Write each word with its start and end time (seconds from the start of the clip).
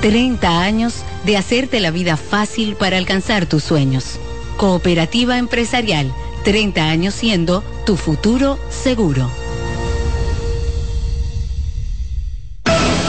30 0.00 0.62
años 0.62 1.02
de 1.24 1.36
hacerte 1.36 1.80
la 1.80 1.90
vida 1.90 2.16
fácil 2.16 2.76
para 2.76 2.98
alcanzar 2.98 3.46
tus 3.46 3.64
sueños. 3.64 4.18
Cooperativa 4.56 5.38
Empresarial, 5.38 6.12
30 6.44 6.88
años 6.88 7.14
siendo 7.14 7.62
tu 7.84 7.96
futuro 7.96 8.58
seguro. 8.70 9.30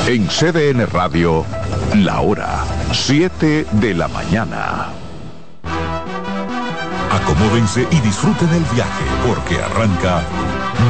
En 0.07 0.27
CDN 0.27 0.87
Radio, 0.87 1.45
la 1.95 2.21
hora 2.21 2.65
7 2.91 3.67
de 3.73 3.93
la 3.93 4.07
mañana. 4.07 4.89
Acomódense 7.11 7.87
y 7.91 7.99
disfruten 8.01 8.49
el 8.49 8.63
viaje 8.73 9.03
porque 9.27 9.61
arranca 9.61 10.23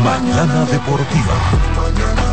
Mañana 0.03 0.66
Deportiva. 0.66 2.28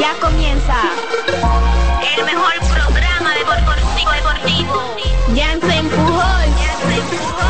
Ya 0.00 0.14
comienza 0.20 0.74
el 2.16 2.24
mejor 2.24 2.54
programa 2.72 3.34
deportivo. 3.34 4.10
deportivo. 4.10 4.96
Ya 5.34 5.60
se 5.60 5.76
empujó. 5.76 7.41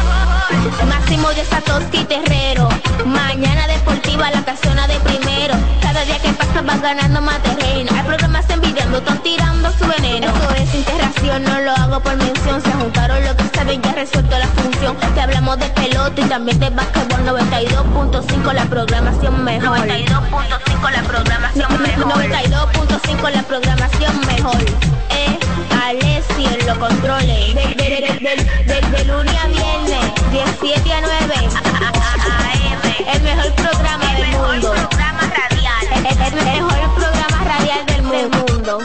Máximo 0.89 1.29
de 1.31 1.45
Satoshi 1.45 2.05
Terrero. 2.05 2.69
Mañana 3.07 3.67
deportiva, 3.67 4.31
la 4.31 4.45
casona 4.45 4.87
de 4.87 4.99
primero. 5.01 5.55
Cada 5.81 6.05
día 6.05 6.19
que 6.19 6.33
pasa 6.33 6.63
vas 6.63 6.81
ganando 6.81 7.21
más 7.21 7.43
terreno. 7.43 7.91
Hay 7.95 8.03
programas 8.05 8.49
envidiando, 8.49 8.99
están 8.99 9.23
tirando 9.23 9.71
su 9.73 9.87
veneno. 9.87 10.27
Eso 10.29 10.51
es 10.63 10.75
interacción, 10.75 11.43
no 11.45 11.61
lo 11.61 11.73
hago 11.73 12.01
por 12.01 12.17
mención. 12.17 12.63
Se 12.63 12.73
juntaron 12.73 13.25
lo 13.25 13.37
que 13.37 13.45
saben, 13.55 13.83
ya 13.83 13.93
resuelto 13.93 14.39
la 14.39 14.47
función. 14.49 14.97
Te 15.15 15.21
hablamos 15.21 15.59
de 15.59 15.67
pelota 15.71 16.21
y 16.21 16.25
también 16.25 16.59
de 16.61 16.71
básquetbol 16.71 17.25
92.5 17.27 18.53
la 18.53 18.65
programación 18.67 19.45
mejor. 19.45 19.79
92.5 19.79 20.91
la 20.91 21.03
programación 21.03 21.83
mejor. 21.83 22.13
92.5 22.13 23.31
la 23.31 23.43
programación 23.43 24.21
mejor. 24.27 24.57
Eh, 25.11 25.39
Alessio 25.71 26.51
en 26.51 26.67
lo 26.67 26.79
controle. 26.79 27.55
De, 27.55 29.05
lunes 29.05 29.37
a 29.37 29.47
viernes, 29.49 30.13
17 30.31 30.93
a 30.93 31.01
9. 31.01 31.35
El 33.13 33.23
mejor 33.23 33.53
programa 33.55 34.15
del 34.15 34.31
mundo. 34.39 34.75
El, 35.95 36.35
mejor 36.45 36.95
programa 36.95 37.45
radial 37.45 37.87
del 37.87 38.03
mundo. 38.03 38.79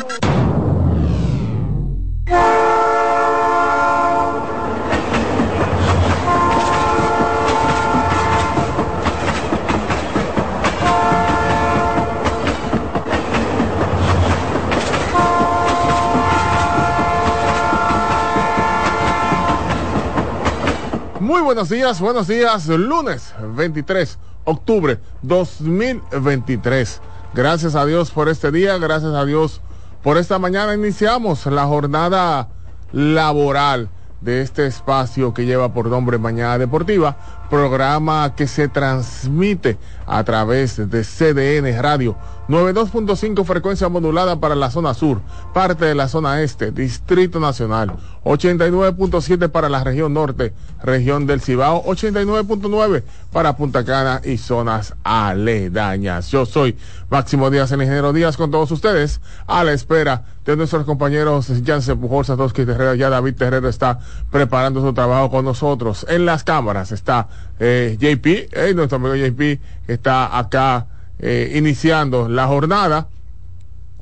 Muy 21.37 21.43
buenos 21.45 21.69
días, 21.69 22.01
buenos 22.01 22.27
días, 22.27 22.65
lunes 22.67 23.31
23 23.39 24.17
octubre 24.45 24.99
2023. 25.21 26.99
Gracias 27.35 27.75
a 27.75 27.85
Dios 27.85 28.09
por 28.09 28.27
este 28.27 28.51
día, 28.51 28.79
gracias 28.79 29.13
a 29.13 29.23
Dios 29.23 29.61
por 30.01 30.17
esta 30.17 30.39
mañana. 30.39 30.73
Iniciamos 30.73 31.45
la 31.45 31.67
jornada 31.67 32.49
laboral 32.91 33.87
de 34.19 34.41
este 34.41 34.65
espacio 34.65 35.35
que 35.35 35.45
lleva 35.45 35.71
por 35.75 35.85
nombre 35.85 36.17
Mañana 36.17 36.57
Deportiva, 36.57 37.15
programa 37.51 38.33
que 38.35 38.47
se 38.47 38.67
transmite 38.67 39.77
a 40.07 40.23
través 40.23 40.89
de 40.89 41.03
CDN 41.03 41.79
Radio 41.79 42.15
92.5 42.47 43.43
frecuencia 43.43 43.89
modulada 43.89 44.39
para 44.39 44.55
la 44.55 44.71
zona 44.71 44.93
sur, 44.93 45.19
parte 45.53 45.83
de 45.83 45.95
la 45.95 46.07
zona 46.07 46.41
este, 46.41 46.71
Distrito 46.71 47.41
Nacional, 47.41 47.97
89.7 48.23 49.49
para 49.49 49.67
la 49.67 49.83
región 49.83 50.13
norte, 50.13 50.53
región 50.81 51.27
del 51.27 51.41
Cibao, 51.41 51.83
89.9 51.83 53.03
para 53.33 53.57
Punta 53.57 53.83
Cana 53.83 54.21
y 54.23 54.37
zonas 54.37 54.95
aledañas. 55.03 56.31
Yo 56.31 56.45
soy 56.45 56.77
Máximo 57.09 57.49
Díaz, 57.49 57.71
el 57.73 57.81
ingeniero 57.81 58.13
Díaz, 58.13 58.37
con 58.37 58.49
todos 58.49 58.71
ustedes, 58.71 59.19
a 59.45 59.65
la 59.65 59.73
espera 59.73 60.23
de 60.45 60.55
nuestros 60.55 60.85
compañeros 60.85 61.51
Jansen 61.65 61.99
Pujol, 61.99 62.23
Satoshi 62.23 62.65
Terrero, 62.65 62.95
ya 62.95 63.09
David 63.09 63.35
Terrero 63.35 63.67
está 63.67 63.99
preparando 64.31 64.81
su 64.81 64.93
trabajo 64.93 65.29
con 65.29 65.43
nosotros. 65.43 66.05
En 66.07 66.25
las 66.25 66.45
cámaras 66.45 66.93
está 66.93 67.27
eh, 67.59 67.97
JP, 67.99 68.25
eh, 68.53 68.73
nuestro 68.73 68.95
amigo 68.95 69.15
JP 69.15 69.61
está 69.87 70.37
acá 70.37 70.87
eh, 71.19 71.53
iniciando 71.55 72.29
la 72.29 72.47
jornada 72.47 73.09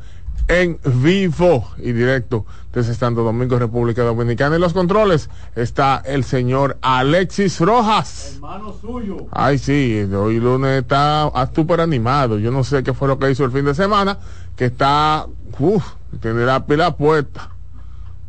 en 0.48 0.78
vivo 0.84 1.68
y 1.78 1.92
directo 1.92 2.46
desde 2.72 2.94
Santo 2.94 3.22
Domingo, 3.22 3.58
República 3.58 4.02
Dominicana. 4.02 4.56
En 4.56 4.60
los 4.60 4.72
controles 4.72 5.30
está 5.54 6.02
el 6.04 6.24
señor 6.24 6.78
Alexis 6.82 7.60
Rojas. 7.60 8.34
Hermano 8.34 8.74
suyo. 8.80 9.26
Ay, 9.32 9.58
sí, 9.58 10.06
hoy 10.14 10.38
lunes 10.38 10.82
está 10.82 11.30
súper 11.54 11.80
animado. 11.80 12.38
Yo 12.38 12.50
no 12.50 12.64
sé 12.64 12.82
qué 12.82 12.92
fue 12.92 13.08
lo 13.08 13.18
que 13.18 13.30
hizo 13.30 13.44
el 13.44 13.50
fin 13.50 13.64
de 13.64 13.74
semana, 13.74 14.18
que 14.56 14.66
está, 14.66 15.26
uff, 15.58 15.84
tiene 16.20 16.44
la 16.44 16.66
pila 16.66 16.96
puesta. 16.96 17.55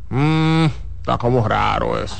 Mm, 0.09 0.65
está 0.99 1.17
como 1.17 1.47
raro 1.47 1.97
eso. 2.01 2.17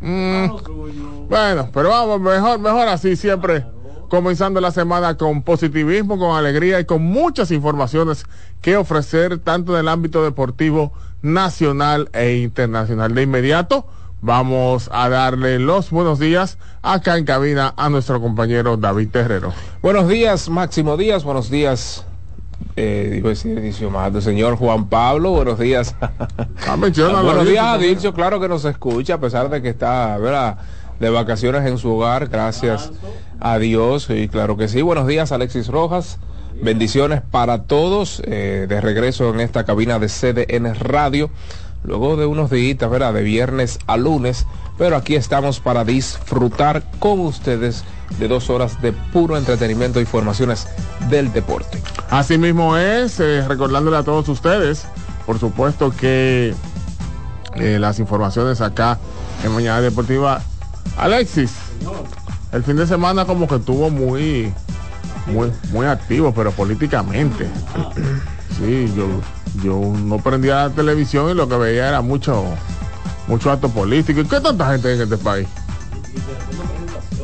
Mm. 0.00 1.28
Bueno, 1.28 1.68
pero 1.72 1.88
vamos, 1.90 2.20
mejor, 2.20 2.58
mejor 2.58 2.88
así 2.88 3.16
siempre. 3.16 3.64
Comenzando 4.08 4.60
la 4.60 4.70
semana 4.70 5.16
con 5.16 5.42
positivismo, 5.42 6.16
con 6.16 6.36
alegría 6.36 6.78
y 6.78 6.84
con 6.84 7.02
muchas 7.02 7.50
informaciones 7.50 8.24
que 8.60 8.76
ofrecer, 8.76 9.38
tanto 9.38 9.74
en 9.74 9.80
el 9.80 9.88
ámbito 9.88 10.22
deportivo 10.22 10.92
nacional 11.22 12.08
e 12.12 12.36
internacional. 12.36 13.14
De 13.14 13.22
inmediato, 13.22 13.86
vamos 14.20 14.88
a 14.92 15.08
darle 15.08 15.58
los 15.58 15.90
buenos 15.90 16.20
días 16.20 16.58
acá 16.82 17.16
en 17.16 17.24
cabina 17.24 17.74
a 17.76 17.88
nuestro 17.88 18.20
compañero 18.20 18.76
David 18.76 19.08
Terrero. 19.10 19.52
Buenos 19.82 20.08
días, 20.08 20.48
Máximo 20.48 20.96
Díaz, 20.96 21.24
buenos 21.24 21.50
días, 21.50 22.04
eh, 22.76 23.08
digo 23.10 23.30
decir 23.30 23.90
más 23.90 24.22
señor 24.22 24.56
Juan 24.56 24.88
Pablo, 24.88 25.30
buenos 25.30 25.58
días. 25.58 25.94
Ah, 26.68 26.76
buenos 26.76 27.46
días, 27.46 27.64
Adilcio, 27.64 28.12
claro 28.12 28.40
que 28.40 28.48
nos 28.48 28.64
escucha, 28.64 29.14
a 29.14 29.20
pesar 29.20 29.48
de 29.48 29.62
que 29.62 29.68
está 29.68 30.18
¿verdad? 30.18 30.58
de 30.98 31.10
vacaciones 31.10 31.64
en 31.66 31.78
su 31.78 31.94
hogar, 31.94 32.28
gracias 32.28 32.90
a 33.40 33.58
Dios, 33.58 34.08
y 34.10 34.28
claro 34.28 34.56
que 34.56 34.68
sí. 34.68 34.82
Buenos 34.82 35.06
días, 35.06 35.32
Alexis 35.32 35.68
Rojas. 35.68 36.18
Bendiciones 36.62 37.20
para 37.22 37.64
todos, 37.64 38.22
eh, 38.24 38.66
de 38.68 38.80
regreso 38.80 39.32
en 39.32 39.40
esta 39.40 39.64
cabina 39.64 39.98
de 39.98 40.08
CDN 40.08 40.74
Radio, 40.74 41.30
luego 41.86 42.16
de 42.16 42.26
unos 42.26 42.50
días, 42.50 42.78
¿verdad? 42.90 43.14
De 43.14 43.22
viernes 43.22 43.78
a 43.86 43.96
lunes, 43.96 44.46
pero 44.76 44.96
aquí 44.96 45.14
estamos 45.14 45.60
para 45.60 45.84
disfrutar 45.84 46.82
con 46.98 47.20
ustedes 47.20 47.84
de 48.18 48.28
dos 48.28 48.50
horas 48.50 48.80
de 48.82 48.92
puro 48.92 49.36
entretenimiento 49.36 49.98
e 49.98 50.02
informaciones 50.02 50.68
del 51.08 51.32
deporte. 51.32 51.80
Así 52.10 52.38
mismo 52.38 52.76
es, 52.76 53.20
eh, 53.20 53.46
recordándole 53.46 53.96
a 53.96 54.02
todos 54.02 54.28
ustedes, 54.28 54.86
por 55.24 55.38
supuesto 55.38 55.92
que 55.96 56.54
eh, 57.54 57.78
las 57.78 57.98
informaciones 57.98 58.60
acá 58.60 58.98
en 59.44 59.52
Mañana 59.52 59.80
Deportiva. 59.80 60.42
Alexis, 60.98 61.52
el 62.52 62.62
fin 62.62 62.76
de 62.76 62.86
semana 62.86 63.24
como 63.24 63.46
que 63.46 63.56
estuvo 63.56 63.90
muy, 63.90 64.52
muy, 65.26 65.52
muy 65.72 65.86
activo, 65.86 66.32
pero 66.32 66.52
políticamente. 66.52 67.46
Sí, 68.58 68.92
yo, 68.96 69.06
yo 69.62 69.80
no 69.80 70.18
prendía 70.18 70.66
la 70.66 70.70
televisión 70.70 71.30
y 71.30 71.34
lo 71.34 71.48
que 71.48 71.56
veía 71.56 71.88
era 71.88 72.00
mucho, 72.00 72.44
mucho 73.28 73.50
acto 73.50 73.68
político. 73.68 74.20
¿Y 74.20 74.24
qué 74.24 74.40
tanta 74.40 74.70
gente 74.70 74.88
hay 74.88 74.94
en 74.94 75.02
este 75.02 75.18
país? 75.18 75.48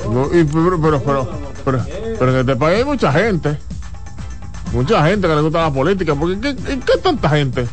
pero, 0.03 0.81
pero, 1.65 1.85
pero, 2.19 2.33
en 2.33 2.39
este 2.41 2.57
país 2.57 2.79
hay 2.79 2.85
mucha 2.85 3.13
gente. 3.13 3.59
Mucha 4.73 5.05
gente 5.07 5.29
que 5.29 5.35
le 5.35 5.43
gusta 5.43 5.63
la 5.63 5.73
política. 5.73 6.15
Porque 6.15 6.41
¿qué, 6.41 6.57
qué 6.57 6.99
tanta 7.03 7.29
gente? 7.31 7.69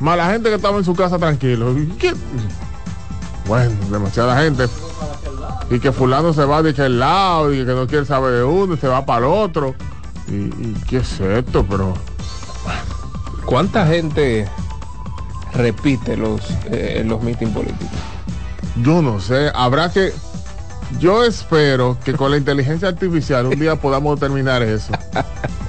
Más 0.00 0.16
la 0.16 0.30
gente 0.30 0.48
que 0.48 0.56
estaba 0.56 0.78
en 0.78 0.84
su 0.84 0.94
casa 0.94 1.18
tranquilo. 1.18 1.74
Bueno, 3.46 3.72
demasiada 3.90 4.40
gente. 4.40 4.68
Y 5.70 5.80
que 5.80 5.90
fulano 5.92 6.32
se 6.32 6.44
va 6.44 6.62
de 6.62 6.70
aquel 6.70 6.98
lado 6.98 7.52
y 7.52 7.64
que 7.64 7.72
no 7.72 7.86
quiere 7.86 8.04
saber 8.04 8.34
de 8.34 8.44
uno 8.44 8.74
y 8.74 8.76
se 8.76 8.88
va 8.88 9.04
para 9.04 9.26
el 9.26 9.32
otro. 9.32 9.74
Y, 10.28 10.74
qué 10.88 10.98
es 10.98 11.20
esto, 11.20 11.64
pero... 11.68 11.94
¿Cuánta 13.46 13.86
gente 13.86 14.46
repite 15.54 16.16
los, 16.16 16.40
eh, 16.66 17.02
los 17.06 17.22
mítines 17.22 17.54
políticos? 17.54 17.98
Yo 18.82 19.00
no 19.00 19.20
sé, 19.20 19.50
habrá 19.54 19.90
que... 19.90 20.12
Yo 21.00 21.24
espero 21.24 21.96
que 22.04 22.12
con 22.12 22.30
la 22.30 22.36
inteligencia 22.36 22.88
artificial 22.88 23.46
un 23.46 23.58
día 23.58 23.76
podamos 23.76 24.20
terminar 24.20 24.62
eso. 24.62 24.92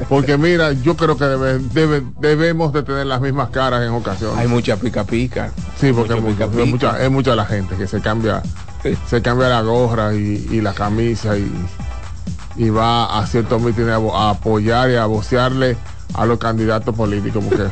Porque 0.10 0.38
mira, 0.38 0.74
yo 0.74 0.96
creo 0.96 1.18
que 1.18 1.26
debemos 1.26 2.72
de 2.72 2.84
tener 2.84 3.08
las 3.08 3.20
mismas 3.20 3.50
caras 3.50 3.84
en 3.84 3.90
ocasiones. 3.90 4.38
Hay 4.38 4.48
mucha 4.48 4.78
pica 4.78 5.04
pica. 5.04 5.52
Sí, 5.80 5.92
porque 5.92 6.14
es, 6.14 6.68
mucha, 6.68 7.04
es 7.04 7.10
mucha 7.10 7.36
la 7.36 7.46
gente 7.46 7.76
que 7.76 7.88
se 7.88 8.00
cambia, 8.00 8.44
se 9.10 9.22
cambia 9.22 9.50
la 9.50 9.62
gorra 9.62 10.14
y, 10.14 10.62
la 10.62 10.74
camisa 10.74 11.36
y, 11.38 12.70
va 12.70 13.20
a 13.20 13.26
ciertos 13.26 13.62
mítines 13.62 14.00
a, 14.14 14.30
apoyar 14.30 14.92
y 14.92 14.96
a 14.96 15.06
vocearle 15.06 15.78
a 16.14 16.26
los 16.26 16.40
candidatos 16.40 16.96
políticos 16.96 17.44
porque 17.48 17.66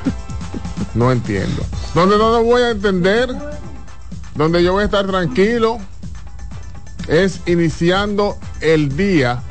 no 0.96 1.12
entiendo. 1.12 1.64
Donde 1.94 2.18
no 2.18 2.32
lo 2.32 2.44
voy 2.44 2.62
a 2.62 2.72
entender, 2.72 3.30
donde 4.36 4.64
yo 4.64 4.74
voy 4.74 4.84
a 4.84 4.86
estar 4.86 5.06
tranquilo, 5.08 5.78
es 7.08 7.42
iniciando 7.46 8.38
el 8.62 8.96
día 8.96 9.42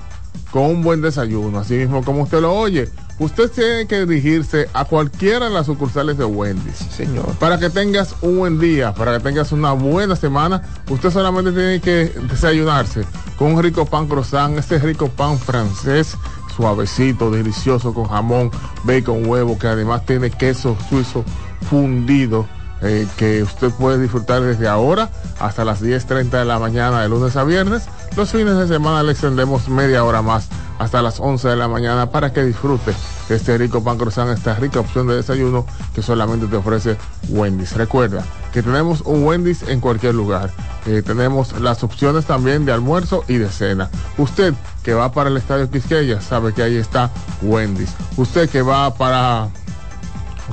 con 0.50 0.64
un 0.64 0.82
buen 0.82 1.00
desayuno, 1.00 1.58
así 1.58 1.74
mismo 1.74 2.04
como 2.04 2.22
usted 2.22 2.40
lo 2.40 2.52
oye. 2.54 2.90
Usted 3.18 3.48
tiene 3.50 3.86
que 3.86 4.06
dirigirse 4.06 4.68
a 4.72 4.84
cualquiera 4.84 5.46
de 5.46 5.52
las 5.52 5.66
sucursales 5.66 6.18
de 6.18 6.24
Wendy's. 6.24 6.78
señor. 6.96 7.32
Para 7.38 7.58
que 7.58 7.70
tengas 7.70 8.16
un 8.22 8.38
buen 8.38 8.58
día, 8.58 8.92
para 8.92 9.16
que 9.16 9.22
tengas 9.22 9.52
una 9.52 9.72
buena 9.72 10.16
semana, 10.16 10.62
usted 10.90 11.10
solamente 11.10 11.52
tiene 11.52 11.80
que 11.80 12.12
desayunarse 12.28 13.04
con 13.38 13.54
un 13.54 13.62
rico 13.62 13.86
pan 13.86 14.08
croissant, 14.08 14.58
este 14.58 14.78
rico 14.78 15.08
pan 15.08 15.38
francés, 15.38 16.16
suavecito, 16.54 17.30
delicioso, 17.30 17.92
con 17.92 18.04
jamón, 18.04 18.50
bacon, 18.84 19.26
huevo, 19.26 19.58
que 19.58 19.66
además 19.66 20.04
tiene 20.06 20.30
queso 20.30 20.76
suizo 20.88 21.24
fundido. 21.68 22.46
Eh, 22.84 23.06
que 23.16 23.42
usted 23.42 23.70
puede 23.70 23.98
disfrutar 23.98 24.42
desde 24.42 24.68
ahora 24.68 25.08
hasta 25.40 25.64
las 25.64 25.82
10.30 25.82 26.30
de 26.30 26.44
la 26.44 26.58
mañana 26.58 27.00
de 27.00 27.08
lunes 27.08 27.34
a 27.34 27.42
viernes 27.42 27.84
los 28.14 28.30
fines 28.30 28.56
de 28.56 28.68
semana 28.68 29.02
le 29.02 29.12
extendemos 29.12 29.68
media 29.68 30.04
hora 30.04 30.20
más 30.20 30.48
hasta 30.78 31.02
las 31.02 31.18
11 31.18 31.48
de 31.48 31.56
la 31.56 31.66
mañana 31.66 32.10
para 32.10 32.32
que 32.32 32.44
disfrute 32.44 32.92
este 33.28 33.56
rico 33.58 33.82
pan 33.82 33.96
croissant, 33.96 34.30
esta 34.30 34.54
rica 34.54 34.80
opción 34.80 35.06
de 35.06 35.16
desayuno 35.16 35.66
que 35.94 36.02
solamente 36.02 36.46
te 36.46 36.56
ofrece 36.56 36.96
Wendy's. 37.28 37.72
Recuerda 37.72 38.22
que 38.52 38.62
tenemos 38.62 39.00
un 39.00 39.24
Wendy's 39.24 39.62
en 39.62 39.80
cualquier 39.80 40.14
lugar. 40.14 40.52
Eh, 40.86 41.02
tenemos 41.04 41.58
las 41.60 41.82
opciones 41.82 42.26
también 42.26 42.64
de 42.64 42.72
almuerzo 42.72 43.24
y 43.28 43.38
de 43.38 43.48
cena. 43.48 43.90
Usted 44.18 44.54
que 44.82 44.94
va 44.94 45.10
para 45.10 45.30
el 45.30 45.36
Estadio 45.36 45.70
Quisqueya 45.70 46.20
sabe 46.20 46.52
que 46.52 46.62
ahí 46.62 46.76
está 46.76 47.10
Wendy's. 47.42 47.94
Usted 48.16 48.48
que 48.48 48.62
va 48.62 48.94
para 48.94 49.48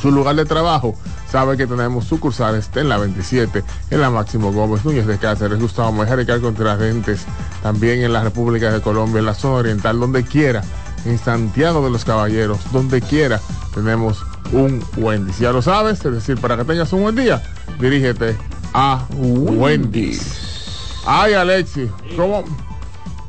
su 0.01 0.11
lugar 0.11 0.35
de 0.35 0.45
trabajo 0.45 0.95
sabe 1.31 1.55
que 1.55 1.65
tenemos 1.65 2.05
sucursales 2.05 2.69
en 2.75 2.89
la 2.89 2.97
27, 2.97 3.63
en 3.89 4.01
la 4.01 4.09
Máximo 4.09 4.51
Gómez, 4.51 4.83
Núñez 4.83 5.07
de 5.07 5.17
Cáceres, 5.17 5.59
Gustavo 5.59 5.93
Mejía 5.93 6.21
y 6.21 6.51
Rentes, 6.75 7.25
también 7.63 8.03
en 8.03 8.11
la 8.11 8.21
República 8.21 8.71
de 8.71 8.81
Colombia, 8.81 9.19
en 9.19 9.25
la 9.25 9.33
zona 9.33 9.59
oriental, 9.59 9.99
donde 9.99 10.23
quiera, 10.23 10.61
en 11.05 11.17
Santiago 11.17 11.83
de 11.85 11.89
los 11.89 12.03
Caballeros, 12.03 12.59
donde 12.73 13.01
quiera, 13.01 13.39
tenemos 13.73 14.25
un 14.51 14.83
Wendy's. 14.97 15.39
Ya 15.39 15.53
lo 15.53 15.61
sabes, 15.61 16.03
es 16.03 16.13
decir, 16.13 16.37
para 16.37 16.57
que 16.57 16.65
tengas 16.65 16.91
un 16.91 17.03
buen 17.03 17.15
día, 17.15 17.41
dirígete 17.79 18.35
a 18.73 19.05
Wendy's. 19.15 20.99
Ay, 21.05 21.33
Alexi, 21.33 21.89
¿cómo? 22.17 22.43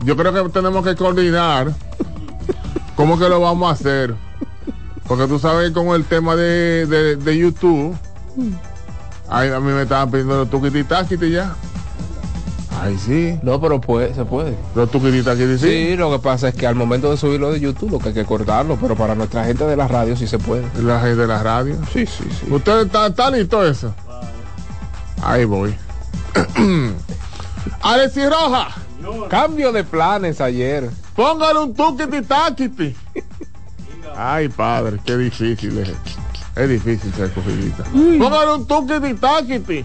Yo 0.04 0.16
creo 0.16 0.32
que 0.32 0.50
tenemos 0.50 0.84
que 0.84 0.96
coordinar 0.96 1.72
cómo 2.96 3.16
que 3.16 3.28
lo 3.28 3.40
vamos 3.40 3.68
a 3.68 3.72
hacer. 3.72 4.31
Porque 5.06 5.26
tú 5.26 5.38
sabes 5.38 5.72
con 5.72 5.88
el 5.88 6.04
tema 6.04 6.36
de, 6.36 6.86
de, 7.16 7.36
YouTube, 7.38 7.96
ay, 9.28 9.50
a 9.50 9.60
mí 9.60 9.72
me 9.72 9.82
estaban 9.82 10.10
pidiendo 10.10 10.46
tuquiti 10.46 10.84
ya. 11.30 11.54
Ay, 12.80 12.96
sí. 12.98 13.38
No, 13.42 13.60
pero 13.60 13.80
puede, 13.80 14.14
se 14.14 14.24
puede. 14.24 14.56
Los 14.74 14.90
tuquiti 14.90 15.22
sí. 15.22 15.58
Sí, 15.58 15.96
lo 15.96 16.10
que 16.10 16.18
pasa 16.18 16.48
es 16.48 16.54
que 16.54 16.66
al 16.66 16.74
momento 16.74 17.10
de 17.10 17.16
subirlo 17.16 17.52
de 17.52 17.60
YouTube, 17.60 17.92
lo 17.92 17.98
que 17.98 18.08
hay 18.08 18.14
que 18.14 18.24
cortarlo, 18.24 18.78
pero 18.80 18.96
para 18.96 19.14
nuestra 19.14 19.44
gente 19.44 19.64
de 19.64 19.76
la 19.76 19.86
radio 19.86 20.16
sí 20.16 20.26
se 20.26 20.38
puede. 20.38 20.64
La 20.82 21.00
gente 21.00 21.16
de 21.16 21.26
la 21.26 21.42
radio. 21.42 21.76
Sí, 21.92 22.06
sí, 22.06 22.24
sí. 22.30 22.52
¿Usted 22.52 22.86
está, 22.86 23.08
está 23.08 23.30
listo 23.30 23.64
eso? 23.64 23.94
Ahí 25.22 25.44
voy. 25.44 25.74
Alexi 27.82 28.26
Roja. 28.26 28.68
Cambio 29.28 29.72
de 29.72 29.84
planes 29.84 30.40
ayer. 30.40 30.88
Póngale 31.14 31.58
un 31.58 31.74
tuquiti 31.74 32.22
taquiti. 32.22 32.96
Ay, 34.16 34.48
padre, 34.48 34.98
qué 35.04 35.16
difícil 35.16 35.78
es. 35.78 35.92
Es 36.54 36.68
difícil 36.68 37.12
ser 37.14 37.32
cogidita. 37.32 37.84
Póngale 37.84 38.54
un 38.54 38.66
tuquiti 38.66 39.14
taquiti. 39.14 39.84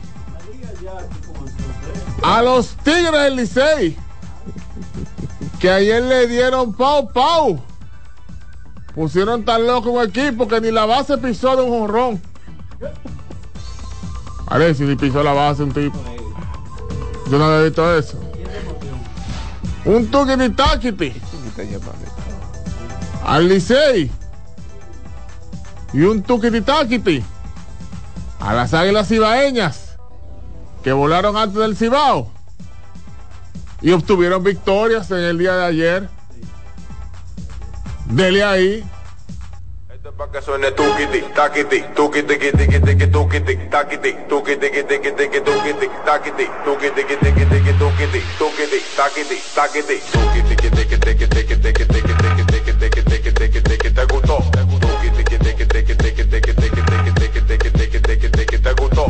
A 2.23 2.41
los 2.41 2.75
Tigres 2.83 3.11
del 3.11 3.35
Licey. 3.35 3.97
Que 5.59 5.69
ayer 5.71 6.03
le 6.03 6.27
dieron 6.27 6.73
pau 6.73 7.11
pau. 7.11 7.61
Pusieron 8.93 9.45
tan 9.45 9.65
loco 9.65 9.91
un 9.91 10.03
equipo 10.03 10.47
que 10.47 10.59
ni 10.59 10.71
la 10.71 10.85
base 10.85 11.17
pisó 11.17 11.55
de 11.55 11.63
un 11.63 11.69
jonrón. 11.69 12.21
A 14.47 14.57
ver 14.57 14.75
si 14.75 14.83
ni 14.83 14.95
pisó 14.95 15.23
la 15.23 15.33
base 15.33 15.63
un 15.63 15.71
tipo. 15.71 15.97
Yo 17.29 17.37
no 17.37 17.45
había 17.45 17.65
visto 17.65 17.97
eso. 17.97 18.19
Un 19.85 20.07
tuquiti 20.07 20.49
taquiti 20.49 21.13
al 23.27 23.49
Licey 23.49 24.09
y 25.93 26.01
un 26.01 26.23
tuquiti 26.23 27.23
a 28.39 28.53
las 28.53 28.73
águilas 28.73 29.07
cibaeñas 29.07 29.97
que 30.83 30.91
volaron 30.91 31.35
antes 31.37 31.57
del 31.57 31.75
Cibao 31.75 32.31
y 33.81 33.91
obtuvieron 33.91 34.43
victorias 34.43 35.11
en 35.11 35.19
el 35.19 35.37
día 35.37 35.55
de 35.55 35.65
ayer. 35.65 36.09
Dele 38.05 38.43
ahí. 38.43 38.83
Esto 39.93 40.09
es 40.09 40.15
para 40.15 40.31
que 40.31 40.41
suene 40.41 40.71
tuquiti, 40.71 41.21
taquiti, 41.35 41.83
tiqui, 55.67 55.95
tiqui, 55.95 56.23
tiqui, 56.25 56.53
tiqui, 56.53 56.83
tiqui, 56.83 57.11
tiqui, 57.13 57.41
tiqui, 57.41 57.41
tiqui, 57.47 57.71
tiqui, 57.71 57.99
tiqui, 58.01 58.29
tiqui, 58.29 58.57
te 58.61 58.73
gustó, 58.73 59.07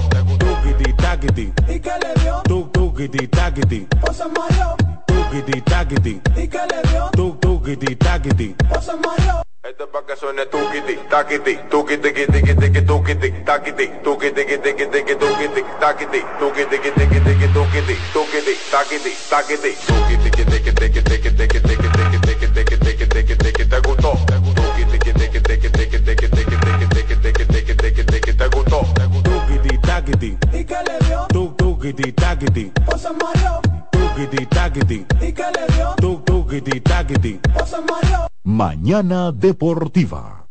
taquiti, 30.08 30.38
¿y 30.54 30.64
qué 30.64 30.76
le 30.88 31.08
dio? 31.08 31.26
Tuc, 31.30 31.58
tuquiti, 31.58 32.12
taquiti, 32.14 32.72
o 32.94 32.98
se 32.98 33.10
mareó, 33.10 33.60
tuquiti, 33.92 34.46
taquiti, 34.46 35.06
¿y 35.22 35.34
qué 35.34 35.44
le 35.44 35.76
dio? 35.76 35.94
Tuc, 35.98 36.26
tuquiti, 36.26 36.80
taquiti, 36.80 37.40
o 37.62 37.66
se 37.66 37.78
mareó. 37.82 38.28
Mañana 38.44 39.32
Deportiva. 39.34 40.46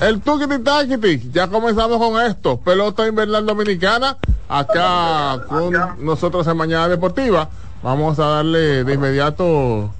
El 0.00 0.20
Tukiti 0.20 0.58
Takiti, 0.58 1.30
ya 1.30 1.46
comenzamos 1.46 1.98
con 1.98 2.20
esto. 2.20 2.58
Pelota 2.58 3.06
invernal 3.06 3.46
dominicana, 3.46 4.18
acá 4.48 5.44
con 5.48 5.72
nosotros 6.04 6.44
en 6.48 6.56
Mañana 6.56 6.88
Deportiva. 6.88 7.48
Vamos 7.84 8.18
a 8.18 8.26
darle 8.26 8.84
de 8.84 8.94
inmediato 8.94 9.90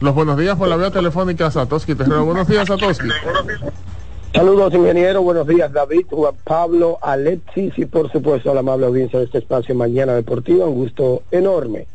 Los 0.00 0.14
buenos 0.14 0.38
días 0.38 0.56
por 0.56 0.68
la 0.68 0.76
vía 0.76 0.90
telefónica 0.90 1.50
Satoshi 1.50 1.94
Terrero. 1.94 2.26
Buenos 2.26 2.46
días, 2.48 2.68
Satoshi. 2.68 3.08
Saludos, 4.36 4.74
ingeniero. 4.74 5.22
Buenos 5.22 5.46
días, 5.46 5.72
David, 5.72 6.08
Juan 6.10 6.34
Pablo, 6.44 6.98
Alexis 7.00 7.72
y 7.78 7.86
por 7.86 8.12
supuesto 8.12 8.50
a 8.50 8.54
la 8.54 8.60
amable 8.60 8.84
audiencia 8.84 9.18
de 9.18 9.24
este 9.24 9.38
espacio 9.38 9.74
Mañana 9.74 10.12
Deportiva. 10.12 10.66
Un 10.66 10.74
gusto 10.74 11.22
enorme 11.30 11.86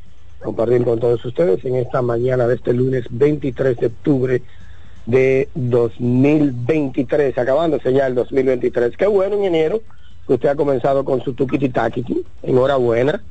compartir 0.41 0.83
con 0.83 0.99
todos 0.99 1.23
ustedes 1.23 1.63
en 1.65 1.75
esta 1.75 2.01
mañana 2.01 2.47
de 2.47 2.55
este 2.55 2.73
lunes 2.73 3.05
23 3.11 3.77
de 3.77 3.85
octubre 3.85 4.41
de 5.05 5.49
2023, 5.53 7.37
acabándose 7.37 7.93
ya 7.93 8.07
el 8.07 8.15
2023. 8.15 8.97
Qué 8.97 9.05
bueno, 9.05 9.35
ingeniero, 9.35 9.79
que 10.25 10.33
usted 10.33 10.49
ha 10.49 10.55
comenzado 10.55 11.05
con 11.05 11.21
su 11.21 11.33
tuquiti 11.35 11.69
taquiti. 11.69 12.25
Enhorabuena. 12.41 13.21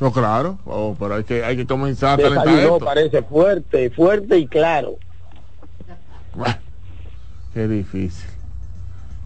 No, 0.00 0.12
claro, 0.12 0.58
oh, 0.66 0.94
pero 0.98 1.14
hay 1.14 1.24
que, 1.24 1.42
hay 1.42 1.56
que 1.56 1.66
comenzar 1.66 2.20
a 2.20 2.44
esto. 2.44 2.78
parece 2.78 3.22
fuerte, 3.22 3.88
fuerte 3.88 4.36
y 4.36 4.46
claro. 4.46 4.96
Bueno, 6.34 6.56
qué 7.54 7.68
difícil. 7.68 8.28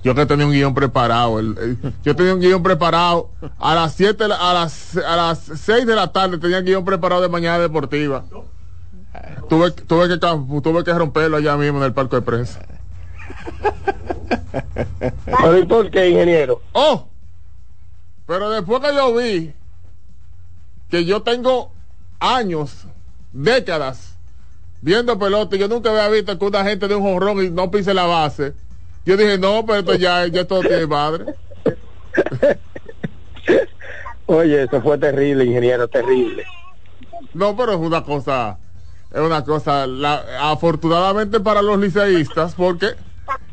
Yo 0.04 0.14
que 0.14 0.26
tenía 0.26 0.46
un 0.46 0.52
guion 0.52 0.74
preparado, 0.74 1.40
el, 1.40 1.78
yo 2.04 2.14
tenía 2.14 2.34
un 2.34 2.40
guion 2.40 2.62
preparado 2.62 3.30
a 3.58 3.74
las 3.74 3.94
7, 3.94 4.24
a 4.24 4.52
las, 4.54 4.96
a 4.96 5.16
las 5.16 5.38
6 5.40 5.86
de 5.86 5.96
la 5.96 6.12
tarde 6.12 6.38
tenía 6.38 6.58
el 6.58 6.64
guion 6.64 6.84
preparado 6.84 7.22
de 7.22 7.28
mañana 7.28 7.58
deportiva. 7.58 8.24
Tuve, 9.48 9.70
tuve, 9.70 10.08
que, 10.08 10.18
tuve 10.18 10.84
que 10.84 10.92
romperlo 10.92 11.38
allá 11.38 11.56
mismo 11.56 11.78
en 11.78 11.84
el 11.84 11.92
parque 11.92 12.16
de 12.16 12.22
prensa. 12.22 12.60
por 15.68 15.90
qué, 15.90 16.10
ingeniero? 16.10 16.60
Oh, 16.72 17.08
pero 18.26 18.50
después 18.50 18.80
que 18.80 18.94
yo 18.94 19.14
vi 19.14 19.54
que 20.90 21.04
yo 21.04 21.22
tengo 21.22 21.72
años, 22.20 22.86
décadas, 23.32 24.15
viendo 24.80 25.18
pelota 25.18 25.56
yo 25.56 25.68
nunca 25.68 25.90
había 25.90 26.08
visto 26.08 26.38
que 26.38 26.44
una 26.44 26.64
gente 26.64 26.88
de 26.88 26.94
un 26.94 27.02
jorrón 27.02 27.44
y 27.44 27.50
no 27.50 27.70
pise 27.70 27.94
la 27.94 28.04
base. 28.04 28.54
Yo 29.04 29.16
dije, 29.16 29.38
no, 29.38 29.64
pero 29.64 29.78
esto 29.80 29.94
ya, 29.94 30.26
ya 30.26 30.46
todo 30.46 30.60
tiene 30.60 30.86
madre. 30.86 31.34
Oye, 34.26 34.64
eso 34.64 34.82
fue 34.82 34.98
terrible, 34.98 35.44
ingeniero, 35.44 35.86
terrible. 35.86 36.44
No, 37.32 37.56
pero 37.56 37.72
es 37.72 37.78
una 37.78 38.02
cosa, 38.02 38.58
es 39.12 39.20
una 39.20 39.44
cosa, 39.44 39.86
afortunadamente 40.40 41.38
para 41.38 41.62
los 41.62 41.78
liceístas, 41.78 42.54
porque 42.54 42.94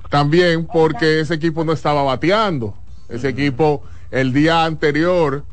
también 0.10 0.66
porque 0.66 1.20
ese 1.20 1.36
equipo 1.36 1.64
no 1.64 1.74
estaba 1.74 2.04
bateando. 2.04 2.76
Ese 3.10 3.30
equipo 3.30 3.84
el 4.10 4.34
día 4.34 4.64
anterior 4.66 5.44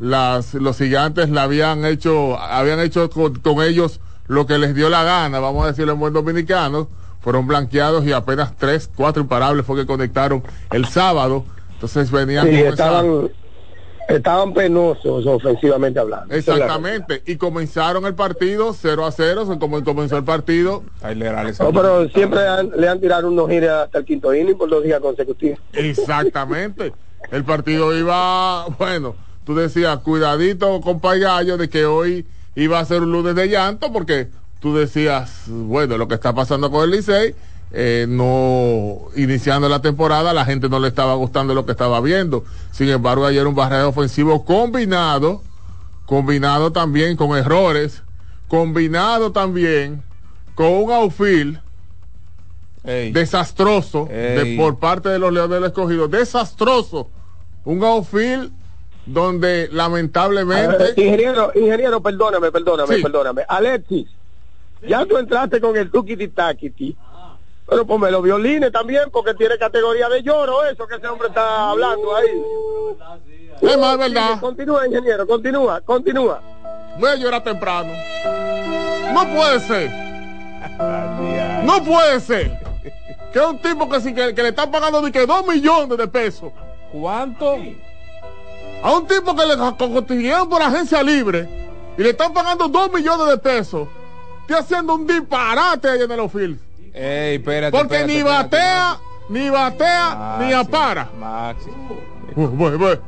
las, 0.00 0.54
los 0.54 0.78
gigantes 0.78 1.30
la 1.30 1.44
habían 1.44 1.84
hecho, 1.84 2.38
habían 2.38 2.80
hecho 2.80 3.10
con, 3.10 3.62
ellos 3.62 4.00
lo 4.30 4.46
que 4.46 4.58
les 4.58 4.76
dio 4.76 4.88
la 4.88 5.02
gana, 5.02 5.40
vamos 5.40 5.64
a 5.64 5.66
decirlo 5.68 5.92
en 5.94 5.98
buen 5.98 6.12
dominicano, 6.12 6.86
fueron 7.20 7.48
blanqueados 7.48 8.06
y 8.06 8.12
apenas 8.12 8.56
tres, 8.56 8.88
cuatro 8.94 9.20
imparables 9.20 9.66
fue 9.66 9.76
que 9.76 9.86
conectaron 9.86 10.44
el 10.70 10.86
sábado. 10.86 11.44
Entonces 11.72 12.12
venían 12.12 12.46
estaban, 12.46 13.28
estaban 14.08 14.54
penosos 14.54 15.26
ofensivamente 15.26 15.98
hablando. 15.98 16.32
Exactamente, 16.32 17.24
y 17.26 17.38
comenzaron 17.38 18.06
el 18.06 18.14
partido 18.14 18.72
0 18.72 19.04
a 19.04 19.10
0, 19.10 19.58
como 19.58 19.82
comenzó 19.82 20.16
el 20.16 20.24
partido. 20.24 20.84
No, 21.58 21.72
pero 21.72 22.08
siempre 22.10 22.40
le 22.76 22.88
han 22.88 23.00
tirado 23.00 23.26
unos 23.26 23.50
gires 23.50 23.70
hasta 23.70 23.98
el 23.98 24.04
quinto 24.04 24.32
inning 24.32 24.56
por 24.56 24.70
dos 24.70 24.84
días 24.84 25.00
consecutivos. 25.00 25.58
Exactamente. 25.72 26.92
el 27.32 27.42
partido 27.42 27.98
iba, 27.98 28.66
bueno, 28.78 29.16
tú 29.44 29.56
decías, 29.56 29.98
cuidadito, 29.98 30.80
compa 30.82 31.16
Gallo, 31.16 31.56
de 31.56 31.68
que 31.68 31.84
hoy 31.84 32.24
iba 32.54 32.78
a 32.78 32.84
ser 32.84 33.02
un 33.02 33.12
lunes 33.12 33.34
de 33.34 33.48
llanto, 33.48 33.92
porque 33.92 34.28
tú 34.60 34.74
decías, 34.74 35.44
bueno, 35.46 35.96
lo 35.98 36.08
que 36.08 36.14
está 36.14 36.34
pasando 36.34 36.70
con 36.70 36.84
el 36.84 36.90
Licey, 36.90 37.34
eh, 37.72 38.06
no 38.08 39.08
iniciando 39.16 39.68
la 39.68 39.80
temporada, 39.80 40.32
la 40.32 40.44
gente 40.44 40.68
no 40.68 40.80
le 40.80 40.88
estaba 40.88 41.14
gustando 41.14 41.54
lo 41.54 41.64
que 41.66 41.72
estaba 41.72 42.00
viendo. 42.00 42.44
Sin 42.72 42.88
embargo, 42.88 43.26
ayer 43.26 43.46
un 43.46 43.54
barrio 43.54 43.88
ofensivo 43.88 44.44
combinado, 44.44 45.42
combinado 46.06 46.72
también 46.72 47.16
con 47.16 47.36
errores, 47.36 48.02
combinado 48.48 49.30
también 49.30 50.02
con 50.54 50.66
un 50.72 50.90
outfield 50.90 51.60
desastroso 52.82 54.06
De, 54.06 54.56
por 54.56 54.78
parte 54.78 55.08
de 55.10 55.18
los 55.18 55.32
Leones 55.32 55.60
del 55.60 55.64
Escogido, 55.64 56.08
desastroso. 56.08 57.08
Un 57.64 57.84
outfield 57.84 58.50
donde 59.06 59.68
lamentablemente... 59.72 60.92
ingeniero, 60.96 61.52
ingeniero, 61.54 62.00
perdóname, 62.00 62.52
perdóname, 62.52 62.98
perdóname. 62.98 63.42
Alexis, 63.48 64.08
ya 64.86 65.04
tú 65.06 65.16
entraste 65.18 65.60
con 65.60 65.76
el 65.76 65.90
tukiti 65.90 66.28
takiti. 66.28 66.96
Pero 67.68 67.86
ponme 67.86 68.10
los 68.10 68.20
violines 68.20 68.72
también, 68.72 69.10
porque 69.12 69.32
tiene 69.34 69.56
categoría 69.56 70.08
de 70.08 70.24
lloro, 70.24 70.64
eso 70.64 70.88
que 70.88 70.96
ese 70.96 71.06
hombre 71.06 71.28
está 71.28 71.70
hablando 71.70 72.16
ahí. 72.16 72.42
Es 73.60 73.78
más 73.78 73.96
verdad. 73.96 74.40
Continúa, 74.40 74.88
ingeniero, 74.88 75.24
continúa, 75.24 75.80
continúa. 75.80 76.42
Voy 76.98 77.10
a 77.10 77.14
llorar 77.14 77.44
temprano. 77.44 77.92
No 79.14 79.28
puede 79.32 79.60
ser. 79.60 79.90
No 81.64 81.84
puede 81.84 82.18
ser. 82.18 82.58
Que 83.32 83.38
un 83.38 83.58
tipo 83.58 83.88
que, 83.88 84.14
que, 84.14 84.34
que 84.34 84.42
le 84.42 84.48
están 84.48 84.72
pagando 84.72 85.00
ni 85.00 85.12
que 85.12 85.24
dos 85.24 85.46
millones 85.46 85.96
de 85.96 86.08
pesos. 86.08 86.50
¿Cuánto? 86.90 87.56
A 88.82 88.92
un 88.92 89.06
tipo 89.06 89.34
que 89.36 89.46
le 89.46 89.56
consiguieron 89.56 90.48
por 90.48 90.62
agencia 90.62 91.02
libre 91.02 91.48
y 91.98 92.02
le 92.02 92.10
están 92.10 92.32
pagando 92.32 92.68
dos 92.68 92.92
millones 92.92 93.26
de 93.28 93.38
pesos, 93.38 93.88
está 94.42 94.58
haciendo 94.60 94.94
un 94.94 95.06
disparate 95.06 95.88
ahí 95.88 96.02
en 96.02 96.10
el 96.10 96.20
ofil. 96.20 96.58
Ey, 96.92 97.36
espérate, 97.36 97.76
Porque 97.76 98.04
ni 98.06 98.22
batea, 98.22 98.98
ni 99.28 99.48
batea, 99.50 100.36
ni 100.40 100.52
apara. 100.52 101.08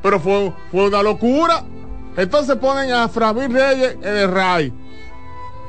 pero 0.03 0.21
fue, 0.21 0.53
fue 0.71 0.89
una 0.89 1.03
locura. 1.03 1.65
Entonces 2.17 2.57
ponen 2.57 2.93
a 2.93 3.09
Framil 3.09 3.53
Reyes 3.53 3.97
en 4.03 4.17
el 4.17 4.31
RAI. 4.31 4.73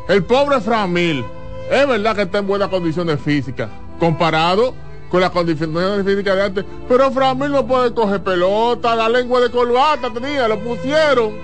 El 0.10 0.24
pobre 0.26 0.60
Framil. 0.60 1.24
Es 1.72 1.88
verdad 1.88 2.16
que 2.16 2.24
está 2.24 2.40
en 2.40 2.48
buenas 2.48 2.68
condiciones 2.68 3.20
físicas. 3.22 3.70
Comparado 4.00 4.76
con 5.14 5.22
las 5.22 5.30
condiciones 5.30 6.04
físicas 6.04 6.36
de 6.36 6.42
antes. 6.42 6.66
Pero 6.90 7.12
Framil 7.12 7.52
no 7.52 7.68
puede 7.68 7.94
coger 7.94 8.24
pelota, 8.24 8.96
la 8.96 9.08
lengua 9.08 9.42
de 9.42 9.52
corbata 9.52 10.10
tenía, 10.12 10.48
lo 10.48 10.58
pusieron, 10.58 11.36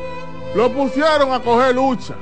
lo 0.56 0.72
pusieron 0.72 1.32
a 1.32 1.40
coger 1.40 1.76
lucha. 1.76 2.16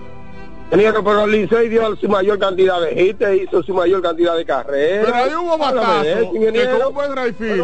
Ingeniero, 0.66 1.02
pero 1.06 1.26
Licey 1.26 1.70
dio 1.70 1.96
su 1.96 2.10
mayor 2.10 2.38
cantidad 2.38 2.82
de 2.82 3.02
hits, 3.02 3.26
hizo 3.44 3.64
su 3.64 3.74
mayor 3.74 4.02
cantidad 4.02 4.36
de 4.36 4.44
carreras. 4.44 5.06
Pero 5.06 5.16
ahí 5.16 5.36
hubo 5.36 5.58
batazos 5.58 6.34
que 6.34 6.70
con 6.70 6.88
un 6.88 6.94
buen 6.94 7.16
rifle 7.16 7.64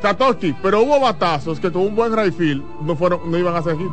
Satoshi, 0.00 0.54
pero 0.62 0.82
hubo 0.82 1.00
batazos 1.00 1.58
que 1.58 1.72
con 1.72 1.82
un 1.82 1.96
buen 1.96 2.16
rifle 2.16 2.62
no 2.82 2.94
fueron, 2.94 3.28
no 3.28 3.36
iban 3.36 3.56
a 3.56 3.62
ser 3.64 3.76
hit. 3.76 3.90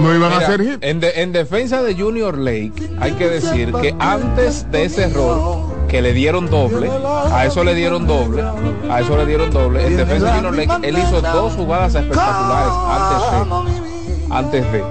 No 0.00 0.12
iban 0.12 0.32
a 0.32 0.40
ser 0.40 0.60
hit. 0.60 0.78
En, 0.82 0.98
en 1.00 1.30
defensa 1.30 1.80
de 1.84 1.94
Junior 1.94 2.36
Lake, 2.36 2.90
hay 2.98 3.12
que 3.12 3.28
decir 3.28 3.72
que 3.74 3.94
antes 4.00 4.68
de 4.72 4.86
ese 4.86 5.04
error 5.04 5.73
que 5.94 6.02
le 6.02 6.12
dieron 6.12 6.50
doble, 6.50 6.90
a 7.30 7.46
eso 7.46 7.62
le 7.62 7.72
dieron 7.72 8.04
doble, 8.04 8.42
a 8.90 9.00
eso 9.00 9.16
le 9.16 9.26
dieron 9.26 9.52
doble. 9.52 9.86
En 9.86 9.96
defensa 9.96 10.40
de 10.40 10.88
él 10.88 10.98
hizo 10.98 11.20
dos 11.20 11.52
jugadas 11.52 11.94
espectaculares 11.94 12.72
antes 12.90 13.92
de. 14.18 14.34
Antes 14.34 14.72
de. 14.72 14.84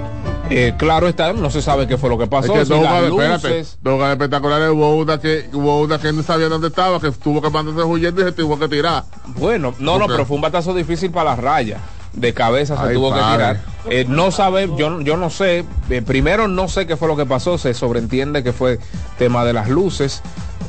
Eh, 0.48 0.74
claro 0.78 1.06
está, 1.06 1.34
no 1.34 1.50
se 1.50 1.60
sabe 1.60 1.86
qué 1.86 1.98
fue 1.98 2.08
lo 2.08 2.16
que 2.16 2.26
pasó. 2.26 2.54
Es 2.54 2.70
que 2.70 2.74
dos 2.74 3.10
luces... 3.10 3.76
dos 3.82 4.02
espectaculares 4.08 4.70
hubo 4.70 4.96
una 4.96 5.20
que 5.20 5.50
hubo 5.52 5.82
una 5.82 5.98
que 5.98 6.10
no 6.10 6.22
sabía 6.22 6.48
dónde 6.48 6.68
estaba, 6.68 6.98
que 6.98 7.10
tuvo 7.10 7.42
que 7.42 7.50
mandarse 7.50 7.82
huyendo 7.82 8.22
y 8.22 8.24
se 8.24 8.32
tuvo 8.32 8.58
que 8.58 8.68
tirar. 8.68 9.04
Bueno, 9.38 9.74
no, 9.80 9.98
no, 9.98 10.06
pero 10.06 10.24
fue 10.24 10.36
un 10.36 10.40
batazo 10.40 10.72
difícil 10.72 11.10
para 11.10 11.32
la 11.32 11.36
raya. 11.36 11.80
De 12.14 12.32
cabeza 12.32 12.82
se 12.82 12.94
tuvo 12.94 13.12
que 13.12 13.20
tirar. 13.20 13.60
Eh, 13.90 14.06
no 14.08 14.30
sabe, 14.30 14.70
yo, 14.78 15.02
yo 15.02 15.18
no 15.18 15.28
sé. 15.28 15.66
Eh, 15.90 16.00
primero 16.00 16.48
no 16.48 16.68
sé 16.68 16.86
qué 16.86 16.96
fue 16.96 17.08
lo 17.08 17.16
que 17.16 17.26
pasó. 17.26 17.58
Se 17.58 17.74
sobreentiende 17.74 18.42
que 18.42 18.54
fue 18.54 18.78
tema 19.18 19.44
de 19.44 19.52
las 19.52 19.68
luces. 19.68 20.22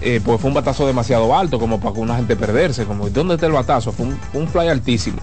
Eh, 0.08 0.22
pues 0.24 0.40
fue 0.40 0.50
un 0.50 0.54
batazo 0.54 0.86
demasiado 0.86 1.36
alto 1.36 1.58
como 1.58 1.80
para 1.80 1.96
que 1.96 2.00
una 2.00 2.16
gente 2.16 2.36
perderse, 2.36 2.86
como 2.86 3.10
¿dónde 3.10 3.34
está 3.34 3.48
el 3.48 3.54
batazo? 3.54 3.92
Fue 3.92 4.06
un, 4.34 4.48
fly 4.48 4.68
altísimo. 4.68 5.18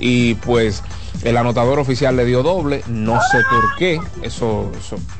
Y 0.00 0.34
pues 0.34 0.82
el 1.22 1.36
anotador 1.36 1.78
oficial 1.78 2.16
le 2.16 2.24
dio 2.24 2.42
doble, 2.42 2.82
no 2.88 3.20
sé 3.30 3.38
por 3.48 3.76
qué, 3.78 4.00
eso, 4.22 4.72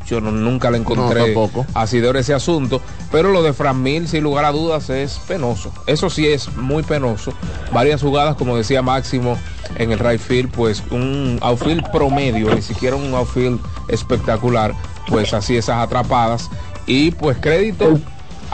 yo 0.05 0.21
nunca 0.21 0.69
le 0.73 0.79
encontré 0.79 1.33
así 1.75 2.01
de 2.01 2.19
ese 2.19 2.35
asunto, 2.35 2.83
pero 3.13 3.31
lo 3.31 3.45
de 3.45 3.53
Fran 3.53 3.85
Mil, 3.85 4.09
sin 4.09 4.25
lugar 4.25 4.47
a 4.47 4.51
dudas, 4.51 4.91
es 4.91 5.21
penoso. 5.29 5.73
Eso 5.87 6.11
sí 6.11 6.27
es 6.27 6.53
muy 6.57 6.83
penoso. 6.83 7.33
Varias 7.73 8.03
jugadas, 8.03 8.35
como 8.35 8.57
decía 8.57 8.83
Máximo 8.83 9.39
en 9.77 9.93
el 9.93 10.01
right 10.01 10.21
field, 10.21 10.51
pues 10.51 10.83
un 10.91 11.39
outfield 11.41 11.89
promedio, 11.93 12.53
ni 12.53 12.63
siquiera 12.63 12.97
un 12.97 13.15
outfield 13.15 13.61
espectacular, 13.87 14.75
pues 15.07 15.33
así 15.35 15.57
esas 15.57 15.79
atrapadas. 15.79 16.51
Y 16.87 17.13
pues 17.13 17.39
crédito 17.41 18.01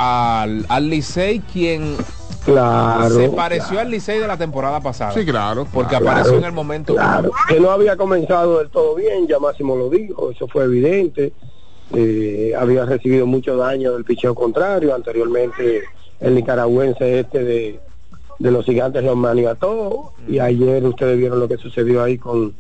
al, 0.01 0.65
al 0.69 0.89
Licey 0.89 1.41
quien 1.41 1.97
Claro. 2.45 3.15
Se 3.15 3.29
pareció 3.29 3.81
al 3.81 3.91
Licey 3.91 4.19
de 4.19 4.27
la 4.27 4.39
temporada 4.39 4.81
pasada. 4.81 5.13
Sí, 5.13 5.27
claro. 5.27 5.67
Porque 5.71 5.95
apareció 5.97 6.39
en 6.39 6.45
el 6.45 6.53
momento. 6.53 6.97
Que 7.49 7.61
no 7.61 7.71
había 7.71 7.97
comenzado 7.99 8.59
del 8.59 8.71
todo 8.71 8.95
bien, 8.95 9.27
ya 9.29 9.39
Máximo 9.39 9.77
lo 9.77 9.91
dijo, 9.91 10.31
eso 10.31 10.49
fue 10.49 10.65
evidente. 10.65 11.33
eh, 11.95 12.55
había 12.59 12.87
recibido 12.87 13.27
mucho 13.27 13.57
daño 13.57 13.93
del 13.93 14.05
picheo 14.05 14.35
contrario, 14.35 14.95
anteriormente 14.95 15.83
el 16.21 16.35
nicaragüense 16.35 17.21
este 17.21 17.45
de, 17.45 17.81
de 18.39 18.51
los 18.51 18.65
gigantes 18.65 19.03
los 19.05 19.17
maniató 19.17 20.13
y 20.29 20.39
ayer 20.39 20.85
ustedes 20.87 21.19
vieron 21.19 21.41
lo 21.41 21.49
que 21.49 21.57
sucedió 21.59 22.03
ahí 22.03 22.17
con 22.17 22.55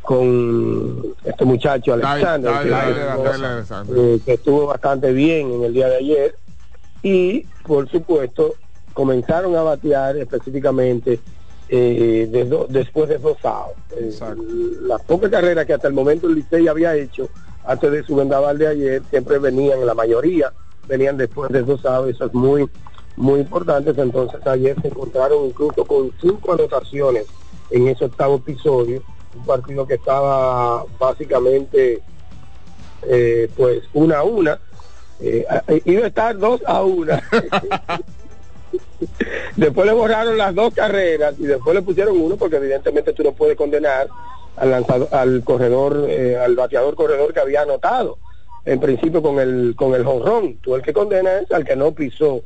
con 0.00 1.02
este 1.24 1.44
muchacho 1.44 1.92
Alexander, 1.92 2.50
que, 2.62 4.20
que 4.24 4.32
estuvo 4.34 4.66
bastante 4.66 5.12
bien 5.12 5.52
en 5.52 5.64
el 5.64 5.74
día 5.74 5.88
de 5.88 5.96
ayer 5.96 6.34
y 7.02 7.46
por 7.66 7.88
supuesto 7.90 8.54
comenzaron 8.92 9.54
a 9.56 9.62
batear 9.62 10.16
específicamente 10.16 11.20
eh, 11.68 12.28
después 12.70 13.08
de 13.08 13.18
dos 13.18 13.36
eh, 13.96 14.10
las 14.82 15.02
pocas 15.02 15.30
carreras 15.30 15.66
que 15.66 15.74
hasta 15.74 15.88
el 15.88 15.94
momento 15.94 16.26
el 16.26 16.36
Licey 16.36 16.66
había 16.66 16.96
hecho 16.96 17.28
antes 17.68 17.92
de 17.92 18.02
su 18.02 18.16
vendaval 18.16 18.56
de 18.56 18.66
ayer 18.66 19.02
siempre 19.10 19.38
venían, 19.38 19.84
la 19.84 19.92
mayoría 19.92 20.50
venían 20.88 21.18
después 21.18 21.52
de 21.52 21.62
dos 21.62 21.82
sábados, 21.82 22.08
eso 22.08 22.24
es 22.24 22.34
muy, 22.34 22.68
muy 23.16 23.40
importante. 23.40 23.90
Entonces 23.90 24.44
ayer 24.46 24.74
se 24.80 24.88
encontraron 24.88 25.44
incluso 25.44 25.84
con 25.84 26.10
cinco 26.18 26.54
anotaciones 26.54 27.26
en 27.70 27.88
ese 27.88 28.06
octavo 28.06 28.36
episodio, 28.36 29.02
un 29.36 29.44
partido 29.44 29.86
que 29.86 29.94
estaba 29.94 30.82
básicamente 30.98 32.00
eh, 33.02 33.50
pues 33.54 33.82
una 33.92 34.20
a 34.20 34.22
una, 34.24 34.58
eh, 35.20 35.46
iba 35.84 36.04
a 36.04 36.08
estar 36.08 36.38
dos 36.38 36.60
a 36.66 36.82
una. 36.82 37.22
después 39.56 39.86
le 39.86 39.92
borraron 39.92 40.36
las 40.36 40.54
dos 40.54 40.74
carreras 40.74 41.34
y 41.38 41.46
después 41.46 41.74
le 41.74 41.82
pusieron 41.82 42.20
uno 42.20 42.36
porque 42.36 42.56
evidentemente 42.56 43.12
tú 43.12 43.22
no 43.22 43.32
puedes 43.32 43.56
condenar 43.56 44.08
al 44.56 44.70
lanzador, 44.70 45.08
al 45.12 45.42
corredor, 45.44 46.06
eh, 46.08 46.36
al 46.36 46.54
bateador 46.56 46.94
corredor 46.94 47.32
que 47.32 47.40
había 47.40 47.62
anotado 47.62 48.18
en 48.64 48.80
principio 48.80 49.22
con 49.22 49.38
el 49.40 49.74
con 49.76 49.94
el 49.94 50.04
jonrón. 50.04 50.58
Tú 50.58 50.74
el 50.74 50.82
que 50.82 50.92
condena 50.92 51.38
es 51.38 51.50
al 51.52 51.64
que 51.64 51.76
no 51.76 51.92
pisó 51.92 52.42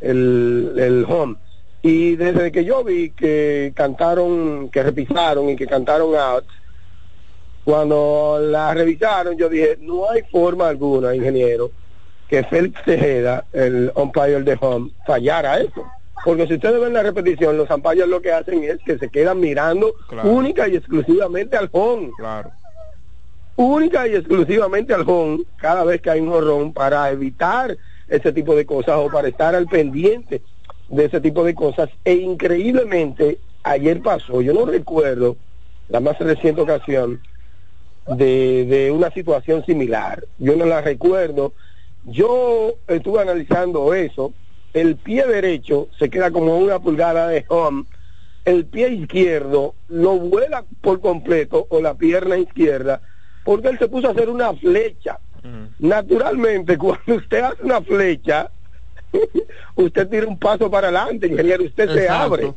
el, 0.00 0.74
el 0.76 1.04
home. 1.08 1.36
Y 1.82 2.16
desde 2.16 2.50
que 2.50 2.64
yo 2.64 2.82
vi 2.82 3.10
que 3.10 3.72
cantaron, 3.74 4.70
que 4.70 4.82
repisaron 4.82 5.50
y 5.50 5.56
que 5.56 5.66
cantaron 5.66 6.14
out, 6.16 6.46
cuando 7.64 8.38
la 8.40 8.72
revisaron 8.72 9.36
yo 9.36 9.48
dije, 9.48 9.78
no 9.80 10.08
hay 10.08 10.22
forma 10.22 10.68
alguna, 10.68 11.14
ingeniero, 11.14 11.72
que 12.28 12.42
Félix 12.44 12.82
Tejeda, 12.84 13.44
el 13.52 13.92
umpire 13.94 14.42
de 14.42 14.58
home, 14.60 14.90
fallara 15.06 15.60
eso. 15.60 15.84
Porque 16.24 16.46
si 16.46 16.54
ustedes 16.54 16.80
ven 16.80 16.94
la 16.94 17.02
repetición, 17.02 17.58
los 17.58 17.70
umpires 17.70 18.08
lo 18.08 18.22
que 18.22 18.32
hacen 18.32 18.64
es 18.64 18.78
que 18.84 18.98
se 18.98 19.10
quedan 19.10 19.40
mirando 19.40 19.94
única 20.24 20.66
y 20.68 20.76
exclusivamente 20.76 21.56
al 21.56 21.68
home. 21.70 22.10
Claro. 22.16 22.50
Única 23.56 24.08
y 24.08 24.16
exclusivamente 24.16 24.94
al 24.94 25.08
home 25.08 25.44
cada 25.58 25.84
vez 25.84 26.00
que 26.00 26.10
hay 26.10 26.20
un 26.20 26.30
horrón 26.30 26.72
para 26.72 27.10
evitar 27.10 27.76
ese 28.08 28.32
tipo 28.32 28.56
de 28.56 28.64
cosas 28.64 28.96
o 28.96 29.10
para 29.10 29.28
estar 29.28 29.54
al 29.54 29.66
pendiente 29.66 30.42
de 30.88 31.04
ese 31.04 31.20
tipo 31.20 31.44
de 31.44 31.54
cosas. 31.54 31.90
E 32.04 32.14
increíblemente, 32.14 33.38
ayer 33.62 34.00
pasó, 34.00 34.40
yo 34.40 34.54
no 34.54 34.64
recuerdo 34.64 35.36
la 35.88 36.00
más 36.00 36.18
reciente 36.18 36.62
ocasión 36.62 37.20
de, 38.08 38.64
de 38.64 38.90
una 38.90 39.10
situación 39.10 39.64
similar. 39.66 40.24
Yo 40.38 40.56
no 40.56 40.64
la 40.64 40.80
recuerdo 40.80 41.52
yo 42.04 42.74
estuve 42.86 43.22
analizando 43.22 43.94
eso. 43.94 44.34
El 44.72 44.96
pie 44.96 45.26
derecho 45.26 45.88
se 45.98 46.10
queda 46.10 46.30
como 46.30 46.58
una 46.58 46.78
pulgada 46.78 47.28
de 47.28 47.44
home. 47.48 47.84
El 48.44 48.66
pie 48.66 48.90
izquierdo 48.90 49.74
lo 49.88 50.18
vuela 50.18 50.64
por 50.80 51.00
completo 51.00 51.66
o 51.70 51.80
la 51.80 51.94
pierna 51.94 52.36
izquierda 52.36 53.00
porque 53.42 53.68
él 53.68 53.78
se 53.78 53.88
puso 53.88 54.08
a 54.08 54.10
hacer 54.10 54.28
una 54.28 54.52
flecha. 54.54 55.20
Naturalmente, 55.78 56.76
cuando 56.78 57.14
usted 57.16 57.40
hace 57.40 57.62
una 57.62 57.80
flecha, 57.82 58.50
usted 59.76 60.08
tira 60.08 60.26
un 60.26 60.38
paso 60.38 60.70
para 60.70 60.88
adelante, 60.88 61.28
ingeniero, 61.28 61.64
usted 61.64 61.90
se 61.90 62.08
abre. 62.08 62.52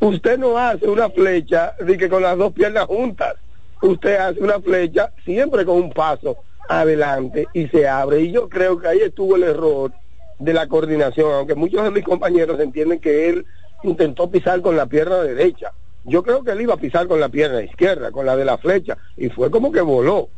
Usted 0.00 0.38
no 0.38 0.58
hace 0.58 0.86
una 0.88 1.08
flecha 1.10 1.74
de 1.78 1.96
que 1.96 2.08
con 2.08 2.22
las 2.22 2.36
dos 2.36 2.52
piernas 2.52 2.86
juntas. 2.86 3.34
Usted 3.80 4.16
hace 4.16 4.40
una 4.40 4.60
flecha 4.60 5.12
siempre 5.24 5.64
con 5.64 5.76
un 5.76 5.90
paso 5.90 6.44
adelante 6.68 7.48
y 7.52 7.68
se 7.68 7.88
abre. 7.88 8.20
Y 8.20 8.32
yo 8.32 8.48
creo 8.48 8.78
que 8.78 8.88
ahí 8.88 9.00
estuvo 9.00 9.36
el 9.36 9.44
error 9.44 9.92
de 10.38 10.52
la 10.52 10.66
coordinación, 10.66 11.32
aunque 11.32 11.54
muchos 11.54 11.84
de 11.84 11.90
mis 11.90 12.04
compañeros 12.04 12.58
entienden 12.60 13.00
que 13.00 13.28
él 13.28 13.46
intentó 13.82 14.30
pisar 14.30 14.60
con 14.60 14.76
la 14.76 14.86
pierna 14.86 15.22
derecha. 15.22 15.72
Yo 16.04 16.22
creo 16.22 16.42
que 16.42 16.50
él 16.50 16.62
iba 16.62 16.74
a 16.74 16.78
pisar 16.78 17.06
con 17.06 17.20
la 17.20 17.28
pierna 17.28 17.62
izquierda, 17.62 18.10
con 18.10 18.26
la 18.26 18.36
de 18.36 18.44
la 18.44 18.58
flecha, 18.58 18.98
y 19.16 19.28
fue 19.28 19.50
como 19.50 19.70
que 19.70 19.80
voló. 19.80 20.30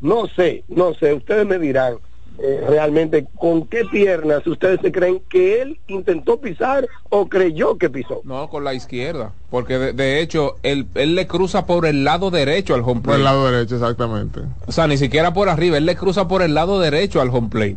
No 0.00 0.26
sé, 0.26 0.64
no 0.68 0.92
sé, 0.94 1.14
ustedes 1.14 1.46
me 1.46 1.58
dirán. 1.58 1.98
Eh, 2.36 2.64
realmente 2.68 3.28
con 3.38 3.68
qué 3.68 3.84
piernas 3.84 4.44
ustedes 4.44 4.80
se 4.80 4.90
creen 4.90 5.22
que 5.30 5.62
él 5.62 5.78
intentó 5.86 6.40
pisar 6.40 6.88
o 7.08 7.28
creyó 7.28 7.78
que 7.78 7.88
pisó. 7.88 8.22
No, 8.24 8.48
con 8.48 8.64
la 8.64 8.74
izquierda, 8.74 9.32
porque 9.50 9.78
de, 9.78 10.20
hecho 10.20 10.56
él, 10.64 10.86
él, 10.96 11.14
le 11.14 11.28
cruza 11.28 11.64
por 11.64 11.86
el 11.86 12.02
lado 12.02 12.32
derecho 12.32 12.74
al 12.74 12.80
home 12.80 13.02
plate. 13.02 13.04
Por 13.04 13.14
el 13.18 13.24
lado 13.24 13.50
derecho, 13.50 13.76
exactamente. 13.76 14.40
O 14.66 14.72
sea, 14.72 14.88
ni 14.88 14.96
siquiera 14.96 15.32
por 15.32 15.48
arriba, 15.48 15.78
él 15.78 15.86
le 15.86 15.94
cruza 15.94 16.26
por 16.26 16.42
el 16.42 16.54
lado 16.54 16.80
derecho 16.80 17.20
al 17.20 17.28
home 17.28 17.50
plate. 17.50 17.76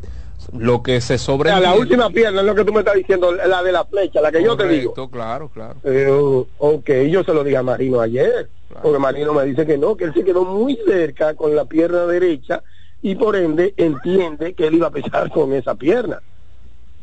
Lo 0.58 0.82
que 0.82 1.02
se 1.02 1.20
sobre... 1.20 1.52
la 1.52 1.76
última 1.76 2.10
pierna 2.10 2.40
es 2.40 2.48
lo 2.48 2.56
que 2.56 2.64
tú 2.64 2.74
me 2.74 2.80
estás 2.80 2.96
diciendo, 2.96 3.32
la 3.34 3.62
de 3.62 3.72
la 3.72 3.86
flecha, 3.86 4.22
la 4.22 4.32
que 4.32 4.44
yo 4.44 4.58
te 4.58 4.68
digo. 4.68 4.94
claro, 5.12 5.50
claro. 5.54 5.76
Eh, 5.84 6.10
ok, 6.58 6.90
yo 7.10 7.24
se 7.24 7.34
lo 7.34 7.44
dije 7.44 7.58
a 7.58 7.64
Marino 7.64 8.00
ayer, 8.00 8.50
porque 8.82 8.98
Marino 8.98 9.34
me 9.34 9.46
dice 9.46 9.68
que 9.68 9.78
no, 9.78 9.96
que 9.96 10.06
él 10.06 10.14
se 10.16 10.24
quedó 10.24 10.46
muy 10.46 10.80
cerca 10.88 11.36
con 11.36 11.56
la 11.56 11.66
pierna 11.66 12.08
derecha 12.08 12.64
y 13.02 13.16
por 13.16 13.36
ende 13.36 13.74
entiende 13.78 14.54
que 14.54 14.68
él 14.68 14.76
iba 14.76 14.88
a 14.88 14.92
pesar 14.92 15.30
con 15.34 15.54
esa 15.54 15.76
pierna. 15.76 16.22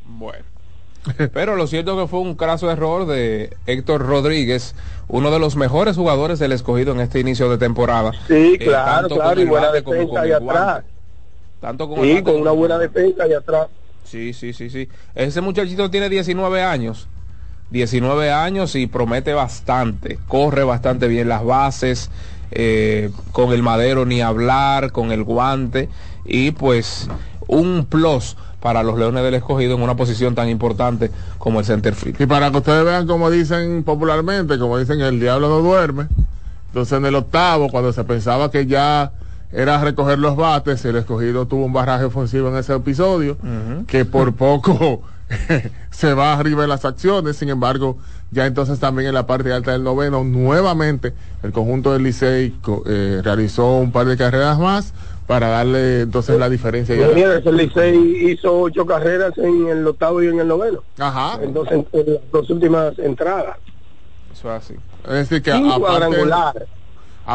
Bueno. 0.05 0.45
Pero 1.35 1.57
lo 1.57 1.67
cierto 1.67 1.99
que 1.99 2.07
fue 2.07 2.21
un 2.21 2.35
craso 2.35 2.71
error 2.71 3.07
de 3.07 3.55
Héctor 3.67 4.07
Rodríguez, 4.07 4.75
uno 5.09 5.31
de 5.31 5.39
los 5.39 5.55
mejores 5.55 5.97
jugadores 5.97 6.39
del 6.39 6.53
escogido 6.53 6.95
en 6.95 7.01
este 7.01 7.21
inicio 7.21 7.51
de 7.51 7.59
temporada. 7.59 8.13
Sí, 8.27 8.55
eh, 8.55 8.59
claro, 8.59 9.09
claro, 9.09 9.41
y 9.41 9.45
buena 9.45 9.71
defensa 9.71 10.21
ahí 10.21 10.33
atrás. 10.33 10.85
Tanto 11.61 11.89
como 11.89 12.03
sí, 12.03 12.23
con 12.23 12.37
una 12.37 12.53
buena 12.53 12.79
defensa 12.79 13.25
ahí 13.25 13.35
atrás. 13.35 13.69
Sí, 14.05 14.33
sí, 14.33 14.53
sí, 14.53 14.71
sí. 14.71 14.89
Ese 15.15 15.41
muchachito 15.41 15.91
tiene 15.91 16.09
19 16.09 16.63
años. 16.63 17.09
19 17.71 18.31
años 18.31 18.75
y 18.75 18.87
promete 18.87 19.35
bastante. 19.35 20.19
Corre 20.29 20.65
bastante 20.65 21.09
bien 21.09 21.29
las 21.29 21.45
bases. 21.45 22.11
Eh, 22.57 23.11
con 23.33 23.53
el 23.53 23.64
madero 23.64 24.07
ni 24.07 24.21
hablar, 24.21 24.93
con 24.93 25.11
el 25.11 25.25
guante 25.25 25.88
y 26.25 26.53
pues 26.53 27.09
un 27.49 27.85
plus 27.85 28.37
para 28.61 28.85
los 28.85 28.97
Leones 28.97 29.25
del 29.25 29.35
Escogido 29.35 29.75
en 29.75 29.83
una 29.83 29.97
posición 29.97 30.37
tan 30.37 30.49
importante 30.49 31.11
como 31.38 31.59
el 31.59 31.67
center 31.67 31.97
field. 31.97 32.21
Y 32.21 32.27
para 32.27 32.53
que 32.53 32.59
ustedes 32.59 32.85
vean 32.85 33.09
como 33.09 33.29
dicen 33.29 33.83
popularmente, 33.83 34.57
como 34.57 34.79
dicen 34.79 35.01
el 35.01 35.19
diablo 35.19 35.49
no 35.49 35.59
duerme, 35.59 36.07
entonces 36.69 36.97
en 36.97 37.07
el 37.07 37.17
octavo, 37.17 37.69
cuando 37.71 37.93
se 37.93 38.05
pensaba 38.05 38.53
que 38.53 38.67
ya 38.67 39.12
era 39.53 39.83
recoger 39.83 40.21
los 40.21 40.37
bates, 40.37 40.85
el 40.85 40.95
escogido 40.95 41.47
tuvo 41.47 41.64
un 41.64 41.73
barraje 41.73 42.05
ofensivo 42.05 42.49
en 42.51 42.57
ese 42.57 42.75
episodio, 42.75 43.37
que 43.88 44.05
por 44.05 44.33
poco 44.35 45.03
se 45.90 46.14
va 46.14 46.35
arriba 46.35 46.62
de 46.62 46.69
las 46.69 46.85
acciones, 46.85 47.37
sin 47.37 47.49
embargo, 47.49 47.99
ya 48.35 48.47
entonces 48.47 48.81
también 48.81 49.09
en 49.09 49.14
la 49.14 49.27
parte 49.27 49.53
alta 49.53 49.73
del 49.73 49.85
noveno, 49.85 50.25
nuevamente 50.25 51.14
el 51.44 51.53
conjunto 51.53 51.92
del 51.92 52.03
Licey 52.03 52.53
eh, 52.87 53.20
realizó 53.23 53.77
un 53.77 53.92
par 53.92 54.07
de 54.07 54.16
carreras 54.16 54.59
más 54.59 54.92
para 55.29 55.49
darle 55.49 56.01
entonces 56.03 56.38
la 56.38 56.51
diferencia. 56.51 56.94
el 56.94 57.57
Licey 57.57 58.33
hizo 58.33 58.61
ocho 58.61 58.85
carreras 58.85 59.38
en 59.38 59.68
el 59.68 59.87
octavo 59.87 60.20
y 60.20 60.27
en 60.27 60.40
el 60.40 60.49
noveno. 60.49 60.83
Ajá. 60.99 61.38
Entonces, 61.40 61.85
en 61.92 62.14
las 62.14 62.31
dos 62.33 62.51
últimas 62.51 62.99
entradas. 62.99 63.57
Eso 64.33 64.55
es 64.55 64.62
así. 64.64 64.75
Es 65.05 65.31
decir, 65.31 65.40
que 65.40 65.53
cuadrangular 65.79 66.66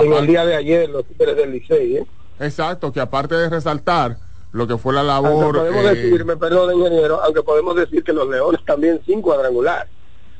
en 0.02 0.14
el 0.14 0.28
día 0.28 0.46
de 0.46 0.56
ayer 0.56 0.90
los 0.90 1.06
Tigres 1.06 1.38
del 1.38 1.52
Licey. 1.52 1.96
¿eh? 1.98 2.06
Exacto, 2.42 2.92
que 2.92 3.00
aparte 3.00 3.36
de 3.36 3.50
resaltar 3.50 4.18
lo 4.52 4.68
que 4.68 4.78
fue 4.78 4.94
la 4.94 5.04
labor. 5.04 5.56
Aunque 5.56 5.60
podemos 5.60 5.86
eh, 5.86 5.96
decir, 5.96 6.26
me 6.26 6.36
perdón, 6.36 6.78
ingeniero, 6.78 7.22
aunque 7.24 7.42
podemos 7.42 7.76
decir 7.78 8.04
que 8.04 8.12
los 8.12 8.28
Leones 8.28 8.60
también 8.66 9.00
sin 9.06 9.22
cuadrangular 9.22 9.88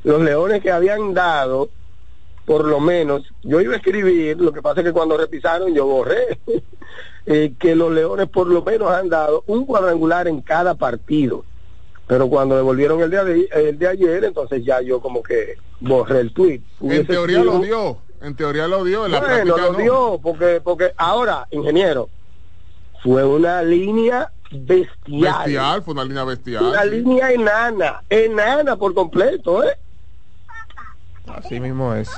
los 0.04 0.22
leones 0.22 0.62
que 0.62 0.72
habían 0.72 1.14
dado, 1.14 1.70
por 2.46 2.66
lo 2.66 2.80
menos, 2.80 3.24
yo 3.44 3.62
iba 3.62 3.74
a 3.74 3.78
escribir, 3.78 4.40
lo 4.40 4.52
que 4.52 4.62
pasa 4.62 4.82
es 4.82 4.88
que 4.88 4.94
cuando 4.94 5.18
repisaron 5.18 5.74
yo 5.74 5.86
borré, 5.86 6.40
eh, 7.26 7.54
que 7.60 7.76
los 7.76 7.92
leones 7.92 8.28
por 8.30 8.48
lo 8.48 8.64
menos 8.64 8.92
han 8.92 9.10
dado 9.10 9.44
un 9.48 9.66
cuadrangular 9.66 10.28
en 10.28 10.42
cada 10.42 10.76
partido. 10.76 11.46
Pero 12.08 12.28
cuando 12.28 12.56
devolvieron 12.56 13.02
el 13.02 13.12
día 13.12 13.24
de, 13.24 13.48
el 13.52 13.78
de 13.78 13.88
ayer, 13.88 14.24
entonces 14.24 14.66
ya 14.66 14.82
yo 14.82 15.00
como 15.00 15.22
que 15.22 15.58
borré 15.80 16.22
el 16.22 16.34
tweet. 16.34 16.62
En 16.82 17.06
teoría 17.06 17.44
lo 17.44 17.60
dio, 17.60 18.00
en 18.22 18.36
teoría 18.36 18.68
lo 18.68 18.84
dio. 18.84 19.06
En 19.06 19.12
la 19.12 19.20
bueno, 19.20 19.58
lo 19.58 19.74
dio, 19.74 20.20
porque, 20.20 20.60
porque 20.64 20.92
ahora, 20.98 21.48
ingeniero, 21.52 22.10
fue 23.04 23.24
una 23.24 23.62
línea 23.62 24.32
bestial. 24.52 25.44
Bestial, 25.46 25.84
fue 25.84 25.94
una 25.94 26.04
línea 26.04 26.24
bestial. 26.24 26.66
Una 26.66 26.84
línea 26.84 27.32
enana, 27.32 28.02
enana 28.10 28.76
por 28.76 28.96
completo, 28.96 29.64
¿eh? 29.64 29.78
Así 31.36 31.60
mismo 31.60 31.94
es. 31.94 32.10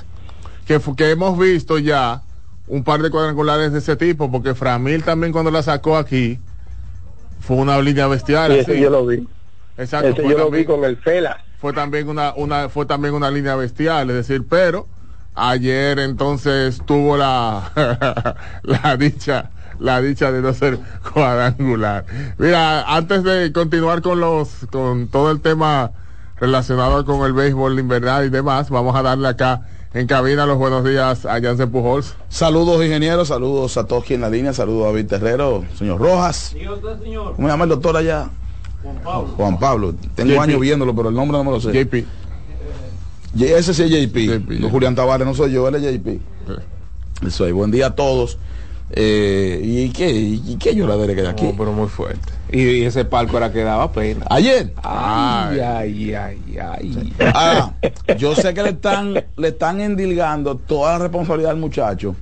Que, 0.65 0.79
que 0.95 1.11
hemos 1.11 1.37
visto 1.37 1.77
ya 1.77 2.21
un 2.67 2.83
par 2.83 3.01
de 3.01 3.09
cuadrangulares 3.09 3.73
de 3.73 3.79
ese 3.79 3.95
tipo, 3.95 4.31
porque 4.31 4.55
Framil 4.55 5.03
también 5.03 5.33
cuando 5.33 5.51
la 5.51 5.61
sacó 5.63 5.97
aquí, 5.97 6.39
fue 7.39 7.57
una 7.57 7.79
línea 7.81 8.07
bestial. 8.07 8.51
Sí, 8.53 8.59
ese 8.59 8.79
yo 8.79 8.89
lo 8.89 9.05
vi. 9.05 9.27
Exacto, 9.77 10.09
Ese 10.09 10.23
yo 10.29 10.37
lo 10.37 10.51
vi 10.51 10.65
con 10.65 10.83
el 10.85 10.97
Fela. 10.97 11.43
fue 11.59 11.73
también 11.73 12.07
una, 12.07 12.33
una 12.35 12.69
fue 12.69 12.85
también 12.85 13.13
una 13.13 13.29
línea 13.31 13.55
bestial, 13.55 14.09
es 14.09 14.15
decir, 14.15 14.45
pero 14.47 14.87
ayer 15.35 15.99
entonces 15.99 16.81
tuvo 16.85 17.17
la 17.17 17.71
la 18.63 18.97
dicha 18.97 19.49
la 19.79 19.99
dicha 20.01 20.31
de 20.31 20.41
no 20.41 20.53
ser 20.53 20.77
cuadrangular. 21.11 22.05
Mira, 22.37 22.83
antes 22.83 23.23
de 23.23 23.51
continuar 23.51 24.01
con 24.01 24.19
los 24.19 24.49
con 24.71 25.07
todo 25.07 25.31
el 25.31 25.41
tema 25.41 25.91
relacionado 26.41 27.05
con 27.05 27.23
el 27.23 27.33
béisbol 27.33 27.79
invernal 27.79 28.25
y 28.25 28.29
demás, 28.29 28.71
vamos 28.71 28.95
a 28.95 29.03
darle 29.03 29.27
acá 29.27 29.67
en 29.93 30.07
cabina 30.07 30.47
los 30.47 30.57
buenos 30.57 30.83
días 30.83 31.23
a 31.27 31.39
Jansen 31.39 31.69
Pujols. 31.69 32.15
Saludos 32.29 32.83
ingenieros, 32.83 33.27
saludos 33.27 33.77
a 33.77 33.85
todos 33.85 34.03
aquí 34.03 34.15
en 34.15 34.21
la 34.21 34.29
línea, 34.29 34.51
saludos 34.51 34.85
a 34.85 34.87
David 34.87 35.05
Terrero, 35.05 35.63
señor 35.77 36.01
Rojas. 36.01 36.55
¿Cómo 36.55 37.35
se 37.37 37.43
llama 37.43 37.65
el 37.65 37.69
doctor 37.69 37.95
allá? 37.95 38.29
Juan 39.37 39.59
Pablo. 39.59 39.93
Tengo 40.15 40.31
JP. 40.33 40.41
años 40.41 40.59
viéndolo, 40.59 40.95
pero 40.95 41.09
el 41.09 41.15
nombre 41.15 41.37
no 41.37 41.43
me 41.43 41.51
lo 41.51 41.61
sé. 41.61 41.71
JP. 41.71 42.07
Ese 43.39 43.73
sí 43.75 43.83
es 43.83 43.91
JP. 43.91 44.17
JP, 44.17 44.59
No, 44.61 44.69
Julián 44.71 44.95
Tavares 44.95 45.27
no 45.27 45.35
soy 45.35 45.51
yo, 45.51 45.67
él 45.67 45.75
es 45.75 45.83
JP. 45.83 46.19
Eso 47.27 47.45
ahí. 47.45 47.51
Buen 47.51 47.69
día 47.69 47.87
a 47.87 47.95
todos. 47.95 48.39
Eh, 48.93 49.59
¿Y 49.63 49.89
qué? 49.91 50.09
¿Y 50.11 50.57
qué 50.59 50.75
lloradera 50.75 51.13
que 51.15 51.21
hay 51.21 51.27
aquí? 51.27 51.45
No, 51.45 51.55
pero 51.57 51.71
muy 51.71 51.87
fuerte. 51.87 52.33
Y, 52.51 52.61
y 52.61 52.83
ese 52.85 53.05
palco 53.05 53.37
era 53.37 53.51
que 53.51 53.63
daba 53.63 53.91
pena. 53.91 54.25
Ayer. 54.29 54.73
Ay, 54.83 55.59
ay, 55.59 56.13
ay, 56.13 56.57
ay. 56.61 57.13
Ah, 57.33 57.73
yo 58.17 58.35
sé 58.35 58.53
que 58.53 58.63
le 58.63 58.69
están, 58.71 59.13
le 59.37 59.47
están 59.47 59.79
endilgando 59.79 60.55
toda 60.57 60.93
la 60.93 60.99
responsabilidad 60.99 61.51
al 61.51 61.57
muchacho, 61.57 62.15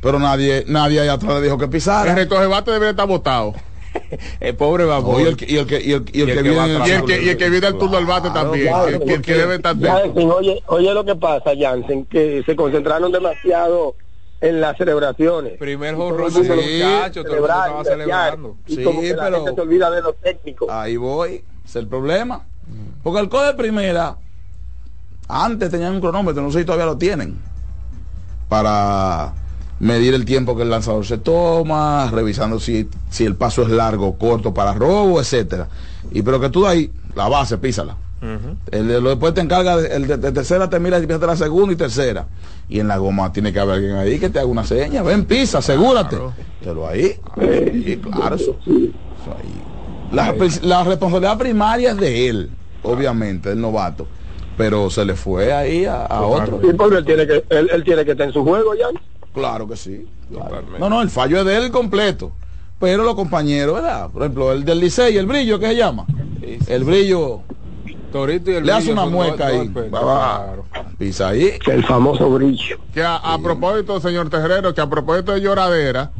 pero 0.00 0.20
nadie, 0.20 0.64
nadie 0.68 1.00
allá 1.00 1.14
atrás 1.14 1.34
le 1.34 1.42
dijo 1.42 1.58
que 1.58 1.64
El 1.64 1.70
pisara. 1.70 2.14
recoge 2.14 2.46
bate 2.46 2.70
debería 2.70 2.90
estar 2.90 3.08
votado. 3.08 3.54
El 4.40 4.54
pobre 4.54 4.84
babón. 4.84 5.14
No, 5.14 5.20
y 5.20 5.28
el 5.30 5.36
que, 5.36 5.46
y 5.50 5.56
el 5.56 5.66
que, 5.66 5.80
y 5.82 5.92
el, 5.92 6.04
y 6.12 6.20
el 6.20 6.28
Y 6.28 6.30
el 6.30 6.36
que 6.36 6.42
viene 6.42 6.78
Y 6.86 6.90
el 6.90 7.04
que, 7.04 7.22
y 7.24 7.28
el 7.30 7.36
que 7.38 7.50
viene 7.50 7.66
al 7.66 7.78
turno 7.78 7.96
al 7.96 8.06
bate 8.06 8.28
Claro, 8.30 8.50
también. 8.50 8.68
claro, 8.68 8.88
el, 8.88 9.00
que- 9.00 9.14
el 9.14 9.22
que 9.22 9.34
debe 9.34 9.54
estar 9.56 9.76
Jansen, 9.80 10.30
oye, 10.30 10.62
oye 10.66 10.94
lo 10.94 11.04
que 11.04 11.16
pasa, 11.16 11.50
Jansen, 11.58 12.04
que 12.04 12.42
se 12.46 12.54
concentraron 12.54 13.10
demasiado 13.10 13.96
en 14.40 14.60
las 14.60 14.76
celebraciones. 14.76 15.58
Primer 15.58 15.94
lo- 15.94 16.10
muchacho, 16.10 17.24
todo 17.24 17.34
el 17.34 17.40
mundo 17.40 17.46
estaba 17.48 17.84
celebrando. 17.84 18.56
Y 18.66 18.76
Sí, 18.76 18.84
como 18.84 19.00
que 19.00 19.14
la 19.14 19.24
pero- 19.24 19.36
gente 19.44 19.54
se 19.54 19.60
olvida 19.60 19.90
de 19.90 20.02
los 20.02 20.16
técnicos. 20.16 20.68
Ahí 20.70 20.96
voy, 20.96 21.44
es 21.64 21.76
el 21.76 21.86
problema. 21.88 22.44
Porque 23.02 23.20
el 23.20 23.28
de 23.28 23.54
primera, 23.54 24.16
antes 25.28 25.70
tenían 25.70 25.94
un 25.94 26.00
cronómetro, 26.00 26.42
no 26.42 26.50
sé 26.52 26.60
si 26.60 26.64
todavía 26.64 26.86
lo 26.86 26.98
tienen, 26.98 27.38
para 28.48 29.32
medir 29.80 30.14
el 30.14 30.24
tiempo 30.24 30.56
que 30.56 30.62
el 30.62 30.70
lanzador 30.70 31.04
se 31.06 31.18
toma, 31.18 32.10
revisando 32.12 32.58
si, 32.58 32.88
si 33.10 33.24
el 33.24 33.36
paso 33.36 33.62
es 33.62 33.68
largo 33.70 34.18
corto 34.18 34.52
para 34.54 34.74
robo, 34.74 35.20
etcétera. 35.20 35.68
Y 36.10 36.22
pero 36.22 36.40
que 36.40 36.48
tú 36.50 36.66
ahí, 36.66 36.90
la 37.14 37.28
base, 37.28 37.58
písala. 37.58 37.96
El 38.70 38.88
de- 38.88 39.00
lo 39.00 39.10
después 39.10 39.32
te 39.34 39.40
encarga, 39.40 39.76
de- 39.76 39.94
el 39.94 40.06
de, 40.06 40.16
de 40.16 40.32
tercera 40.32 40.68
te 40.68 40.80
mira 40.80 40.98
y 40.98 41.06
písate 41.06 41.26
la 41.26 41.36
segunda 41.36 41.72
y 41.72 41.76
tercera. 41.76 42.26
Y 42.68 42.80
en 42.80 42.88
la 42.88 42.98
goma 42.98 43.32
tiene 43.32 43.52
que 43.52 43.60
haber 43.60 43.76
alguien 43.76 43.96
ahí 43.96 44.18
que 44.18 44.28
te 44.28 44.38
haga 44.38 44.48
una 44.48 44.64
seña. 44.64 45.02
Ven, 45.02 45.24
pisa, 45.24 45.58
asegúrate. 45.58 46.18
Pero 46.62 46.86
ahí, 46.88 47.16
claro, 48.02 48.36
eso. 48.36 48.56
eso 48.66 49.36
ahí. 49.36 49.62
La, 50.62 50.84
responsabilidad 50.84 51.38
primaria 51.38 51.90
es 51.90 51.96
de 51.98 52.28
él, 52.28 52.50
obviamente, 52.82 53.52
el 53.52 53.60
novato. 53.60 54.06
Pero 54.56 54.90
se 54.90 55.04
le 55.04 55.14
fue 55.14 55.52
ahí 55.52 55.84
a, 55.84 56.04
a 56.06 56.22
otro. 56.22 56.60
Porque 56.76 56.96
él 56.96 57.04
tiene 57.04 57.26
que, 57.26 57.44
él, 57.50 57.70
él 57.72 57.84
tiene 57.84 58.04
que 58.04 58.10
estar 58.12 58.26
en 58.26 58.32
su 58.32 58.42
juego 58.42 58.74
ya. 58.74 58.86
Claro 59.32 59.68
que 59.68 59.76
sí. 59.76 60.04
claro. 60.32 60.62
No, 60.80 60.90
no, 60.90 61.00
el 61.00 61.10
fallo 61.10 61.38
es 61.40 61.44
de 61.46 61.56
él 61.56 61.70
completo. 61.70 62.32
Pero 62.80 63.04
los 63.04 63.14
compañeros, 63.14 63.76
¿verdad? 63.76 64.08
Por 64.10 64.22
ejemplo, 64.22 64.52
el 64.52 64.64
del 64.64 64.80
Licey, 64.80 65.16
el 65.16 65.26
brillo, 65.26 65.58
¿qué 65.58 65.68
se 65.68 65.76
llama? 65.76 66.06
Sí, 66.40 66.58
sí. 66.60 66.72
El 66.72 66.84
brillo 66.84 67.40
Torito 68.12 68.50
y 68.50 68.54
el 68.54 68.66
le 68.66 68.72
hace 68.72 68.92
una 68.92 69.06
mueca 69.06 69.48
dos- 69.48 69.52
ahí. 69.60 69.68
dos 69.68 69.68
pesos, 69.84 69.92
Va, 69.94 70.00
va. 70.02 70.44
claro. 70.44 70.64
Pisa 70.98 71.28
ahí. 71.28 71.52
El 71.66 71.84
famoso 71.84 72.28
brillo. 72.30 72.78
Que 72.92 73.02
a, 73.02 73.16
a 73.16 73.38
propósito, 73.38 74.00
señor 74.00 74.30
Terrero, 74.30 74.74
que 74.74 74.80
a 74.80 74.88
propósito 74.88 75.32
de 75.32 75.40
lloradera, 75.40 76.10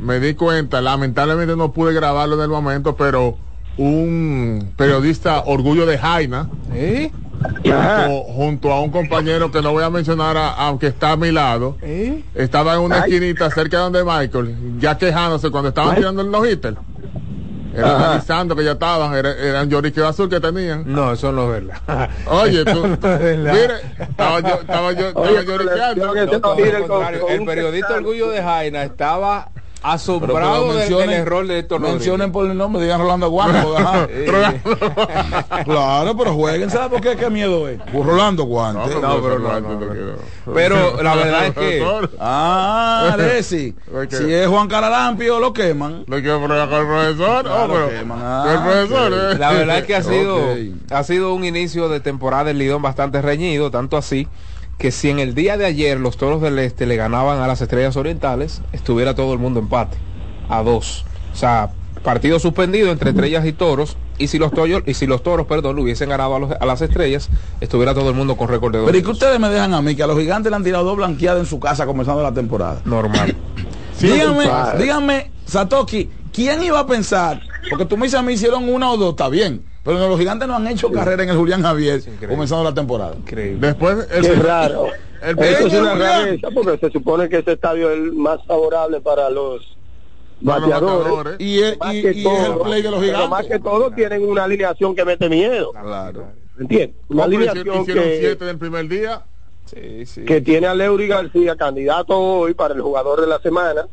me 0.00 0.20
di 0.20 0.34
cuenta, 0.34 0.80
lamentablemente 0.80 1.56
no 1.56 1.72
pude 1.72 1.92
grabarlo 1.92 2.36
en 2.36 2.42
el 2.42 2.48
momento, 2.48 2.96
pero 2.96 3.36
un 3.76 4.72
periodista 4.76 5.42
orgullo 5.46 5.84
de 5.86 5.98
Jaina, 5.98 6.48
¿Eh? 6.72 7.10
Junto, 7.62 8.22
junto 8.32 8.72
a 8.72 8.80
un 8.80 8.90
compañero 8.90 9.50
que 9.52 9.60
no 9.60 9.72
voy 9.72 9.84
a 9.84 9.90
mencionar, 9.90 10.36
a- 10.38 10.52
aunque 10.54 10.86
está 10.86 11.12
a 11.12 11.16
mi 11.16 11.30
lado, 11.30 11.76
¿Eh? 11.82 12.24
estaba 12.34 12.74
en 12.74 12.80
una 12.80 13.02
Ay. 13.02 13.12
esquinita 13.12 13.50
cerca 13.50 13.76
de 13.76 13.82
donde 13.82 14.04
Michael, 14.04 14.78
ya 14.80 14.96
quejándose 14.96 15.50
cuando 15.50 15.68
estaban 15.68 15.96
tirando 15.96 16.22
el 16.22 16.30
no 16.30 16.46
hitter. 16.46 16.76
Era 17.76 17.96
analizando 17.96 18.56
que 18.56 18.64
ya 18.64 18.72
estaban, 18.72 19.14
era, 19.14 19.32
eran 19.32 19.68
lloriqueos 19.68 20.08
azul 20.08 20.28
que 20.28 20.40
tenían. 20.40 20.84
No, 20.86 21.12
eso 21.12 21.30
no 21.32 21.54
es 21.54 21.64
verdad. 21.64 22.10
Oye, 22.26 22.64
tú, 22.64 22.86
No 22.86 22.94
es 22.94 23.00
verdad. 23.00 23.52
mire, 23.52 23.74
estaba 23.98 24.40
yo, 24.40 24.54
estaba 24.60 24.92
yo, 24.92 25.08
estaba 25.08 25.28
Oye, 25.28 25.44
lloriqueando. 25.44 26.06
No, 26.06 26.14
el 26.14 27.40
un 27.40 27.46
periodista. 27.46 27.94
Orgullo 27.94 28.30
de 28.30 28.42
Jaina 28.42 28.82
estaba 28.84 29.50
asombrado 29.92 30.68
pero 30.68 30.74
del- 30.74 30.88
mencionen- 30.88 31.10
del 31.10 31.20
error 31.20 31.46
de 31.46 31.58
Héctor. 31.58 31.80
Mencionen 31.80 32.32
por 32.32 32.46
el 32.50 32.56
nombre, 32.56 32.82
digan 32.82 33.00
Rolando 33.00 33.26
ajá. 33.76 34.06
claro, 35.64 36.16
pero 36.16 36.34
jueguen, 36.34 36.70
¿sabes 36.70 36.88
por 36.88 37.00
qué? 37.00 37.16
¿Qué 37.16 37.30
miedo 37.30 37.68
es? 37.68 37.80
Por 37.92 38.06
Rolando 38.06 38.44
Guante. 38.44 38.94
No, 39.00 39.20
pero 39.22 39.38
no, 39.38 39.60
no, 39.60 39.80
no. 39.80 40.16
Pero 40.54 41.02
la 41.02 41.14
verdad 41.14 41.46
es 41.46 41.54
que 41.54 41.84
Ah, 42.18 43.10
Alessi. 43.12 43.74
Si 44.10 44.32
es 44.32 44.46
Juan 44.46 44.68
Caralampio, 44.68 45.40
lo 45.40 45.52
queman. 45.52 46.04
¿Lo 46.06 46.20
el 46.80 46.86
profesor? 46.86 47.46
Oh, 47.48 47.66
pero, 47.68 47.88
que, 47.90 48.04
man. 48.04 48.18
con 48.44 48.50
el 48.50 48.58
profesor, 48.88 49.12
Ah, 49.14 49.32
eh. 49.32 49.38
La 49.38 49.52
verdad 49.52 49.78
es 49.78 49.84
que 49.84 49.94
ha 49.96 50.02
sido, 50.02 50.38
ha 50.90 51.02
sido 51.04 51.34
un 51.34 51.44
inicio 51.44 51.88
de 51.88 52.00
temporada 52.00 52.44
del 52.44 52.58
Lidón 52.58 52.82
bastante 52.82 53.20
reñido, 53.22 53.70
tanto 53.70 53.96
así 53.96 54.28
que 54.78 54.90
si 54.92 55.08
en 55.10 55.18
el 55.18 55.34
día 55.34 55.56
de 55.56 55.64
ayer 55.66 55.98
los 55.98 56.16
toros 56.16 56.42
del 56.42 56.58
este 56.58 56.86
le 56.86 56.96
ganaban 56.96 57.40
a 57.40 57.46
las 57.46 57.60
estrellas 57.60 57.96
orientales, 57.96 58.60
estuviera 58.72 59.14
todo 59.14 59.32
el 59.32 59.38
mundo 59.38 59.60
empate, 59.60 59.96
a 60.48 60.62
dos. 60.62 61.04
O 61.32 61.36
sea, 61.36 61.70
partido 62.02 62.38
suspendido 62.38 62.90
entre 62.92 63.10
estrellas 63.10 63.44
y 63.46 63.52
toros, 63.52 63.96
y 64.18 64.28
si 64.28 64.38
los 64.38 64.52
toros, 64.52 64.82
y 64.86 64.94
si 64.94 65.06
los 65.06 65.22
toros, 65.22 65.46
perdón, 65.46 65.76
le 65.76 65.82
hubiesen 65.82 66.08
ganado 66.08 66.36
a, 66.36 66.38
los- 66.38 66.50
a 66.52 66.64
las 66.66 66.80
estrellas, 66.82 67.28
estuviera 67.60 67.94
todo 67.94 68.08
el 68.10 68.14
mundo 68.14 68.36
con 68.36 68.48
récord 68.48 68.72
de 68.72 68.78
dos. 68.78 68.86
Pero 68.86 68.98
¿y 68.98 69.02
que 69.02 69.10
ustedes 69.10 69.38
me 69.40 69.48
dejan 69.48 69.74
a 69.74 69.82
mí? 69.82 69.94
Que 69.96 70.02
a 70.02 70.06
los 70.06 70.18
gigantes 70.18 70.50
le 70.50 70.56
han 70.56 70.64
tirado 70.64 70.84
dos 70.84 70.96
blanqueadas 70.96 71.40
en 71.40 71.46
su 71.46 71.58
casa 71.60 71.84
comenzando 71.86 72.22
la 72.22 72.32
temporada. 72.32 72.80
Normal. 72.84 73.34
Sí, 73.98 74.08
dígame, 74.08 74.44
dígame, 74.78 75.30
Satoki, 75.46 76.10
¿quién 76.30 76.62
iba 76.62 76.80
a 76.80 76.86
pensar? 76.86 77.40
Porque 77.70 77.86
tú 77.86 77.96
me 77.96 78.04
dices 78.04 78.20
a 78.20 78.22
mí 78.22 78.34
hicieron 78.34 78.68
una 78.68 78.90
o 78.90 78.98
dos, 78.98 79.12
está 79.12 79.30
bien. 79.30 79.62
Pero 79.86 79.98
no, 79.98 80.08
los 80.08 80.18
gigantes 80.18 80.46
no 80.48 80.56
han 80.56 80.66
hecho 80.66 80.90
carrera 80.90 81.22
en 81.22 81.30
el 81.30 81.36
Julián 81.36 81.62
Javier 81.62 82.00
increíble. 82.00 82.28
comenzando 82.28 82.64
la 82.64 82.74
temporada. 82.74 83.14
Increíble. 83.16 83.66
Después, 83.68 84.06
el, 84.10 84.22
Qué 84.22 84.34
raro. 84.34 84.88
el 85.22 85.38
Eso 85.38 85.66
es 85.68 85.74
una 85.74 85.94
rareza 85.94 86.48
porque 86.52 86.76
se 86.78 86.90
supone 86.90 87.28
que 87.28 87.38
ese 87.38 87.52
estadio 87.52 87.90
es 87.90 87.96
el 87.98 88.12
más 88.12 88.44
favorable 88.46 89.00
para 89.00 89.30
los 89.30 89.62
bateadores. 90.40 91.36
Y, 91.38 91.60
es- 91.60 91.78
Más 91.78 91.94
y- 91.94 92.02
que 92.02 92.12
y 92.12 92.26
es 92.26 92.26
el 92.26 92.52
todo, 92.52 92.62
play 92.62 92.82
de 92.82 92.90
los 92.90 93.00
pero 93.00 93.12
más 93.28 93.42
gigantes. 93.42 93.50
que 93.50 93.58
todo 93.62 93.90
tienen 93.92 94.28
una 94.28 94.44
alineación 94.44 94.94
que 94.94 95.04
mete 95.04 95.28
miedo. 95.28 95.70
Claro. 95.72 96.26
¿Entiendes? 96.58 96.96
Una 97.08 97.24
alineación 97.24 97.82
hicieron 97.82 98.04
que, 98.04 98.18
siete 98.20 98.44
del 98.44 98.58
primer 98.58 98.88
día. 98.88 99.22
Sí, 99.66 100.06
sí. 100.06 100.24
que 100.24 100.40
tiene 100.40 100.68
a 100.68 100.74
Leury 100.74 101.08
García 101.08 101.56
candidato 101.56 102.16
hoy 102.16 102.54
para 102.54 102.72
el 102.74 102.80
jugador 102.80 103.20
de 103.20 103.26
la 103.26 103.40
semana. 103.40 103.86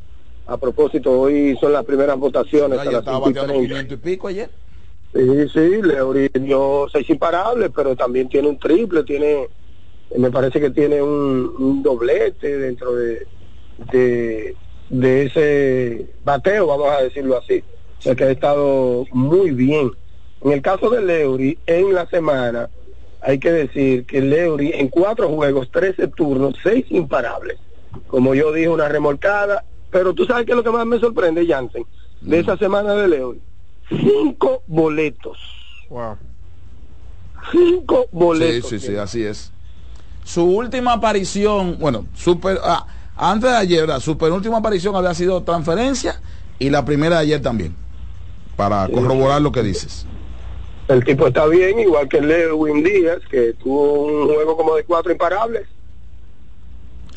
A 0.46 0.58
propósito, 0.58 1.10
hoy 1.20 1.58
son 1.60 1.72
las 1.74 1.84
primeras 1.86 2.18
votaciones. 2.20 2.78
a 2.78 2.82
Ayer 2.82 2.94
las 2.94 3.02
estaba 3.02 3.20
bateando 3.20 3.54
treinta. 3.54 3.68
500 3.70 3.98
y 3.98 4.02
pico 4.02 4.28
ayer. 4.28 4.50
Sí, 5.14 5.50
sí, 5.54 5.82
Leury 5.82 6.30
dio 6.34 6.88
seis 6.92 7.08
imparables, 7.10 7.70
pero 7.76 7.96
también 7.96 8.30
tiene 8.30 8.48
un 8.48 8.58
triple, 8.58 9.04
tiene, 9.04 9.48
me 10.18 10.32
parece 10.32 10.60
que 10.60 10.72
tiene 10.72 11.02
un, 11.02 11.54
un 11.60 11.84
doblete 11.84 12.58
dentro 12.58 12.96
de, 12.96 13.28
de, 13.92 14.56
de 14.90 15.26
ese 15.26 16.08
bateo, 16.24 16.66
vamos 16.66 16.90
a 16.90 17.04
decirlo 17.04 17.38
así. 17.38 17.64
O 18.00 18.02
sea 18.02 18.16
que 18.16 18.24
ha 18.24 18.32
estado 18.32 19.06
muy 19.12 19.52
bien. 19.52 19.92
En 20.42 20.52
el 20.52 20.62
caso 20.62 20.90
de 20.90 21.02
Leury, 21.02 21.58
en 21.68 21.94
la 21.94 22.08
semana, 22.08 22.70
hay 23.22 23.40
que 23.40 23.52
decir 23.52 24.06
que 24.06 24.20
Leury 24.20 24.72
en 24.74 24.90
cuatro 24.90 25.30
juegos, 25.30 25.70
13 25.72 26.08
turnos, 26.10 26.56
seis 26.62 26.86
imparables. 26.90 27.60
Como 28.08 28.34
yo 28.34 28.52
dije, 28.52 28.68
una 28.68 28.90
remolcada. 28.90 29.64
Pero 29.92 30.14
tú 30.14 30.26
sabes 30.26 30.46
que 30.46 30.52
es 30.52 30.58
lo 30.58 30.64
que 30.64 30.72
más 30.72 30.88
me 30.88 31.00
sorprende, 31.00 31.46
Jansen, 31.46 31.86
de 32.20 32.40
esa 32.40 32.58
semana 32.58 32.96
de 32.96 33.08
Leury. 33.08 33.40
Cinco 34.00 34.64
boletos. 34.68 35.38
Wow. 35.90 36.18
Cinco 37.52 38.04
Sí, 38.04 38.08
boletos. 38.12 38.70
sí, 38.70 38.80
sí, 38.80 38.96
así 38.96 39.24
es. 39.24 39.52
Su 40.24 40.44
última 40.46 40.94
aparición, 40.94 41.78
bueno, 41.80 42.06
super, 42.16 42.58
ah, 42.64 42.86
antes 43.16 43.50
de 43.52 43.58
ayer, 43.58 43.82
¿verdad? 43.82 44.00
su 44.00 44.18
penúltima 44.18 44.58
aparición 44.58 44.96
había 44.96 45.14
sido 45.14 45.44
transferencia 45.44 46.16
y 46.60 46.70
la 46.70 46.86
primera 46.86 47.18
de 47.18 47.22
ayer 47.24 47.42
también. 47.42 47.76
Para 48.56 48.88
corroborar 48.88 49.42
lo 49.42 49.52
que 49.52 49.64
dices. 49.64 50.06
El 50.88 51.04
tipo 51.04 51.28
está 51.28 51.48
bien, 51.48 51.80
igual 51.80 52.08
que 52.08 52.22
Lewin 52.22 52.84
Díaz, 52.84 53.20
que 53.30 53.54
tuvo 53.54 54.04
un 54.04 54.28
juego 54.28 54.56
como 54.56 54.76
de 54.76 54.84
cuatro 54.84 55.12
imparables. 55.12 55.68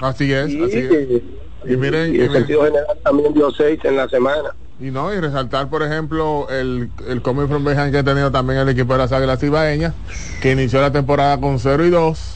Así 0.00 0.32
es, 0.32 0.50
y, 0.50 0.62
así 0.62 0.78
es. 0.78 1.22
Y 1.64 1.76
miren, 1.76 2.14
y 2.14 2.18
y 2.18 2.20
en 2.22 2.28
miren. 2.28 2.32
sentido 2.32 2.64
general 2.64 2.98
también 3.02 3.34
dio 3.34 3.50
seis 3.50 3.78
en 3.84 3.96
la 3.96 4.08
semana. 4.08 4.54
Y 4.78 4.90
no, 4.90 5.12
y 5.12 5.18
resaltar, 5.20 5.68
por 5.68 5.82
ejemplo, 5.82 6.48
el, 6.50 6.90
el 7.08 7.22
coming 7.22 7.46
from 7.48 7.64
behind 7.64 7.92
que 7.92 7.98
ha 7.98 8.04
tenido 8.04 8.30
también 8.30 8.58
el 8.60 8.68
equipo 8.68 8.92
de 8.92 8.98
las 8.98 9.12
Águilas 9.12 9.42
Ibaeñas, 9.42 9.94
que 10.42 10.52
inició 10.52 10.82
la 10.82 10.90
temporada 10.92 11.40
con 11.40 11.58
0 11.58 11.84
y 11.86 11.90
2. 11.90 12.32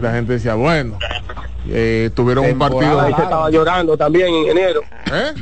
La 0.00 0.12
gente 0.12 0.32
decía, 0.32 0.54
bueno, 0.54 0.98
eh, 1.68 2.10
tuvieron 2.14 2.46
un 2.46 2.58
partido. 2.58 3.00
Ahí 3.00 3.12
se 3.14 3.22
estaba 3.22 3.50
llorando 3.50 3.96
también, 3.96 4.34
ingeniero. 4.34 4.80
¿Eh? 5.12 5.32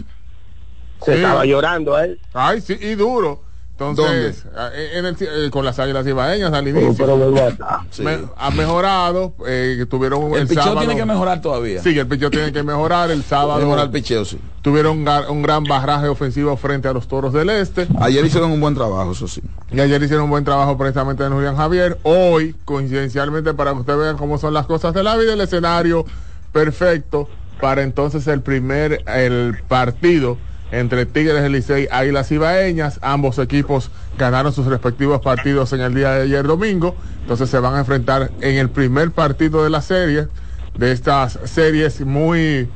Se 1.02 1.12
Sí. 1.12 1.16
estaba 1.18 1.44
llorando 1.44 1.94
ahí. 1.94 2.18
Ay, 2.34 2.60
sí, 2.60 2.76
y 2.80 2.94
duro. 2.96 3.45
Entonces, 3.78 4.44
eh, 4.74 4.90
en 4.94 5.04
el- 5.06 5.16
eh, 5.20 5.50
con 5.50 5.64
las 5.64 5.78
Águilas 5.78 6.06
Ibaeñas 6.06 6.50
al 6.52 6.66
inicio. 6.66 6.94
Pero 6.96 7.16
me 7.18 7.26
gusta. 7.26 7.80
Sí. 7.90 8.02
Me- 8.02 8.20
han 8.36 8.56
mejorado, 8.56 9.34
eh, 9.46 9.84
tuvieron 9.88 10.24
un- 10.24 10.34
el, 10.34 10.40
el, 10.42 10.48
picheo 10.48 10.62
sábado. 10.62 10.80
tiene 10.80 10.96
que 10.96 11.04
mejorar 11.04 11.40
todavía. 11.42 11.82
Sí, 11.82 11.98
el 11.98 12.06
picheo 12.06 12.30
tiene 12.30 12.52
que 12.52 12.62
mejorar. 12.62 13.10
El 13.10 13.22
sábado 13.24 13.60
Mejorar 13.60 13.84
el 13.86 13.90
picheo, 13.90 14.24
sí. 14.24 14.38
tuvieron 14.62 15.06
un 15.28 15.42
gran 15.42 15.64
barraje 15.64 16.08
ofensivo 16.08 16.56
frente 16.56 16.88
a 16.88 16.92
los 16.94 17.06
Toros 17.06 17.32
del 17.34 17.50
Este. 17.50 17.86
Ayer 18.00 18.24
hicieron 18.24 18.50
un 18.50 18.60
buen 18.60 18.74
trabajo, 18.74 19.12
eso 19.12 19.28
sí. 19.28 19.42
Y 19.70 19.78
ayer 19.80 20.02
hicieron 20.02 20.24
un 20.24 20.30
buen 20.30 20.44
trabajo 20.44 20.78
precisamente 20.78 21.22
en 21.24 21.32
Julián 21.32 21.56
Javier. 21.56 21.98
Hoy, 22.02 22.56
coincidencialmente, 22.64 23.52
para 23.54 23.72
que 23.72 23.80
ustedes 23.80 23.98
vean 23.98 24.16
cómo 24.16 24.38
son 24.38 24.54
las 24.54 24.66
cosas 24.66 24.94
de 24.94 25.02
la 25.02 25.16
vida, 25.16 25.34
el 25.34 25.40
escenario 25.42 26.04
perfecto 26.52 27.28
para 27.60 27.82
entonces 27.82 28.26
el 28.26 28.40
primer 28.42 29.02
el 29.06 29.56
partido 29.68 30.36
entre 30.72 31.06
Tigres 31.06 31.42
del 31.42 31.52
Licey, 31.52 31.88
Águilas 31.90 32.30
Ibaeñas. 32.32 32.98
Ambos 33.02 33.38
equipos 33.38 33.90
ganaron 34.18 34.52
sus 34.52 34.66
respectivos 34.66 35.20
partidos 35.20 35.72
en 35.72 35.80
el 35.80 35.94
día 35.94 36.12
de 36.12 36.22
ayer 36.22 36.46
domingo. 36.46 36.96
Entonces 37.22 37.48
se 37.50 37.58
van 37.58 37.74
a 37.74 37.80
enfrentar 37.80 38.30
en 38.40 38.56
el 38.56 38.70
primer 38.70 39.10
partido 39.10 39.64
de 39.64 39.70
la 39.70 39.82
serie, 39.82 40.28
de 40.76 40.92
estas 40.92 41.38
series 41.44 42.00
muy 42.00 42.68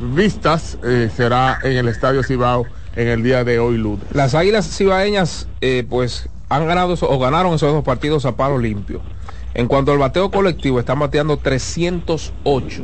vistas, 0.00 0.78
eh, 0.84 1.10
será 1.14 1.58
en 1.62 1.72
el 1.72 1.88
Estadio 1.88 2.22
Cibao 2.22 2.66
en 2.96 3.08
el 3.08 3.22
día 3.22 3.44
de 3.44 3.58
hoy 3.58 3.76
lunes. 3.76 4.04
Las 4.12 4.34
Águilas 4.34 4.76
Cibaeñas, 4.76 5.48
eh, 5.60 5.84
pues, 5.88 6.28
han 6.48 6.66
ganado 6.66 6.94
o 7.00 7.18
ganaron 7.18 7.54
esos 7.54 7.72
dos 7.72 7.84
partidos 7.84 8.24
a 8.24 8.36
palo 8.36 8.58
limpio. 8.58 9.00
En 9.54 9.66
cuanto 9.66 9.92
al 9.92 9.98
bateo 9.98 10.30
colectivo, 10.30 10.78
están 10.80 10.98
bateando 10.98 11.36
308. 11.36 12.82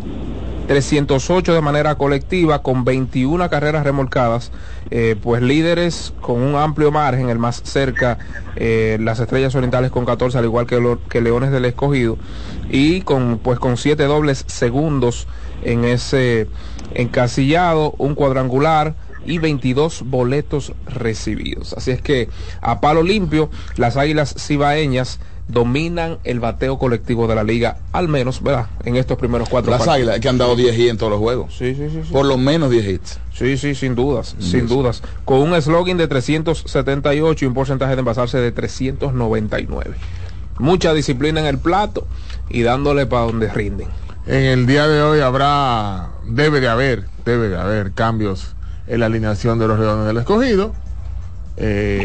308 0.66 1.54
de 1.54 1.60
manera 1.60 1.94
colectiva 1.96 2.62
con 2.62 2.84
21 2.84 3.48
carreras 3.50 3.84
remolcadas, 3.84 4.50
eh, 4.90 5.16
pues 5.20 5.42
líderes 5.42 6.12
con 6.20 6.40
un 6.40 6.56
amplio 6.56 6.90
margen, 6.90 7.28
el 7.28 7.38
más 7.38 7.62
cerca, 7.64 8.18
eh, 8.56 8.96
las 9.00 9.20
Estrellas 9.20 9.54
Orientales 9.54 9.90
con 9.90 10.04
14, 10.04 10.38
al 10.38 10.44
igual 10.44 10.66
que, 10.66 10.98
que 11.08 11.20
Leones 11.20 11.50
del 11.50 11.64
Escogido, 11.66 12.18
y 12.70 13.02
con 13.02 13.38
pues 13.38 13.58
con 13.58 13.76
siete 13.76 14.04
dobles 14.04 14.44
segundos 14.46 15.26
en 15.62 15.84
ese 15.84 16.48
encasillado, 16.94 17.94
un 17.98 18.14
cuadrangular 18.14 18.94
y 19.26 19.38
22 19.38 20.02
boletos 20.06 20.72
recibidos. 20.86 21.72
Así 21.74 21.90
es 21.90 22.02
que 22.02 22.28
a 22.60 22.80
palo 22.80 23.02
limpio, 23.02 23.50
las 23.76 23.96
Águilas 23.96 24.34
Cibaeñas 24.38 25.18
dominan 25.48 26.18
el 26.24 26.40
bateo 26.40 26.78
colectivo 26.78 27.26
de 27.26 27.34
la 27.34 27.44
liga, 27.44 27.76
al 27.92 28.08
menos, 28.08 28.42
¿verdad? 28.42 28.66
En 28.84 28.96
estos 28.96 29.18
primeros 29.18 29.48
cuatro 29.48 29.70
Las 29.70 29.80
partidos. 29.80 29.96
águilas 29.96 30.20
que 30.20 30.28
han 30.28 30.38
dado 30.38 30.56
10 30.56 30.78
hits 30.78 30.90
en 30.90 30.96
todos 30.96 31.10
los 31.12 31.20
juegos. 31.20 31.54
Sí, 31.56 31.74
sí, 31.74 31.88
sí. 31.90 32.00
sí. 32.04 32.12
Por 32.12 32.26
lo 32.26 32.38
menos 32.38 32.70
10 32.70 32.86
hits. 32.86 33.20
Sí, 33.32 33.56
sí, 33.56 33.74
sin 33.74 33.94
dudas, 33.94 34.36
sin 34.38 34.66
dudas. 34.66 35.02
Con 35.24 35.40
un 35.40 35.60
slogan 35.60 35.96
de 35.96 36.08
378 36.08 37.44
y 37.44 37.48
un 37.48 37.54
porcentaje 37.54 37.94
de 37.94 37.98
envasarse 38.00 38.38
de 38.38 38.52
399. 38.52 39.94
Mucha 40.58 40.94
disciplina 40.94 41.40
en 41.40 41.46
el 41.46 41.58
plato 41.58 42.06
y 42.48 42.62
dándole 42.62 43.06
para 43.06 43.26
donde 43.26 43.48
rinden. 43.52 43.88
En 44.26 44.44
el 44.44 44.66
día 44.66 44.86
de 44.88 45.02
hoy 45.02 45.20
habrá, 45.20 46.10
debe 46.26 46.60
de 46.60 46.68
haber, 46.68 47.04
debe 47.24 47.48
de 47.48 47.58
haber 47.58 47.92
cambios 47.92 48.54
en 48.86 49.00
la 49.00 49.06
alineación 49.06 49.58
de 49.58 49.68
los 49.68 49.78
Leones 49.78 50.06
del 50.06 50.16
Escogido. 50.16 50.72
Eh, 51.56 52.02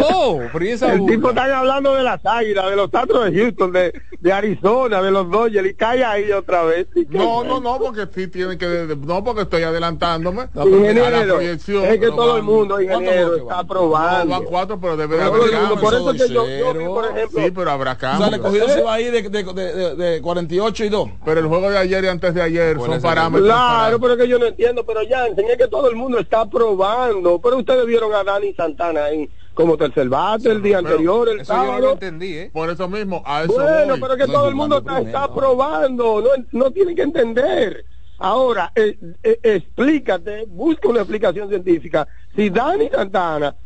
¡Oh! 0.00 0.40
pero 0.52 0.64
¿y 0.64 0.68
esa 0.70 0.92
El 0.92 1.06
tipo 1.06 1.30
están 1.30 1.50
hablando 1.50 1.94
de 1.94 2.02
las 2.02 2.24
águilas, 2.24 2.70
de 2.70 2.76
los 2.76 2.92
Astros 2.94 3.24
de 3.30 3.38
Houston, 3.40 3.72
de, 3.72 3.92
de 4.20 4.32
Arizona, 4.32 5.02
de 5.02 5.10
los 5.10 5.30
Dodgers, 5.30 5.68
y 5.68 5.74
cae 5.74 6.04
ahí 6.04 6.30
otra 6.32 6.62
vez. 6.64 6.86
No, 7.10 7.44
no, 7.44 7.60
no, 7.60 7.78
porque 7.78 8.06
sí 8.14 8.28
tienen 8.28 8.58
que, 8.58 8.96
no, 9.04 9.22
porque 9.24 9.42
estoy 9.42 9.62
adelantándome 9.62 10.48
No, 10.54 10.62
a 10.62 10.64
la 10.64 10.76
Ingeniero, 10.76 11.34
proyección. 11.34 11.84
es 11.84 11.98
que 11.98 12.08
todo 12.08 12.36
el 12.36 12.42
mundo, 12.42 12.74
¿cuántos 12.76 13.00
ingeniero, 13.02 13.36
está? 13.36 13.56
No, 13.62 13.66
probando. 13.66 14.30
van 14.30 14.44
cuatro, 14.44 14.80
pero 14.80 14.96
debe 14.96 15.16
de 15.16 15.22
haber 15.22 15.50
cambios. 15.50 15.80
por 15.80 15.94
eso 15.94 16.10
es 16.12 16.22
que 16.22 16.32
yo, 16.32 16.46
yo 16.48 16.86
por 16.94 17.04
ejemplo, 17.06 17.40
Sí, 17.42 17.50
pero 17.50 17.70
habrá 17.70 17.92
O 17.92 17.98
sea, 17.98 18.10
cambios. 18.10 18.28
el 18.28 18.34
escogido 18.34 18.68
se 18.68 18.82
va 18.82 18.94
a 18.94 19.00
ir 19.00 19.12
de, 19.12 19.22
de, 19.28 19.42
de, 19.44 19.74
de- 19.74 19.94
de 19.96 20.20
48 20.22 20.84
y 20.84 20.88
2. 20.88 21.08
Pero 21.24 21.40
el 21.40 21.46
juego 21.46 21.70
de 21.70 21.78
ayer 21.78 22.04
y 22.04 22.08
antes 22.08 22.34
de 22.34 22.42
ayer 22.42 22.76
¿Cuál 22.76 22.88
son 22.90 22.96
es 22.98 23.02
parámetros. 23.02 23.48
Claro, 23.48 24.00
pero 24.00 24.12
es 24.14 24.20
que 24.20 24.28
yo 24.28 24.38
no 24.38 24.46
entiendo, 24.46 24.84
pero 24.84 25.02
ya 25.02 25.26
enseñé 25.26 25.56
que 25.56 25.68
todo 25.68 25.88
el 25.90 25.96
mundo 25.96 26.18
está 26.18 26.46
probando. 26.48 27.40
Pero 27.40 27.58
ustedes 27.58 27.86
vieron 27.86 28.14
a 28.14 28.24
Dani 28.24 28.52
Santana 28.54 29.04
ahí 29.04 29.28
como 29.54 29.76
tercer 29.76 30.08
bate 30.08 30.50
el 30.50 30.62
día 30.62 30.78
pero 30.78 30.88
anterior, 30.90 31.28
el 31.28 31.40
Eso 31.40 31.52
yo 31.52 31.58
no 31.58 31.64
lo 31.64 31.70
sábado. 31.72 31.92
entendí, 31.92 32.34
¿eh? 32.38 32.50
Por 32.52 32.70
eso 32.70 32.88
mismo, 32.88 33.22
a 33.26 33.44
eso 33.44 33.52
Bueno, 33.52 33.92
voy. 33.92 34.00
pero 34.00 34.14
es 34.14 34.20
que 34.20 34.26
No, 34.26 34.32
todo 34.32 34.48
el 34.48 34.54
mundo 34.54 34.76
está, 34.78 35.32
probando, 35.32 36.20
no, 36.20 36.28
no 36.52 36.70
tienen 36.70 36.96
que 36.96 37.02
entender. 37.02 37.84
Ahora, 38.18 38.72
eh, 38.74 38.96
eh, 39.22 39.38
explícate, 39.42 40.44
busca 40.46 40.88
una 40.88 41.00
explicación 41.00 41.48
científica. 41.48 42.06
Si 42.36 42.50
Dani 42.50 42.88
Santana 42.88 43.56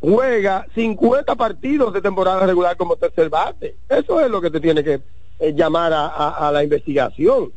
juega 0.00 0.66
50 0.74 1.34
partidos 1.34 1.92
de 1.92 2.00
temporada 2.00 2.46
regular 2.46 2.76
como 2.76 2.96
tercer 2.96 3.28
bate, 3.28 3.76
eso 3.88 4.20
es 4.20 4.30
lo 4.30 4.40
que 4.40 4.50
te 4.50 4.60
tiene 4.60 4.82
que 4.84 5.02
eh, 5.40 5.52
llamar 5.54 5.92
a, 5.92 6.06
a- 6.06 6.48
a 6.48 6.52
la 6.52 6.62
investigación. 6.62 7.52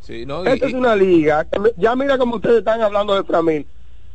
Sí, 0.00 0.24
no, 0.26 0.44
y- 0.44 0.48
Esta 0.48 0.66
es 0.66 0.74
una 0.74 0.94
liga, 0.94 1.44
que 1.44 1.58
me- 1.58 1.72
ya 1.76 1.94
mira 1.96 2.18
como 2.18 2.36
ustedes 2.36 2.58
están 2.58 2.80
hablando 2.82 3.14
de 3.14 3.24
Framil. 3.24 3.66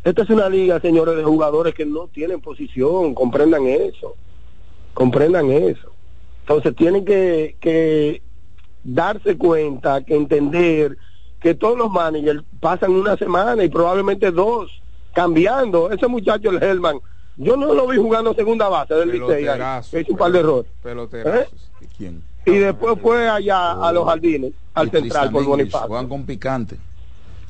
Esta 0.04 0.24
es 0.24 0.30
una 0.30 0.50
liga, 0.50 0.80
señores, 0.80 1.18
de 1.18 1.24
jugadores 1.24 1.74
que 1.74 1.86
no 1.86 2.08
tienen 2.08 2.40
posición, 2.40 3.14
comprendan 3.14 3.68
eso, 3.68 4.16
comprendan 4.94 5.52
eso. 5.52 5.92
Entonces 6.42 6.76
tienen 6.76 7.06
que, 7.06 7.58
que 7.60 8.22
darse 8.84 9.38
cuenta, 9.38 10.04
que 10.04 10.16
entender 10.16 10.98
que 11.40 11.54
todos 11.54 11.78
los 11.78 11.92
managers 11.92 12.44
pasan 12.60 12.92
una 12.92 13.18
semana 13.18 13.64
y 13.64 13.70
probablemente 13.70 14.32
dos 14.32 14.82
cambiando. 15.14 15.92
Ese 15.92 16.08
muchacho, 16.08 16.50
el 16.50 16.64
Hellman, 16.64 17.00
yo 17.38 17.56
no 17.56 17.74
lo 17.74 17.88
vi 17.88 17.98
jugando 17.98 18.34
segunda 18.34 18.68
base 18.68 18.94
del 18.94 19.12
Licey, 19.12 19.46
hizo 20.02 20.12
un 20.12 20.18
par 20.18 20.32
de 20.32 20.40
errores. 20.40 20.72
¿Eh? 20.86 21.46
¿Quién? 21.98 22.24
Y 22.46 22.58
después 22.58 22.98
fue 23.02 23.30
allá 23.30 23.74
a 23.74 23.92
los 23.92 24.06
jardines, 24.06 24.54
al 24.74 24.90
central 24.90 25.32
por 25.32 25.44
Bonifacio. 25.46 25.88
Juegan 25.88 26.08
con 26.08 26.26
picante. 26.26 26.78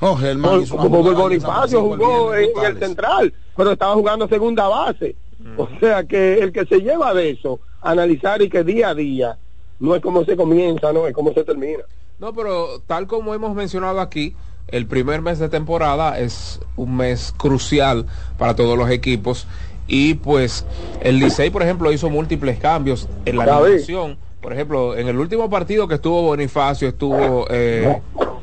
Oh, 0.01 0.17
hizo 0.17 0.75
una 0.75 0.83
como 0.83 1.03
Bonifacio 1.03 1.81
jugó 1.81 2.33
en, 2.33 2.49
el 2.65 2.79
central, 2.79 3.33
pero 3.55 3.73
estaba 3.73 3.93
jugando 3.95 4.27
segunda 4.27 4.67
base. 4.67 5.15
O 5.57 5.67
sea 5.79 6.03
que 6.03 6.39
el 6.39 6.51
que 6.51 6.65
se 6.65 6.79
lleva 6.79 7.13
de 7.13 7.31
eso, 7.31 7.59
analizar 7.81 8.41
y 8.41 8.49
que 8.49 8.63
día 8.63 8.89
a 8.89 8.95
día, 8.95 9.37
no 9.79 9.95
es 9.95 10.01
como 10.01 10.23
se 10.23 10.35
comienza, 10.35 10.93
no 10.93 11.07
es 11.07 11.13
como 11.13 11.33
se 11.33 11.43
termina. 11.43 11.83
No, 12.17 12.33
pero 12.33 12.81
tal 12.87 13.07
como 13.07 13.33
hemos 13.33 13.55
mencionado 13.55 13.99
aquí, 13.99 14.35
el 14.67 14.85
primer 14.85 15.21
mes 15.21 15.39
de 15.39 15.49
temporada 15.49 16.19
es 16.19 16.59
un 16.75 16.95
mes 16.95 17.33
crucial 17.37 18.05
para 18.37 18.55
todos 18.55 18.77
los 18.77 18.89
equipos 18.89 19.47
y 19.87 20.13
pues 20.13 20.65
el 21.01 21.19
Licey, 21.19 21.49
por 21.49 21.63
ejemplo, 21.63 21.91
hizo 21.91 22.09
múltiples 22.09 22.59
cambios 22.59 23.09
en 23.25 23.37
la 23.37 23.43
alineación. 23.43 24.17
Por 24.39 24.53
ejemplo, 24.53 24.95
en 24.95 25.07
el 25.07 25.17
último 25.19 25.49
partido 25.49 25.87
que 25.87 25.95
estuvo 25.95 26.21
Bonifacio, 26.21 26.87
estuvo 26.87 27.45
eh, 27.49 27.99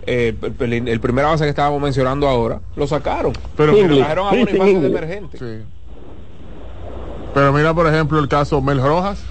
eh, 0.07 0.35
el, 0.61 0.89
el- 0.89 1.01
primera 1.01 1.29
base 1.29 1.45
que 1.45 1.51
estábamos 1.51 1.81
mencionando 1.81 2.29
ahora, 2.29 2.61
lo 2.77 2.87
sacaron. 2.87 3.33
Pero 3.57 3.75
Sí, 3.75 3.83
mira, 3.83 3.97
Trajeron 4.07 4.27
a 4.27 4.31
sí, 4.31 4.37
Bonifacio 4.39 4.67
sí, 4.67 4.75
de 4.75 4.81
sí. 4.81 4.87
emergente. 4.87 5.39
Sí. 5.39 5.65
Pero 7.35 7.53
mira, 7.53 7.75
por 7.75 7.87
ejemplo, 7.87 8.19
el 8.19 8.29
caso 8.29 8.61
Mel 8.63 8.81
Rojas. 8.83 9.23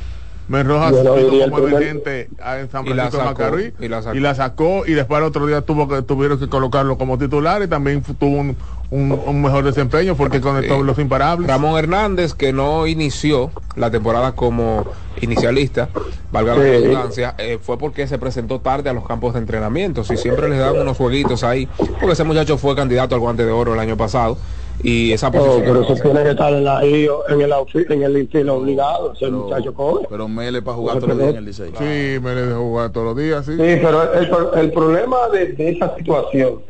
Diría 0.47 1.45
el 1.45 1.51
como 1.51 1.67
emergente 1.67 2.29
a- 2.41 2.59
en 2.59 2.69
San 2.69 2.85
Y 2.85 2.89
la 2.93 3.09
Francisco 3.09 3.17
de 3.23 3.29
sacó, 3.29 3.43
Macorís 3.43 3.73
y 3.79 3.87
la 3.87 4.01
sacó. 4.03 4.15
y 4.15 4.19
la 4.19 4.35
sacó 4.35 4.83
y 4.85 4.93
después 4.93 5.17
el 5.19 5.25
otro 5.25 5.45
día 5.47 5.61
tuvo 5.61 5.87
que 5.87 6.01
tuvieron 6.03 6.39
que 6.39 6.47
colocarlo 6.47 6.97
como 6.97 7.17
titular 7.17 7.63
y 7.63 7.67
también 7.67 8.03
tuvo 8.19 8.37
un, 8.37 8.55
un- 8.91 9.19
un 9.25 9.41
mejor 9.41 9.63
desempeño 9.63 10.15
porque 10.15 10.41
conectó 10.41 10.77
Sí. 10.77 10.83
los 10.83 10.99
imparables. 10.99 11.47
Ramón 11.47 11.77
Hernández, 11.79 12.33
que 12.35 12.53
no 12.53 12.85
inició 12.85 13.49
la 13.75 13.89
temporada 13.89 14.33
como 14.33 14.85
inicialista, 15.21 15.89
valga 16.31 16.55
la 16.55 16.61
Sí. 16.63 16.69
redundancia, 16.69 17.33
eh, 17.39 17.57
fue 17.61 17.77
porque 17.79 18.07
se 18.07 18.19
presentó 18.19 18.59
tarde 18.59 18.89
a 18.89 18.93
los 18.93 19.07
campos 19.07 19.33
de 19.33 19.39
entrenamiento. 19.39 20.03
Si 20.03 20.15
siempre 20.17 20.47
les 20.49 20.59
dan 20.59 20.77
unos 20.79 20.95
jueguitos 20.97 21.43
ahí, 21.43 21.67
porque 21.99 22.11
ese 22.13 22.23
muchacho 22.23 22.57
fue 22.59 22.75
candidato 22.75 23.15
al 23.15 23.21
guante 23.21 23.45
de 23.45 23.51
oro 23.51 23.73
el 23.73 23.79
año 23.79 23.97
pasado 23.97 24.37
y 24.83 25.11
esa 25.13 25.31
posición. 25.31 25.61
pero 25.61 25.73
no 25.75 25.81
eso 25.81 25.95
se- 25.95 26.01
tiene 26.03 26.23
que 26.23 26.29
estar 26.31 26.53
en, 26.53 26.63
la, 26.63 26.83
en 26.83 27.41
el 27.41 27.51
outfit, 27.53 27.89
en 27.91 28.03
el 28.03 28.17
infield 28.17 28.49
obligado, 28.49 29.13
ese 29.13 29.29
muchacho 29.29 29.73
coge. 29.73 30.05
Pero 30.09 30.27
Mele 30.27 30.61
para 30.61 30.77
jugar 30.77 30.95
todos 30.99 31.09
los 31.09 31.17
días 31.19 31.29
en 31.31 31.37
el 31.37 31.45
Licey. 31.45 31.69
Sí, 31.77 32.19
me 32.21 32.35
le 32.35 32.41
dejó 32.47 32.59
jugar 32.61 32.89
todos 32.91 33.07
los 33.07 33.17
días, 33.17 33.45
sí. 33.45 33.53
Sí, 33.53 33.57
pero 33.81 34.13
el, 34.13 34.59
el 34.59 34.71
problema 34.71 35.29
de, 35.31 35.47
de 35.53 35.69
esa 35.71 35.95
situación 35.95 36.61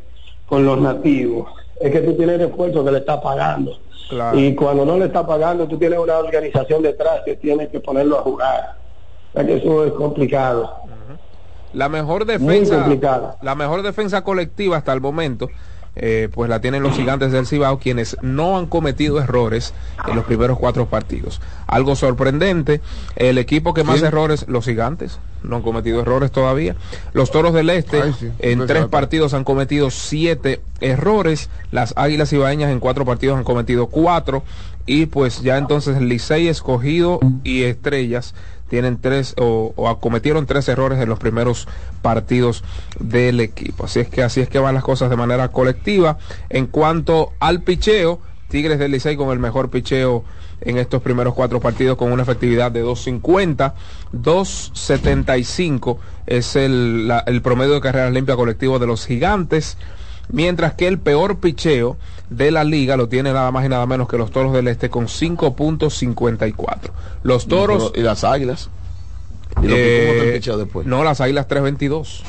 con 0.48 0.66
los 0.66 0.80
nativos 0.80 1.50
es 1.82 1.92
que 1.92 2.00
tú 2.02 2.14
tienes 2.16 2.40
refuerzo 2.40 2.86
que 2.86 2.92
le 2.92 3.00
está 3.00 3.20
pagando. 3.22 3.78
Claro. 4.10 4.40
Y 4.40 4.54
cuando 4.56 4.86
no 4.86 4.98
le 4.98 5.06
está 5.06 5.26
pagando, 5.26 5.68
tú 5.68 5.78
tienes 5.78 5.98
una 6.00 6.18
organización 6.20 6.84
detrás 6.84 7.22
que 7.26 7.36
tiene 7.36 7.68
que 7.70 7.80
ponerlo 7.80 8.20
a 8.20 8.22
jugar. 8.22 8.76
O 9.34 9.38
sea 9.38 9.46
que 9.48 9.56
eso 9.58 9.84
es 9.84 9.92
complicado. 9.94 10.72
La 11.74 11.90
mejor 11.90 12.26
defensa, 12.26 12.88
la 13.42 13.56
mejor 13.56 13.82
defensa 13.82 14.24
colectiva 14.24 14.78
hasta 14.78 14.94
el 14.94 15.02
momento 15.02 15.50
eh, 15.96 16.30
pues 16.34 16.50
la 16.50 16.60
tienen 16.60 16.84
los 16.84 16.96
gigantes 16.96 17.32
del 17.32 17.48
Cibao, 17.48 17.80
quienes 17.80 18.18
no 18.22 18.58
han 18.58 18.66
cometido 18.66 19.20
errores 19.20 19.74
en 20.08 20.16
los 20.16 20.26
primeros 20.26 20.60
cuatro 20.60 20.88
partidos. 20.88 21.42
Algo 21.68 21.96
sorprendente, 21.96 22.82
el 23.16 23.38
equipo 23.38 23.74
que 23.74 23.84
más 23.84 24.02
errores, 24.02 24.46
los 24.48 24.66
gigantes, 24.66 25.20
no 25.44 25.58
han 25.58 25.62
cometido 25.62 26.02
errores 26.02 26.32
todavía. 26.32 26.76
Los 27.14 27.32
toros 27.32 27.54
del 27.54 27.70
este, 27.70 28.02
Ay, 28.02 28.16
sí, 28.20 28.32
en 28.40 28.66
tres 28.66 28.88
partidos 28.88 29.34
han 29.34 29.44
cometido 29.44 29.90
siete 29.90 30.62
errores. 30.82 31.50
Las 31.72 31.94
águilas 31.96 32.34
ibaeñas 32.34 32.72
en 32.72 32.80
cuatro 32.80 33.06
partidos 33.06 33.38
han 33.38 33.44
cometido 33.44 33.88
cuatro. 33.88 34.44
Y 34.88 35.08
pues 35.08 35.42
ya 35.42 35.58
entonces 35.58 35.98
el 35.98 36.10
Licey 36.10 36.48
escogido 36.48 37.20
y 37.44 37.64
estrellas 37.64 38.36
tienen 38.70 39.00
tres 39.00 39.36
o, 39.38 39.74
o 39.76 39.90
acometieron 39.90 40.46
tres 40.46 40.68
errores 40.68 41.00
en 41.00 41.10
los 41.10 41.20
primeros 41.20 41.68
partidos 42.02 42.64
del 43.00 43.40
equipo. 43.40 43.86
Así 43.86 44.00
es 44.00 44.10
que 44.10 44.24
así 44.24 44.42
es 44.42 44.50
que 44.50 44.60
van 44.60 44.76
las 44.76 44.84
cosas 44.84 45.10
de 45.10 45.16
manera 45.16 45.50
colectiva. 45.50 46.18
En 46.50 46.68
cuanto 46.68 47.34
al 47.40 47.62
picheo, 47.62 48.20
Tigres 48.50 48.80
del 48.80 48.92
Licey 48.92 49.16
con 49.16 49.32
el 49.32 49.40
mejor 49.40 49.70
picheo 49.70 50.24
en 50.62 50.78
estos 50.78 51.02
primeros 51.02 51.34
cuatro 51.34 51.60
partidos 51.60 51.98
con 51.98 52.12
una 52.12 52.24
efectividad 52.24 52.72
de 52.72 52.84
2.50, 52.84 53.74
2.75 54.14 55.98
es 56.28 56.56
el, 56.56 57.12
el 57.26 57.42
promedio 57.42 57.74
de 57.74 57.82
carreras 57.82 58.14
limpias 58.14 58.38
colectivo 58.38 58.80
de 58.80 58.88
los 58.88 59.06
gigantes, 59.06 59.78
mientras 60.30 60.74
que 60.74 60.88
el 60.88 61.00
peor 61.00 61.40
picheo 61.40 61.98
de 62.30 62.52
la 62.52 62.64
liga 62.64 62.98
lo 62.98 63.08
tiene 63.08 63.32
nada 63.34 63.52
más 63.52 63.66
y 63.66 63.70
nada 63.70 63.86
menos 63.86 64.08
que 64.08 64.18
los 64.18 64.32
toros 64.32 64.54
del 64.54 64.68
este 64.68 64.90
con 64.90 65.08
5.54. 65.08 66.78
Los 67.24 67.48
toros... 67.48 67.92
y 67.96 68.02
las 68.02 68.24
águilas. 68.24 68.70
Y 69.62 69.68
lo 69.68 69.76
eh, 69.76 69.78
que 69.78 70.08
¿cómo 70.08 70.20
te 70.22 70.28
el 70.30 70.34
picheo 70.36 70.58
después. 70.58 70.88
no, 70.88 71.04
las 71.04 71.22
águilas 71.22 71.48
3.22. 71.48 72.22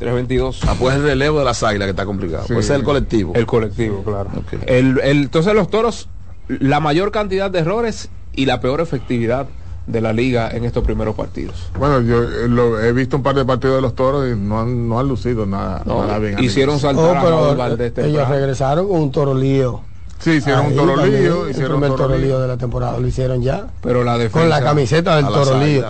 3.22. 0.00 0.58
Ah, 0.68 0.74
pues 0.78 0.94
el 0.96 1.02
relevo 1.02 1.38
de 1.38 1.44
las 1.44 1.62
águilas 1.62 1.86
que 1.86 1.90
está 1.90 2.04
complicado. 2.04 2.46
Sí. 2.46 2.52
Pues 2.52 2.66
es 2.66 2.76
el 2.76 2.82
colectivo. 2.82 3.32
El 3.34 3.46
colectivo, 3.46 4.02
claro. 4.04 4.30
Ok. 4.36 4.60
El, 4.66 5.00
el- 5.02 5.22
entonces 5.22 5.54
los 5.54 5.70
toros, 5.70 6.08
la 6.48 6.80
mayor 6.80 7.10
cantidad 7.12 7.50
de 7.50 7.60
errores 7.60 8.10
y 8.34 8.44
la 8.44 8.60
peor 8.60 8.80
efectividad 8.82 9.46
de 9.86 10.00
la 10.00 10.12
liga 10.12 10.50
en 10.50 10.64
estos 10.64 10.82
primeros 10.84 11.14
partidos. 11.14 11.70
Bueno, 11.78 12.00
yo 12.00 12.22
eh, 12.24 12.48
lo- 12.48 12.80
he 12.80 12.92
visto 12.92 13.16
un 13.16 13.22
par 13.22 13.36
de 13.36 13.44
partidos 13.44 13.76
de 13.76 13.82
los 13.82 13.94
toros 13.94 14.26
y 14.28 14.34
no 14.36 14.60
han, 14.60 14.88
no 14.88 14.98
han 14.98 15.06
lucido 15.08 15.46
nada, 15.46 15.82
nada 15.86 16.18
bien. 16.18 16.42
Hicieron 16.42 16.78
saltar 16.80 17.24
Oh, 17.32 17.50
a 17.50 17.52
eh, 17.52 17.54
Valdés 17.54 17.92
ellos 17.98 18.28
regresaron 18.28 18.88
con 18.88 19.00
un 19.00 19.12
toro 19.12 19.34
lío. 19.34 19.80
Sí, 20.18 20.30
hicieron 20.32 20.66
Ahí 20.66 20.70
un 20.72 20.76
toro 20.78 20.94
también, 21.00 21.22
lío, 21.22 21.44
el 21.44 21.50
hicieron 21.50 21.74
un 21.74 21.80
primer 21.82 21.96
toro 21.98 22.16
lío 22.18 22.40
de 22.40 22.48
la 22.48 22.56
temporada, 22.56 22.98
lo 22.98 23.06
hicieron 23.06 23.42
ya. 23.42 23.66
Pero 23.82 24.02
la 24.02 24.16
defensa... 24.18 24.40
Con 24.40 24.48
la 24.48 24.62
camiseta 24.62 25.16
del 25.16 25.26
toro 25.26 25.58
lío. 25.64 25.84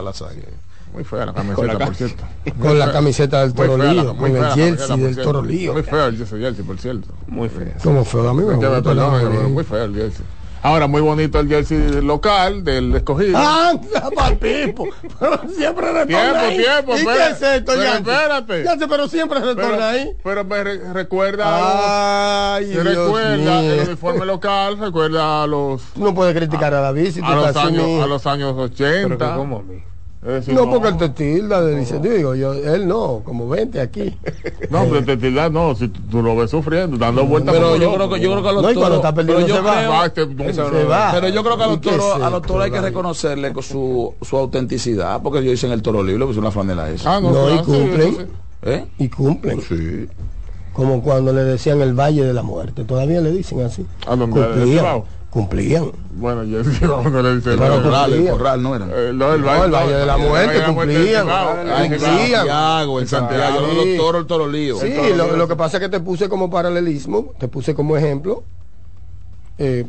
Muy 0.92 1.04
fea 1.04 1.26
la 1.26 1.32
Con 1.32 1.35
camiseta, 1.35 1.72
la 1.78 1.87
por 1.87 1.94
cierto. 1.94 2.24
Con 2.61 2.78
la 2.78 2.92
camiseta 2.92 3.40
del 3.46 3.54
Muy 3.54 3.66
toro 3.66 3.76
lío, 3.92 4.14
muy 4.14 4.30
con 4.32 4.44
el 4.44 4.50
jersey 4.52 4.98
del 5.00 5.14
cierto. 5.14 5.22
toro 5.32 5.42
lío. 5.42 5.72
Muy 5.74 5.82
feo 5.82 6.06
el 6.06 6.16
jersey, 6.16 6.64
por 6.64 6.78
cierto. 6.78 7.09
Muy 7.26 7.48
fea. 7.50 7.76
¿Cómo 7.82 8.04
fue? 8.04 8.26
A 8.28 8.32
mí 8.32 8.42
me 8.42 8.52
Ya 8.52 8.56
me 8.56 8.56
gusta 8.56 8.76
el 8.76 8.82
perdona, 8.82 9.18
nombre. 9.18 9.37
pero 9.38 9.48
muy 9.50 9.64
feo 9.64 9.85
el 9.85 9.94
jersey. 9.94 10.24
Ahora, 10.66 10.88
muy 10.88 11.00
bonito 11.00 11.38
el 11.38 11.48
jersey 11.48 12.00
local 12.02 12.64
del 12.64 12.94
escogido. 12.96 13.38
¡Anda, 13.38 14.11
pa'l 14.16 14.37
pipo! 14.37 14.88
Pero 15.20 15.40
siempre 15.57 15.92
retorna 15.92 16.07
Tiempo, 16.07 16.38
ahí. 16.40 16.57
tiempo, 16.57 16.92
¿Y 16.92 16.94
qué 16.96 17.00
espera. 17.02 17.26
es 17.29 17.42
esto, 17.42 17.72
Pero 17.72 17.85
Yancy? 17.85 18.11
espérate. 18.11 18.64
Yancy, 18.64 18.87
pero 18.88 19.09
siempre 19.09 19.38
retorna 19.40 19.62
pero, 19.70 19.85
ahí. 19.85 20.11
pero 20.24 20.44
me 20.44 20.64
re- 20.64 20.92
recuerda 20.92 22.57
Ay, 22.57 22.66
se 22.66 22.72
Dios 22.72 22.85
recuerda 22.85 23.37
mío. 23.61 23.72
el 23.74 23.81
uniforme 23.88 24.26
local, 24.26 24.79
recuerda 24.79 25.42
a 25.44 25.46
los 25.46 25.83
no 25.96 26.12
puedes 26.14 26.35
criticar 26.35 26.74
a 26.74 26.81
David 26.81 27.11
si 27.12 27.20
tú 27.20 27.26
a 27.26 27.35
los 27.37 27.57
años 27.57 28.02
a 28.02 28.07
los 28.09 28.26
años 28.26 28.55
Pero 28.57 28.68
que 28.76 28.85
80. 28.85 29.37
como 29.37 29.59
a 29.59 29.62
mí. 29.62 29.83
Decir, 30.32 30.54
No, 30.54 30.68
porque 30.68 30.88
él 30.88 30.96
te 30.96 31.08
tilda 31.10 31.60
de 31.60 31.76
dice, 31.76 32.00
digo, 32.00 32.34
yo, 32.34 32.52
él 32.52 32.86
no, 32.88 33.22
como 33.24 33.48
20 33.48 33.80
aquí. 33.80 34.18
No, 34.70 34.84
pero 34.86 35.04
te 35.04 35.16
tildas, 35.16 35.52
no, 35.52 35.74
si 35.76 35.86
tú, 35.88 36.20
lo 36.22 36.34
ves 36.34 36.50
sufriendo, 36.50 36.96
dando 36.96 37.24
vueltas 37.24 37.54
Pero 37.54 37.76
yo 37.76 37.94
creo 37.94 38.08
que 38.10 38.20
yo 38.20 38.30
creo 38.32 38.42
que 38.42 38.48
a 38.48 38.52
los 38.52 38.62
No, 38.62 38.72
toros- 38.72 38.96
está 38.96 39.14
perdiendo 39.14 39.46
pero 39.46 39.48
yo 39.48 39.54
se 39.56 39.60
va. 39.62 39.76
creo- 40.12 40.26
Va, 40.36 40.44
no, 40.44 40.50
Eso 40.50 40.70
Se 40.70 40.84
va. 40.84 41.10
Pero 41.12 41.28
yo 41.28 41.44
creo 41.44 41.56
que 41.56 41.62
a 41.62 41.66
¿Y 41.66 41.70
los 41.70 41.78
qué 41.78 41.90
toros, 41.90 42.06
es 42.06 42.12
a 42.14 42.18
los 42.18 42.26
esto, 42.26 42.40
toros 42.40 42.64
hay 42.64 42.70
que 42.72 42.80
reconocerle 42.80 43.52
con 43.52 43.62
su, 43.62 44.14
su 44.22 44.36
autenticidad, 44.36 45.22
porque 45.22 45.38
ellos 45.38 45.52
dicen 45.52 45.70
el 45.70 45.82
toro 45.82 46.02
libre, 46.02 46.24
pues 46.24 46.36
es 46.36 46.40
una 46.40 46.50
franela 46.50 46.90
esa. 46.90 47.16
Ah, 47.16 47.20
no, 47.20 47.30
No, 47.30 47.54
y 47.54 47.58
cumplen. 47.58 48.10
sí, 48.10 48.16
sí. 48.22 48.26
¿Eh? 48.62 48.84
Y 48.98 49.08
cumplen. 49.08 49.60
Sí. 49.60 50.08
Como 50.72 51.02
cuando 51.02 51.32
le 51.32 51.44
decían 51.44 51.80
el 51.80 51.94
Valle 51.94 52.24
de 52.24 52.32
la 52.34 52.42
Muerte. 52.42 52.84
Todavía 52.84 53.20
le 53.20 53.30
dicen 53.30 53.60
así. 53.62 53.86
¿A 54.06 54.16
dónde? 54.16 54.40
¿Al 55.37 55.42
Cumplían. 55.42 55.92
Bueno, 56.12 56.44
yo 56.44 56.59
le 56.62 56.64
dice 56.64 56.79
Pero 56.81 57.03
el- 57.77 57.83
Corral, 57.83 58.12
el 58.12 58.16
cumplían. 58.18 58.37
corral 58.38 58.62
no 58.62 58.75
era. 58.75 58.85
eh, 58.87 58.88
no, 59.12 59.35
el 59.35 59.42
No, 59.42 59.64
el 59.64 59.70
Valle 59.70 59.92
de 59.94 60.07
la 60.07 60.16
Muerte 60.16 60.62
cumplían. 60.64 61.27
Sí. 61.27 61.99
Santiago, 61.99 63.01
en 63.01 63.07
Santiago, 63.07 63.59
Sí. 63.70 63.77
los 63.77 63.96
toros, 63.99 64.20
el 64.22 64.27
toro 64.27 64.49
lío. 64.49 64.79
Sí, 64.79 64.92
lo, 65.14 65.37
lo 65.37 65.46
que 65.49 65.57
pasa 65.57 65.77
es 65.77 65.83
que 65.83 65.88
te 65.90 66.01
puse 66.01 66.29
como 66.31 66.49
paralelismo, 66.51 67.33
te 67.38 67.49
puse 67.49 67.75
como 67.75 67.96
ejemplo 67.99 68.44
eh, 69.59 69.87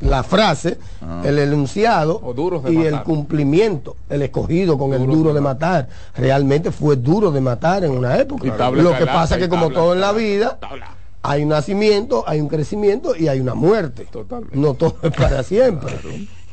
la 0.00 0.22
frase, 0.22 0.78
el 1.24 1.38
enunciado 1.38 2.20
y 2.68 2.76
matar. 2.76 2.86
el 2.92 3.02
cumplimiento, 3.04 3.96
el 4.10 4.22
escogido 4.22 4.76
con 4.76 4.92
el 4.92 5.06
duro 5.06 5.32
de 5.32 5.40
matar. 5.40 5.88
Realmente 6.16 6.70
fue 6.72 6.96
duro 6.96 7.30
de 7.30 7.40
matar 7.40 7.84
en 7.84 7.92
una 7.92 8.18
época. 8.18 8.70
Lo 8.70 8.96
que 8.98 9.06
pasa 9.06 9.36
es 9.36 9.42
que 9.42 9.48
como 9.48 9.68
tabla 9.68 9.78
todo 9.80 9.94
en 9.94 10.00
la 10.00 10.12
vida, 10.12 10.58
tabla. 10.60 10.88
Hay 11.26 11.42
un 11.42 11.48
nacimiento, 11.48 12.22
hay 12.26 12.40
un 12.40 12.48
crecimiento 12.48 13.16
y 13.16 13.28
hay 13.28 13.40
una 13.40 13.54
muerte. 13.54 14.06
Totalmente. 14.10 14.56
No 14.58 14.74
todo 14.74 14.96
es 15.02 15.10
para 15.12 15.42
siempre. 15.42 15.94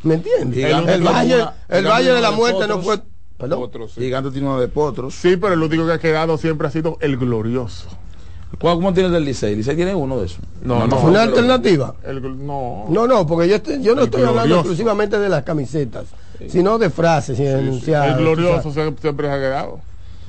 ¿Me 0.04 0.16
entiendes? 0.16 0.64
El, 0.66 1.04
valle, 1.04 1.36
una- 1.36 1.54
el 1.68 1.86
valle 1.86 2.14
de 2.14 2.22
la 2.22 2.32
muerte 2.32 2.68
no 2.68 2.80
potros. 2.80 2.86
fue... 2.86 3.12
Perdón. 3.38 3.64
Otros, 3.64 3.92
sí. 3.94 4.02
Gigante 4.02 4.32
tiene 4.32 4.48
uno 4.48 4.60
de 4.60 4.68
potros. 4.68 5.14
Sí, 5.16 5.36
pero 5.36 5.54
el 5.56 5.62
único 5.62 5.86
que 5.86 5.92
ha 5.94 6.00
quedado 6.00 6.38
siempre 6.38 6.68
ha 6.68 6.72
sido 6.72 6.98
el 7.02 7.18
glorioso. 7.18 7.88
¿Cuál- 8.60 8.76
¿Cómo 8.76 8.94
tiene 8.94 9.08
el 9.08 9.14
del 9.14 9.26
Licey? 9.26 9.56
¿Licey 9.56 9.76
tiene 9.76 9.94
uno 9.96 10.20
de 10.20 10.28
esos? 10.28 10.40
No, 10.64 10.86
no. 10.88 10.98
¿Fue 10.98 11.10
una 11.10 11.24
alternativa? 11.24 11.96
El, 12.04 12.22
no. 12.46 12.86
No, 12.90 13.08
no, 13.08 13.26
porque 13.28 13.50
yo, 13.50 13.56
estoy- 13.56 13.82
yo 13.82 13.94
no 13.96 14.02
El 14.02 14.06
estoy 14.06 14.24
hablando 14.24 14.56
exclusivamente 14.56 15.18
de 15.20 15.28
las 15.30 15.44
camisetas, 15.44 16.06
sino 16.48 16.78
de 16.78 16.90
frases 16.90 17.40
y 17.40 17.46
enunciados. 17.46 18.10
el 18.18 18.24
glorioso 18.24 18.72
siempre 18.72 19.28
se 19.28 19.34
ha 19.34 19.38
quedado. 19.40 19.80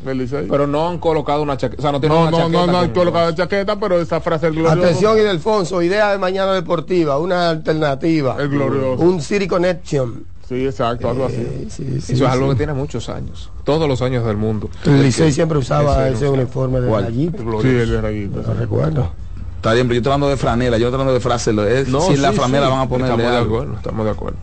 Del 0.05 0.19
Licey. 0.19 0.47
Pero 0.49 0.67
no 0.67 0.89
han 0.89 0.99
colocado 0.99 1.43
una 1.43 1.57
chaqueta. 1.57 1.81
O 1.81 1.83
sea, 1.83 1.93
no 1.93 2.01
tienen 2.01 2.17
no, 2.19 2.23
una 2.23 2.31
no, 2.31 2.37
chaqueta. 2.39 2.67
no, 2.67 2.73
no 2.73 2.79
han 2.79 2.85
con- 2.87 2.95
colocado 2.95 3.33
chaqueta, 3.33 3.77
pero 3.79 4.01
esa 4.01 4.21
frase 4.21 4.49
el 4.49 4.55
glorioso. 4.55 4.79
Atención, 4.87 5.19
Ildefonso, 5.19 5.83
idea 5.83 6.11
de 6.11 6.19
mañana 6.19 6.53
deportiva, 6.55 7.19
una 7.19 7.51
alternativa. 7.51 8.37
El 8.41 8.49
glorioso. 8.49 9.03
Un 9.03 9.21
City 9.21 9.47
Connection. 9.47 10.25
Sí, 10.49 10.67
exacto, 10.67 11.09
algo 11.09 11.27
así. 11.27 11.37
Eh, 11.39 11.67
sí, 11.71 12.01
sí, 12.01 12.13
Eso 12.15 12.27
es 12.27 12.31
algo 12.31 12.47
sí. 12.47 12.53
que 12.53 12.57
tiene 12.59 12.73
muchos 12.75 13.09
años. 13.09 13.51
Todos 13.65 13.89
los 13.89 14.03
años 14.03 14.27
del 14.27 14.37
mundo. 14.37 14.69
El 14.85 15.03
Licey 15.03 15.33
siempre 15.33 15.57
usaba 15.57 16.09
Ese 16.09 16.17
ese 16.17 16.29
uniforme 16.29 16.81
de 16.81 16.89
¿Cuál? 16.89 17.05
rayito. 17.05 17.63
Sí, 17.63 17.69
el 17.69 17.91
de 17.91 18.01
rayito. 18.01 18.43
No 18.47 18.55
recuerdo. 18.55 19.13
Está 19.57 19.73
bien, 19.75 19.87
pero 19.87 19.95
yo 19.95 19.99
estoy 20.01 20.13
hablando 20.13 20.29
de 20.29 20.37
franela, 20.37 20.77
yo 20.77 20.89
estoy 20.89 20.95
hablando 21.01 21.15
de 21.15 21.21
frases. 21.21 21.57
Es, 21.57 21.87
si 21.87 22.17
la 22.17 22.33
sí, 22.33 22.37
franela 22.37 22.67
sí. 22.67 22.73
van 22.73 22.81
a 22.81 22.89
ponerle 22.89 23.13
Estamos 23.15 23.33
de 23.33 23.39
algo. 23.39 23.55
acuerdo, 23.57 23.77
estamos 23.77 24.05
de 24.05 24.11
acuerdo. 24.11 24.39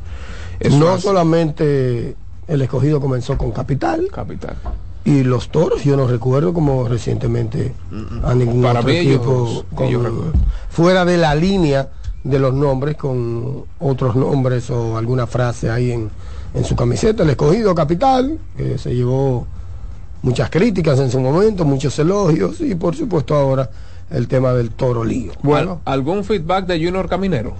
Eso 0.62 0.78
no 0.80 0.96
es 0.96 1.02
solamente 1.04 2.16
el 2.48 2.62
escogido 2.62 3.00
comenzó 3.00 3.38
con 3.38 3.52
Capital 3.52 4.08
capital. 4.12 4.56
Y 5.10 5.24
los 5.24 5.50
toros, 5.50 5.84
yo 5.84 5.98
no 5.98 6.06
recuerdo 6.08 6.54
como 6.54 6.88
recientemente 6.88 7.74
a 8.24 8.36
ningún 8.36 8.62
Para 8.62 8.80
otro 8.80 8.92
equipo 8.92 9.64
fuera 10.70 11.04
de 11.06 11.18
la 11.18 11.34
línea 11.36 11.90
de 12.24 12.38
los 12.40 12.54
nombres 12.54 12.96
con 12.98 13.64
otros 13.80 14.16
nombres 14.16 14.70
o 14.70 14.98
alguna 14.98 15.26
frase 15.26 15.70
ahí 15.70 15.92
en, 15.92 16.10
en 16.54 16.64
su 16.64 16.76
camiseta. 16.76 17.24
El 17.24 17.30
escogido 17.32 17.74
Capital, 17.74 18.38
que 18.56 18.78
se 18.78 18.94
llevó 18.96 19.48
muchas 20.22 20.50
críticas 20.50 21.00
en 21.00 21.10
su 21.10 21.20
momento, 21.20 21.66
muchos 21.66 21.98
elogios 21.98 22.60
y 22.62 22.76
por 22.76 22.96
supuesto 22.96 23.36
ahora 23.36 23.70
el 24.12 24.28
tema 24.28 24.54
del 24.54 24.72
toro 24.72 25.04
lío. 25.04 25.32
Bueno, 25.42 25.82
¿Al- 25.86 25.94
¿Algún 25.94 26.24
feedback 26.24 26.66
de 26.68 26.76
Junior 26.84 27.08
Caminero? 27.08 27.54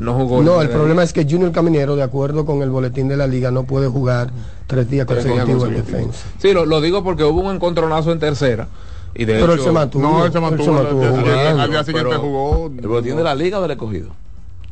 No 0.00 0.14
jugó. 0.14 0.42
No, 0.42 0.62
el 0.62 0.68
de- 0.68 0.74
problema 0.74 1.02
es 1.02 1.12
que 1.12 1.24
Junior 1.24 1.52
Caminero, 1.52 1.94
de 1.96 2.02
acuerdo 2.02 2.44
con 2.46 2.62
el 2.62 2.70
boletín 2.70 3.06
de 3.08 3.16
la 3.16 3.26
liga, 3.26 3.50
no 3.50 3.64
puede 3.64 3.86
jugar 3.88 4.30
tres 4.66 4.88
días 4.90 5.06
consecutivos 5.06 5.64
en 5.68 5.74
defensa. 5.74 6.24
Sí, 6.38 6.52
lo, 6.52 6.64
lo 6.66 6.80
digo 6.80 7.04
porque 7.04 7.22
hubo 7.24 7.40
un 7.40 7.54
encontronazo 7.54 8.10
en 8.12 8.18
tercera. 8.18 8.66
Y 9.14 9.24
de 9.24 9.34
Pero 9.34 9.46
él 9.46 9.52
hecho, 9.58 9.64
se 9.64 9.72
mantuvo. 9.72 10.02
no, 10.02 10.24
él 10.24 10.32
se 10.32 10.40
mantuvo. 10.40 10.78
al 10.78 10.84
día 10.84 10.90
siguiente- 10.92 11.20
jugando. 11.32 11.62
al 11.62 11.70
día 11.70 11.84
siguiente 11.84 12.16
jugó. 12.16 12.66
¿El 12.78 12.88
boletín 12.88 13.16
de 13.16 13.22
la 13.24 13.34
liga 13.34 13.58
o 13.58 13.62
del 13.62 13.70
escogido? 13.72 14.08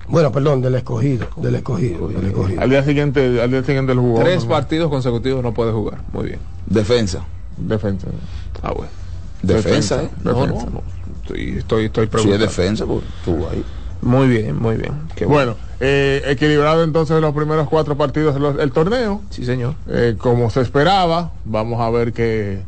Bueno, 0.08 0.32
perdón, 0.32 0.62
del 0.62 0.74
escogido, 0.76 1.26
del 1.36 1.56
escogido, 1.56 2.08
del 2.08 2.26
escogido. 2.28 2.62
Al 2.62 2.70
día 2.70 2.82
siguiente, 2.82 3.42
al 3.42 3.50
día 3.50 3.62
siguiente 3.62 3.92
él 3.92 3.98
jugó. 3.98 4.20
Tres 4.20 4.44
¿no? 4.44 4.48
partidos 4.50 4.88
consecutivos 4.88 5.42
no 5.42 5.52
puede 5.52 5.72
jugar. 5.72 5.98
Muy 6.14 6.24
bien. 6.28 6.38
Defensa. 6.66 7.24
Defensa. 7.58 8.06
Ah, 8.62 8.72
bueno. 8.72 8.90
Defensa, 9.42 10.02
¿eh? 10.04 10.08
No, 10.24 10.32
no, 10.32 10.46
no. 10.46 10.82
Estoy, 11.22 11.58
estoy, 11.58 11.84
estoy 11.86 12.04
Si 12.04 12.06
es 12.06 12.08
preguntando. 12.10 12.46
defensa, 12.46 12.86
pues 12.86 13.02
tú 13.24 13.32
ahí. 13.50 13.62
Muy 14.08 14.26
bien, 14.26 14.56
muy 14.58 14.76
bien. 14.76 14.92
Qué 15.14 15.26
Bueno, 15.26 15.54
eh, 15.80 16.22
equilibrado 16.26 16.82
entonces 16.82 17.20
los 17.20 17.34
primeros 17.34 17.68
cuatro 17.68 17.94
partidos 17.96 18.34
del 18.34 18.58
el 18.58 18.72
torneo. 18.72 19.20
Sí, 19.28 19.44
señor. 19.44 19.74
Eh, 19.88 20.14
como 20.16 20.48
se 20.48 20.62
esperaba, 20.62 21.32
vamos 21.44 21.78
a 21.80 21.90
ver 21.90 22.14
qué, 22.14 22.60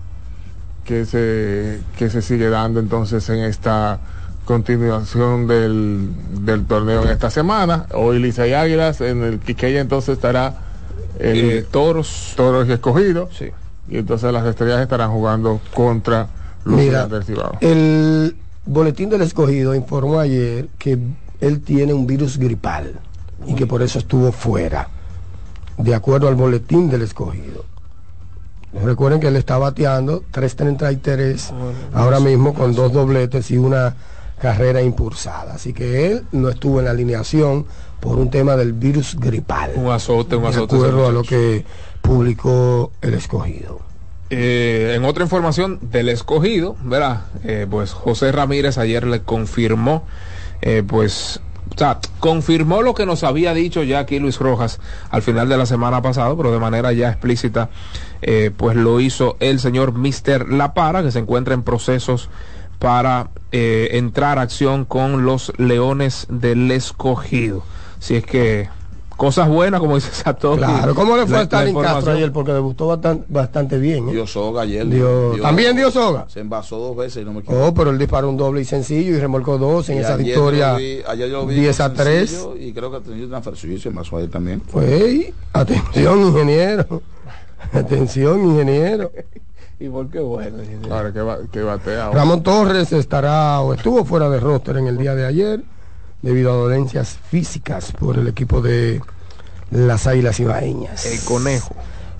qué 0.85 1.07
se, 1.07 1.81
qué 1.97 2.11
se 2.11 2.21
sigue 2.21 2.51
dando 2.51 2.79
entonces 2.79 3.27
en 3.31 3.39
esta 3.39 4.01
continuación 4.45 5.47
del, 5.47 6.11
del 6.45 6.67
torneo 6.67 7.03
en 7.05 7.09
esta 7.09 7.31
semana. 7.31 7.87
Hoy 7.95 8.19
Lisa 8.19 8.47
y 8.47 8.53
Águilas, 8.53 9.01
en 9.01 9.23
el 9.23 9.39
Quiqueya 9.39 9.81
entonces 9.81 10.17
estará 10.17 10.59
el 11.19 11.39
Eh, 11.51 11.67
toros. 11.71 12.35
Toros 12.37 12.69
y 12.69 12.73
Escogido. 12.73 13.31
Sí. 13.33 13.47
Y 13.89 13.97
entonces 13.97 14.31
las 14.33 14.45
estrellas 14.47 14.81
estarán 14.81 15.11
jugando 15.11 15.59
contra 15.73 16.29
los 16.65 16.77
Mira, 16.79 17.07
del 17.07 17.25
Cibao. 17.25 17.57
el, 17.63 18.37
Boletín 18.67 19.09
del 19.09 19.23
Escogido 19.23 19.75
informó 19.75 20.21
ayer 20.21 20.69
que 20.79 20.99
él 21.41 21.61
tiene 21.63 21.93
un 21.93 22.07
virus 22.07 22.39
gripal 22.39 22.95
y 23.47 23.55
que 23.55 23.67
por 23.67 23.83
eso 23.83 23.99
estuvo 23.99 24.33
fuera, 24.33 24.89
de 25.79 25.95
acuerdo 25.95 26.29
al 26.29 26.35
Boletín 26.35 26.91
del 26.91 27.03
Escogido. 27.03 27.65
Recuerden 28.85 29.19
que 29.21 29.29
él 29.29 29.37
está 29.37 29.59
bateando 29.59 30.23
3.33 30.33 31.51
ahora 31.93 32.21
mismo 32.21 32.55
con 32.55 32.75
dos 32.75 32.93
dobletes 32.93 33.51
y 33.51 33.59
una 33.59 33.97
carrera 34.41 34.81
impulsada. 34.81 35.55
Así 35.55 35.73
que 35.73 36.13
él 36.13 36.25
no 36.33 36.49
estuvo 36.49 36.79
en 36.79 36.85
la 36.85 36.93
alineación 36.93 37.67
por 37.99 38.19
un 38.19 38.31
tema 38.31 38.57
del 38.57 38.73
virus 38.73 39.17
gripal. 39.19 39.73
Un 39.75 39.91
azote, 39.91 40.37
un 40.37 40.43
De 40.45 40.49
azote. 40.51 40.77
acuerdo 40.77 41.01
ese 41.03 41.09
a 41.09 41.13
lo 41.13 41.23
que 41.23 41.65
publicó 42.01 42.93
el 43.03 43.15
escogido. 43.15 43.81
Eh, 44.31 44.93
en 44.97 45.05
otra 45.05 45.25
información 45.25 45.81
del 45.83 46.09
escogido, 46.09 46.77
¿verdad? 46.85 47.23
Eh, 47.43 47.67
pues 47.69 47.93
José 47.93 48.31
Ramírez 48.31 48.79
ayer 48.79 49.05
le 49.07 49.23
confirmó, 49.23 50.05
eh, 50.63 50.83
pues, 50.87 51.41
o 51.75 51.79
sea, 51.79 51.99
confirmó 52.19 52.83
lo 52.83 52.95
que 52.95 53.07
nos 53.07 53.25
había 53.25 53.55
dicho 53.55 53.83
ya 53.83 54.01
aquí 54.01 54.19
Luis 54.19 54.39
Rojas 54.39 54.81
al 55.11 55.23
final 55.23 55.49
de 55.49 55.57
la 55.57 55.67
semana 55.67 56.03
pasada, 56.03 56.35
pero 56.37 56.53
de 56.53 56.59
manera 56.59 56.93
ya 56.93 57.11
explícita, 57.11 57.71
eh, 58.23 58.51
pues 58.57 58.77
lo 58.77 59.01
hizo 59.01 59.37
el 59.41 59.61
señor 59.61 59.93
Mister 59.93 60.49
La 60.49 60.75
Para, 60.75 61.03
que 61.03 61.11
se 61.11 61.21
encuentra 61.21 61.55
en 61.55 61.63
procesos 61.63 62.29
para 62.79 63.29
eh, 63.53 63.91
entrar 63.93 64.39
a 64.39 64.43
acción 64.43 64.85
con 64.85 65.25
los 65.25 65.53
Leones 65.59 66.27
del 66.31 66.71
Escogido. 66.71 67.63
Si 67.99 68.17
es 68.17 68.25
que 68.25 68.69
cosas 69.21 69.49
buenas, 69.51 69.81
como 69.81 69.97
dice 69.97 70.11
Satoshi. 70.13 70.57
Claro, 70.63 70.95
¿cómo 70.95 71.15
le 71.15 71.27
fue 71.27 71.37
a 71.37 71.43
Stalin 71.43 71.79
Castro 71.79 72.13
ayer? 72.13 72.33
Porque 72.33 72.53
debutó 72.55 72.87
bastante, 72.87 73.27
bastante 73.29 73.79
bien. 73.79 74.09
¿eh? 74.09 74.13
Dio 74.13 74.27
soga 74.27 74.63
ayer. 74.63 74.89
Dio- 74.89 75.37
¿También 75.43 75.77
dio 75.77 75.91
soga? 75.91 76.25
Se 76.29 76.41
envasó 76.41 76.79
dos 76.79 76.97
veces 76.97 77.21
y 77.23 77.27
no 77.27 77.35
me 77.35 77.41
equivoco. 77.41 77.67
Oh, 77.67 77.75
pero 77.75 77.91
él 77.91 77.99
disparó 77.99 78.31
un 78.31 78.39
doble 78.39 78.63
y 78.63 78.65
sencillo 78.65 79.15
y 79.15 79.21
remolcó 79.21 79.59
dos 79.59 79.91
en 79.91 79.99
Y 79.99 80.01
esa 80.01 80.15
ayer 80.15 80.25
victoria 80.25 80.73
yo 80.73 80.79
vi- 80.79 81.03
ayer 81.07 81.31
yo 81.31 81.47
vi 81.47 81.55
10 81.57 81.81
a 81.81 81.89
con 81.89 81.97
3. 81.99 82.31
sencillo 82.31 82.57
Y 82.57 82.73
creo 82.73 82.91
que 82.91 83.01
tenía 83.01 83.27
una 83.27 83.43
sí, 83.55 83.79
se 83.79 83.89
envasó 83.91 84.17
ayer 84.17 84.31
también. 84.31 84.61
Pues, 84.61 85.33
atención, 85.53 86.21
ingeniero. 86.23 87.03
Atención, 87.75 88.43
ingeniero. 88.43 89.13
¿Y 89.79 89.89
por 89.91 90.09
qué 90.09 90.21
bueno? 90.21 90.57
Ahora 90.91 91.13
que, 91.13 91.21
ba- 91.21 91.39
que 91.53 91.63
batea. 91.63 92.11
Ramón 92.11 92.43
Torres 92.43 92.91
estará 92.93 93.61
o 93.61 93.75
estuvo 93.75 94.03
fuera 94.07 94.31
de 94.31 94.41
roster 94.41 94.79
en 94.79 94.87
el 94.87 94.97
día 94.97 95.15
de 95.15 95.27
ayer 95.27 95.61
debido 96.23 96.53
a 96.53 96.57
dolencias 96.57 97.19
físicas 97.31 97.93
por 97.93 98.19
el 98.19 98.29
equipo 98.29 98.61
de 98.61 99.01
las 99.71 100.07
Águilas 100.07 100.39
Ibaeñas. 100.41 101.07
El 101.07 101.21
conejo. 101.21 101.75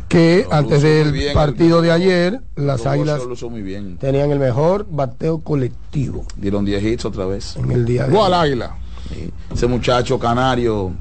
Que 0.09 0.45
Lo 0.49 0.55
antes 0.57 0.83
del 0.83 1.33
partido 1.35 1.79
el- 1.79 1.85
de 1.85 1.93
ayer, 1.93 2.41
las 2.57 2.85
Lo 2.85 2.91
Águilas 2.91 3.21
muy 3.49 3.63
bien. 3.63 3.97
tenían 3.99 4.31
el 4.33 4.41
mejor 4.41 4.85
bateo 4.91 5.39
colectivo 5.41 6.25
Dieron 6.37 6.65
10 6.65 6.83
hits 6.83 7.05
otra 7.05 7.27
vez. 7.27 7.55
en 7.57 7.71
el 7.71 7.85
día 7.85 8.07
de 8.07 8.13
Igual 8.13 8.35
ayer. 8.35 8.45
águila. 8.55 8.77
Sí. 9.09 9.31
Ese 9.55 9.67
muchacho 9.69 10.19
canario, 10.19 10.93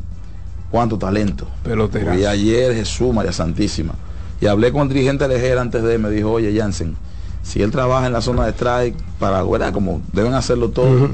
cuánto 0.70 0.97
talento. 0.97 1.47
Peloterazo. 1.64 2.20
Y 2.20 2.26
ayer 2.26 2.76
Jesús, 2.76 3.12
María 3.14 3.32
Santísima. 3.34 3.93
Y 4.41 4.45
hablé 4.45 4.72
con 4.72 4.84
el 4.84 4.89
dirigente 4.89 5.28
Lejera 5.28 5.62
antes 5.62 5.82
de 5.84 5.95
él, 5.95 6.00
me 6.02 6.10
dijo, 6.12 6.32
oye 6.32 6.56
Jansen, 6.58 6.95
si 7.41 7.62
él 7.64 7.72
trabaja 7.72 8.06
en 8.08 8.14
la 8.14 8.22
zona 8.22 8.45
de 8.45 8.52
strike, 8.52 8.95
para, 9.20 9.43
¿verdad? 9.43 9.74
Como 9.74 10.02
deben 10.14 10.34
hacerlo 10.36 10.70
todos, 10.70 11.10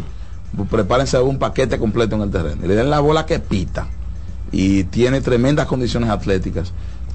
prepárense 0.70 1.20
un 1.20 1.38
paquete 1.40 1.78
completo 1.78 2.16
en 2.16 2.22
el 2.22 2.32
terreno. 2.32 2.66
Y 2.66 2.68
le 2.68 2.76
den 2.76 2.90
la 2.90 3.00
bola 3.00 3.26
que 3.26 3.40
pita. 3.40 3.88
Y 4.52 4.86
tiene 4.86 5.22
tremendas 5.22 5.68
condiciones 5.68 6.10
atléticas. 6.10 6.72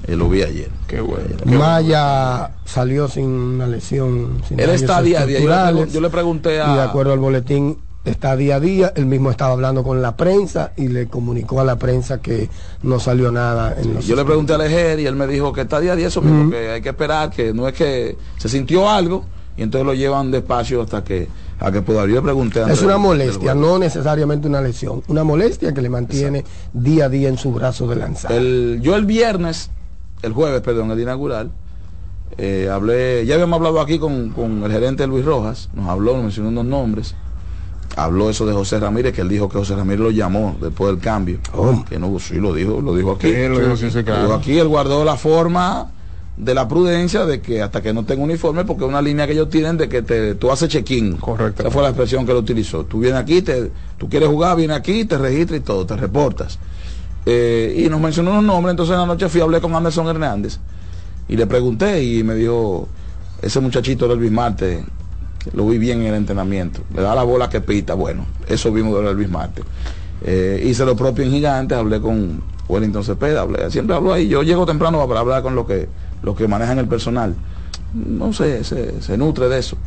Eh, 0.07 0.15
lo 0.15 0.29
vi 0.29 0.41
ayer. 0.41 0.69
Qué 0.87 0.99
bueno. 0.99 1.27
Maya 1.45 2.51
salió 2.65 3.07
sin 3.07 3.25
una 3.25 3.67
lesión. 3.67 4.41
Sin 4.47 4.59
Él 4.59 4.69
está 4.71 5.01
día 5.01 5.21
a 5.21 5.25
día. 5.25 5.39
Yo 5.39 5.85
le, 5.85 5.91
yo 5.91 6.09
pregunté 6.09 6.59
a... 6.61 6.73
Y 6.73 6.75
de 6.75 6.81
acuerdo 6.81 7.13
al 7.13 7.19
boletín, 7.19 7.77
está 8.03 8.35
día 8.35 8.55
a 8.55 8.59
día. 8.59 8.93
Él 8.95 9.05
mismo 9.05 9.29
estaba 9.29 9.53
hablando 9.53 9.83
con 9.83 10.01
la 10.01 10.15
prensa 10.15 10.73
y 10.75 10.87
le 10.87 11.07
comunicó 11.07 11.61
a 11.61 11.63
la 11.63 11.77
prensa 11.77 12.19
que 12.21 12.49
no 12.83 12.99
salió 12.99 13.31
nada 13.31 13.75
en 13.79 13.93
los 13.93 14.05
Yo 14.05 14.15
le 14.15 14.25
pregunté 14.25 14.53
a 14.53 14.57
Lejer 14.57 14.99
y 14.99 15.05
él 15.05 15.15
me 15.15 15.27
dijo 15.27 15.53
que 15.53 15.61
está 15.61 15.79
día 15.79 15.93
a 15.93 15.95
día 15.95 16.07
eso 16.07 16.21
mismo, 16.21 16.49
que 16.49 16.71
hay 16.71 16.81
que 16.81 16.89
esperar, 16.89 17.29
que 17.29 17.53
no 17.53 17.67
es 17.67 17.73
que 17.73 18.17
se 18.37 18.49
sintió 18.49 18.89
algo 18.89 19.25
y 19.55 19.63
entonces 19.63 19.85
lo 19.85 19.93
llevan 19.93 20.31
despacio 20.31 20.81
hasta 20.81 21.03
que 21.03 21.27
a 21.61 21.71
que 21.71 21.81
pueda. 21.81 22.01
Yo 22.07 22.15
le 22.15 22.21
pregunté 22.21 22.61
antes 22.61 22.79
Es 22.79 22.83
una 22.83 22.97
molestia, 22.97 23.53
no 23.53 23.77
necesariamente 23.77 24.47
una 24.47 24.61
lesión. 24.61 25.03
Una 25.07 25.23
molestia 25.23 25.73
que 25.73 25.81
le 25.81 25.89
mantiene 25.89 26.43
día 26.73 27.05
a 27.05 27.09
día 27.09 27.29
en 27.29 27.37
su 27.37 27.53
brazo 27.53 27.87
de 27.87 27.95
lanzar. 27.95 28.31
El, 28.31 28.79
yo 28.81 28.95
el 28.95 29.05
viernes, 29.05 29.69
el 30.23 30.33
jueves, 30.33 30.61
perdón, 30.61 30.91
el 30.91 30.99
inaugural, 30.99 31.51
eh, 32.37 32.67
hablé, 32.71 33.25
ya 33.25 33.35
habíamos 33.35 33.57
hablado 33.57 33.79
aquí 33.79 33.99
con, 33.99 34.31
con 34.31 34.63
el 34.63 34.71
gerente 34.71 35.05
Luis 35.05 35.23
Rojas, 35.23 35.69
nos 35.73 35.87
habló, 35.87 36.13
nos 36.13 36.23
mencionó 36.23 36.49
unos 36.49 36.65
nombres, 36.65 37.15
habló 37.95 38.29
eso 38.31 38.45
de 38.47 38.53
José 38.53 38.79
Ramírez, 38.79 39.13
que 39.13 39.21
él 39.21 39.29
dijo 39.29 39.47
que 39.47 39.59
José 39.59 39.75
Ramírez 39.75 39.99
lo 39.99 40.11
llamó 40.11 40.55
después 40.59 40.91
del 40.91 40.99
cambio. 40.99 41.39
Oh. 41.53 41.85
Que 41.87 41.99
no, 41.99 42.17
sí, 42.19 42.35
lo 42.35 42.53
dijo, 42.55 42.81
lo 42.81 42.95
dijo 42.95 43.11
aquí. 43.11 43.27
Sí, 43.27 43.47
lo 43.47 43.59
dijo, 43.59 43.77
sí, 43.77 43.91
sí, 43.91 43.97
Lo 43.97 44.03
claro. 44.05 44.21
dijo 44.23 44.33
aquí, 44.33 44.57
él 44.57 44.67
guardó 44.67 45.05
la 45.05 45.15
forma 45.15 45.91
de 46.37 46.53
la 46.53 46.67
prudencia 46.67 47.25
de 47.25 47.41
que 47.41 47.61
hasta 47.61 47.81
que 47.81 47.93
no 47.93 48.05
tenga 48.05 48.23
uniforme, 48.23 48.65
porque 48.65 48.83
es 48.83 48.89
una 48.89 49.01
línea 49.01 49.27
que 49.27 49.33
ellos 49.33 49.49
tienen 49.49 49.77
de 49.77 49.89
que 49.89 50.01
te, 50.01 50.35
tú 50.35 50.51
haces 50.51 50.69
check-in. 50.69 51.17
Correcto. 51.17 51.61
Esa 51.61 51.71
fue 51.71 51.81
la 51.83 51.89
expresión 51.89 52.25
que 52.25 52.31
él 52.31 52.37
utilizó. 52.37 52.85
Tú 52.85 52.99
vienes 52.99 53.19
aquí, 53.19 53.41
te, 53.41 53.71
tú 53.97 54.09
quieres 54.09 54.29
jugar, 54.29 54.57
vienes 54.57 54.77
aquí, 54.77 55.05
te 55.05 55.17
registras 55.17 55.59
y 55.59 55.63
todo, 55.63 55.85
te 55.85 55.95
reportas. 55.95 56.57
Eh, 57.25 57.83
y 57.85 57.89
nos 57.89 57.99
mencionó 58.01 58.31
unos 58.31 58.43
nombres, 58.43 58.71
entonces 58.71 58.93
en 58.93 59.01
la 59.01 59.05
noche 59.05 59.29
fui 59.29 59.41
a 59.41 59.43
hablar 59.43 59.61
con 59.61 59.75
Anderson 59.75 60.07
Hernández 60.07 60.57
y 61.27 61.37
le 61.37 61.45
pregunté 61.45 62.03
y 62.03 62.23
me 62.23 62.33
dijo, 62.33 62.87
ese 63.41 63.59
muchachito 63.59 64.07
de 64.07 64.15
Elvis 64.15 64.31
Marte, 64.31 64.83
lo 65.53 65.67
vi 65.67 65.77
bien 65.77 66.01
en 66.01 66.07
el 66.07 66.15
entrenamiento, 66.15 66.81
le 66.93 67.01
da 67.01 67.13
la 67.13 67.23
bola 67.23 67.49
que 67.49 67.61
pita, 67.61 67.93
bueno, 67.93 68.25
eso 68.47 68.71
vimos 68.71 69.01
de 69.01 69.09
Elvis 69.09 69.29
Marte. 69.29 69.61
Eh, 70.23 70.63
hice 70.65 70.85
lo 70.85 70.95
propio 70.95 71.23
en 71.23 71.31
Gigantes, 71.31 71.77
hablé 71.77 72.01
con 72.01 72.41
Wellington 72.67 73.03
Cepeda, 73.03 73.41
hablé, 73.41 73.69
siempre 73.69 73.95
hablo 73.95 74.13
ahí, 74.13 74.27
yo 74.27 74.41
llego 74.43 74.65
temprano 74.65 75.07
para 75.07 75.19
hablar 75.19 75.43
con 75.43 75.55
los 75.55 75.65
que, 75.67 75.87
los 76.23 76.35
que 76.35 76.47
manejan 76.47 76.79
el 76.79 76.87
personal, 76.87 77.35
no 77.93 78.31
sé, 78.33 78.63
se, 78.63 79.01
se 79.01 79.17
nutre 79.17 79.49
de 79.49 79.59
eso. 79.59 79.77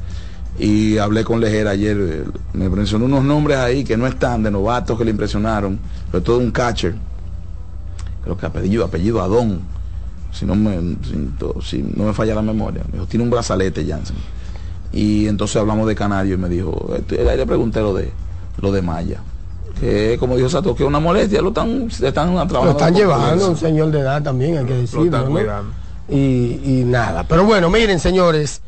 Y 0.58 0.98
hablé 0.98 1.24
con 1.24 1.40
Lejera 1.40 1.70
ayer, 1.70 1.96
eh, 1.98 2.24
me 2.52 2.68
mencionó 2.68 3.06
unos 3.06 3.24
nombres 3.24 3.58
ahí 3.58 3.82
que 3.82 3.96
no 3.96 4.06
están, 4.06 4.42
de 4.42 4.50
novatos 4.50 4.96
que 4.96 5.04
le 5.04 5.10
impresionaron, 5.10 5.78
sobre 6.10 6.24
todo 6.24 6.38
un 6.38 6.52
catcher, 6.52 6.94
creo 8.22 8.36
que 8.36 8.46
apellido, 8.46 8.84
apellido 8.84 9.20
Adón, 9.20 9.60
si 10.32 10.46
no 10.46 10.54
me, 10.54 10.96
si, 11.62 11.82
no 11.82 12.04
me 12.04 12.12
falla 12.12 12.34
la 12.36 12.42
memoria, 12.42 12.82
me 12.86 12.94
dijo, 12.94 13.06
tiene 13.06 13.24
un 13.24 13.30
brazalete 13.30 13.84
Jansen. 13.86 14.16
Y 14.92 15.26
entonces 15.26 15.56
hablamos 15.56 15.88
de 15.88 15.96
Canario 15.96 16.34
y 16.34 16.38
me 16.38 16.48
dijo, 16.48 16.94
este, 16.96 17.28
ahí 17.28 17.36
le 17.36 17.46
pregunté 17.46 17.80
lo 17.80 17.94
de 17.94 18.12
lo 18.60 18.70
de 18.70 18.80
Maya. 18.82 19.20
Que 19.80 20.16
como 20.20 20.36
dijo 20.36 20.48
Sato, 20.48 20.74
que 20.76 20.84
es 20.84 20.88
una 20.88 21.00
molestia, 21.00 21.42
lo 21.42 21.48
están, 21.48 21.88
están 21.88 22.12
trabajando. 22.12 22.64
Lo 22.64 22.70
están 22.70 22.94
llevando, 22.94 23.50
un 23.50 23.56
señor 23.56 23.90
de 23.90 24.00
edad 24.00 24.22
también, 24.22 24.58
hay 24.58 24.64
que 24.64 24.74
Lo 24.74 24.80
decirlo. 24.80 25.04
están 25.06 25.24
¿no? 25.24 25.30
cuidando. 25.32 25.70
Y, 26.08 26.60
y 26.64 26.84
nada. 26.84 27.24
Pero 27.26 27.44
bueno, 27.44 27.70
miren, 27.70 27.98
señores, 27.98 28.60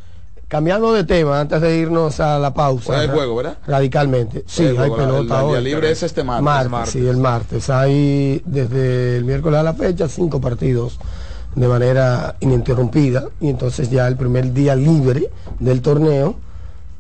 cambiando 0.49 0.93
de 0.93 1.05
tema, 1.05 1.41
antes 1.41 1.61
de 1.61 1.77
irnos 1.77 2.19
a 2.21 2.39
la 2.39 2.55
pausa. 2.55 2.99
Hay 3.01 3.07
ra- 3.09 3.13
juego, 3.15 3.37
¿verdad? 3.37 3.59
Radicalmente. 3.67 4.45
Sí, 4.47 4.63
hay 4.63 4.69
hay 4.71 4.77
juego, 4.77 4.97
el- 4.97 5.01
pelota 5.03 5.41
el 5.43 5.47
día 5.49 5.59
hoy. 5.59 5.65
libre 5.65 5.91
es 5.91 6.03
este 6.03 6.25
martes. 6.25 6.45
Martes, 6.45 6.71
Martes. 6.71 6.93
sí, 6.93 7.07
el 7.07 7.17
martes. 7.19 7.71
Hay 7.71 8.43
desde 8.47 9.17
el 9.19 9.25
miércoles 9.25 9.61
a 9.61 9.63
la 9.63 9.75
fecha 9.75 10.09
cinco 10.09 10.41
partidos 10.41 10.99
de 11.55 11.69
manera 11.69 12.37
ininterrumpida. 12.41 13.25
Y 13.41 13.49
entonces 13.49 13.91
ya 13.91 14.07
el 14.09 14.17
primer 14.17 14.53
día 14.53 14.75
libre 14.77 15.31
del 15.59 15.83
torneo 15.83 16.37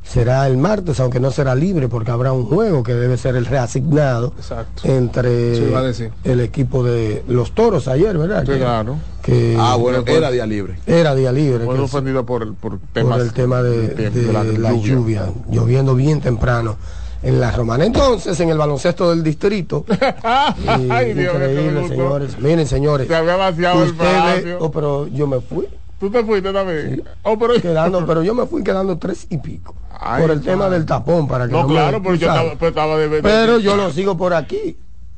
será 0.03 0.47
el 0.47 0.57
martes, 0.57 1.01
aunque 1.01 1.19
no 1.19 1.31
será 1.33 1.55
libre 1.57 1.89
porque 1.89 2.13
habrá 2.13 2.33
un 2.33 2.45
juego 2.47 2.83
que 2.85 2.95
debe 2.95 3.17
ser 3.17 3.35
el 3.35 3.45
reasignado 3.45 4.33
Exacto. 4.39 4.83
entre 4.89 5.57
Sí, 5.95 6.05
el 6.23 6.41
equipo 6.41 6.85
de 6.85 7.25
los 7.27 7.53
toros 7.57 7.89
ayer, 7.89 8.17
¿verdad? 8.17 8.45
Sí, 8.47 8.53
claro. 8.57 8.97
Que 9.27 9.57
Ah, 9.59 9.75
bueno, 9.77 10.03
era 10.07 10.31
día 10.31 10.47
libre. 10.47 10.79
era 10.87 11.15
día 11.15 11.33
libre. 11.33 11.65
Que 11.67 11.81
ofendido 11.81 12.25
por 12.25 12.43
el, 12.45 12.55
por 12.55 12.79
por 12.79 12.89
temas 12.93 13.21
el 13.21 13.33
tema 13.33 13.63
de, 13.63 13.89
del 13.89 14.13
tiempo, 14.13 14.19
de 14.45 14.59
la, 14.59 14.73
lluvia. 14.73 15.27
lloviendo 15.51 15.95
bien 15.97 16.21
temprano 16.21 16.77
en 17.23 17.41
la 17.41 17.51
romana. 17.51 17.85
Entonces, 17.85 18.39
en 18.41 18.51
el 18.51 18.59
baloncesto 18.59 19.11
del 19.11 19.23
distrito, 19.25 19.85
y 19.89 19.95
Ay, 20.91 21.13
Dios 21.15 21.35
increíble, 21.35 21.89
señores. 21.89 22.39
Miren, 22.39 22.67
señores, 22.67 23.09
Se 23.09 23.15
había 23.17 23.37
vaciado 23.37 23.83
el 23.83 23.91
ustedes, 23.91 24.13
palacio. 24.13 24.59
oh, 24.61 24.71
pero 24.71 25.07
yo 25.09 25.27
me 25.27 25.41
fui 25.41 25.67
Tú 25.99 26.11
te 26.11 26.23
fuiste 26.23 26.53
también. 26.53 27.03
Oh, 27.23 27.39
pero 27.39 27.55
quedando, 27.55 28.05
pero 28.07 28.23
yo 28.23 28.35
me 28.35 28.45
fui 28.47 28.63
quedando 28.63 28.99
tres 28.99 29.27
y 29.31 29.39
pico 29.39 29.75
Ay, 29.99 30.21
por 30.21 30.31
el 30.31 30.43
tema 30.43 30.65
madre. 30.65 30.75
del 30.77 30.85
tapón 30.87 31.27
para 31.27 31.47
que 31.47 31.53
No, 31.53 31.63
no, 31.63 31.69
me- 31.69 31.75
claro, 31.75 32.03
pero 32.03 32.15
tú 32.15 32.21
yo 32.21 32.29
estaba, 32.29 32.51
pero 32.59 32.69
estaba 32.69 32.99
de, 32.99 33.09
de- 33.09 33.23
Pero 33.23 33.59
yo 33.59 33.77
lo 33.77 33.91
sigo 33.91 34.15
por 34.15 34.35
aquí. 34.35 34.77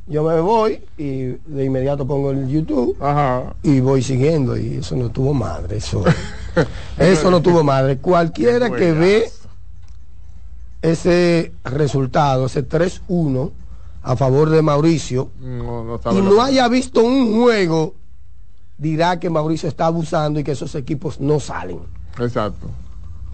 Yo 0.08 0.22
me 0.24 0.40
voy 0.40 0.82
y 0.96 1.24
de 1.24 1.64
inmediato 1.64 2.06
pongo 2.06 2.30
el 2.30 2.48
YouTube 2.48 2.96
Ajá. 3.00 3.54
y 3.62 3.80
voy 3.80 4.02
siguiendo 4.02 4.56
y 4.56 4.76
eso 4.76 4.96
no 4.96 5.10
tuvo 5.10 5.34
madre 5.34 5.76
eso 5.76 6.02
eso 6.98 7.30
no 7.30 7.42
tuvo 7.42 7.62
madre 7.62 7.98
cualquiera 7.98 8.70
que 8.70 8.92
ve 8.92 9.30
ese 10.80 11.52
resultado 11.64 12.46
ese 12.46 12.66
3-1 12.66 13.50
a 14.02 14.16
favor 14.16 14.48
de 14.48 14.62
Mauricio 14.62 15.30
No, 15.40 15.84
no 15.84 15.96
estaba 15.96 16.16
y 16.18 16.22
no 16.22 16.40
haya 16.42 16.66
visto 16.68 17.02
un 17.02 17.38
juego 17.40 17.94
dirá 18.78 19.20
que 19.20 19.28
Mauricio 19.28 19.68
está 19.68 19.86
abusando 19.86 20.40
y 20.40 20.44
que 20.44 20.52
esos 20.52 20.74
equipos 20.74 21.20
no 21.20 21.38
salen 21.38 21.80
Exacto. 22.18 22.66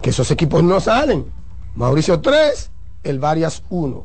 que 0.01 0.09
esos 0.09 0.29
equipos 0.31 0.61
no 0.61 0.79
salen 0.81 1.25
Mauricio 1.75 2.19
3 2.19 2.71
el 3.03 3.19
Varias 3.19 3.61
1. 3.69 4.03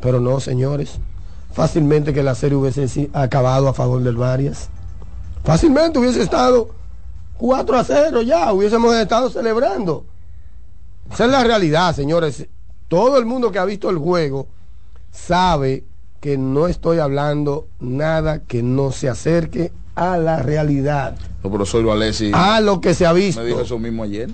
Pero 0.00 0.20
no, 0.20 0.40
señores. 0.40 0.98
Fácilmente 1.56 2.12
que 2.12 2.22
la 2.22 2.34
serie 2.34 2.54
hubiese 2.54 3.08
acabado 3.14 3.66
a 3.66 3.72
favor 3.72 4.02
del 4.02 4.16
Varias. 4.16 4.68
Fácilmente 5.42 5.98
hubiese 5.98 6.22
estado 6.22 6.68
4 7.38 7.78
a 7.78 7.82
0 7.82 8.20
ya, 8.20 8.52
hubiésemos 8.52 8.94
estado 8.94 9.30
celebrando. 9.30 10.04
Esa 11.10 11.24
es 11.24 11.30
la 11.30 11.42
realidad, 11.44 11.94
señores. 11.96 12.46
Todo 12.88 13.16
el 13.16 13.24
mundo 13.24 13.50
que 13.52 13.58
ha 13.58 13.64
visto 13.64 13.88
el 13.88 13.96
juego 13.96 14.48
sabe 15.10 15.84
que 16.20 16.36
no 16.36 16.66
estoy 16.68 16.98
hablando 16.98 17.68
nada 17.80 18.40
que 18.40 18.62
no 18.62 18.92
se 18.92 19.08
acerque 19.08 19.72
a 19.94 20.18
la 20.18 20.42
realidad, 20.42 21.16
El 21.42 21.50
profesor 21.50 21.88
Alessi 21.88 22.32
a 22.34 22.60
lo 22.60 22.82
que 22.82 22.92
se 22.92 23.06
ha 23.06 23.14
visto. 23.14 23.40
me 23.40 23.46
dijo 23.46 23.62
eso 23.62 23.78
mismo 23.78 24.02
ayer. 24.02 24.28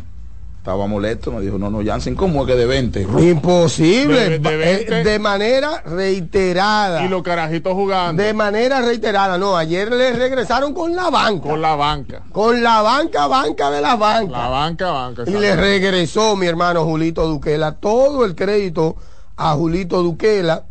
Estaba 0.63 0.87
molesto, 0.87 1.33
me 1.33 1.41
dijo, 1.41 1.59
no, 1.59 1.71
no, 1.71 1.85
Jansen, 1.85 2.15
¿cómo 2.15 2.43
es 2.43 2.47
que 2.47 2.55
de 2.55 2.67
20? 2.67 3.03
Imposible, 3.19 4.29
De- 4.29 4.39
de 4.39 4.55
eh, 4.55 4.87
20. 4.93 5.03
de 5.11 5.19
manera 5.19 5.83
reiterada. 5.85 7.05
Y 7.05 7.09
los 7.09 7.25
carajitos 7.25 7.73
jugando 7.73 8.23
De 8.23 8.33
manera 8.33 8.81
reiterada, 8.81 9.39
no, 9.39 9.57
ayer 9.57 9.91
le 9.93 10.13
regresaron 10.13 10.73
con 10.73 10.95
la 10.95 11.11
banca. 11.11 11.49
con 11.49 11.61
la 11.61 11.75
banca. 11.75 12.23
Con 12.31 12.63
la 12.63 12.81
banca, 12.81 13.27
banca 13.27 13.73
de 13.73 13.81
la 13.81 13.97
banca. 13.97 14.39
La 14.39 14.49
banca, 14.49 14.91
banca. 14.93 15.25
Y 15.27 15.33
le 15.33 15.57
regresó 15.57 16.37
mi 16.37 16.47
hermano 16.47 16.85
Julito 16.85 17.27
Duquela 17.27 17.73
todo 17.73 18.25
el 18.25 18.37
crédito 18.37 18.95
a 19.37 19.55
Julito 19.55 20.01
Duquela. 20.05 20.63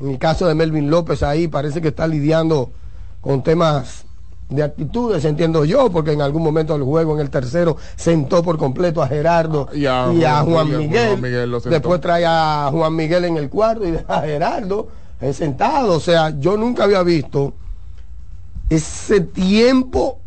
En 0.00 0.10
el 0.10 0.18
caso 0.18 0.48
de 0.48 0.56
Melvin 0.56 0.90
López 0.90 1.22
ahí 1.22 1.46
parece 1.46 1.80
que 1.80 1.88
está 1.88 2.08
lidiando 2.08 2.72
con 3.20 3.44
temas 3.44 4.04
de 4.48 4.62
actitudes, 4.62 5.24
entiendo 5.24 5.64
yo, 5.64 5.90
porque 5.90 6.12
en 6.12 6.22
algún 6.22 6.42
momento 6.42 6.72
del 6.72 6.82
juego, 6.82 7.14
en 7.14 7.20
el 7.20 7.30
tercero, 7.30 7.76
sentó 7.96 8.42
por 8.42 8.56
completo 8.56 9.02
a 9.02 9.08
Gerardo 9.08 9.68
Y 9.74 9.84
a 9.86 10.10
y 10.12 10.24
a 10.24 10.40
Juan 10.40 10.66
Miguel, 10.66 10.88
Miguel. 10.88 11.08
Juan 11.08 11.20
Miguel 11.20 11.50
lo 11.50 11.60
sentó. 11.60 11.74
Después 11.74 12.00
trae 12.00 12.24
a 12.26 12.68
Juan 12.72 12.96
Miguel 12.96 13.24
en 13.26 13.36
el 13.36 13.50
cuarto 13.50 13.86
y 13.86 13.90
deja 13.90 14.18
a 14.18 14.22
Gerardo 14.22 14.88
sentado. 15.32 15.96
O 15.96 16.00
sea, 16.00 16.38
yo 16.38 16.56
nunca 16.56 16.84
había 16.84 17.02
visto 17.02 17.52
ese 18.70 19.20
tiempo 19.20 20.18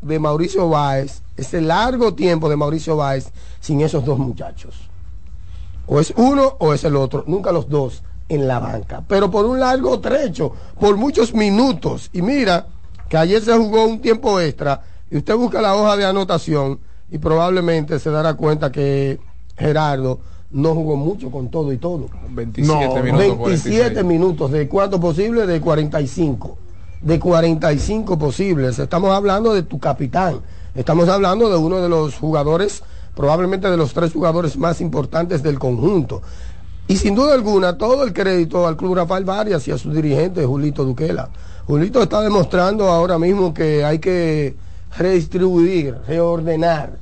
de 0.00 0.18
Mauricio 0.18 0.68
Báez, 0.68 1.22
ese 1.36 1.60
largo 1.60 2.14
tiempo 2.14 2.48
de 2.48 2.56
Mauricio 2.56 2.96
Báez 2.96 3.30
sin 3.60 3.80
esos 3.80 4.04
dos 4.04 4.18
muchachos. 4.18 4.88
O 5.86 6.00
es 6.00 6.12
uno 6.16 6.56
o 6.58 6.74
es 6.74 6.84
el 6.84 6.96
otro, 6.96 7.24
nunca 7.26 7.52
los 7.52 7.68
dos 7.68 8.02
en 8.28 8.48
la 8.48 8.58
banca, 8.58 9.04
pero 9.06 9.30
por 9.30 9.44
un 9.44 9.60
largo 9.60 10.00
trecho, 10.00 10.52
por 10.80 10.96
muchos 10.96 11.32
minutos. 11.32 12.10
Y 12.12 12.22
mira 12.22 12.66
que 13.08 13.16
ayer 13.16 13.42
se 13.42 13.56
jugó 13.56 13.84
un 13.86 14.00
tiempo 14.00 14.40
extra 14.40 14.82
y 15.10 15.18
usted 15.18 15.36
busca 15.36 15.60
la 15.60 15.74
hoja 15.76 15.96
de 15.96 16.04
anotación 16.04 16.80
y 17.10 17.18
probablemente 17.18 17.98
se 17.98 18.10
dará 18.10 18.34
cuenta 18.34 18.72
que 18.72 19.20
Gerardo 19.56 20.18
no 20.50 20.74
jugó 20.74 20.96
mucho 20.96 21.30
con 21.30 21.48
todo 21.48 21.72
y 21.72 21.78
todo. 21.78 22.08
27 22.30 22.66
No, 22.66 23.02
minutos. 23.02 23.38
27 23.38 23.38
46. 23.38 24.04
minutos, 24.04 24.50
¿de 24.50 24.68
cuánto 24.68 25.00
posible? 25.00 25.46
De 25.46 25.60
45. 25.60 26.58
De 27.02 27.20
45 27.20 28.18
posibles. 28.18 28.78
Estamos 28.78 29.10
hablando 29.10 29.54
de 29.54 29.62
tu 29.62 29.78
capitán. 29.78 30.40
Estamos 30.74 31.08
hablando 31.08 31.48
de 31.48 31.56
uno 31.56 31.80
de 31.80 31.88
los 31.88 32.16
jugadores, 32.16 32.82
probablemente 33.14 33.70
de 33.70 33.76
los 33.76 33.92
tres 33.92 34.12
jugadores 34.12 34.56
más 34.56 34.80
importantes 34.80 35.42
del 35.42 35.58
conjunto. 35.58 36.22
Y 36.88 36.96
sin 36.96 37.14
duda 37.14 37.34
alguna, 37.34 37.76
todo 37.78 38.04
el 38.04 38.12
crédito 38.12 38.66
al 38.66 38.76
Club 38.76 38.94
Rafael 38.94 39.24
Varias 39.24 39.66
y 39.66 39.72
a 39.72 39.78
su 39.78 39.90
dirigente, 39.90 40.44
Julito 40.44 40.84
Duquela. 40.84 41.30
Julito 41.66 42.02
está 42.02 42.20
demostrando 42.20 42.88
ahora 42.88 43.18
mismo 43.18 43.52
que 43.52 43.84
hay 43.84 43.98
que 43.98 44.56
redistribuir, 44.96 45.96
reordenar 46.06 46.92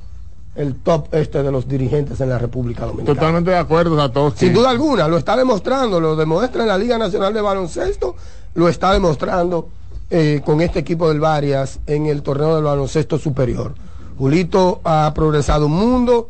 el 0.55 0.75
top 0.75 1.13
este 1.13 1.43
de 1.43 1.51
los 1.51 1.67
dirigentes 1.67 2.19
en 2.21 2.29
la 2.29 2.39
República 2.39 2.85
Dominicana. 2.85 3.13
Totalmente 3.19 3.51
de 3.51 3.57
acuerdo, 3.57 3.97
Satoshi. 3.97 4.37
Sin 4.37 4.53
duda 4.53 4.69
alguna, 4.69 5.07
lo 5.07 5.17
está 5.17 5.35
demostrando, 5.35 5.99
lo 5.99 6.15
demuestra 6.15 6.63
en 6.63 6.69
la 6.69 6.77
Liga 6.77 6.97
Nacional 6.97 7.33
de 7.33 7.41
Baloncesto, 7.41 8.15
lo 8.55 8.69
está 8.69 8.93
demostrando 8.93 9.69
eh, 10.09 10.41
con 10.45 10.61
este 10.61 10.79
equipo 10.79 11.09
del 11.09 11.19
Varias 11.19 11.79
en 11.87 12.05
el 12.05 12.21
torneo 12.21 12.55
del 12.55 12.63
baloncesto 12.63 13.17
superior. 13.17 13.73
Julito 14.17 14.79
ha 14.83 15.11
progresado 15.13 15.65
un 15.65 15.73
mundo, 15.73 16.29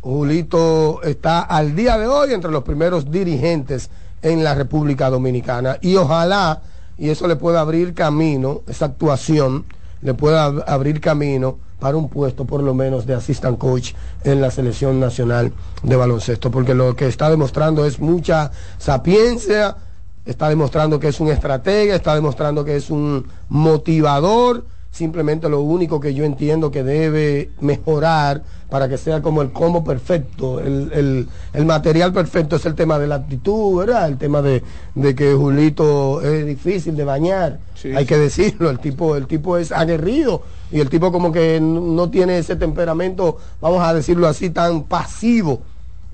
Julito 0.00 1.02
está 1.02 1.42
al 1.42 1.76
día 1.76 1.96
de 1.98 2.08
hoy 2.08 2.32
entre 2.32 2.50
los 2.50 2.64
primeros 2.64 3.10
dirigentes 3.10 3.90
en 4.22 4.42
la 4.42 4.54
República 4.54 5.08
Dominicana 5.08 5.78
y 5.80 5.94
ojalá, 5.94 6.62
y 6.98 7.08
eso 7.10 7.26
le 7.26 7.36
pueda 7.36 7.60
abrir 7.60 7.94
camino, 7.94 8.60
esa 8.68 8.86
actuación 8.86 9.64
le 10.02 10.14
pueda 10.14 10.48
ab- 10.48 10.64
abrir 10.66 11.00
camino 11.00 11.58
para 11.78 11.96
un 11.96 12.08
puesto 12.08 12.44
por 12.44 12.62
lo 12.62 12.74
menos 12.74 13.06
de 13.06 13.14
assistant 13.14 13.58
coach 13.58 13.92
en 14.24 14.40
la 14.40 14.50
selección 14.50 15.00
nacional 15.00 15.52
de 15.82 15.96
baloncesto, 15.96 16.50
porque 16.50 16.74
lo 16.74 16.94
que 16.94 17.06
está 17.08 17.28
demostrando 17.28 17.84
es 17.84 17.98
mucha 17.98 18.52
sapiencia, 18.78 19.76
está 20.24 20.48
demostrando 20.48 21.00
que 21.00 21.08
es 21.08 21.18
un 21.18 21.28
estratega, 21.28 21.96
está 21.96 22.14
demostrando 22.14 22.64
que 22.64 22.76
es 22.76 22.90
un 22.90 23.26
motivador, 23.48 24.64
simplemente 24.92 25.48
lo 25.48 25.62
único 25.62 25.98
que 25.98 26.12
yo 26.14 26.24
entiendo 26.24 26.70
que 26.70 26.84
debe 26.84 27.50
mejorar 27.60 28.42
para 28.70 28.88
que 28.88 28.98
sea 28.98 29.20
como 29.22 29.42
el 29.42 29.50
combo 29.50 29.82
perfecto, 29.82 30.60
el, 30.60 30.92
el- 30.92 31.28
el 31.54 31.64
material 31.64 32.12
perfecto 32.12 32.56
es 32.56 32.66
el 32.66 32.74
tema 32.74 32.98
de 32.98 33.06
la 33.06 33.16
actitud, 33.16 33.78
¿verdad? 33.78 34.06
El 34.08 34.18
tema 34.18 34.42
de, 34.42 34.62
de 34.94 35.14
que 35.14 35.34
Julito 35.34 36.20
es 36.22 36.46
difícil 36.46 36.94
de 36.96 37.04
bañar, 37.04 37.58
Sí, 37.74 37.88
hay 37.88 38.04
sí. 38.04 38.08
que 38.08 38.18
decirlo, 38.18 38.70
el 38.70 38.78
tipo, 38.78 39.16
el 39.16 39.26
tipo 39.26 39.56
es 39.56 39.72
aguerrido 39.72 40.42
y 40.70 40.80
el 40.80 40.88
tipo 40.90 41.10
como 41.10 41.32
que 41.32 41.58
no 41.60 42.10
tiene 42.10 42.38
ese 42.38 42.56
temperamento, 42.56 43.38
vamos 43.60 43.82
a 43.82 43.94
decirlo 43.94 44.28
así, 44.28 44.50
tan 44.50 44.84
pasivo. 44.84 45.62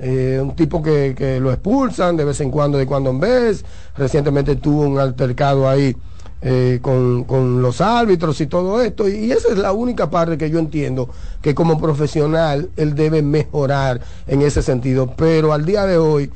Eh, 0.00 0.38
un 0.40 0.54
tipo 0.54 0.80
que, 0.80 1.12
que 1.18 1.40
lo 1.40 1.50
expulsan 1.50 2.16
de 2.16 2.24
vez 2.24 2.40
en 2.40 2.52
cuando, 2.52 2.78
de 2.78 2.86
cuando 2.86 3.10
en 3.10 3.18
vez. 3.18 3.64
Recientemente 3.96 4.54
tuvo 4.54 4.82
un 4.82 4.98
altercado 5.00 5.68
ahí 5.68 5.96
eh, 6.40 6.78
con, 6.82 7.24
con 7.24 7.62
los 7.62 7.80
árbitros 7.80 8.40
y 8.40 8.46
todo 8.46 8.80
esto. 8.80 9.08
Y 9.08 9.32
esa 9.32 9.48
es 9.48 9.58
la 9.58 9.72
única 9.72 10.10
parte 10.10 10.38
que 10.38 10.50
yo 10.50 10.58
entiendo 10.58 11.08
que 11.42 11.54
como 11.54 11.80
profesional 11.80 12.70
él 12.76 12.94
debe 12.94 13.22
mejorar 13.22 14.00
en 14.26 14.42
ese 14.42 14.62
sentido. 14.62 15.14
Pero 15.16 15.52
al 15.52 15.64
día 15.64 15.86
de 15.86 15.98
hoy 15.98 16.30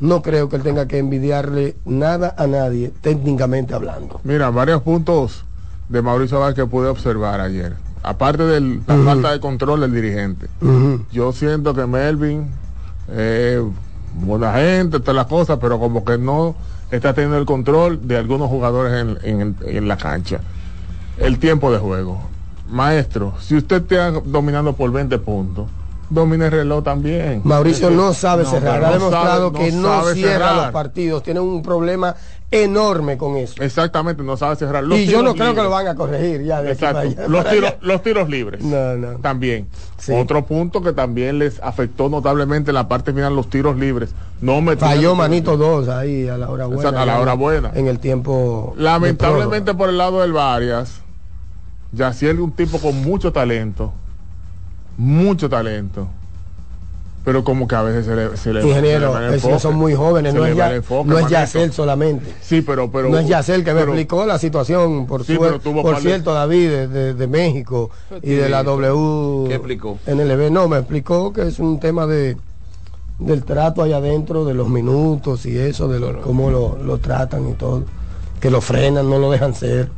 no 0.00 0.22
creo 0.22 0.48
que 0.48 0.56
él 0.56 0.62
tenga 0.62 0.86
que 0.86 0.98
envidiarle 0.98 1.76
nada 1.84 2.34
a 2.36 2.46
nadie, 2.46 2.92
técnicamente 3.00 3.74
hablando. 3.74 4.20
Mira, 4.24 4.50
varios 4.50 4.82
puntos 4.82 5.44
de 5.88 6.02
Mauricio 6.02 6.40
Vázquez 6.40 6.64
que 6.64 6.70
pude 6.70 6.88
observar 6.88 7.40
ayer. 7.40 7.74
Aparte 8.02 8.44
de 8.44 8.60
la 8.60 8.96
falta 9.04 9.32
de 9.32 9.40
control 9.40 9.80
del 9.80 9.92
dirigente. 9.92 10.46
Yo 11.10 11.32
siento 11.32 11.74
que 11.74 11.86
Melvin, 11.86 12.46
eh, 13.08 13.60
buena 14.14 14.52
gente, 14.52 15.00
todas 15.00 15.16
las 15.16 15.26
cosas, 15.26 15.58
pero 15.60 15.80
como 15.80 16.04
que 16.04 16.16
no 16.16 16.54
está 16.90 17.12
teniendo 17.14 17.38
el 17.38 17.46
control 17.46 18.06
de 18.06 18.16
algunos 18.16 18.48
jugadores 18.48 18.92
en, 19.22 19.40
en- 19.40 19.56
en 19.66 19.88
la 19.88 19.96
cancha. 19.96 20.40
El 21.18 21.38
tiempo 21.38 21.72
de 21.72 21.78
juego. 21.78 22.20
Maestro, 22.68 23.34
si 23.40 23.56
usted 23.56 23.82
está 23.82 24.10
dominando 24.10 24.72
por 24.74 24.90
20 24.92 25.18
puntos, 25.18 25.66
domine 26.10 26.46
el 26.46 26.50
reloj 26.52 26.84
también. 26.84 27.40
Mauricio 27.44 27.90
no 27.90 28.12
sabe 28.14 28.44
No, 28.44 28.50
cerrar, 28.50 28.84
ha 28.84 28.90
demostrado 28.92 29.52
sabe- 29.52 29.64
que 29.64 29.72
no 29.72 30.02
cierra 30.14 30.32
cerrar. 30.48 30.56
los 30.56 30.66
partidos, 30.72 31.22
tiene 31.22 31.40
un 31.40 31.62
problema 31.62 32.14
enorme 32.50 33.18
con 33.18 33.36
eso. 33.36 33.60
Exactamente, 33.60 34.22
no 34.22 34.36
sabe 34.36 34.54
cerrar. 34.56 34.84
Los 34.84 34.98
y 35.00 35.06
yo 35.06 35.20
no 35.22 35.34
creo 35.34 35.52
que 35.54 35.62
lo 35.62 35.68
van 35.70 35.88
a 35.88 35.94
corregir 35.96 36.44
ya 36.44 36.62
de 36.62 36.70
aquí 36.70 36.84
Exacto. 36.84 36.94
para 36.98 37.08
allá, 37.24 37.28
Los, 37.28 37.48
tiros, 37.50 37.70
allá. 37.70 37.78
los 37.80 38.02
tiros 38.02 38.28
libres. 38.28 38.62
No, 38.62 38.94
no. 38.94 39.18
También. 39.18 39.66
Sí. 39.98 40.12
Otro 40.12 40.44
punto 40.46 40.80
que 40.80 40.92
también 40.92 41.40
les 41.40 41.60
afectó 41.60 42.08
notablemente 42.08 42.70
en 42.70 42.74
la 42.76 42.86
parte 42.86 43.12
final 43.12 43.34
los 43.34 43.50
tiros 43.50 43.76
libres. 43.76 44.10
No 44.40 44.60
me 44.60 44.76
Falló 44.76 45.16
manito 45.16 45.56
dos 45.56 45.88
ahí 45.88 46.28
a 46.28 46.38
la 46.38 46.48
hora 46.48 46.66
buena. 46.66 46.82
Exacto, 46.82 47.00
a 47.00 47.06
la 47.06 47.14
ya 47.16 47.20
hora 47.20 47.32
en- 47.32 47.38
buena. 47.38 47.70
En 47.74 47.88
el 47.88 47.98
tiempo. 47.98 48.74
Lamentablemente 48.78 49.74
por 49.74 49.88
el 49.88 49.98
lado 49.98 50.20
del 50.20 50.32
Varias, 50.32 51.00
Yaciel 51.92 52.36
es 52.36 52.42
un 52.42 52.52
tipo 52.52 52.78
con 52.78 53.02
mucho 53.02 53.32
talento. 53.32 53.92
Mucho 54.96 55.48
talento. 55.48 56.08
Pero 57.24 57.42
como 57.42 57.66
que 57.66 57.74
a 57.74 57.82
veces 57.82 58.06
se 58.06 58.14
le, 58.14 58.36
se 58.36 58.52
le. 58.52 58.64
Ingeniero, 58.66 59.12
se 59.12 59.18
le 59.18 59.20
va 59.20 59.28
el 59.28 59.34
esos 59.34 59.44
enfoque. 59.50 59.60
son 59.62 59.74
muy 59.74 59.94
jóvenes, 59.94 60.32
no 60.32 60.46
es, 60.46 60.54
ya, 60.56 60.72
enfoque, 60.72 61.10
no 61.10 61.18
es. 61.18 61.28
Yacel 61.28 61.72
solamente. 61.72 62.32
Sí, 62.40 62.62
pero, 62.62 62.88
pero. 62.88 63.08
no 63.08 63.18
es 63.18 63.26
Yacel 63.26 63.64
que 63.64 63.74
me 63.74 63.80
explicó 63.82 64.24
la 64.26 64.38
situación, 64.38 65.06
por, 65.06 65.24
Sí, 65.24 65.34
su- 65.34 65.40
pero 65.40 65.58
tuvo 65.58 65.82
por 65.82 65.94
par 65.94 66.02
de- 66.04 66.08
cierto, 66.08 66.32
David, 66.32 66.68
de, 66.70 66.86
de- 66.88 67.14
de 67.14 67.26
México 67.26 67.90
y 68.22 68.30
de 68.30 68.48
la 68.48 68.62
W. 68.62 69.48
¿Qué 69.48 69.54
explicó? 69.56 69.98
NLB, 70.06 70.50
no, 70.52 70.68
me 70.68 70.78
explicó 70.78 71.32
que 71.32 71.42
es 71.48 71.58
un 71.58 71.80
tema 71.80 72.06
de 72.06 72.36
del 73.18 73.42
trato 73.44 73.82
allá 73.82 73.96
adentro, 73.96 74.44
de 74.44 74.54
los 74.54 74.68
minutos 74.68 75.46
y 75.46 75.58
eso, 75.58 75.88
de 75.88 75.98
lo- 75.98 76.20
cómo 76.20 76.50
lo, 76.52 76.78
lo 76.80 76.98
tratan 76.98 77.48
y 77.48 77.54
todo. 77.54 77.82
Que 78.38 78.50
lo 78.52 78.60
frenan, 78.60 79.10
no 79.10 79.18
lo 79.18 79.32
dejan 79.32 79.52
ser. 79.52 79.90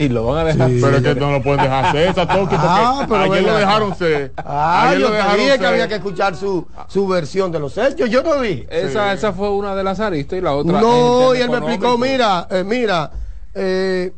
Y 0.00 0.08
lo 0.08 0.24
van 0.24 0.38
a 0.38 0.44
dejar. 0.44 0.70
Sí. 0.70 0.78
Pero 0.80 0.96
es 0.96 1.02
que 1.02 1.14
no 1.14 1.30
lo 1.30 1.42
pueden 1.42 1.60
dejar 1.60 1.84
hacer, 1.84 2.08
esa 2.08 2.26
toque, 2.26 2.56
porque 2.56 2.56
Ah, 2.58 3.06
pero 3.06 3.20
ayer 3.20 3.42
lo 3.42 3.54
dejaron 3.54 3.94
ser. 3.94 4.32
Ah, 4.38 4.88
ayer 4.88 4.98
yo 4.98 5.08
lo 5.08 5.14
dejaron 5.14 5.36
sabía 5.36 5.58
que 5.58 5.66
había 5.66 5.88
que 5.88 5.94
escuchar 5.96 6.34
su, 6.36 6.66
su 6.88 7.06
versión 7.06 7.52
de 7.52 7.60
los 7.60 7.76
hechos. 7.76 8.08
Yo 8.08 8.22
no 8.22 8.40
dije. 8.40 8.66
Esa, 8.70 9.12
esa 9.12 9.34
fue 9.34 9.50
una 9.50 9.74
de 9.74 9.84
las 9.84 10.00
aristas 10.00 10.38
y 10.38 10.40
la 10.40 10.54
otra. 10.54 10.80
No, 10.80 11.34
y 11.34 11.40
él 11.42 11.50
me 11.50 11.58
explicó, 11.58 11.98
mira, 11.98 12.48
eh, 12.50 12.64
mira, 12.64 13.10
eh, 13.52 14.10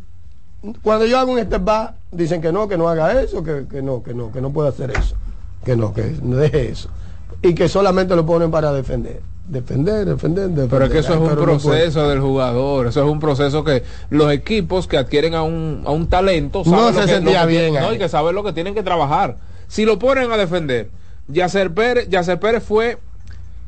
cuando 0.85 1.05
yo 1.05 1.19
hago 1.19 1.33
un 1.33 1.41
step 1.41 1.65
back, 1.65 1.95
dicen 2.13 2.41
que 2.41 2.53
no, 2.53 2.69
que 2.69 2.79
no 2.79 2.89
haga 2.89 3.21
eso, 3.21 3.43
que, 3.43 3.67
que 3.69 3.83
no, 3.83 4.05
que 4.05 4.15
no, 4.15 4.31
que 4.31 4.41
no 4.41 4.51
puede 4.51 4.69
hacer 4.69 4.93
eso, 4.93 5.17
que 5.65 5.75
no, 5.75 5.93
que 5.93 6.15
no 6.23 6.37
deje 6.37 6.71
eso. 6.71 6.91
Y 7.43 7.55
que 7.55 7.69
solamente 7.69 8.15
lo 8.15 8.25
ponen 8.25 8.51
para 8.51 8.73
defender. 8.73 9.21
defender, 9.49 10.07
defender, 10.07 10.45
defender. 10.49 10.69
Pero 10.71 10.85
es 10.85 10.91
que 10.93 10.99
eso 10.99 11.15
es 11.15 11.19
un 11.21 11.27
no 11.29 11.37
proceso 11.43 12.09
del 12.09 12.21
jugador, 12.21 12.87
eso 12.87 13.05
es 13.05 13.11
un 13.11 13.19
proceso 13.19 13.65
que 13.65 13.83
los 14.11 14.33
equipos 14.33 14.87
que 14.87 14.97
adquieren 14.97 15.35
a 15.35 15.43
un, 15.43 15.83
a 15.85 15.91
un 15.91 16.07
talento 16.07 16.63
No 16.65 16.93
saben 16.93 16.95
se 16.95 17.01
lo 17.01 17.07
que, 17.07 17.13
sentía 17.13 17.43
lo 17.43 17.49
que 17.49 17.53
bien 17.59 17.75
no, 17.75 17.89
ahí. 17.89 17.97
y 17.97 17.99
que 17.99 18.09
saben 18.09 18.35
lo 18.35 18.45
que 18.45 18.53
tienen 18.53 18.75
que 18.75 18.83
trabajar. 18.85 19.37
Si 19.67 19.85
lo 19.85 19.99
ponen 19.99 20.31
a 20.31 20.37
defender, 20.37 20.91
Yacer 21.29 21.73
Pérez, 21.75 22.09
Yacer 22.09 22.39
Pérez 22.39 22.63
fue 22.63 22.99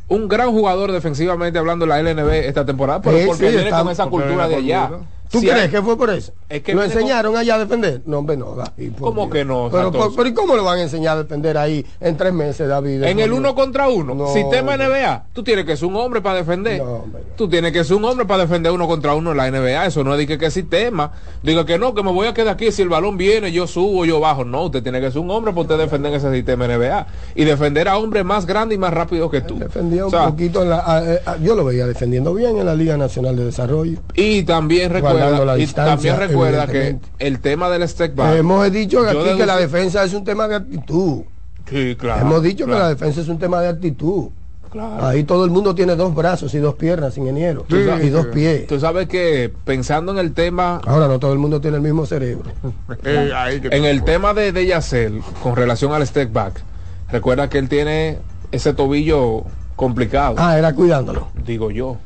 un 0.08 0.28
gran 0.28 0.50
jugador 0.52 0.92
defensivamente 0.92 1.58
hablando 1.58 1.84
en 1.86 1.88
la 1.88 1.98
LNB 2.02 2.28
esta 2.46 2.64
temporada, 2.64 3.00
pero 3.02 3.18
Sí, 3.18 3.24
porque 3.26 3.46
sí, 3.46 3.52
viene 3.54 3.64
está- 3.70 3.82
con 3.82 3.90
esa 3.92 4.06
cultura 4.06 4.46
de 4.48 4.54
allá. 4.56 4.88
cultura. 4.88 5.10
¿Tú 5.30 5.40
Si 5.40 5.46
crees 5.46 5.64
hay- 5.64 5.68
que 5.70 5.82
fue 5.82 5.96
por 5.96 6.10
eso? 6.10 6.32
Es 6.48 6.62
que 6.62 6.72
¿Lo 6.74 6.82
con- 6.82 6.90
enseñaron 6.90 7.36
allá 7.36 7.56
a 7.56 7.58
defender? 7.58 8.02
No, 8.06 8.18
hombre, 8.18 8.36
no, 8.36 8.54
David. 8.54 8.92
¿Cómo 9.00 9.22
Dios. 9.22 9.32
que 9.32 9.44
no, 9.44 9.68
Pero, 9.70 9.84
Santos? 9.84 10.06
por- 10.06 10.14
pero 10.16 10.28
¿y 10.28 10.34
cómo 10.34 10.54
le 10.54 10.62
van 10.62 10.78
a 10.78 10.82
enseñar 10.82 11.16
a 11.16 11.22
defender 11.24 11.58
ahí 11.58 11.84
en 12.00 12.16
tres 12.16 12.32
meses, 12.32 12.68
David? 12.68 13.02
En 13.02 13.18
el 13.18 13.32
uno 13.32 13.54
contra 13.54 13.88
uno, 13.88 14.14
No, 14.14 14.28
sistema 14.32 14.72
hombre. 14.74 14.86
NBA, 14.86 15.24
tú 15.32 15.42
tienes 15.42 15.64
que 15.64 15.76
ser 15.76 15.88
un 15.88 15.96
hombre 15.96 16.20
para 16.20 16.36
defender. 16.38 16.78
No, 16.78 16.84
hombre, 16.98 17.22
no. 17.28 17.34
Tú 17.36 17.48
tienes 17.48 17.72
que 17.72 17.82
ser 17.82 17.96
un 17.96 18.04
hombre 18.04 18.26
para 18.26 18.42
defender 18.44 18.70
uno 18.70 18.86
contra 18.86 19.14
uno 19.14 19.32
en 19.32 19.36
la 19.38 19.48
NBA. 19.48 19.86
Eso 19.86 20.04
no 20.04 20.12
es 20.12 20.18
de 20.18 20.26
que, 20.28 20.38
que 20.38 20.50
sistema. 20.52 21.10
Diga 21.42 21.66
que 21.66 21.78
no, 21.78 21.94
que 21.94 22.02
me 22.04 22.12
voy 22.12 22.28
a 22.28 22.34
quedar 22.34 22.54
aquí. 22.54 22.70
Si 22.70 22.82
el 22.82 22.88
balón 22.88 23.16
viene, 23.16 23.50
yo 23.50 23.66
subo, 23.66 24.04
yo 24.04 24.20
bajo. 24.20 24.44
No, 24.44 24.64
usted 24.66 24.82
tiene 24.84 25.00
que 25.00 25.10
ser 25.10 25.20
un 25.20 25.30
hombre 25.32 25.52
para 25.52 25.62
usted 25.62 25.78
defender 25.78 26.12
ese 26.14 26.30
sistema 26.32 26.66
NBA. 26.66 27.06
Y 27.34 27.44
defender 27.44 27.88
a 27.88 27.96
hombres 27.98 28.24
más 28.24 28.46
grandes 28.46 28.76
y 28.76 28.78
más 28.78 28.94
rápidos 28.94 29.30
que 29.32 29.40
tú. 29.40 29.58
Defendía 29.58 30.06
O 30.06 30.08
un 30.08 30.30
poquito 30.30 30.62
en 30.62 30.70
la, 30.70 30.78
a- 30.78 30.98
a- 30.98 31.32
a- 31.32 31.36
yo 31.38 31.56
lo 31.56 31.64
veía 31.64 31.86
defendiendo 31.86 32.32
bien 32.34 32.56
en 32.58 32.66
la 32.66 32.74
Liga 32.76 32.96
Nacional 32.96 33.34
de 33.34 33.46
Desarrollo. 33.46 33.98
Y 34.14 34.44
también 34.44 34.90
Guardando 35.00 35.23
recuerda, 35.30 35.44
la 35.52 35.56
y 35.58 35.60
distancia, 35.60 35.94
también 36.12 36.16
recuerda 36.30 36.66
que 36.66 36.96
el 37.18 37.40
tema 37.40 37.70
del 37.70 37.88
step 37.88 38.14
back. 38.14 38.36
Hemos 38.36 38.70
dicho 38.72 39.00
aquí 39.08 39.36
que 39.36 39.46
la 39.46 39.56
defensa 39.56 40.04
es 40.04 40.14
un 40.14 40.24
tema 40.24 40.48
de 40.48 40.56
actitud. 40.56 41.22
Sí, 41.68 41.96
claro. 41.96 42.20
Hemos 42.22 42.42
dicho 42.42 42.66
que 42.66 42.72
la 42.72 42.88
defensa 42.90 43.20
es 43.20 43.28
un 43.28 43.38
tema 43.38 43.60
de 43.62 43.68
actitud. 43.68 44.28
claro. 44.70 45.06
Ahí 45.06 45.24
todo 45.24 45.44
el 45.44 45.50
mundo 45.50 45.74
tiene 45.74 45.94
dos 45.96 46.14
brazos 46.14 46.52
y 46.54 46.58
dos 46.58 46.74
piernas, 46.74 47.16
ingeniero. 47.16 47.64
Sí, 47.70 47.76
y 48.02 48.08
dos 48.10 48.26
pies. 48.26 48.66
Tú 48.66 48.78
sabes 48.80 49.08
que 49.08 49.52
pensando 49.64 50.12
en 50.12 50.18
el 50.18 50.32
tema 50.34 50.80
Ahora 50.84 51.06
no 51.08 51.18
todo 51.18 51.32
el 51.32 51.38
mundo 51.38 51.60
tiene 51.60 51.76
el 51.76 51.82
mismo 51.82 52.04
cerebro. 52.06 52.50
Eh, 53.04 53.30
ahí 53.34 53.60
que- 53.60 53.68
En 53.68 53.84
el 53.84 54.02
tema 54.04 54.34
de, 54.34 54.52
de 54.52 54.66
Yacel, 54.66 55.22
con 55.42 55.54
relación 55.56 55.92
al 55.92 56.06
step 56.06 56.32
back, 56.32 56.62
recuerda 57.10 57.48
que 57.48 57.58
él 57.58 57.68
tiene 57.68 58.18
ese 58.52 58.72
tobillo 58.74 59.44
complicado, 59.76 60.34
Ah, 60.38 60.58
era 60.58 60.72
cuidándolo. 60.74 61.28
digo 61.46 61.70
yo. 61.70 61.96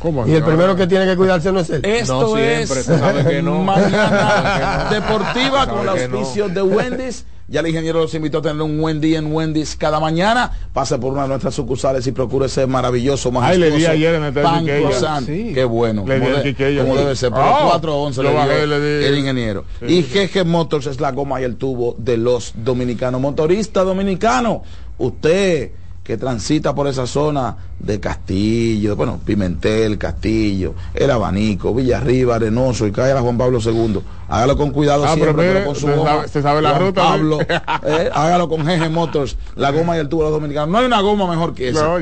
¿Cómo 0.00 0.26
Y 0.26 0.32
el 0.34 0.42
primero 0.44 0.74
que 0.76 0.86
tiene 0.86 1.06
que 1.06 1.16
cuidarse 1.16 1.52
no 1.52 1.60
es 1.60 1.70
él. 1.70 1.80
Esto 1.84 2.20
No 2.20 2.26
siempre, 2.36 2.80
es 2.80 2.86
tú 2.86 2.98
sabes 2.98 3.26
que 3.26 3.42
no. 3.42 3.62
mañana 3.62 4.08
Sabes 4.90 4.90
que 4.90 5.00
no. 5.00 5.06
deportiva 5.06 5.66
con 5.68 5.86
no. 5.86 5.92
auspicios 5.92 6.52
de 6.54 6.62
Wendy's. 6.62 7.24
Ya 7.50 7.60
el 7.60 7.68
ingeniero 7.68 8.00
los 8.00 8.12
invitó 8.12 8.38
a 8.38 8.42
tener 8.42 8.60
un 8.60 8.78
buen 8.78 9.00
día 9.00 9.18
en 9.18 9.32
Wendy's 9.32 9.74
cada 9.74 9.98
mañana. 10.00 10.50
Pase 10.74 10.98
por 10.98 11.14
una 11.14 11.22
de 11.22 11.28
nuestras 11.28 11.54
sucursales 11.54 12.06
y 12.06 12.12
procure 12.12 12.44
ese 12.46 12.66
maravilloso, 12.66 13.32
Ay, 13.40 13.56
le 13.56 13.66
di 13.66 13.72
majestuoso 13.72 13.92
ayer 13.92 14.14
en 14.16 14.24
el 14.24 14.32
pan 14.34 14.66
croissant. 14.66 15.26
Sí. 15.26 15.52
Qué 15.54 15.64
bueno. 15.64 16.04
Le 16.06 16.16
di 16.16 16.20
como 16.20 16.36
al 16.36 16.42
de- 16.42 16.50
Quiqueya. 16.50 16.82
como 16.82 16.92
Sí. 16.94 16.98
debe 17.00 17.16
ser. 17.16 17.30
Por 17.30 17.38
Oh, 17.40 17.44
los 17.48 17.70
4 17.70 17.92
a 17.92 17.96
11 17.96 18.22
lo 18.22 18.28
le 18.28 18.34
dio 18.34 18.38
bajé, 18.46 18.66
le 18.66 18.80
di. 19.00 19.04
el 19.06 19.18
ingeniero. 19.18 19.64
Y 19.80 20.02
GG 20.02 20.44
Motors 20.44 20.86
es 20.88 21.00
la 21.00 21.10
goma 21.12 21.40
y 21.40 21.44
el 21.44 21.56
tubo 21.56 21.94
de 21.96 22.18
los 22.18 22.52
dominicanos. 22.54 23.18
Motorista 23.20 23.82
dominicano, 23.82 24.62
usted 24.98 25.70
que 26.08 26.16
transita 26.16 26.74
por 26.74 26.88
esa 26.88 27.06
zona 27.06 27.54
de 27.78 28.00
Castillo, 28.00 28.96
bueno, 28.96 29.20
Pimentel, 29.22 29.98
Castillo, 29.98 30.72
El 30.94 31.10
Abanico, 31.10 31.74
Villarriba, 31.74 32.36
Arenoso 32.36 32.86
y 32.86 32.92
cae 32.92 33.12
a 33.12 33.20
Juan 33.20 33.36
Pablo 33.36 33.58
II. 33.62 34.00
Hágalo 34.26 34.56
con 34.56 34.70
cuidado 34.70 35.04
Ah, 35.04 35.12
siempre, 35.12 35.34
pero 35.34 35.66
con 35.66 35.76
su 35.76 35.86
goma. 35.86 36.26
sabe- 36.40 36.62
la 36.62 36.70
Juan 36.70 36.80
ruta. 36.80 37.02
Pablo, 37.02 37.38
eh, 37.86 38.08
hágalo 38.10 38.48
con 38.48 38.64
GG 38.64 38.90
Motors, 38.90 39.36
la 39.54 39.70
goma 39.70 39.98
y 39.98 40.00
el 40.00 40.08
tubo 40.08 40.22
de 40.24 40.30
los 40.30 40.40
dominicanos. 40.40 40.70
No 40.70 40.78
hay 40.78 40.86
una 40.86 41.02
goma 41.02 41.26
mejor 41.28 41.52
que 41.52 41.68
esa. 41.68 41.82
No, 41.86 41.98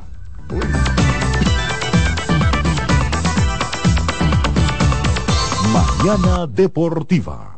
Mañana 5.72 6.47
Deportiva. 6.47 7.57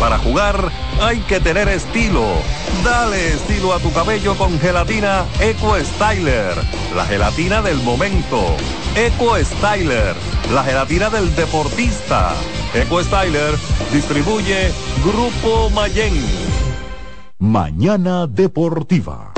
Para 0.00 0.18
jugar 0.18 0.70
hay 1.00 1.18
que 1.20 1.40
tener 1.40 1.68
estilo. 1.68 2.24
Dale 2.84 3.34
estilo 3.34 3.72
a 3.72 3.80
tu 3.80 3.92
cabello 3.92 4.36
con 4.36 4.58
gelatina 4.60 5.24
Eco 5.40 5.76
Styler, 5.76 6.54
la 6.94 7.04
gelatina 7.04 7.62
del 7.62 7.78
momento. 7.78 8.56
Eco 8.94 9.36
Styler, 9.36 10.14
la 10.52 10.62
gelatina 10.62 11.10
del 11.10 11.34
deportista. 11.34 12.32
Eco 12.74 13.02
Styler 13.02 13.54
distribuye 13.92 14.70
Grupo 15.04 15.70
Mayen. 15.70 16.14
Mañana 17.38 18.26
Deportiva. 18.26 19.37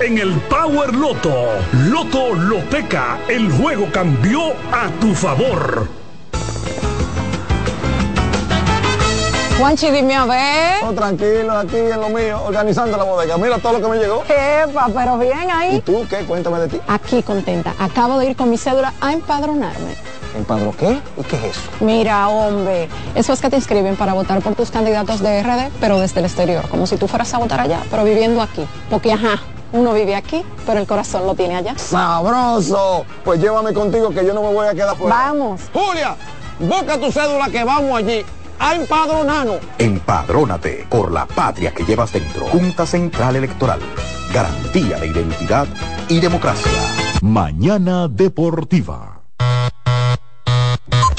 en 0.00 0.16
el 0.16 0.32
Power 0.48 0.94
Loto. 0.94 1.46
Loto 1.90 2.34
Loteca, 2.34 3.18
el 3.28 3.52
juego 3.52 3.86
cambió 3.92 4.52
a 4.72 4.88
tu 4.98 5.14
favor. 5.14 5.86
Juanchi, 9.58 9.90
dime 9.90 10.14
a 10.14 10.24
ver. 10.24 10.84
Oh, 10.84 10.92
tranquilo, 10.92 11.52
aquí 11.58 11.76
en 11.76 12.00
lo 12.00 12.08
mío, 12.08 12.42
organizando 12.46 12.96
la 12.96 13.04
bodega. 13.04 13.36
Mira 13.36 13.58
todo 13.58 13.74
lo 13.74 13.82
que 13.82 13.88
me 13.88 14.02
llegó. 14.02 14.24
Epa, 14.24 14.88
pero 14.94 15.18
bien 15.18 15.48
¿Y 15.48 15.50
ahí. 15.50 15.80
tú 15.82 16.06
qué? 16.08 16.24
Cuéntame 16.24 16.60
de 16.60 16.68
ti. 16.68 16.80
Aquí 16.88 17.22
contenta. 17.22 17.74
Acabo 17.78 18.18
de 18.18 18.30
ir 18.30 18.36
con 18.36 18.48
mi 18.48 18.56
cédula 18.56 18.94
a 19.02 19.12
empadronarme. 19.12 19.96
¿Empadro 20.34 20.74
qué? 20.76 20.98
¿Y 21.18 21.22
qué 21.24 21.36
es 21.36 21.44
eso? 21.44 21.60
Mira, 21.80 22.28
hombre, 22.28 22.88
eso 23.14 23.34
es 23.34 23.40
que 23.40 23.50
te 23.50 23.56
inscriben 23.56 23.96
para 23.96 24.14
votar 24.14 24.40
por 24.40 24.54
tus 24.54 24.70
candidatos 24.70 25.20
de 25.20 25.42
RD, 25.42 25.70
pero 25.78 26.00
desde 26.00 26.20
el 26.20 26.26
exterior, 26.26 26.66
como 26.68 26.86
si 26.86 26.96
tú 26.96 27.06
fueras 27.06 27.32
a 27.34 27.38
votar 27.38 27.60
allá, 27.60 27.80
pero 27.90 28.02
viviendo 28.02 28.40
aquí. 28.42 28.66
Porque, 28.90 29.12
ajá, 29.12 29.40
uno 29.74 29.92
vive 29.92 30.14
aquí, 30.14 30.42
pero 30.64 30.80
el 30.80 30.86
corazón 30.86 31.26
lo 31.26 31.34
tiene 31.34 31.56
allá. 31.56 31.76
¡Sabroso! 31.76 33.04
Pues 33.24 33.40
llévame 33.40 33.74
contigo 33.74 34.10
que 34.10 34.24
yo 34.24 34.32
no 34.32 34.42
me 34.42 34.52
voy 34.52 34.68
a 34.68 34.72
quedar 34.72 34.96
fuera. 34.96 35.16
Vamos. 35.16 35.62
Julia, 35.72 36.16
busca 36.60 36.98
tu 36.98 37.10
cédula 37.10 37.48
que 37.50 37.64
vamos 37.64 37.98
allí 37.98 38.24
a 38.60 38.76
empadronarnos. 38.76 39.56
Empadrónate 39.78 40.86
por 40.88 41.10
la 41.10 41.26
patria 41.26 41.74
que 41.74 41.84
llevas 41.84 42.12
dentro. 42.12 42.46
Junta 42.46 42.86
Central 42.86 43.34
Electoral. 43.34 43.80
Garantía 44.32 44.98
de 45.00 45.08
identidad 45.08 45.66
y 46.08 46.20
democracia. 46.20 46.70
Mañana 47.20 48.06
Deportiva. 48.06 49.22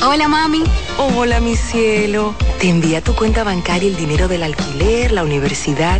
Hola 0.07 0.29
mami. 0.29 0.63
Hola 0.97 1.41
mi 1.41 1.57
cielo. 1.57 2.33
Te 2.61 2.69
envía 2.69 3.01
tu 3.01 3.15
cuenta 3.15 3.43
bancaria 3.43 3.89
el 3.89 3.97
dinero 3.97 4.29
del 4.29 4.43
alquiler, 4.43 5.11
la 5.11 5.23
universidad 5.23 5.99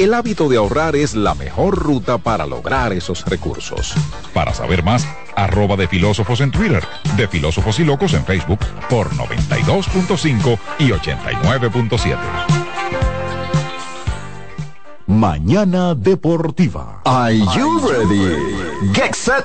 El 0.00 0.14
hábito 0.14 0.48
de 0.48 0.56
ahorrar 0.56 0.96
es 0.96 1.14
la 1.14 1.34
mejor 1.34 1.76
ruta 1.76 2.16
para 2.16 2.46
lograr 2.46 2.94
esos 2.94 3.22
recursos. 3.26 3.92
Para 4.32 4.54
saber 4.54 4.82
más, 4.82 5.06
arroba 5.36 5.76
de 5.76 5.88
filósofos 5.88 6.40
en 6.40 6.50
Twitter, 6.50 6.82
de 7.18 7.28
filósofos 7.28 7.78
y 7.80 7.84
locos 7.84 8.14
en 8.14 8.24
Facebook 8.24 8.60
por 8.88 9.10
92.5 9.10 10.58
y 10.78 10.88
89.7. 10.88 12.16
Mañana 15.06 15.94
Deportiva. 15.94 17.02
Are 17.04 17.36
you 17.38 17.86
ready? 17.86 18.94
Get 18.94 19.14
set. 19.14 19.44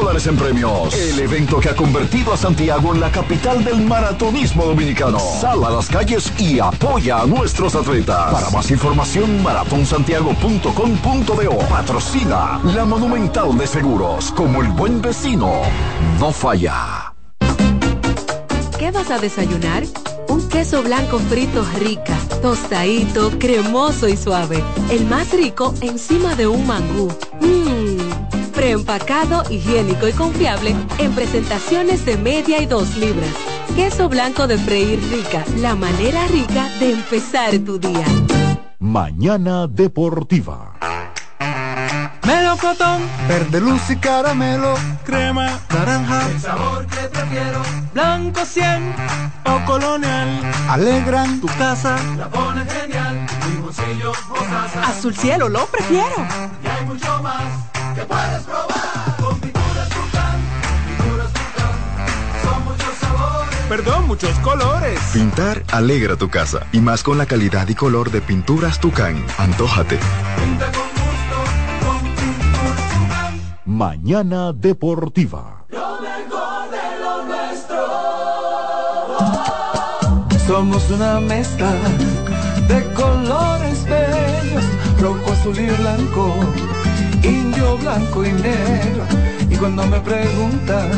dólares 0.00 0.26
en 0.26 0.36
premios. 0.36 0.94
El 0.94 1.20
evento 1.20 1.60
que 1.60 1.68
ha 1.68 1.76
convertido 1.76 2.32
a 2.32 2.36
Santiago 2.36 2.92
en 2.94 3.00
la 3.00 3.10
capital 3.10 3.62
del 3.62 3.82
maratonismo 3.82 4.64
dominicano. 4.64 5.18
Sal 5.18 5.62
a 5.64 5.70
las 5.70 5.88
calles 5.88 6.32
y 6.38 6.58
apoya 6.58 7.20
a 7.20 7.26
nuestros 7.26 7.74
atletas. 7.74 8.32
Para 8.32 8.48
más 8.50 8.70
información, 8.70 9.42
maratonsantiago.com.do. 9.42 11.58
Patrocina 11.68 12.60
la 12.64 12.86
Monumental 12.86 13.58
de 13.58 13.66
Seguros. 13.66 14.32
Como 14.32 14.62
el 14.62 14.68
buen 14.68 15.02
vecino, 15.02 15.60
no 16.18 16.32
falla. 16.32 17.12
¿Qué 18.78 18.90
vas 18.90 19.10
a 19.10 19.18
desayunar? 19.18 19.82
Un 20.28 20.48
queso 20.48 20.82
blanco 20.82 21.18
frito 21.18 21.62
rica, 21.78 22.16
tostadito, 22.40 23.32
cremoso 23.38 24.08
y 24.08 24.16
suave. 24.16 24.64
El 24.90 25.04
más 25.06 25.30
rico 25.32 25.74
encima 25.82 26.34
de 26.36 26.46
un 26.46 26.66
mangú. 26.66 27.10
Mmm 27.40 28.39
preempacado, 28.60 29.42
higiénico 29.48 30.06
y 30.06 30.12
confiable 30.12 30.76
en 30.98 31.14
presentaciones 31.14 32.04
de 32.04 32.18
media 32.18 32.60
y 32.60 32.66
dos 32.66 32.94
libras. 32.98 33.30
Queso 33.74 34.10
blanco 34.10 34.46
de 34.46 34.58
freír 34.58 35.00
rica, 35.10 35.46
la 35.56 35.74
manera 35.74 36.26
rica 36.26 36.68
de 36.78 36.92
empezar 36.92 37.56
tu 37.60 37.78
día. 37.78 38.04
Mañana 38.78 39.66
Deportiva. 39.66 40.74
Melocotón, 42.26 43.00
verde 43.26 43.62
luz 43.62 43.80
y 43.88 43.96
caramelo, 43.96 44.74
crema, 45.06 45.58
naranja, 45.70 46.28
el 46.28 46.38
sabor 46.38 46.86
que 46.86 47.08
prefiero, 47.08 47.62
blanco 47.94 48.44
100 48.44 48.94
o 49.46 49.64
colonial, 49.64 50.28
alegran. 50.68 51.40
Tu 51.40 51.46
casa, 51.46 51.96
la 52.18 52.28
pone 52.28 52.66
genial, 52.66 53.26
mi 53.48 53.62
bolsillo 53.62 54.12
azul 54.84 55.16
cielo 55.16 55.48
lo 55.48 55.64
prefiero. 55.64 56.26
Y 56.62 56.66
hay 56.66 56.84
mucho 56.84 57.22
más 57.22 57.69
que 58.00 58.06
puedes 58.06 58.42
probar 58.44 59.16
con 59.20 59.40
pinturas 59.40 59.88
Tucán, 59.88 60.40
pinturas 60.86 61.32
Tucán, 61.32 61.74
son 62.42 62.64
muchos 62.64 62.94
sabores, 62.98 63.56
perdón, 63.68 64.06
muchos 64.06 64.38
colores. 64.38 64.98
Pintar 65.12 65.62
alegra 65.70 66.16
tu 66.16 66.30
casa 66.30 66.66
y 66.72 66.80
más 66.80 67.02
con 67.02 67.18
la 67.18 67.26
calidad 67.26 67.68
y 67.68 67.74
color 67.74 68.10
de 68.10 68.22
pinturas 68.22 68.80
Tucán. 68.80 69.22
Antójate. 69.38 69.98
Pinta 70.36 70.66
con 70.72 70.88
gusto, 71.00 71.36
con 71.84 71.98
pinturas 72.14 72.88
Tucán. 72.94 73.40
Mañana 73.66 74.52
Deportiva. 74.54 75.66
Lo 75.68 76.00
mejor 76.00 76.70
de 76.70 77.00
lo 77.02 77.24
nuestro. 77.26 77.76
Somos 80.46 80.90
una 80.90 81.20
mezcla 81.20 81.70
de 82.66 82.84
colores 82.94 83.84
bellos, 83.84 84.64
rojo, 85.00 85.32
azul 85.32 85.58
y 85.58 85.66
blanco, 85.66 86.34
indio, 87.22 87.78
blanco 87.78 88.24
y 88.24 88.32
negro. 88.32 89.04
Y 89.48 89.56
cuando 89.56 89.86
me 89.86 90.00
preguntan 90.00 90.90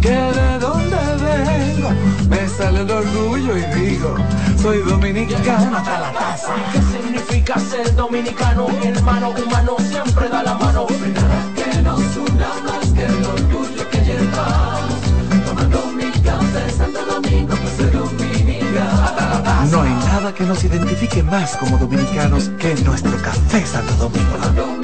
que 0.00 0.10
de 0.10 0.58
dónde 0.58 0.96
vengo, 0.96 1.90
me 2.28 2.48
sale 2.48 2.80
el 2.80 2.90
orgullo 2.90 3.56
y 3.56 3.62
digo, 3.80 4.14
soy 4.60 4.78
dominicano 4.78 5.76
hasta 5.76 6.00
la 6.00 6.12
taza. 6.12 6.52
¿Qué 6.72 6.80
significa 6.80 7.58
ser 7.58 7.94
dominicano? 7.94 8.68
Mi 8.68 8.86
hermano 8.88 9.30
humano 9.30 9.76
siempre 9.78 10.28
da 10.28 10.42
la 10.42 10.54
mano. 10.54 10.86
Que 10.86 11.82
nos 11.82 12.16
una 12.16 12.48
más 12.64 12.88
que 12.92 13.04
el 13.04 13.24
orgullo 13.24 13.90
que 13.90 13.98
llevamos, 13.98 15.00
tomando 15.46 15.86
mi 15.96 16.10
café 16.22 16.70
Santo 16.70 17.04
Domingo, 17.04 17.54
pues 17.56 17.72
soy 17.76 17.90
dominicano. 17.90 19.70
No 19.70 19.82
hay 19.82 19.90
nada 19.90 20.34
que 20.34 20.44
nos 20.44 20.62
identifique 20.64 21.22
más 21.22 21.56
como 21.56 21.78
dominicanos 21.78 22.50
que 22.58 22.74
nuestro 22.84 23.16
café 23.22 23.66
Santo 23.66 23.94
Domingo. 23.94 24.83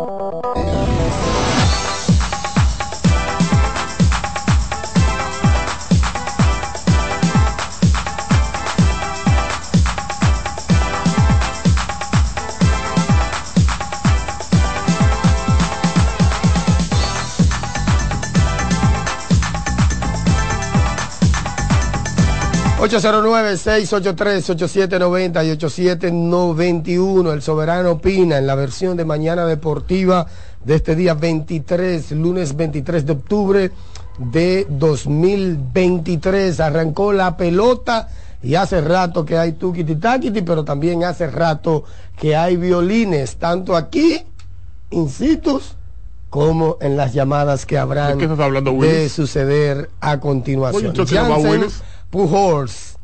...809-683-8790 22.81 25.45
y 25.45 25.51
8791... 25.51 27.31
...el 27.31 27.43
Soberano 27.43 27.91
opina 27.91 28.39
en 28.39 28.47
la 28.47 28.55
versión 28.55 28.97
de 28.97 29.05
Mañana 29.05 29.45
Deportiva... 29.45 30.25
...de 30.65 30.73
este 30.75 30.95
día 30.95 31.13
23, 31.13 32.13
lunes 32.13 32.55
23 32.55 33.05
de 33.05 33.11
octubre... 33.11 33.69
...de 34.17 34.65
2023... 34.67 36.59
...arrancó 36.59 37.13
la 37.13 37.37
pelota... 37.37 38.09
...y 38.41 38.55
hace 38.55 38.81
rato 38.81 39.23
que 39.25 39.37
hay 39.37 39.51
tuquiti 39.51 39.97
taquiti... 39.97 40.41
...pero 40.41 40.65
también 40.65 41.03
hace 41.03 41.27
rato 41.27 41.83
que 42.17 42.35
hay 42.35 42.57
violines... 42.57 43.35
...tanto 43.35 43.75
aquí, 43.75 44.25
in 44.89 45.07
situ... 45.07 45.61
como 46.31 46.77
en 46.81 46.97
las 46.97 47.13
llamadas 47.13 47.67
que 47.67 47.77
habrán 47.77 48.13
¿De 48.13 48.17
qué 48.17 48.23
estás 48.23 48.39
hablando, 48.39 48.73
de 48.73 49.07
suceder 49.07 49.91
a 49.99 50.19
continuación. 50.19 50.95
Oye, 50.97 51.67
Pujols, 52.11 52.97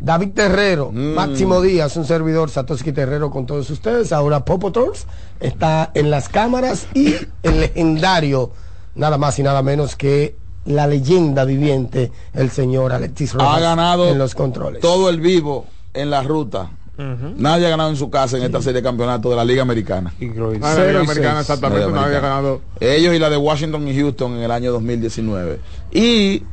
David 0.00 0.30
Terrero, 0.34 0.92
Máximo 0.92 1.60
Díaz, 1.62 1.96
un 1.96 2.04
servidor, 2.04 2.50
Satoshi 2.50 2.92
Terrero 2.92 3.30
con 3.30 3.46
todos 3.46 3.68
ustedes. 3.70 4.12
Ahora 4.12 4.44
Popotors 4.44 5.06
está 5.40 5.90
en 5.94 6.10
las 6.10 6.28
cámaras 6.28 6.86
y 6.94 7.14
el 7.42 7.60
legendario, 7.60 8.52
nada 8.94 9.16
más 9.18 9.38
y 9.38 9.42
nada 9.42 9.62
menos 9.62 9.96
que 9.96 10.36
la 10.66 10.86
leyenda 10.86 11.44
viviente, 11.44 12.12
el 12.34 12.50
señor 12.50 12.92
Alexis 12.92 13.32
Rojas 13.34 13.56
ha 13.56 13.60
ganado 13.60 14.08
en 14.08 14.18
los 14.18 14.34
controles. 14.34 14.80
todo 14.80 15.08
el 15.08 15.20
vivo 15.20 15.66
en 15.94 16.10
la 16.10 16.22
ruta. 16.22 16.70
Nadie 16.96 17.66
ha 17.66 17.70
ganado 17.70 17.90
en 17.90 17.96
su 17.96 18.08
casa 18.08 18.36
en 18.36 18.44
esta 18.44 18.62
serie 18.62 18.80
de 18.80 18.82
campeonatos 18.84 19.28
de 19.28 19.36
la 19.36 19.44
Liga 19.44 19.62
Americana. 19.62 20.14
Ah, 20.16 20.74
la 20.76 20.86
Liga 20.86 21.00
Americana, 21.00 21.40
exactamente, 21.40 21.86
Liga 21.86 21.90
nadie 21.92 22.14
ha 22.14 22.18
Americana. 22.18 22.28
ganado. 22.28 22.60
Ellos 22.78 23.14
y 23.14 23.18
la 23.18 23.30
de 23.30 23.36
Washington 23.36 23.88
y 23.88 23.96
Houston 23.98 24.34
en 24.36 24.42
el 24.44 24.50
año 24.52 24.70
2019. 24.70 25.58
Y 25.92 26.44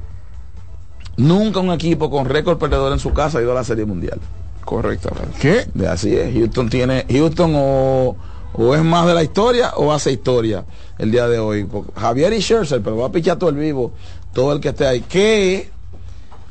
nunca 1.18 1.60
un 1.60 1.72
equipo 1.72 2.10
con 2.10 2.26
récord 2.26 2.58
perdedor 2.58 2.92
en 2.94 3.00
su 3.00 3.14
casa 3.14 3.40
ha 3.40 3.42
ido 3.42 3.52
a 3.52 3.56
la 3.56 3.64
Serie 3.64 3.86
Mundial. 3.86 4.20
Correctamente. 4.66 5.38
¿Qué? 5.40 5.88
Así 5.88 6.16
es. 6.16 6.34
Houston 6.34 6.70
tiene, 6.70 7.06
Houston 7.10 7.54
o, 7.56 8.16
o 8.54 8.76
es 8.76 8.84
más 8.84 9.08
de 9.08 9.14
la 9.14 9.24
historia 9.24 9.74
o 9.76 9.92
hace 9.92 10.12
historia 10.12 10.66
el 10.98 11.12
día 11.12 11.28
de 11.28 11.40
hoy. 11.40 11.68
Javier 11.96 12.34
y 12.34 12.42
Scherzer, 12.42 12.82
pero 12.82 12.98
va 12.98 13.08
a 13.08 13.12
pichar 13.12 13.38
todo 13.38 13.50
el 13.50 13.56
vivo, 13.56 13.92
todo 14.34 14.54
el 14.54 14.60
que 14.60 14.70
esté 14.70 14.86
ahí. 14.86 15.02
Que 15.02 15.70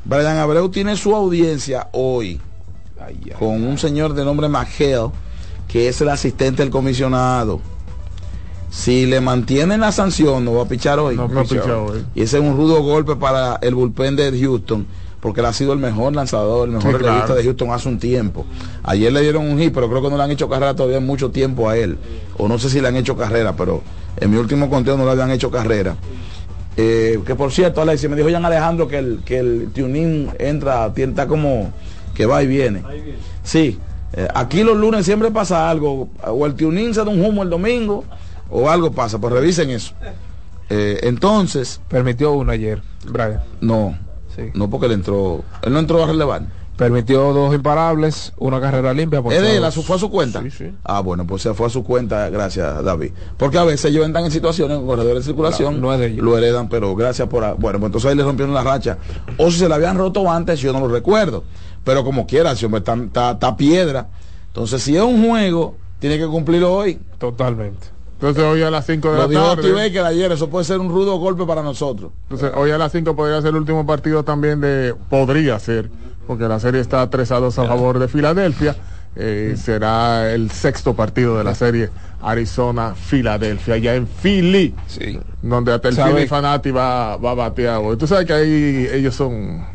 Brian 0.03 0.37
Abreu 0.37 0.69
tiene 0.69 0.97
su 0.97 1.15
audiencia 1.15 1.87
hoy 1.93 2.39
con 3.39 3.63
un 3.63 3.77
señor 3.77 4.13
de 4.13 4.23
nombre 4.23 4.47
McHale, 4.47 5.11
que 5.67 5.87
es 5.87 6.01
el 6.01 6.09
asistente 6.09 6.61
del 6.63 6.71
comisionado. 6.71 7.59
Si 8.71 9.05
le 9.05 9.19
mantienen 9.19 9.81
la 9.81 9.91
sanción, 9.91 10.45
no 10.45 10.53
va 10.53 10.63
a 10.63 10.67
pichar 10.67 10.97
hoy. 10.97 11.17
No 11.17 11.27
va 11.27 11.41
a 11.41 11.43
pichar 11.43 11.71
hoy. 11.71 12.05
Y 12.15 12.21
ese 12.23 12.37
es 12.37 12.43
un 12.43 12.55
rudo 12.55 12.81
golpe 12.81 13.17
para 13.17 13.57
el 13.61 13.75
bullpen 13.75 14.15
de 14.15 14.31
Houston, 14.39 14.87
porque 15.19 15.41
él 15.41 15.45
ha 15.47 15.51
sido 15.53 15.73
el 15.73 15.79
mejor 15.79 16.15
lanzador, 16.15 16.69
el 16.69 16.75
mejor 16.75 16.91
Sí, 16.93 16.97
relevista 16.99 17.25
claro. 17.25 17.35
de 17.41 17.43
Houston 17.43 17.71
hace 17.71 17.89
un 17.89 17.99
tiempo. 17.99 18.45
Ayer 18.83 19.11
le 19.11 19.21
dieron 19.21 19.45
un 19.45 19.59
hit, 19.59 19.73
pero 19.73 19.89
creo 19.89 20.01
que 20.01 20.09
no 20.09 20.15
le 20.15 20.23
han 20.23 20.31
hecho 20.31 20.47
carrera 20.47 20.73
todavía 20.73 21.01
mucho 21.01 21.31
tiempo 21.31 21.67
a 21.69 21.77
él. 21.77 21.97
O 22.37 22.47
no 22.47 22.57
sé 22.57 22.69
si 22.69 22.79
le 22.79 22.87
han 22.87 22.95
hecho 22.95 23.17
carrera, 23.17 23.53
pero 23.57 23.81
en 24.17 24.31
mi 24.31 24.37
último 24.37 24.69
conteo 24.69 24.95
no 24.95 25.03
le 25.03 25.11
habían 25.11 25.31
hecho 25.31 25.51
carrera. 25.51 25.97
Eh, 26.77 27.19
que 27.25 27.35
por 27.35 27.51
cierto, 27.51 27.81
Alexis, 27.81 28.09
me 28.09 28.15
dijo 28.15 28.29
Jan 28.31 28.45
Alejandro 28.45 28.87
que 28.87 28.97
el, 28.99 29.19
que 29.25 29.37
el 29.39 29.69
tuning 29.75 30.29
entra, 30.39 30.91
está 30.95 31.27
como 31.27 31.73
que 32.15 32.25
va 32.25 32.41
y 32.41 32.47
viene. 32.47 32.81
Sí, 33.43 33.77
eh, 34.13 34.27
aquí 34.33 34.63
los 34.63 34.77
lunes 34.77 35.05
siempre 35.05 35.29
pasa 35.29 35.69
algo, 35.69 36.07
o 36.25 36.45
el 36.45 36.55
tuning 36.55 36.93
se 36.93 37.03
da 37.03 37.09
un 37.09 37.21
humo 37.23 37.43
el 37.43 37.49
domingo, 37.49 38.05
o 38.51 38.69
algo 38.69 38.91
pasa, 38.91 39.17
pues 39.19 39.33
revisen 39.33 39.69
eso. 39.69 39.93
Eh, 40.69 40.99
entonces, 41.03 41.81
Permitió 41.87 42.31
uno 42.33 42.51
ayer, 42.51 42.81
Brian. 43.05 43.41
no, 43.59 43.97
no 44.53 44.69
porque 44.69 44.85
él 44.85 44.93
entró, 44.93 45.43
él 45.61 45.73
no 45.73 45.79
entró 45.79 46.03
a 46.03 46.07
relevar. 46.07 46.43
Permitió 46.77 47.31
dos 47.33 47.53
imparables, 47.53 48.33
una 48.37 48.59
carrera 48.59 48.91
limpia. 48.93 49.21
por 49.21 49.31
¿Es 49.33 49.41
de 49.41 49.51
él? 49.51 49.57
todos. 49.57 49.67
¿A 49.67 49.71
su- 49.71 49.83
¿Fue 49.83 49.97
a 49.97 49.99
su 49.99 50.09
cuenta? 50.09 50.41
Ah, 50.83 51.01
bueno, 51.01 51.27
pues 51.27 51.43
se 51.43 51.53
fue 51.53 51.67
a 51.67 51.69
su 51.69 51.83
cuenta, 51.83 52.27
gracias 52.29 52.83
David. 52.83 53.11
Porque 53.37 53.59
a 53.59 53.63
veces 53.65 53.91
ellos 53.91 54.03
entran 54.05 54.25
en 54.25 54.31
situaciones 54.31 54.77
con 54.77 54.87
corredores 54.87 55.17
de 55.23 55.23
circulación, 55.29 55.75
No, 55.75 55.87
no 55.87 55.93
es 55.93 55.99
de 55.99 56.07
ellos. 56.07 56.25
lo 56.25 56.35
heredan, 56.37 56.69
pero 56.69 56.95
gracias 56.95 57.27
por... 57.27 57.43
a- 57.43 57.53
Bueno, 57.53 57.77
pues 57.79 57.89
entonces 57.89 58.09
ahí 58.09 58.15
le 58.17 58.23
rompieron 58.23 58.53
la 58.55 58.63
racha. 58.63 58.97
O 59.37 59.51
si 59.51 59.59
se 59.59 59.69
la 59.69 59.75
habían 59.75 59.95
roto 59.97 60.31
antes, 60.31 60.59
yo 60.59 60.73
no 60.73 60.79
lo 60.79 60.87
recuerdo. 60.87 61.43
Pero 61.83 62.03
como 62.03 62.25
quiera, 62.25 62.55
si 62.55 62.65
hombre 62.65 62.79
está, 62.79 62.95
está- 62.95 63.31
está 63.31 63.55
piedra. 63.57 64.07
Entonces 64.47 64.81
si 64.81 64.95
es 64.95 65.03
un 65.03 65.27
juego, 65.27 65.75
tiene 65.99 66.17
que 66.17 66.25
cumplirlo 66.25 66.73
hoy. 66.73 66.99
Totalmente. 67.19 67.87
Entonces 68.21 68.43
hoy 68.43 68.61
a 68.61 68.69
las 68.69 68.85
5 68.85 69.07
de 69.09 69.15
Lo 69.15 69.21
la 69.23 69.27
dijo 69.27 69.41
tarde. 69.41 69.63
Steve 69.63 69.81
Baker 69.81 70.05
ayer, 70.05 70.31
eso 70.31 70.47
puede 70.47 70.63
ser 70.63 70.77
un 70.77 70.89
rudo 70.89 71.17
golpe 71.17 71.43
para 71.43 71.63
nosotros. 71.63 72.11
Entonces, 72.29 72.51
hoy 72.55 72.69
a 72.69 72.77
las 72.77 72.91
5 72.91 73.15
podría 73.15 73.41
ser 73.41 73.49
el 73.49 73.55
último 73.55 73.83
partido 73.87 74.23
también 74.23 74.61
de. 74.61 74.93
Podría 75.09 75.57
ser, 75.57 75.89
porque 76.27 76.43
la 76.47 76.59
serie 76.59 76.81
está 76.81 77.09
3 77.09 77.31
a 77.31 77.39
2 77.39 77.57
a 77.57 77.65
favor 77.65 77.97
de 77.97 78.07
Filadelfia. 78.07 78.75
Eh, 79.15 79.55
será 79.57 80.31
el 80.31 80.51
sexto 80.51 80.95
partido 80.95 81.35
de 81.35 81.43
la 81.43 81.55
serie 81.55 81.89
Arizona-Filadelfia, 82.21 83.77
ya 83.77 83.95
en 83.95 84.05
Philly. 84.05 84.75
Sí. 84.85 85.19
Donde 85.41 85.73
hasta 85.73 85.89
el. 85.89 85.95
Philly 85.95 86.27
Fanati 86.27 86.69
va, 86.69 87.17
va 87.17 87.31
a 87.31 87.33
batear. 87.33 87.81
Tú 87.97 88.05
sabes 88.05 88.27
que 88.27 88.33
ahí 88.33 88.87
ellos 88.93 89.15
son. 89.15 89.65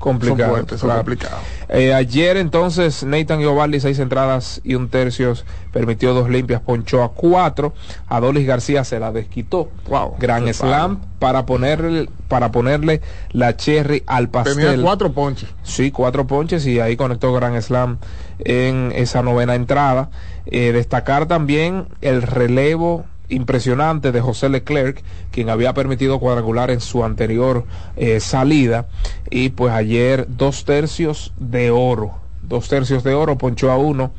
Complicado. 0.00 0.38
Son 0.38 0.50
fuertes, 0.50 0.80
son 0.80 0.88
claro. 0.88 1.00
complicados. 1.00 1.38
Eh, 1.68 1.92
ayer 1.92 2.38
entonces 2.38 3.04
Nathan 3.04 3.38
Giovaldi, 3.38 3.80
seis 3.80 3.98
entradas 3.98 4.60
y 4.64 4.74
un 4.74 4.88
tercios, 4.88 5.44
permitió 5.72 6.14
dos 6.14 6.30
limpias, 6.30 6.62
ponchó 6.62 7.04
a 7.04 7.12
cuatro. 7.12 7.74
Adolis 8.08 8.46
García 8.46 8.82
se 8.82 8.98
la 8.98 9.12
desquitó. 9.12 9.68
Wow. 9.88 10.16
Gran 10.18 10.52
slam 10.52 11.00
para 11.18 11.44
ponerle, 11.44 12.08
para 12.28 12.50
ponerle 12.50 13.02
la 13.32 13.56
cherry 13.56 14.02
al 14.06 14.30
pastel. 14.30 14.56
Tenía 14.56 14.82
cuatro 14.82 15.12
ponches. 15.12 15.50
Sí, 15.62 15.90
cuatro 15.90 16.26
ponches 16.26 16.66
y 16.66 16.80
ahí 16.80 16.96
conectó 16.96 17.32
Gran 17.34 17.60
Slam 17.60 17.98
en 18.38 18.92
esa 18.96 19.22
novena 19.22 19.54
entrada. 19.54 20.10
Eh, 20.46 20.72
destacar 20.72 21.26
también 21.26 21.88
el 22.00 22.22
relevo 22.22 23.04
impresionante 23.30 24.12
de 24.12 24.20
José 24.20 24.48
Leclerc, 24.48 25.02
quien 25.30 25.48
había 25.50 25.72
permitido 25.74 26.18
cuadrangular 26.18 26.70
en 26.70 26.80
su 26.80 27.04
anterior 27.04 27.64
eh, 27.96 28.20
salida. 28.20 28.86
Y 29.30 29.50
pues 29.50 29.72
ayer 29.72 30.26
dos 30.28 30.64
tercios 30.64 31.32
de 31.38 31.70
oro, 31.70 32.16
dos 32.42 32.68
tercios 32.68 33.02
de 33.04 33.14
oro, 33.14 33.38
ponchó 33.38 33.70
a 33.70 33.76
uno. 33.78 34.12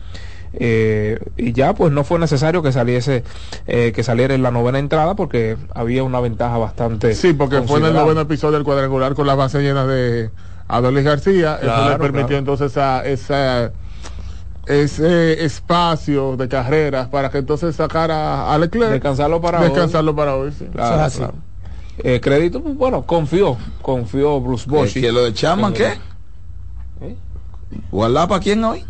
eh, 0.54 1.18
y 1.38 1.54
ya 1.54 1.74
pues 1.74 1.94
no 1.94 2.04
fue 2.04 2.20
necesario 2.20 2.62
que 2.62 2.74
saliese 2.74 3.24
eh, 3.68 3.94
que 3.96 4.04
saliera 4.04 4.34
en 4.34 4.44
la 4.44 4.52
novena 4.52 4.80
entrada 4.80 5.16
porque 5.16 5.56
había 5.74 6.04
una 6.04 6.20
ventaja 6.20 6.58
bastante 6.58 7.16
Sí, 7.16 7.32
porque 7.32 7.62
fue 7.62 7.80
en 7.80 7.86
el 7.86 7.94
noveno 7.94 8.20
episodio 8.22 8.56
del 8.58 8.66
cuadrangular 8.66 9.14
con 9.16 9.28
las 9.28 9.38
bases 9.38 9.62
llenas 9.62 9.88
de 9.88 10.30
Adolis 10.68 11.04
García. 11.06 11.56
Eso 11.56 11.64
Claro, 11.66 11.90
le 11.92 11.98
permitió 12.00 12.28
claro. 12.28 12.40
entonces 12.40 12.72
esa, 12.72 13.06
esa, 13.06 13.72
ese 14.66 15.44
espacio 15.44 16.38
de 16.38 16.48
carreras 16.48 17.08
para 17.08 17.30
que 17.30 17.40
entonces 17.40 17.76
sacara 17.76 18.54
a 18.54 18.58
Leclerc. 18.58 18.92
Descansarlo 18.92 19.42
para 19.42 19.60
hoy. 19.60 19.66
Descansarlo 19.66 20.16
para 20.16 20.36
hoy, 20.36 20.52
sí. 20.52 20.66
Claro, 20.72 21.02
así. 21.02 21.18
claro. 21.18 21.34
Eh, 22.00 22.20
crédito, 22.22 22.62
pues, 22.62 22.76
bueno, 22.76 23.04
confió, 23.04 23.58
confió 23.82 24.40
Bruce 24.40 24.70
Bochy. 24.70 25.02
¿Que 25.02 25.12
lo 25.12 25.24
de 25.24 25.34
Chapman 25.34 25.74
qué? 25.74 25.94
¿Guardar 27.92 28.28
para 28.28 28.42
quién 28.42 28.64
hoy? 28.64 28.86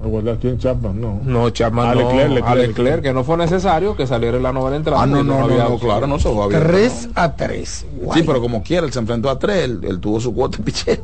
¿Guardar 0.00 0.38
quién 0.38 0.58
Chapman? 0.58 1.00
No. 1.00 1.20
No, 1.22 1.50
Chapman 1.50 1.88
A 1.88 1.94
no. 1.94 2.00
Leclerc, 2.00 2.28
Leclerc, 2.28 2.46
a 2.46 2.54
Leclerc, 2.54 2.78
Leclerc. 2.78 3.02
que 3.02 3.12
no 3.12 3.24
fue 3.24 3.36
necesario 3.36 3.96
que 3.96 4.06
saliera 4.06 4.36
en 4.36 4.42
la 4.42 4.52
novena 4.52 4.76
entrada. 4.76 5.02
Ah, 5.02 5.06
no, 5.06 5.22
no, 5.22 5.38
no, 5.38 5.44
había 5.44 5.68
no, 5.68 5.78
claro, 5.78 6.06
no 6.06 6.18
se 6.18 6.32
va 6.32 6.48
bien. 6.48 6.60
3 6.62 7.08
a 7.14 7.32
3. 7.32 7.86
Sí, 8.12 8.22
pero 8.26 8.40
como 8.40 8.62
quiera, 8.62 8.86
él 8.86 8.92
se 8.92 8.98
enfrentó 8.98 9.30
a 9.30 9.38
tres, 9.38 9.64
él, 9.64 9.80
él 9.82 10.00
tuvo 10.00 10.20
su 10.20 10.34
cuota 10.34 10.58
de 10.58 10.64
picheo. 10.64 10.98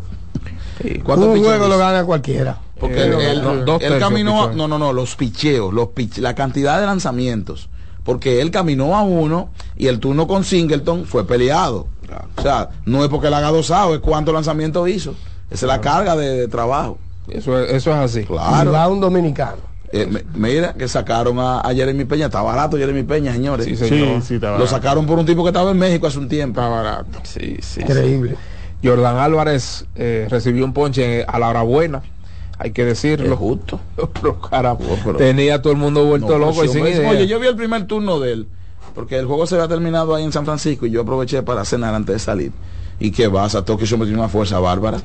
¿Cuántos 1.04 1.28
Un 1.28 1.42
juego 1.42 1.68
lo 1.68 1.78
gana 1.78 2.04
cualquiera. 2.04 2.58
Porque 2.80 2.96
Eh, 3.02 3.30
él, 3.32 3.42
no, 3.42 3.52
él- 3.52 3.64
no, 3.66 3.78
caminó, 3.98 4.50
no, 4.52 4.66
no, 4.66 4.78
no, 4.78 4.92
los 4.92 5.14
picheos, 5.14 5.72
los 5.72 5.90
la 6.16 6.34
cantidad 6.34 6.80
de 6.80 6.86
lanzamientos. 6.86 7.68
Porque 8.02 8.40
él 8.40 8.50
caminó 8.50 8.96
a 8.96 9.02
uno 9.02 9.50
y 9.76 9.86
el 9.88 10.00
turno 10.00 10.26
con 10.26 10.42
Singleton 10.44 11.04
fue 11.04 11.26
peleado. 11.26 11.86
O 12.36 12.42
sea, 12.42 12.70
no 12.86 13.04
es 13.04 13.10
porque 13.10 13.28
él 13.28 13.34
haga 13.34 13.50
dosado, 13.50 13.94
es 13.94 14.00
cuántos 14.00 14.32
lanzamientos 14.34 14.88
hizo. 14.88 15.10
Esa 15.50 15.66
es 15.66 15.68
la 15.68 15.80
carga 15.80 16.16
de, 16.16 16.34
de 16.36 16.48
trabajo. 16.48 16.98
Eso 17.28 17.58
es, 17.60 17.72
eso 17.74 17.90
es 17.90 17.96
así. 17.96 18.24
Claro. 18.24 18.72
va 18.72 18.88
un 18.88 19.00
dominicano. 19.00 19.58
Eh, 19.92 20.06
me- 20.06 20.24
mira 20.34 20.72
que 20.74 20.88
sacaron 20.88 21.38
a, 21.38 21.60
a 21.60 21.74
Jeremy 21.74 22.04
Peña, 22.04 22.26
está 22.26 22.40
barato 22.42 22.76
Jeremy 22.78 23.02
Peña, 23.02 23.32
señores. 23.32 23.66
Sí, 23.66 23.76
Sí, 23.76 23.88
señor. 23.88 24.22
sí, 24.22 24.34
está 24.36 24.56
Lo 24.56 24.66
sacaron 24.66 25.04
por 25.04 25.18
un 25.18 25.26
tipo 25.26 25.42
que 25.42 25.50
estaba 25.50 25.70
en 25.72 25.78
México 25.78 26.06
hace 26.06 26.18
un 26.18 26.28
tiempo. 26.28 26.60
Está 26.60 26.72
barato. 26.72 27.18
Sí, 27.24 27.56
sí. 27.60 27.80
Increíble. 27.82 28.36
Jordan 28.82 29.18
Álvarez 29.18 29.84
eh, 29.94 30.26
recibió 30.30 30.64
un 30.64 30.72
ponche 30.72 31.24
a 31.24 31.38
la 31.38 31.48
hora 31.48 31.62
buena, 31.62 32.02
hay 32.62 32.72
que 32.72 32.82
Es 32.82 32.88
decirlo. 32.88 33.36
justo. 33.36 33.80
Pero, 34.20 34.38
caramba, 34.40 34.84
pero- 35.04 35.16
tenía 35.18 35.60
todo 35.62 35.72
el 35.72 35.78
mundo 35.78 36.04
vuelto 36.04 36.28
No, 36.28 36.38
loco 36.38 36.64
y 36.64 36.68
sin 36.68 36.86
idea. 36.86 37.08
Oye, 37.10 37.26
yo 37.26 37.40
vi 37.40 37.46
el 37.46 37.56
primer 37.56 37.86
turno 37.86 38.20
de 38.20 38.32
él, 38.34 38.46
porque 38.94 39.16
el 39.18 39.26
juego 39.26 39.46
se 39.46 39.54
había 39.54 39.66
terminado 39.68 40.14
ahí 40.14 40.24
en 40.24 40.32
San 40.32 40.44
Francisco 40.44 40.86
y 40.86 40.90
yo 40.90 41.00
aproveché 41.02 41.42
para 41.42 41.64
cenar 41.64 41.94
antes 41.94 42.14
de 42.14 42.18
salir. 42.18 42.52
Y 42.98 43.10
que 43.12 43.28
vas 43.28 43.54
a 43.54 43.64
Tokio, 43.64 43.86
hombre 43.94 44.06
tiene 44.08 44.20
una 44.20 44.28
fuerza 44.28 44.58
bárbara. 44.58 44.98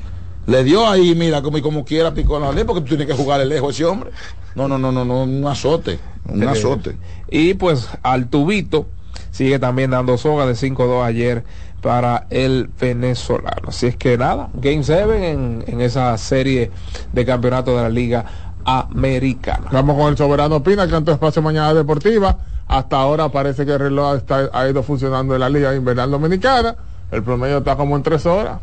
Le 0.46 0.62
dio 0.64 0.86
ahí, 0.86 1.14
mira, 1.16 1.40
como 1.42 1.58
y 1.58 1.62
como 1.62 1.84
quiera 1.84 2.12
picó 2.14 2.38
la 2.38 2.52
ley, 2.52 2.64
porque 2.64 2.82
tú 2.82 2.88
tienes 2.88 3.06
que 3.06 3.14
jugarle 3.14 3.46
lejos 3.46 3.74
ese 3.74 3.84
hombre. 3.86 4.10
No, 4.54 4.68
no, 4.68 4.78
no, 4.78 4.92
no, 4.92 5.04
no, 5.04 5.22
un 5.24 5.44
azote, 5.46 5.98
un 6.28 6.42
Eh, 6.42 6.46
azote. 6.48 6.96
Y 7.30 7.54
pues 7.54 7.88
al 8.02 8.28
tubito 8.28 8.86
sigue 9.30 9.58
también 9.58 9.90
dando 9.90 10.16
soga 10.18 10.46
de 10.46 10.54
5-2 10.54 11.04
ayer 11.04 11.44
para 11.80 12.26
el 12.30 12.68
venezolano. 12.80 13.68
Así 13.68 13.86
es 13.86 13.96
que 13.96 14.16
nada, 14.18 14.48
Game 14.54 14.82
7 14.82 15.30
en, 15.30 15.64
en 15.66 15.80
esa 15.80 16.16
serie 16.18 16.70
de 17.12 17.24
campeonato 17.26 17.76
de 17.76 17.82
la 17.82 17.88
Liga 17.88 18.24
Americana. 18.64 19.68
Vamos 19.70 19.96
con 19.96 20.08
el 20.08 20.16
Soberano 20.16 20.62
Pina, 20.62 20.88
canto 20.88 21.12
espacio 21.12 21.40
mañana 21.42 21.72
deportiva. 21.74 22.36
Hasta 22.68 22.96
ahora 22.96 23.28
parece 23.28 23.64
que 23.64 23.72
el 23.72 23.78
reloj 23.78 24.16
está, 24.16 24.50
ha 24.52 24.68
ido 24.68 24.82
funcionando 24.82 25.34
en 25.34 25.40
la 25.40 25.48
Liga 25.48 25.74
Invernal 25.74 26.10
Dominicana. 26.10 26.74
El 27.12 27.22
promedio 27.22 27.58
está 27.58 27.76
como 27.76 27.94
en 27.96 28.02
tres 28.02 28.26
horas. 28.26 28.58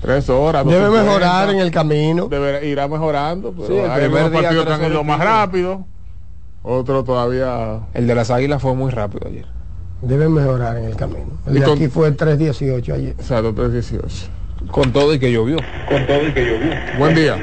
Tres 0.00 0.28
horas. 0.30 0.64
Debe 0.64 0.86
2.50. 0.88 1.02
mejorar 1.04 1.50
en 1.50 1.58
el 1.58 1.70
camino. 1.72 2.28
Deberá- 2.28 2.62
irá 2.62 2.86
mejorando. 2.86 3.52
Pero 3.52 3.66
Sí, 3.66 3.72
el 3.74 3.90
hay 3.90 4.08
partidos 4.30 4.64
que 4.66 4.72
han 4.72 4.92
ido 4.92 5.02
más 5.02 5.18
rápido. 5.18 5.84
Otro 6.62 7.02
todavía. 7.02 7.80
El 7.94 8.06
de 8.06 8.14
las 8.14 8.30
Águilas 8.30 8.62
fue 8.62 8.74
muy 8.74 8.92
rápido 8.92 9.26
ayer. 9.26 9.46
Debe 10.00 10.28
mejorar 10.28 10.76
en 10.78 10.84
el 10.84 10.96
camino. 10.96 11.26
El 11.46 11.56
Y 11.56 11.60
de 11.60 11.64
con- 11.64 11.74
aquí 11.76 11.88
fue 11.88 12.08
el 12.08 12.16
318 12.16 12.94
ayer. 12.94 13.14
O 13.18 13.22
sea, 13.22 13.40
318. 13.42 14.28
Con 14.72 14.92
todo 14.92 15.14
y 15.14 15.18
que 15.20 15.30
llovió. 15.32 15.56
Buen 16.98 17.14
día. 17.14 17.36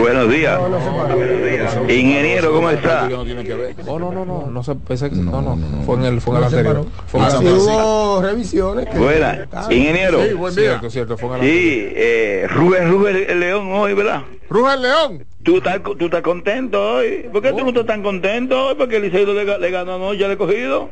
Buenos 0.00 0.30
días. 0.30 0.58
No, 0.58 0.68
no 0.70 0.78
se 0.80 0.90
paró. 0.90 1.92
Ingeniero, 1.92 2.52
¿cómo 2.52 2.70
está? 2.70 3.08
No 3.08 3.24
que. 3.24 3.74
Oh, 3.86 3.98
no, 3.98 4.10
no, 4.10 4.24
no, 4.24 4.46
no 4.50 4.62
se 4.64 4.74
pensé 4.74 5.10
que 5.10 5.16
no, 5.16 5.42
no, 5.42 5.58
fue 5.84 5.96
en 5.96 6.04
el, 6.04 6.20
fue 6.22 6.36
en 6.38 6.44
el 6.44 6.50
No 6.50 6.56
anterior. 6.58 6.86
Fue 7.06 7.20
en 7.20 7.26
Ah, 7.26 7.30
Sí 7.30 7.44
hubo 7.46 8.22
revisiones. 8.22 8.86
que- 8.88 8.98
Buena. 8.98 9.46
Ingeniero. 9.70 10.24
Sí, 10.24 10.32
buen 10.34 10.54
día. 10.54 10.64
Cierto, 10.70 10.90
cierto, 10.90 11.18
fue 11.18 11.28
en 11.28 11.34
el. 11.34 11.40
Sí, 11.50 11.92
eh, 11.94 12.46
Rubén, 12.50 12.90
Rubén 12.90 13.24
el 13.28 13.40
León 13.40 13.68
hoy, 13.72 13.92
¿verdad? 13.94 14.22
Rugel 14.48 14.82
León. 14.82 15.24
¿Tú 15.42 15.58
estás, 15.58 15.80
tú 15.82 16.04
estás 16.06 16.22
contento 16.22 16.94
hoy. 16.96 17.26
¿Por 17.30 17.42
qué 17.42 17.50
tú 17.52 17.58
no 17.60 17.68
estás 17.68 17.84
tan 17.86 18.02
contento 18.02 18.68
hoy? 18.68 18.74
Porque 18.76 18.96
el 18.96 19.02
Liceo 19.02 19.26
le, 19.26 19.58
le 19.58 19.70
ganó 19.70 19.96
anoche 19.96 20.24
al 20.24 20.38
cogido. 20.38 20.88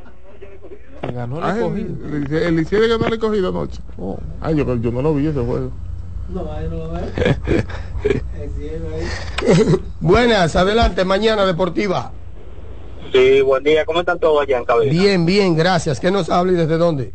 Le 1.02 1.12
ganó 1.12 1.38
el 1.38 1.56
escogido. 1.56 2.16
el, 2.16 2.32
el 2.92 3.00
no 3.00 3.08
le 3.08 3.16
he 3.16 3.18
cogido 3.18 3.48
anoche. 3.48 3.80
Ay, 4.40 4.56
yo, 4.56 4.76
yo 4.76 4.92
no 4.92 5.02
lo 5.02 5.14
vi 5.14 5.26
ese 5.26 5.40
juego. 5.40 5.72
Buenas, 10.00 10.56
adelante, 10.56 11.04
mañana 11.04 11.44
deportiva. 11.44 12.10
Sí, 13.12 13.40
buen 13.42 13.62
día. 13.62 13.84
¿Cómo 13.84 14.00
están 14.00 14.18
todos 14.18 14.42
allá 14.42 14.58
en 14.58 14.64
cabeza? 14.64 14.90
Bien, 14.90 15.26
bien, 15.26 15.56
gracias. 15.56 16.00
¿Qué 16.00 16.10
nos 16.10 16.30
habla 16.30 16.52
y 16.52 16.56
desde 16.56 16.78
dónde? 16.78 17.12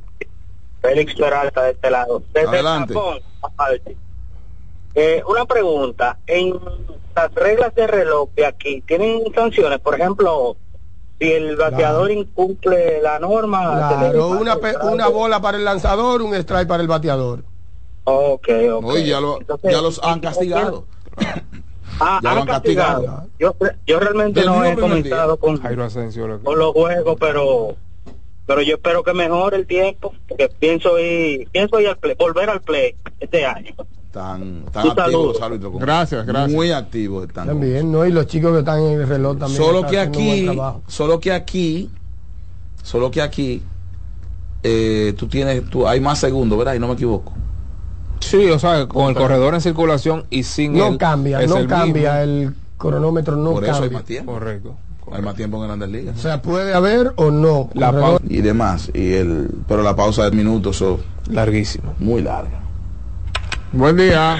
Félix 0.81 1.15
Peralta 1.15 1.63
de 1.63 1.71
este 1.71 1.89
lado. 1.89 2.21
Desde 2.33 2.47
Adelante. 2.47 2.93
Japón. 2.93 3.19
Eh, 4.93 5.23
una 5.27 5.45
pregunta. 5.45 6.19
En 6.27 6.53
las 7.15 7.33
reglas 7.33 7.73
de 7.73 7.87
reloj 7.87 8.29
de 8.35 8.45
aquí, 8.45 8.81
¿tienen 8.81 9.23
sanciones? 9.33 9.79
Por 9.79 9.95
ejemplo, 9.95 10.55
si 11.19 11.31
el 11.31 11.55
bateador 11.55 12.11
incumple 12.11 13.01
la 13.01 13.19
norma... 13.19 13.87
Claro, 13.99 14.29
una, 14.29 14.57
una 14.83 15.07
bola 15.07 15.41
para 15.41 15.57
el 15.57 15.65
lanzador, 15.65 16.21
un 16.21 16.33
strike 16.35 16.67
para 16.67 16.81
el 16.81 16.87
bateador. 16.87 17.43
Ok, 18.03 18.47
ok. 18.73 18.85
Oye, 18.85 19.05
ya, 19.07 19.19
lo- 19.19 19.39
Entonces, 19.39 19.71
ya 19.71 19.81
los 19.81 19.99
han 20.03 20.19
castigado. 20.19 20.85
Ah, 21.99 22.19
ya 22.21 22.31
han 22.31 22.37
han 22.39 22.45
castigado. 22.45 23.05
castigado. 23.05 23.27
Yo, 23.39 23.55
yo 23.87 23.99
realmente 23.99 24.41
Del 24.41 24.49
no 24.49 24.63
he 24.63 24.75
comenzado 24.77 25.37
con, 25.37 25.59
Jairo 25.59 25.83
Asensio. 25.83 26.27
lo 26.27 26.37
que- 26.37 26.43
con 26.45 26.59
los 26.59 26.71
juegos, 26.73 27.17
pero 27.19 27.75
pero 28.45 28.61
yo 28.61 28.75
espero 28.75 29.01
que 29.03 29.13
mejore 29.13 29.57
el 29.57 29.65
tiempo, 29.65 30.13
porque 30.27 30.47
pienso 30.47 30.99
ir, 30.99 31.49
pienso 31.49 31.79
ir 31.79 31.87
al 31.87 31.97
play, 31.97 32.15
volver 32.17 32.49
al 32.51 32.61
play 32.61 32.95
este 33.19 33.45
año. 33.47 33.73
Tan, 34.11 34.63
tan 34.71 34.87
activos 34.89 35.39
árbitros. 35.41 35.71
como- 35.73 35.85
Gracias, 35.85 36.25
gracias. 36.25 36.51
Muy 36.51 36.71
activos 36.71 37.27
están. 37.27 37.47
También, 37.47 37.91
¿no? 37.91 38.05
Y 38.05 38.11
los 38.11 38.25
chicos 38.27 38.53
que 38.53 38.59
están 38.59 38.79
en 38.81 39.01
el 39.01 39.07
reloj 39.07 39.37
también. 39.37 39.61
Solo 39.61 39.85
que 39.85 39.99
aquí, 39.99 40.49
solo 40.87 41.19
que 41.19 41.31
aquí, 41.33 41.89
solo 42.81 43.11
que 43.11 43.21
aquí, 43.21 43.61
eh, 44.63 45.13
tú 45.17 45.27
tienes, 45.27 45.69
tú, 45.69 45.87
hay 45.87 45.99
más 45.99 46.19
segundos, 46.19 46.57
¿verdad? 46.57 46.73
Y 46.73 46.79
no 46.79 46.87
me 46.87 46.93
equivoco. 46.93 47.33
Sí, 48.19 48.49
o 48.49 48.57
sea, 48.57 48.87
con 48.87 49.09
el 49.09 49.15
corredor 49.15 49.53
en 49.53 49.61
circulación 49.61 50.25
y 50.29 50.43
sin 50.43 50.73
No 50.75 50.97
cambia, 50.97 51.39
no 51.45 51.57
el 51.57 51.67
cambia, 51.67 52.13
mismo. 52.25 52.33
el 52.47 52.55
cronómetro 52.77 53.35
no 53.35 53.51
Por 53.51 53.65
eso 53.65 53.83
hay 53.83 53.89
más 53.89 54.03
tiempo. 54.03 54.33
Correcto. 54.33 54.75
Hay 55.11 55.21
más 55.21 55.35
tiempo 55.35 55.57
en 55.57 55.63
grandes 55.67 55.89
ligas. 55.89 56.17
O 56.17 56.21
sea, 56.21 56.41
puede 56.41 56.73
haber 56.73 57.13
o 57.15 57.31
no. 57.31 57.69
La 57.73 57.91
corredor. 57.91 58.21
Y 58.27 58.41
demás. 58.41 58.89
Y 58.93 59.13
el, 59.13 59.49
pero 59.67 59.81
la 59.83 59.95
pausa 59.95 60.23
de 60.29 60.31
minutos 60.35 60.75
son 60.77 60.97
Larguísimo. 61.29 61.93
muy 61.99 62.21
larga. 62.21 62.61
Buen 63.71 63.97
día. 63.97 64.37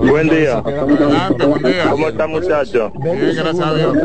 Buen 0.00 0.28
día. 0.28 0.58
Adelante, 0.58 1.46
buen 1.46 1.62
día. 1.62 1.90
¿Cómo 1.90 2.08
está, 2.08 2.26
muchacho? 2.26 2.92
Bien, 3.02 3.18
gracias 3.18 3.60
a 3.60 3.74
Dios. 3.74 3.96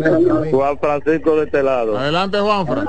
Juan 0.52 0.78
Francisco 0.80 1.36
de 1.36 1.46
este 1.46 1.64
lado. 1.64 1.98
Adelante, 1.98 2.40
Juanfra. 2.40 2.86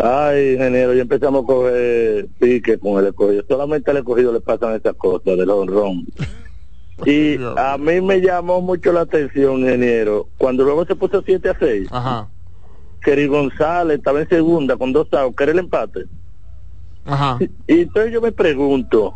Ay, 0.00 0.52
ingeniero, 0.52 0.94
ya 0.94 1.02
empezamos 1.02 1.42
a 1.42 1.46
coger 1.46 2.28
pique 2.38 2.78
con 2.78 3.00
el 3.00 3.08
escogido. 3.08 3.44
Solamente 3.48 3.90
al 3.90 3.96
escogido 3.98 4.32
le 4.32 4.40
pasan 4.40 4.76
esas 4.76 4.94
cosas 4.94 5.36
del 5.36 5.50
honrón. 5.50 6.06
Y 7.04 7.36
a 7.56 7.76
mí 7.78 8.00
me 8.00 8.20
llamó 8.20 8.60
mucho 8.60 8.92
la 8.92 9.02
atención, 9.02 9.60
ingeniero, 9.60 10.28
cuando 10.36 10.64
luego 10.64 10.84
se 10.84 10.96
puso 10.96 11.22
7 11.24 11.48
a 11.48 11.56
6, 11.58 11.88
Ajá. 11.92 12.28
Kerry 13.00 13.28
González 13.28 13.98
estaba 13.98 14.20
en 14.20 14.28
segunda 14.28 14.76
con 14.76 14.92
dos 14.92 15.06
outs, 15.12 15.36
que 15.36 15.44
era 15.44 15.52
el 15.52 15.60
empate. 15.60 16.06
Ajá. 17.04 17.38
Y 17.68 17.82
entonces 17.82 18.12
yo 18.12 18.20
me 18.20 18.32
pregunto, 18.32 19.14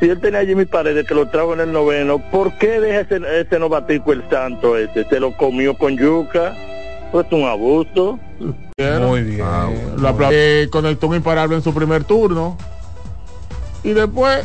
si 0.00 0.08
él 0.08 0.18
tenía 0.20 0.40
a 0.40 0.44
Jimmy 0.44 0.64
Paredes 0.64 1.06
que 1.06 1.14
lo 1.14 1.28
trajo 1.28 1.52
en 1.54 1.60
el 1.60 1.72
noveno, 1.72 2.18
¿por 2.30 2.56
qué 2.58 2.80
deja 2.80 3.00
ese, 3.00 3.20
ese 3.40 3.58
novatico 3.58 4.12
el 4.12 4.22
santo 4.30 4.76
ese? 4.76 5.04
Se 5.04 5.20
lo 5.20 5.36
comió 5.36 5.76
con 5.76 5.96
yuca, 5.96 6.54
pues 7.12 7.26
un 7.30 7.44
abuso. 7.44 8.18
Muy 8.38 9.22
bien. 9.22 9.44
Lo 9.98 10.08
apla- 10.08 10.30
eh, 10.32 10.68
conectó 10.72 11.08
un 11.08 11.16
imparable 11.16 11.56
en 11.56 11.62
su 11.62 11.74
primer 11.74 12.04
turno. 12.04 12.56
Y 13.84 13.90
después 13.92 14.40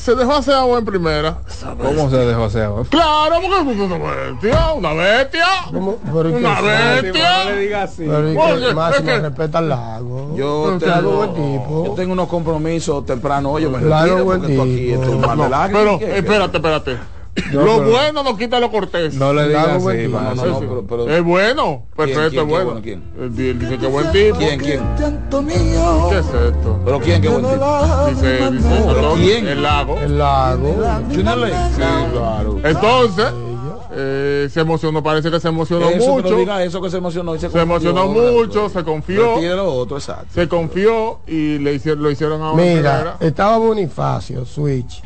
se 0.00 0.14
dejó 0.14 0.32
hacer 0.34 0.54
agua 0.54 0.78
en 0.78 0.84
primera. 0.84 1.38
¿Cómo 1.82 2.10
se 2.10 2.16
dejó 2.16 2.44
hacer 2.44 2.62
agua? 2.64 2.84
Claro, 2.88 3.36
porque 3.42 3.72
es 3.72 3.78
una 3.90 3.98
bestia, 3.98 4.72
una 4.72 4.92
bestia. 4.94 5.46
¿Cómo? 5.72 5.96
Pero 6.04 6.28
¿y 6.28 6.32
qué 6.32 6.38
Una 6.38 6.58
es? 6.58 7.02
bestia. 7.02 7.44
No 7.44 7.50
le 7.50 7.60
digas 7.60 7.90
así. 7.92 8.04
Pero 8.06 8.74
Máximo 8.74 9.10
respeta 9.18 9.58
al 9.58 9.68
lago. 9.68 10.34
Yo 10.36 10.78
tengo, 10.78 11.28
tipo. 11.30 11.84
yo 11.86 11.92
tengo 11.94 12.12
unos 12.14 12.28
compromisos 12.28 13.04
temprano. 13.06 13.50
Oye, 13.52 13.68
me 13.68 13.78
Claro, 13.78 14.04
retiro 14.06 14.24
buen 14.24 14.40
porque 14.40 14.54
tú 14.56 14.62
aquí 14.62 14.76
tipo. 14.76 14.94
esto 14.94 15.06
es 15.06 15.14
un 15.14 15.20
mar 15.20 15.36
No, 15.36 15.44
de 15.44 15.48
lágrimas. 15.50 15.96
pero 16.00 16.14
espérate, 16.16 16.56
espérate. 16.56 16.98
No, 17.52 17.62
lo 17.62 17.76
pero- 17.78 17.90
bueno 17.90 18.22
no 18.22 18.36
quita 18.36 18.58
lo 18.60 18.70
cortés. 18.70 19.14
No 19.14 19.32
le 19.32 19.48
digas 19.48 19.68
así, 19.68 20.08
man. 20.08 20.36
No, 20.36 20.44
no, 20.44 20.58
sí. 20.60 20.66
pero- 20.68 20.84
pero- 20.86 21.10
es 21.10 21.22
bueno, 21.22 21.82
perfecto, 21.96 22.30
quién, 22.30 22.40
es 22.42 22.46
bueno. 22.64 22.80
quién, 22.82 23.02
bueno, 23.16 23.34
Él 23.36 23.40
él 23.46 23.58
dice 23.58 23.78
que 23.78 23.86
buen 23.86 24.12
tipo. 24.12 24.38
¿Quién, 24.38 24.60
quién? 24.60 24.80
¿Qué 24.98 26.18
es 26.18 26.26
esto? 26.26 26.80
¿Pero 26.84 27.00
quién? 27.00 27.22
¿Qué 27.22 27.28
buen 27.28 27.44
tipo? 27.44 28.06
Dice, 28.10 28.50
dice 28.50 28.82
¿Pero 28.94 29.12
quién? 29.14 29.46
El 29.48 29.62
lago. 29.62 29.98
El 30.00 30.18
lago. 30.18 30.76
Lake. 30.80 31.54
Sí, 31.76 31.82
claro. 32.12 32.56
Entonces, 32.62 33.26
eh, 33.92 34.48
se 34.52 34.60
emocionó, 34.60 35.02
parece 35.02 35.30
que 35.30 35.40
se 35.40 35.48
emocionó 35.48 35.88
Eso, 35.88 36.08
mucho. 36.12 36.36
diga 36.36 36.62
eso 36.62 36.80
que 36.80 36.90
se 36.90 36.96
emocionó 36.98 37.34
y 37.34 37.40
se, 37.40 37.50
Se 37.50 37.60
emocionó 37.60 38.06
mucho, 38.06 38.62
pues. 38.62 38.72
se 38.72 38.84
confió. 38.84 39.34
Otro, 39.64 39.96
exacto. 39.96 40.26
Se 40.34 40.48
confió 40.48 41.18
y 41.26 41.58
le 41.58 41.74
hicieron, 41.74 42.02
lo 42.02 42.10
hicieron 42.10 42.40
a 42.42 42.52
Mira, 42.54 43.16
estaba 43.20 43.58
Bonifacio, 43.58 44.44
switch. 44.44 45.02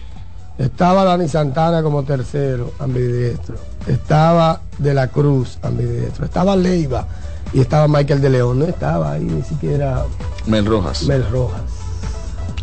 Estaba 0.59 1.05
Dani 1.05 1.28
Santana 1.28 1.82
como 1.82 2.05
tercero, 2.05 2.72
ambidiestro. 2.78 3.57
Estaba 3.86 4.61
De 4.78 4.94
la 4.94 5.09
Cruz, 5.09 5.59
ambidiestro. 5.62 6.24
Estaba 6.24 6.55
Leiva 6.57 7.07
y 7.52 7.61
estaba 7.61 7.88
Michael 7.88 8.20
de 8.20 8.30
León. 8.30 8.59
No 8.61 8.64
estaba 8.64 9.12
ahí 9.12 9.24
ni 9.24 9.42
siquiera 9.42 10.05
Mel 10.46 10.64
Rojas. 10.66 11.02
Mel 11.05 11.28
Rojas. 11.30 11.62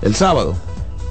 El 0.02 0.16
sábado. 0.16 0.56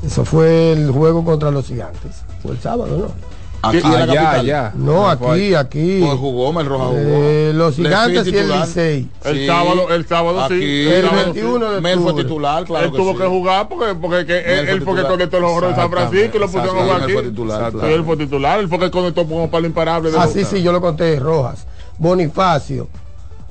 Eso 0.02 0.24
fue 0.24 0.72
el 0.72 0.90
juego 0.90 1.24
contra 1.24 1.50
los 1.50 1.66
gigantes. 1.66 2.22
Fue 2.42 2.52
el 2.52 2.60
sábado, 2.60 2.96
¿no? 2.96 3.29
Aquí 3.62 3.76
en 3.78 3.92
la 3.92 4.06
capital. 4.06 4.72
No, 4.76 5.08
aquí, 5.08 5.54
aquí. 5.54 6.00
Pues 6.02 6.18
jugó, 6.18 6.52
Mel 6.52 6.64
Rojas 6.66 6.88
jugó. 6.88 7.00
Eh, 7.02 7.52
los 7.54 7.76
gigantes 7.76 8.26
y 8.28 8.36
el. 8.36 8.48
Licey. 8.48 9.08
El 9.24 9.36
Sí. 9.36 9.46
sábado, 9.46 9.90
el 9.94 10.06
sábado 10.06 10.48
sí. 10.48 10.54
Aquí, 10.54 10.88
El 10.88 11.04
sábado 11.06 11.24
21 11.32 11.70
de 11.72 11.80
Mel 11.82 11.94
fue 11.98 12.04
octubre. 12.06 12.24
titular, 12.24 12.64
claro 12.64 12.84
él 12.86 12.90
que 12.92 12.96
tuvo 12.96 13.12
sí. 13.12 13.18
que 13.18 13.26
jugar 13.26 13.68
porque, 13.68 13.94
porque 13.94 14.24
que 14.26 14.38
él, 14.38 14.44
fue 14.66 14.72
él 14.72 14.82
fue 14.82 14.96
que 14.96 15.02
conectó 15.02 15.40
los 15.40 15.50
jugadores 15.50 15.76
de 15.76 15.82
San 15.82 15.90
Francisco 15.90 16.36
y 16.36 16.40
lo 16.40 16.46
pusieron 16.46 16.76
a 16.78 16.82
jugar 16.82 17.02
aquí. 17.02 17.12
fue 17.12 17.22
titular, 17.22 17.64
Sí, 17.72 17.78
claro. 17.78 17.94
él 17.94 18.04
fue 18.04 18.16
titular, 18.16 18.60
él 18.60 18.68
fue 18.68 18.78
que 18.78 18.90
conectó 18.90 19.26
como 19.26 19.50
para 19.50 19.58
el 19.60 19.66
imparable. 19.66 20.10
de 20.10 20.18
Ah, 20.18 20.26
sí, 20.26 20.44
sí, 20.44 20.62
yo 20.62 20.72
lo 20.72 20.80
conté. 20.80 21.18
Rojas. 21.20 21.66
Bonifacio, 21.98 22.88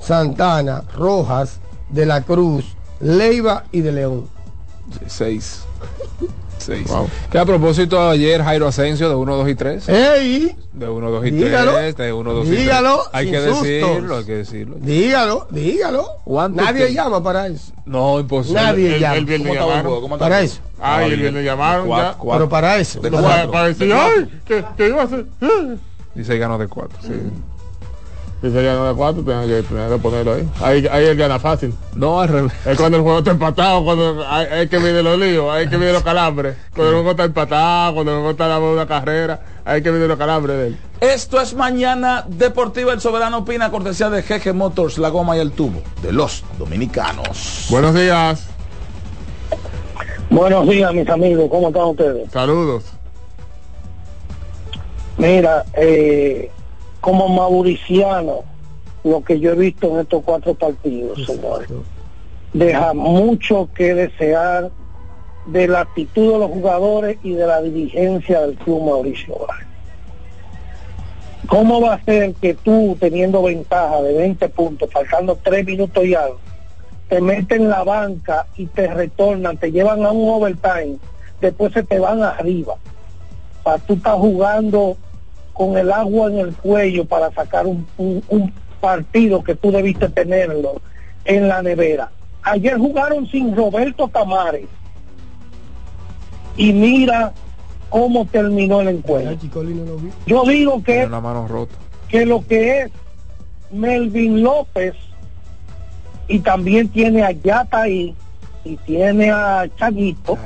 Santana, 0.00 0.82
Rojas, 0.96 1.60
De 1.88 2.04
la 2.06 2.22
Cruz, 2.22 2.64
Leiva 3.00 3.64
y 3.70 3.80
De 3.80 3.92
León. 3.92 4.26
Seis. 5.06 5.62
Seis. 6.76 6.88
Que 7.30 7.38
a 7.38 7.44
propósito 7.44 8.00
ayer 8.08 8.42
Jairo 8.42 8.66
Asensio 8.68 9.08
de 9.08 9.14
1, 9.14 9.36
2 9.36 9.48
y 9.48 9.54
3. 9.54 9.88
¡Ey! 9.88 10.56
De 10.72 10.88
1, 10.88 11.10
2 11.10 11.26
y 11.26 11.30
Dígalo. 11.32 11.72
3. 11.74 11.96
De 11.96 12.12
1, 12.12 12.32
2 12.32 12.46
y 12.46 12.48
3. 12.50 12.60
Dígalo, 12.60 13.00
Hay 13.12 13.30
que 13.30 13.40
sustos. 13.40 13.62
decirlo, 13.62 14.16
hay 14.18 14.24
que 14.24 14.36
decirlo. 14.36 14.76
Dígalo, 14.80 15.46
dígalo. 15.50 16.06
¿Cuánto 16.24 16.62
Nadie 16.62 16.92
llama 16.92 17.22
para 17.22 17.46
eso. 17.48 17.72
No, 17.86 18.20
imposible. 18.20 18.60
Nadie 18.60 18.94
El, 18.94 19.00
llama. 19.00 19.16
el 19.16 19.24
viernes 19.26 19.48
¿Cómo 19.48 19.52
el 19.62 19.68
llamaron. 19.68 20.00
¿Cómo 20.00 20.18
Para 20.18 20.38
el 20.38 20.44
eso. 20.44 20.60
Ay, 20.80 21.12
el 21.12 21.20
viernes 21.20 21.44
llamaron 21.44 21.86
Cuatro, 21.88 22.10
ya. 22.12 22.18
cuatro. 22.18 22.38
Pero 22.38 22.48
para 22.48 22.78
eso. 22.78 23.00
De 23.00 23.10
Para, 23.10 23.50
para 23.50 23.64
ay, 23.66 24.28
que, 24.46 24.64
que 24.76 24.88
iba 24.88 25.02
a 25.02 25.08
ser. 25.08 25.26
eh. 25.40 25.76
Dice 26.14 26.38
ganó 26.38 26.58
de 26.58 26.66
4. 26.68 26.98
Sí. 27.02 27.12
Dice 28.42 28.64
ya 28.64 28.74
no 28.74 28.88
de 28.88 28.94
cuatro, 28.94 29.22
tengo 29.22 29.46
que, 29.46 29.62
tengo 29.62 29.90
que 29.90 29.98
ponerlo 29.98 30.32
ahí. 30.32 30.48
Ahí, 30.62 30.86
ahí 30.90 31.04
él 31.04 31.16
gana 31.16 31.38
fácil. 31.38 31.74
No, 31.94 32.20
al 32.20 32.28
revés. 32.28 32.52
Es 32.64 32.78
cuando 32.78 32.96
el 32.96 33.02
juego 33.02 33.18
está 33.18 33.32
empatado, 33.32 33.84
cuando 33.84 34.24
hay, 34.26 34.46
hay 34.46 34.68
que 34.68 34.78
viene 34.78 35.02
los 35.02 35.18
líos, 35.18 35.52
hay 35.52 35.68
que 35.68 35.76
viene 35.76 35.92
los 35.92 36.02
calambres. 36.02 36.56
Cuando 36.74 36.88
el 36.88 36.94
juego 36.96 37.10
está 37.10 37.24
empatado, 37.24 37.94
cuando 37.94 38.12
el 38.12 38.18
juego 38.18 38.30
está 38.30 38.46
dando 38.46 38.72
una 38.72 38.86
carrera, 38.86 39.40
hay 39.66 39.82
que 39.82 39.90
viene 39.90 40.06
los 40.06 40.16
calambres 40.16 40.56
de 40.56 40.66
él. 40.68 40.78
Esto 41.00 41.38
es 41.38 41.52
Mañana 41.52 42.24
Deportiva. 42.28 42.94
El 42.94 43.00
Soberano 43.02 43.38
opina 43.38 43.70
cortesía 43.70 44.08
de 44.08 44.22
GG 44.22 44.54
Motors, 44.54 44.96
la 44.96 45.10
goma 45.10 45.36
y 45.36 45.40
el 45.40 45.52
tubo. 45.52 45.82
De 46.02 46.10
los 46.10 46.42
dominicanos. 46.58 47.66
Buenos 47.68 47.94
días. 47.94 48.46
Buenos 50.30 50.66
días, 50.66 50.94
mis 50.94 51.08
amigos. 51.10 51.46
¿Cómo 51.50 51.68
están 51.68 51.84
ustedes? 51.84 52.30
Saludos. 52.32 52.84
Mira, 55.18 55.66
eh, 55.74 56.50
como 57.00 57.28
mauriciano, 57.28 58.44
lo 59.04 59.24
que 59.24 59.40
yo 59.40 59.52
he 59.52 59.56
visto 59.56 59.88
en 59.92 60.00
estos 60.00 60.22
cuatro 60.24 60.54
partidos, 60.54 61.24
señores, 61.24 61.68
deja 62.52 62.92
mucho 62.92 63.68
que 63.74 63.94
desear 63.94 64.70
de 65.46 65.68
la 65.68 65.80
actitud 65.80 66.32
de 66.32 66.38
los 66.38 66.50
jugadores 66.50 67.18
y 67.22 67.32
de 67.32 67.46
la 67.46 67.62
dirigencia 67.62 68.42
del 68.42 68.56
club 68.56 68.84
Mauricio. 68.84 69.34
¿Cómo 71.46 71.80
va 71.80 71.94
a 71.94 72.04
ser 72.04 72.34
que 72.34 72.54
tú, 72.54 72.96
teniendo 73.00 73.42
ventaja 73.42 74.02
de 74.02 74.12
20 74.12 74.48
puntos, 74.50 74.90
faltando 74.92 75.36
3 75.42 75.64
minutos 75.64 76.04
y 76.04 76.14
algo, 76.14 76.38
te 77.08 77.20
meten 77.20 77.62
en 77.62 77.70
la 77.70 77.82
banca 77.82 78.46
y 78.56 78.66
te 78.66 78.86
retornan, 78.86 79.56
te 79.56 79.72
llevan 79.72 80.04
a 80.04 80.12
un 80.12 80.28
overtime, 80.28 80.98
después 81.40 81.72
se 81.72 81.82
te 81.82 81.98
van 81.98 82.22
arriba? 82.22 82.76
para 83.62 83.78
tú 83.78 83.94
estás 83.94 84.16
jugando 84.16 84.96
con 85.60 85.76
el 85.76 85.92
agua 85.92 86.30
en 86.30 86.38
el 86.38 86.54
cuello 86.54 87.04
para 87.04 87.30
sacar 87.32 87.66
un, 87.66 87.86
un- 87.98 88.24
un 88.30 88.50
partido 88.80 89.44
que 89.44 89.54
tú 89.54 89.70
debiste 89.70 90.08
tenerlo 90.08 90.80
en 91.26 91.48
la 91.48 91.60
nevera. 91.60 92.10
Ayer 92.42 92.78
jugaron 92.78 93.26
sin 93.28 93.54
Roberto 93.54 94.08
Tamares 94.08 94.64
y 96.56 96.72
mira 96.72 97.34
cómo 97.90 98.24
terminó 98.24 98.80
el 98.80 98.88
encuentro. 98.88 99.36
Yo 100.24 100.44
digo 100.44 100.82
que, 100.82 100.92
Tiene 100.94 101.10
la 101.10 101.20
mano 101.20 101.46
rota. 101.46 101.74
que 102.08 102.24
lo 102.24 102.42
que 102.46 102.80
es 102.80 102.90
Melvin 103.70 104.42
López 104.42 104.94
y 106.26 106.38
también 106.38 106.88
tiene 106.88 107.22
a 107.22 107.32
Yata 107.32 107.82
ahí 107.82 108.14
y 108.64 108.76
tiene 108.78 109.30
a 109.30 109.68
Chaguito. 109.78 110.38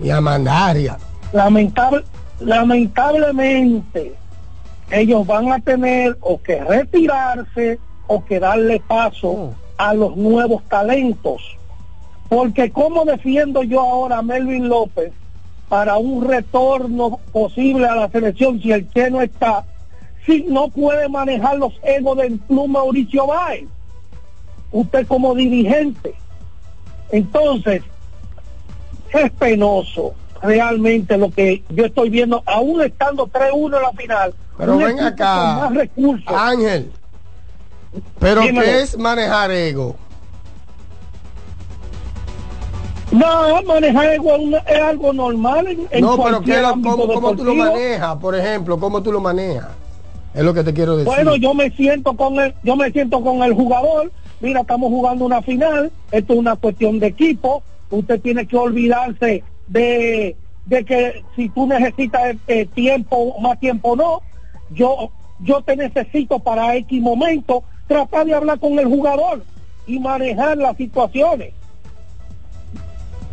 Y 0.00 0.08
a 0.08 0.22
Mandaria. 0.22 0.96
lamentable, 1.34 2.02
lamentablemente 2.40 4.14
ellos 4.90 5.26
van 5.26 5.52
a 5.52 5.60
tener 5.60 6.16
o 6.20 6.40
que 6.40 6.62
retirarse 6.62 7.78
o 8.06 8.24
que 8.24 8.38
darle 8.38 8.80
paso 8.80 9.54
a 9.76 9.94
los 9.94 10.16
nuevos 10.16 10.62
talentos. 10.64 11.42
Porque 12.28 12.70
¿cómo 12.70 13.04
defiendo 13.04 13.62
yo 13.62 13.80
ahora 13.80 14.18
a 14.18 14.22
Melvin 14.22 14.68
López 14.68 15.12
para 15.68 15.96
un 15.96 16.26
retorno 16.26 17.18
posible 17.32 17.86
a 17.86 17.94
la 17.94 18.08
selección 18.08 18.60
si 18.60 18.72
el 18.72 18.88
Che 18.90 19.10
no 19.10 19.20
está? 19.20 19.64
Si 20.26 20.42
no 20.42 20.68
puede 20.68 21.08
manejar 21.08 21.58
los 21.58 21.74
egos 21.82 22.16
del 22.18 22.38
club 22.40 22.68
Mauricio 22.68 23.26
Báez. 23.26 23.66
Usted 24.72 25.06
como 25.06 25.34
dirigente. 25.34 26.14
Entonces, 27.10 27.82
es 29.12 29.30
penoso 29.32 30.14
realmente 30.44 31.16
lo 31.16 31.30
que 31.30 31.62
yo 31.70 31.86
estoy 31.86 32.10
viendo, 32.10 32.42
aún 32.46 32.82
estando 32.82 33.26
3-1 33.26 33.76
en 33.76 33.82
la 33.82 33.92
final. 33.92 34.34
Pero 34.58 34.76
ven 34.76 35.00
acá. 35.00 35.56
más 35.60 35.74
recursos. 35.74 36.26
Ángel. 36.36 36.90
Pero 38.18 38.42
Dímelo. 38.42 38.60
¿qué 38.62 38.80
es 38.82 38.98
manejar 38.98 39.50
ego? 39.50 39.96
No, 43.12 43.62
manejar 43.62 44.06
ego 44.14 44.34
es, 44.34 44.42
una- 44.42 44.58
es 44.58 44.80
algo 44.80 45.12
normal 45.12 45.66
en, 45.68 45.86
en 45.90 46.00
no, 46.00 46.16
pero 46.22 46.40
¿qué 46.40 46.60
lo- 46.60 46.72
¿cómo, 46.72 47.06
cómo 47.06 47.36
tú 47.36 47.44
lo 47.44 47.54
manejas? 47.54 48.16
Por 48.16 48.34
ejemplo, 48.34 48.78
¿cómo 48.78 49.02
tú 49.02 49.12
lo 49.12 49.20
manejas? 49.20 49.68
Es 50.34 50.42
lo 50.42 50.52
que 50.52 50.64
te 50.64 50.74
quiero 50.74 50.96
decir. 50.96 51.12
Bueno, 51.12 51.36
yo 51.36 51.54
me 51.54 51.70
siento 51.70 52.14
con 52.16 52.40
el, 52.40 52.54
yo 52.64 52.74
me 52.74 52.90
siento 52.90 53.20
con 53.22 53.42
el 53.44 53.52
jugador. 53.54 54.10
Mira, 54.40 54.62
estamos 54.62 54.88
jugando 54.88 55.24
una 55.24 55.40
final. 55.42 55.92
Esto 56.10 56.32
es 56.32 56.38
una 56.40 56.56
cuestión 56.56 56.98
de 56.98 57.06
equipo. 57.06 57.62
Usted 57.90 58.20
tiene 58.20 58.46
que 58.48 58.56
olvidarse 58.56 59.44
de, 59.66 60.36
de 60.66 60.84
que 60.84 61.24
si 61.36 61.48
tú 61.48 61.66
necesitas 61.66 62.36
eh, 62.46 62.66
tiempo, 62.66 63.38
más 63.40 63.58
tiempo 63.60 63.96
no. 63.96 64.22
Yo, 64.70 65.10
yo 65.40 65.62
te 65.62 65.76
necesito 65.76 66.38
para 66.38 66.76
X 66.76 67.00
momento. 67.00 67.64
Tratar 67.86 68.26
de 68.26 68.34
hablar 68.34 68.58
con 68.58 68.78
el 68.78 68.86
jugador 68.86 69.42
y 69.86 69.98
manejar 69.98 70.56
las 70.56 70.76
situaciones. 70.76 71.52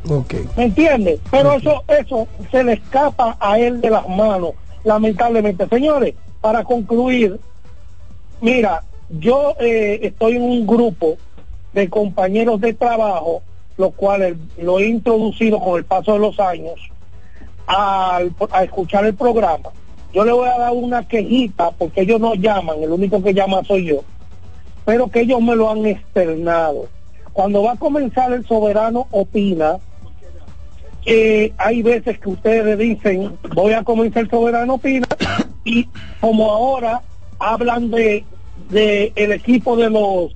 Ok. 0.10 0.34
¿Me 0.58 0.66
entiendes? 0.66 1.20
Pero 1.30 1.54
eso, 1.54 1.84
eso 1.88 2.28
se 2.50 2.64
le 2.64 2.74
escapa 2.74 3.38
a 3.40 3.60
él 3.60 3.80
de 3.82 3.92
las 3.92 4.08
manos, 4.10 4.54
lamentablemente. 4.84 5.68
Señores, 5.68 6.16
para 6.42 6.64
concluir, 6.64 7.40
mira, 8.42 8.84
yo 9.10 9.56
eh, 9.60 10.00
estoy 10.04 10.36
en 10.36 10.42
un 10.42 10.66
grupo 10.66 11.18
de 11.74 11.90
compañeros 11.90 12.60
de 12.60 12.74
trabajo, 12.74 13.44
los 13.78 13.94
cuales 13.96 14.36
lo 14.58 14.80
he 14.80 14.88
introducido 14.88 15.60
con 15.60 15.78
el 15.78 15.86
paso 15.86 16.14
de 16.14 16.20
los 16.20 16.40
años 16.40 16.76
al- 17.68 18.34
a 18.52 18.64
escuchar 18.64 19.06
el 19.06 19.14
programa. 19.16 19.70
Yo 20.14 20.26
le 20.26 20.32
voy 20.34 20.50
a 20.50 20.58
dar 20.58 20.74
una 20.74 21.08
quejita 21.08 21.72
porque 21.72 22.02
ellos 22.02 22.20
no 22.20 22.36
llaman, 22.36 22.82
el 22.84 22.92
único 22.92 23.24
que 23.24 23.34
llama 23.34 23.64
soy 23.66 23.86
yo, 23.86 24.04
pero 24.86 25.08
que 25.10 25.22
ellos 25.22 25.42
me 25.42 25.56
lo 25.56 25.70
han 25.70 25.86
externado. 25.86 26.88
Cuando 27.34 27.64
va 27.64 27.74
a 27.74 27.78
comenzar 27.78 28.34
el 28.34 28.46
soberano 28.46 29.08
opina, 29.12 29.78
eh, 31.06 31.54
hay 31.58 31.82
veces 31.82 32.20
que 32.20 32.30
ustedes 32.30 32.78
dicen 32.78 33.38
voy 33.56 33.74
a 33.74 33.84
comenzar 33.84 34.24
el 34.24 34.30
soberano 34.30 34.76
opina 34.76 35.08
y 35.64 35.88
como 36.20 36.52
ahora 36.52 37.02
hablan 37.40 37.90
de, 37.90 38.24
de 38.70 39.12
el 39.16 39.32
equipo 39.32 39.76
de 39.76 39.90
los 39.90 40.32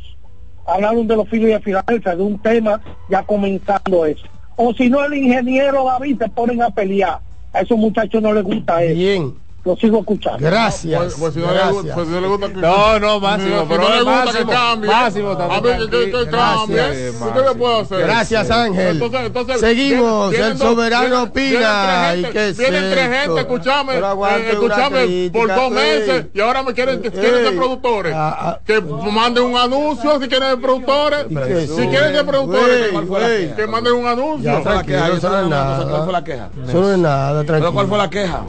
hablaron 0.65 1.07
de 1.07 1.15
los 1.15 1.27
Phillies 1.29 1.49
de 1.49 1.59
Filadelfia 1.59 2.15
de 2.15 2.23
un 2.23 2.39
tema 2.39 2.81
ya 3.09 3.23
comenzando 3.23 4.05
eso. 4.05 4.25
O 4.55 4.73
si 4.73 4.89
no 4.89 5.03
el 5.03 5.13
ingeniero 5.13 5.85
David 5.85 6.17
se 6.19 6.29
ponen 6.29 6.61
a 6.61 6.69
pelear. 6.69 7.19
A 7.53 7.61
esos 7.61 7.77
muchachos 7.77 8.21
no 8.21 8.33
les 8.33 8.43
gusta 8.43 8.83
eso. 8.83 8.95
Bien 8.95 9.44
lo 9.65 9.75
sigo 9.77 9.99
escuchando. 9.99 10.37
Gracias. 10.45 11.01
Pues, 11.01 11.15
pues 11.19 11.33
si 11.33 11.39
no 11.39 11.47
le 11.47 11.53
gracias. 11.53 11.73
gusta- 11.73 11.93
pues 11.95 12.07
si 12.07 12.13
no 12.13 12.21
le 12.21 12.27
gusta 12.27 12.47
que- 12.49 12.53
No, 12.53 12.99
no, 12.99 13.19
Máximo, 13.19 13.59
Si 13.61 13.65
pero 13.67 13.81
no 13.81 13.89
le 13.89 13.95
gusta 14.03 14.25
Máximo, 14.25 14.49
que 14.49 14.55
cambie. 14.55 14.89
Máximo, 14.91 15.31
A 15.31 15.37
también 15.37 15.63
ver, 15.63 15.89
que, 15.89 15.89
que, 15.89 16.11
que 16.11 16.29
cambie. 16.29 16.75
Gracias. 16.77 17.15
¿Usted 17.21 17.45
qué 17.51 17.57
puede 17.57 17.79
hacer? 17.81 17.99
Gracias, 17.99 18.51
Ángel. 18.51 18.87
Entonces, 18.87 19.19
entonces, 19.25 19.59
Seguimos, 19.59 20.29
vienen- 20.31 20.51
el 20.51 20.57
soberano 20.59 21.01
vienen- 21.25 21.33
vienen 21.33 21.59
opina. 21.59 22.07
tres 22.11 22.19
¿Y 22.19 22.23
gente- 22.23 22.53
Vienen 22.61 22.91
tres 22.91 23.19
gente, 23.21 23.39
escúchame, 23.41 23.93
eh, 23.95 24.49
escúchame 24.51 25.29
por 25.33 25.47
dos 25.55 25.71
meses 25.71 26.25
y 26.33 26.39
ahora 26.41 26.63
me 26.63 26.73
quieren, 26.73 26.99
quieren 27.01 27.21
ser 27.21 27.45
Ey. 27.47 27.55
productores. 27.57 28.13
Ah, 28.15 28.59
Que 28.65 28.81
manden 28.81 29.43
un 29.45 29.57
anuncio 29.57 30.21
si 30.21 30.27
quieren 30.27 30.49
ser 30.49 30.59
productores. 30.61 31.25
Si 31.27 31.87
quieren 31.87 32.13
ser 32.13 32.25
productores, 32.25 32.91
que- 33.55 33.65
manden 33.67 33.93
un 33.93 34.05
anuncio. 34.05 34.43
Ya, 34.43 34.51
no 34.53 34.59
es 34.59 34.65
una 34.65 34.83
cosa, 34.83 34.85
¿Cuál 34.85 35.19
fue 35.19 35.49
nada. 35.49 36.11
la 36.11 36.23
queja? 36.23 36.49
Eso 36.67 36.81
no 36.81 36.91
es 36.91 36.97
nada, 36.99 37.31
¿Pero 37.31 37.45
tranquilo. 37.45 37.73
cuál 37.73 37.87
fue 37.87 37.97
la 37.97 38.09
queja? 38.09 38.41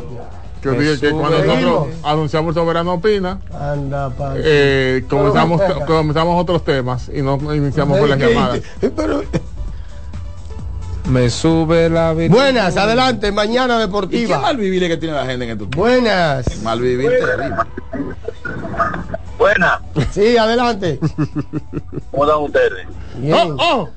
Que 0.63 0.71
dije 0.71 0.99
que 1.01 1.11
cuando 1.11 1.39
nosotros 1.45 1.89
anunciamos 2.03 2.49
el 2.57 2.63
soberano 2.63 2.95
opina, 2.95 3.39
Anda, 3.53 4.13
eh, 4.37 5.05
comenzamos, 5.09 5.61
Pero- 5.61 5.87
comenzamos 5.87 6.41
otros 6.43 6.65
temas 6.65 7.09
y 7.15 7.23
no 7.23 7.39
iniciamos 7.55 7.99
con 7.99 8.09
las 8.11 8.19
llamadas. 8.19 8.61
pero- 8.81 9.23
Me 11.09 11.31
sube 11.31 11.89
la 11.89 12.13
vida. 12.15 12.35
Buenas, 12.35 12.77
adelante, 12.77 13.31
mañana 13.31 13.75
¿Y 13.75 13.79
qué 13.79 13.83
deportiva. 13.87 14.39
mal 14.41 14.57
vivir 14.57 14.89
que 14.89 14.97
tiene 14.97 15.15
la 15.15 15.25
gente 15.25 15.45
en 15.45 15.51
estos? 15.53 15.69
Buenas. 15.71 16.63
Mal 16.65 16.81
vivir 16.81 17.11
terrible. 17.11 17.57
Buena, 19.39 19.81
Sí, 20.11 20.37
adelante. 20.37 20.99
¿cómo 22.11 22.25
están 22.25 22.43
ustedes? 22.43 22.87
Bien. 23.19 23.35
¡Oh, 23.57 23.89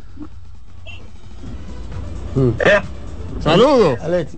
¿Eh? 2.35 2.75
oh! 2.75 3.41
¡Saludos! 3.41 3.99
Alex, 4.01 4.37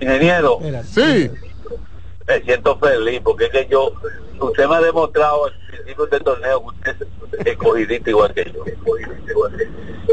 Ingeniero. 0.00 0.58
Sí. 0.84 1.30
me 2.28 2.40
siento 2.42 2.78
feliz 2.78 3.20
porque 3.22 3.44
es 3.46 3.50
que 3.50 3.66
yo, 3.70 3.92
usted 4.40 4.66
me 4.68 4.76
ha 4.76 4.80
demostrado 4.80 5.46
al 5.46 5.52
principio 5.70 6.06
del 6.06 6.22
torneo 6.24 6.60
que 6.82 6.90
usted 6.90 7.06
es 7.38 7.46
escogidista 7.46 8.10
igual 8.10 8.34
que 8.34 8.52
yo. 8.52 8.64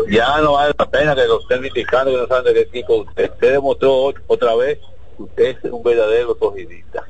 Ya 0.10 0.40
no 0.42 0.54
vale 0.54 0.74
la 0.78 0.90
pena 0.90 1.16
que 1.16 1.26
lo 1.28 1.40
estén 1.40 1.60
criticando 1.62 2.12
que 2.12 2.18
no 2.18 2.28
saben 2.28 2.46
de 2.46 2.54
qué 2.54 2.60
equipo 2.62 2.96
usted. 2.98 3.32
Usted 3.32 3.52
demostró 3.54 3.90
ot- 4.12 4.22
otra 4.28 4.56
vez 4.56 4.80
que 5.18 5.24
usted 5.24 5.58
es 5.64 5.72
un 5.72 5.84
verdadero 5.84 6.32
escogidista. 6.34 7.04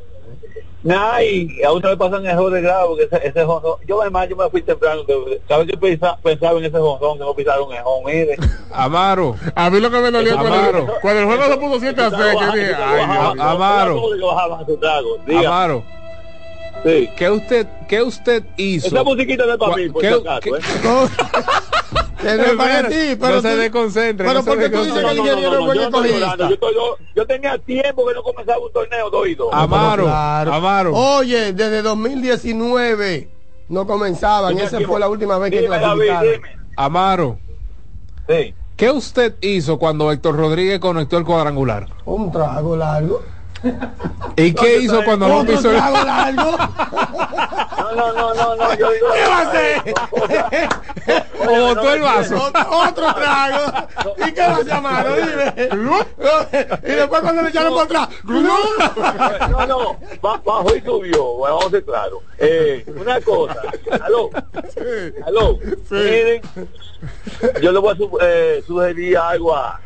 Nah, 0.83 1.21
y 1.21 1.63
a 1.63 1.71
otra 1.71 1.91
vez 1.91 1.97
pasan 1.99 2.25
errores 2.25 2.61
graves 2.61 2.85
porque 2.87 3.03
ese, 3.03 3.27
ese 3.29 3.45
jonrón, 3.45 3.77
yo 3.87 4.01
además 4.01 4.27
yo 4.27 4.35
me 4.35 4.49
fui 4.49 4.61
temprano, 4.61 5.05
que 5.05 5.41
cada 5.47 5.63
vez 5.63 5.69
que 5.71 5.77
pensa- 5.77 6.17
pensaba 6.21 6.59
en 6.59 6.65
ese 6.65 6.77
jonrón, 6.77 7.17
que 7.17 7.23
no 7.23 7.33
pisaron 7.33 7.69
un 7.69 7.73
ejón, 7.73 8.03
mire. 8.05 8.35
Amaro, 8.73 9.35
A 9.55 9.69
mí 9.69 9.79
lo 9.79 9.89
que 9.89 9.99
me 9.99 10.11
dolió 10.11 10.35
cuando, 10.37 10.53
Amaro. 10.55 10.87
cuando 11.01 11.19
el 11.21 11.25
juego 11.27 11.43
se 11.45 11.57
puso 11.57 11.79
7 11.79 12.01
a 12.01 12.09
6, 12.09 12.21
que 12.51 12.59
dije, 12.59 12.73
ay, 12.75 13.05
Dios. 13.07 13.39
Amaro. 13.39 14.01
Amaro, 15.47 15.83
sí. 16.83 17.09
¿qué 17.15 17.29
usted, 17.29 17.67
qué 17.87 18.01
usted 18.03 18.43
hizo? 18.57 18.87
Esa 18.87 19.03
musiquita 19.05 19.45
no 19.45 19.53
es 19.53 19.57
para 19.57 19.75
mí, 19.77 19.87
por 19.89 20.01
¿Qué- 20.01 20.09
si 20.09 20.15
acaso, 20.15 20.39
qué- 20.41 20.49
¿eh? 20.49 20.59
Que 22.23 22.37
no 22.37 22.43
es 22.43 22.53
para 22.53 22.87
ti, 22.87 22.95
pero 23.19 23.35
no 23.35 23.41
se 23.41 23.55
desconcentre. 23.57 24.27
pero 24.27 24.39
no 24.39 24.45
porque 24.45 24.69
tú 24.69 24.83
dices 24.83 25.03
que 25.03 25.11
el 25.11 25.17
ingeniero 25.17 25.53
es 25.53 25.59
buen 25.65 25.77
yo, 25.77 25.81
no 25.81 25.87
escogidista. 25.89 26.19
llorando, 26.19 26.47
yo, 26.47 26.53
estoy- 26.55 26.73
yo- 26.75 26.97
yo 27.15 27.25
tenía 27.27 27.57
tiempo 27.59 28.07
que 28.07 28.13
no 28.13 28.23
comenzaba 28.23 28.59
un 28.59 28.71
torneo 28.73 29.09
doido. 29.09 29.53
Amaro, 29.53 30.03
Claro. 30.05 30.53
Amaro. 30.53 30.95
Oye, 30.95 31.53
desde 31.53 31.81
2019 31.81 33.29
no 33.69 33.85
comenzaban. 33.87 34.57
Esa 34.57 34.79
fue 34.81 34.99
la 34.99 35.07
última 35.09 35.37
vez 35.37 35.51
que 35.51 35.65
clasificaron. 35.65 36.41
Amaro, 36.75 37.37
Sí. 38.27 38.53
¿qué 38.75 38.89
usted 38.89 39.35
hizo 39.41 39.77
cuando 39.77 40.11
Héctor 40.11 40.35
Rodríguez 40.35 40.79
conectó 40.79 41.17
el 41.17 41.23
cuadrangular? 41.25 41.87
Un 42.05 42.31
trago 42.31 42.75
largo. 42.75 43.21
¿Y 44.35 44.53
qué 44.53 44.77
hizo 44.79 45.03
cuando 45.03 45.27
no 45.27 45.41
el... 45.41 45.63
largo. 45.73 46.57
No, 47.77 47.91
no, 47.95 48.13
no, 48.13 48.33
no, 48.33 48.55
no, 48.55 48.73
yo 48.75 48.91
digo. 48.91 49.07
¿Qué 49.13 49.27
va 49.27 49.37
a 49.37 49.41
hacer? 49.41 49.83
O 51.45 51.45
botó 51.75 51.93
el 51.93 52.01
vaso. 52.01 52.51
Otro, 52.71 53.13
trago. 53.13 53.87
¿Y 54.25 54.31
qué 54.31 54.41
va 54.41 54.55
a 54.55 54.63
llamar? 54.63 55.05
Dime. 55.15 55.69
y 56.83 56.91
después 56.91 57.21
cuando 57.21 57.41
le 57.41 57.49
echaron 57.49 57.73
por 57.73 57.83
atrás. 57.83 58.07
No, 58.23 59.65
no, 59.67 59.97
ba- 60.21 60.41
bajó 60.45 60.73
y 60.75 60.81
subió, 60.81 61.23
bueno, 61.33 61.55
vamos 61.57 61.65
a 61.65 61.69
ser 61.71 61.83
claros. 61.83 62.19
Eh, 62.37 62.85
una 62.95 63.19
cosa, 63.21 63.55
aló, 64.01 64.29
aló, 65.25 65.59
miren, 65.91 66.41
yo 67.61 67.71
le 67.73 67.79
voy 67.79 67.93
a 67.93 68.25
eh, 68.25 68.63
sugerir 68.65 69.17
algo 69.17 69.55
a, 69.55 69.79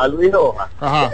a 0.00 0.08
Luis 0.08 0.32
Rojas, 0.32 0.68
Ajá. 0.80 1.10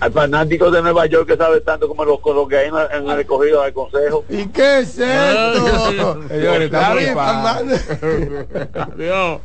Al 0.00 0.12
fanático 0.12 0.70
de 0.70 0.82
Nueva 0.82 1.06
York 1.06 1.26
que 1.28 1.36
sabe 1.36 1.60
tanto 1.60 1.88
como 1.88 2.04
los, 2.04 2.20
con 2.20 2.36
lo 2.36 2.46
que 2.48 2.58
hay 2.58 2.68
en, 2.68 2.74
en 3.02 3.08
el 3.10 3.16
recogido 3.16 3.62
del 3.62 3.72
consejo. 3.72 4.24
¿Y 4.28 4.46
qué 4.48 4.80
es 4.80 4.98
esto? 4.98 6.20
Señores. 6.28 6.70
Adiós. 8.74 9.40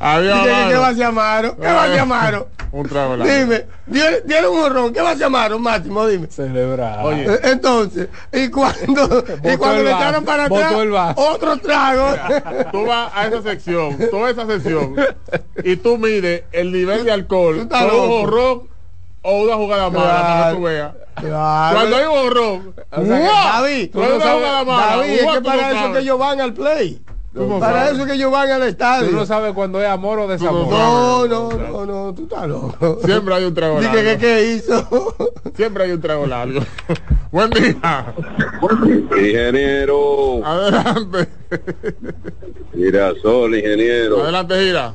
Adiós, 0.00 0.38
¿Qué 0.68 0.76
va 0.76 0.86
a 0.86 0.90
Amaro. 0.90 0.92
llamar? 0.96 1.56
¿Qué 1.56 1.66
va 1.66 1.82
a 1.84 1.88
llamar? 1.88 2.46
Un 2.72 2.88
trago. 2.88 3.16
Dime, 3.18 3.66
dieron 3.86 4.20
dieron 4.26 4.52
un 4.54 4.60
horrón, 4.62 4.92
¿qué 4.92 5.00
va 5.02 5.10
a 5.10 5.14
llamar, 5.14 5.58
Máximo? 5.58 6.06
Dime. 6.06 6.26
Celebrar. 6.28 7.04
Oye. 7.04 7.26
Eh, 7.34 7.40
Entonces, 7.44 8.08
y 8.32 8.48
cuando, 8.48 9.24
y 9.44 9.56
cuando 9.56 9.82
le 9.82 9.90
echaron 9.90 10.24
para 10.24 10.44
atrás, 10.46 10.74
otro 11.16 11.58
trago. 11.58 12.14
Tú 12.72 12.86
vas 12.86 13.12
a 13.14 13.26
esa 13.26 13.42
sección, 13.42 13.98
toda 14.10 14.30
esa 14.30 14.46
sección, 14.46 14.96
y 15.62 15.76
tú 15.76 15.98
mides 15.98 16.44
el 16.52 16.72
nivel 16.72 17.04
de 17.04 17.12
alcohol, 17.12 17.56
Tú 17.56 17.62
estás 17.62 17.86
todo 17.88 18.02
un 18.04 18.08
loco. 18.08 18.22
horrón 18.22 18.71
o 19.22 19.42
una 19.42 19.54
jugada 19.56 19.90
mala 19.90 20.22
para 20.22 20.50
que 20.50 20.56
tú 20.56 20.62
veas. 20.62 20.92
Claro. 21.14 21.76
Cuando 21.78 21.96
hay 21.96 22.04
un 22.06 22.18
horrón, 22.26 22.74
O 22.90 23.04
sea 23.04 23.18
que, 23.18 23.24
David, 23.24 23.90
tú 23.92 23.98
Cuando 23.98 24.14
no 24.16 24.20
sabes- 24.24 24.36
jugada 24.38 24.64
mala, 24.64 24.96
David, 24.96 25.10
es 25.12 25.20
que 25.32 25.40
para 25.42 25.70
eso 25.70 25.78
sabes. 25.78 25.92
que 25.96 25.98
ellos 26.02 26.18
van 26.18 26.40
al 26.40 26.54
play. 26.54 27.00
Para 27.60 27.72
sabes. 27.84 27.92
eso 27.98 28.06
que 28.06 28.12
ellos 28.12 28.30
van 28.30 28.50
al 28.50 28.62
estadio. 28.64 29.08
Tú 29.08 29.16
no 29.16 29.24
sabes 29.24 29.52
cuándo 29.54 29.80
es 29.80 29.88
amor 29.88 30.18
o 30.18 30.28
desamor. 30.28 30.68
No, 30.68 31.26
no, 31.26 31.50
no, 31.50 31.86
no, 31.86 32.14
tú 32.14 32.24
estás 32.24 32.46
loco. 32.46 32.98
Siempre 33.04 33.34
hay 33.34 33.44
un 33.44 33.54
trago 33.54 33.80
Dije 33.80 33.94
largo. 34.02 34.10
que 34.10 34.18
qué 34.18 34.52
hizo. 34.52 35.14
Siempre 35.56 35.84
hay 35.84 35.92
un 35.92 36.00
trago 36.02 36.26
largo. 36.26 36.60
Buen 37.32 37.48
día. 37.50 38.14
Ingeniero, 39.16 40.44
Adelante. 40.44 41.28
girasol, 42.74 43.54
ingeniero. 43.54 44.22
Adelante, 44.22 44.54
gira. 44.64 44.94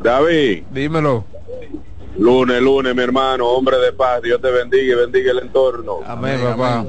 David, 0.00 0.64
Dímelo. 0.70 1.24
Lunes, 2.22 2.60
lunes, 2.62 2.94
mi 2.94 3.02
hermano, 3.02 3.48
hombre 3.48 3.78
de 3.78 3.92
paz, 3.92 4.22
Dios 4.22 4.40
te 4.40 4.50
bendiga 4.50 4.94
y 4.94 4.96
bendiga 4.96 5.32
el 5.32 5.38
entorno. 5.40 5.98
Amén, 6.06 6.40
papá. 6.40 6.86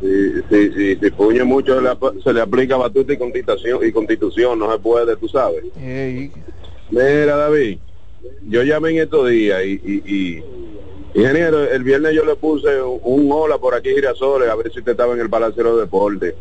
Sí, 0.00 0.32
sí, 0.50 0.72
sí, 0.74 0.96
si 1.02 1.10
puñe 1.10 1.42
mucho 1.42 1.74
se 1.76 1.82
le, 1.82 1.88
ap- 1.88 2.22
se 2.22 2.32
le 2.32 2.40
aplica 2.40 2.76
batuta 2.76 3.12
y 3.12 3.16
constitución, 3.16 3.80
y 3.82 3.92
constitución, 3.92 4.58
no 4.58 4.70
se 4.72 4.78
puede, 4.78 5.16
tú 5.16 5.28
sabes. 5.28 5.64
Ey, 5.76 6.32
Mira, 6.90 7.36
David, 7.36 7.78
yo 8.48 8.62
llamé 8.62 8.90
en 8.90 8.98
estos 8.98 9.28
días 9.28 9.64
y, 9.64 9.80
y, 9.84 10.02
y- 10.14 10.44
ingeniero, 11.14 11.64
el 11.64 11.82
viernes 11.82 12.14
yo 12.14 12.24
le 12.24 12.36
puse 12.36 12.80
un, 12.82 13.28
hola 13.32 13.58
por 13.58 13.74
aquí 13.74 13.88
Girasoles 13.94 14.48
a 14.48 14.54
ver 14.54 14.70
si 14.70 14.78
usted 14.78 14.92
estaba 14.92 15.14
en 15.14 15.20
el 15.20 15.30
Palacio 15.30 15.62
de 15.64 15.70
los 15.70 15.80
Deportes. 15.80 16.34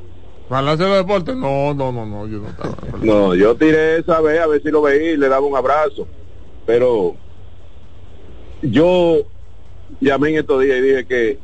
Balance 0.50 0.84
de 0.84 0.90
deporte. 0.98 1.34
No, 1.34 1.74
no, 1.74 1.92
no, 1.92 2.06
no, 2.06 2.28
yo 2.28 2.38
no 2.40 2.50
estaba. 2.50 2.76
No, 3.02 3.34
yo 3.34 3.56
tiré 3.56 3.98
esa 3.98 4.22
vez 4.22 4.40
a 4.42 4.46
ver 4.48 4.62
si 4.62 4.70
lo 4.70 4.82
veía 4.84 5.14
y 5.14 5.18
le 5.18 5.28
daba 5.28 5.48
un 5.48 5.56
abrazo, 5.56 6.08
pero 6.68 7.16
yo 8.62 9.18
llamé 10.02 10.30
en 10.30 10.36
estos 10.38 10.62
días 10.62 10.78
y 10.78 10.82
dije 10.82 11.06
que 11.06 11.40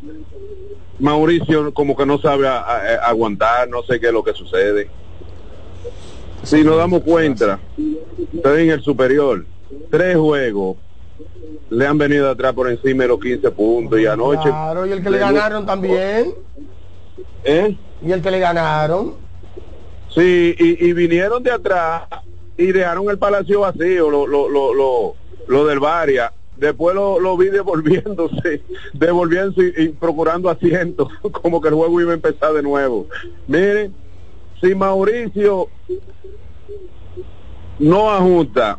Mauricio 1.00 1.74
como 1.74 1.96
que 1.96 2.06
no 2.06 2.20
sabe 2.20 2.48
a- 2.48 2.60
a- 2.62 2.96
aguantar, 3.10 3.68
no 3.70 3.84
sé 3.84 4.00
qué 4.00 4.08
es 4.08 4.14
lo 4.14 4.24
que 4.24 4.34
sucede. 4.34 4.90
Si 6.44 6.64
nos 6.64 6.78
damos 6.78 7.02
cuenta, 7.02 7.60
está 8.34 8.60
en 8.60 8.72
el 8.72 8.82
superior, 8.82 9.46
tres 9.90 10.18
juegos 10.18 10.78
le 11.70 11.88
han 11.88 11.98
venido 11.98 12.30
atrás 12.30 12.54
por 12.54 12.70
encima 12.70 13.04
de 13.04 13.10
los 13.10 13.20
15 13.20 13.50
puntos 13.52 14.00
y 14.00 14.06
anoche... 14.06 14.50
Claro, 14.50 14.86
y 14.86 14.92
el 14.92 15.02
que 15.04 15.10
le 15.10 15.18
ganaron 15.20 15.66
también. 15.66 16.34
¿Eh? 17.44 17.78
Y 18.06 18.12
el 18.12 18.22
que 18.22 18.32
le 18.32 18.40
ganaron. 18.40 19.16
Sí, 20.14 20.54
y, 20.58 20.88
y 20.88 20.94
vinieron 20.94 21.42
de 21.42 21.52
atrás 21.52 22.04
y 22.58 22.72
dejaron 22.72 23.10
el 23.10 23.18
palacio 23.18 23.62
vacío, 23.62 24.10
lo, 24.10 24.28
lo, 24.28 24.50
lo, 24.50 24.74
lo, 24.74 25.16
lo 25.48 25.66
del 25.66 25.80
Varia. 25.80 26.34
Después 26.62 26.94
lo, 26.94 27.20
lo 27.20 27.36
vi 27.38 27.48
devolviéndose, 27.50 28.62
devolviéndose 28.94 29.74
y, 29.78 29.82
y 29.82 29.90
procurando 29.90 30.48
asientos, 30.48 31.08
como 31.42 31.60
que 31.60 31.70
el 31.70 31.74
juego 31.74 32.00
iba 32.00 32.12
a 32.12 32.14
empezar 32.14 32.54
de 32.54 32.62
nuevo. 32.62 33.08
Miren, 33.48 33.96
si 34.62 34.76
Mauricio 34.76 35.70
no 37.80 38.12
ajusta, 38.12 38.78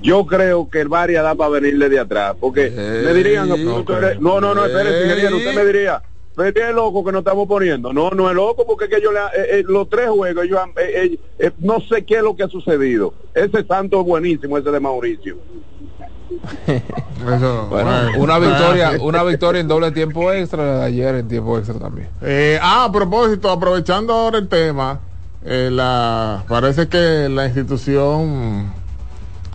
yo 0.00 0.24
creo 0.24 0.70
que 0.70 0.80
el 0.80 0.88
Varia 0.88 1.20
da 1.20 1.34
para 1.34 1.50
venirle 1.50 1.90
de 1.90 1.98
atrás, 1.98 2.34
porque 2.40 2.70
me 3.04 3.12
dirían, 3.12 3.46
no 3.64 3.84
eres- 3.98 4.20
no, 4.20 4.40
no, 4.40 4.54
no, 4.54 4.64
espérese, 4.64 5.04
ingeniero, 5.04 5.36
usted 5.36 5.54
me 5.54 5.66
diría, 5.66 6.02
pero 6.34 6.48
es 6.68 6.74
loco 6.74 7.04
que 7.04 7.12
nos 7.12 7.18
estamos 7.20 7.46
poniendo. 7.46 7.92
No, 7.92 8.08
no 8.08 8.30
es 8.30 8.34
loco 8.34 8.64
porque 8.66 8.86
es 8.86 8.90
que 8.90 9.02
yo 9.02 9.12
le, 9.12 9.18
eh, 9.18 9.58
eh, 9.58 9.64
los 9.68 9.86
tres 9.90 10.08
juegos, 10.08 10.46
han- 10.58 10.70
eh, 10.78 11.10
eh, 11.12 11.18
eh, 11.40 11.50
no 11.58 11.78
sé 11.80 12.06
qué 12.06 12.16
es 12.16 12.22
lo 12.22 12.34
que 12.34 12.44
ha 12.44 12.48
sucedido. 12.48 13.12
Ese 13.34 13.64
santo 13.66 14.00
es 14.00 14.06
buenísimo, 14.06 14.56
ese 14.56 14.70
de 14.70 14.80
Mauricio. 14.80 15.36
Eso, 17.36 17.66
Bueno, 17.68 17.90
una 18.18 18.38
victoria, 18.38 18.92
una 19.00 19.22
victoria 19.22 19.60
en 19.60 19.68
doble 19.68 19.92
tiempo 19.92 20.32
extra, 20.32 20.80
de 20.80 20.84
ayer 20.86 21.14
en 21.16 21.28
tiempo 21.28 21.56
extra 21.58 21.78
también. 21.78 22.08
Eh, 22.20 22.58
ah, 22.60 22.84
a 22.84 22.92
propósito, 22.92 23.50
aprovechando 23.50 24.12
ahora 24.12 24.38
el 24.38 24.48
tema, 24.48 25.00
eh, 25.44 25.70
la, 25.72 26.44
parece 26.48 26.88
que 26.88 27.28
la 27.28 27.46
institución, 27.46 28.72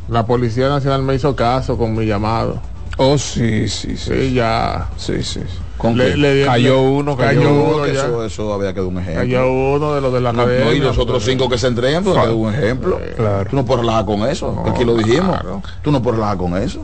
la 0.10 0.26
Policía 0.26 0.70
Nacional 0.70 1.04
me 1.04 1.16
hizo 1.16 1.36
caso 1.36 1.78
con 1.78 1.96
mi 1.96 2.06
llamado. 2.06 2.62
Oh, 2.98 3.18
sí, 3.18 3.68
sí, 3.68 3.96
sí. 3.96 4.14
Sí, 4.14 4.34
ya. 4.34 4.88
Sí, 4.98 5.22
sí. 5.22 5.42
¿Con 5.78 5.98
Le- 5.98 6.18
le 6.18 6.46
Cayó 6.46 6.82
uno, 6.82 7.16
cayó, 7.16 7.40
cayó 7.42 7.54
uno 7.54 7.84
que 7.84 7.92
eso, 7.92 8.26
eso 8.26 8.54
había 8.54 8.74
quedado 8.74 8.90
un 8.90 8.98
ejemplo. 9.00 9.22
Cayó 9.22 9.52
uno 9.52 9.94
de 9.94 10.02
los 10.02 10.12
de 10.14 10.22
la 10.22 10.34
No, 10.34 10.46
no, 10.48 10.74
y 10.74 10.80
los 10.80 10.98
otros 10.98 11.24
cinco 11.24 11.48
que 11.50 11.58
se 11.58 11.68
entreguen, 11.68 12.04
pues 12.04 12.18
quedó 12.18 12.36
un 12.36 12.54
ejemplo. 12.54 13.00
Claro. 13.16 13.50
Tú 13.50 13.56
no 13.56 13.66
puedes 13.66 13.82
relajar 13.82 14.06
con 14.06 14.28
eso. 14.28 14.64
Aquí 14.68 14.84
lo 14.84 14.96
dijimos. 14.96 15.38
Tú 15.84 15.92
no 15.92 16.02
puedes 16.02 16.18
relajar 16.18 16.38
con 16.38 16.58
eso. 16.58 16.82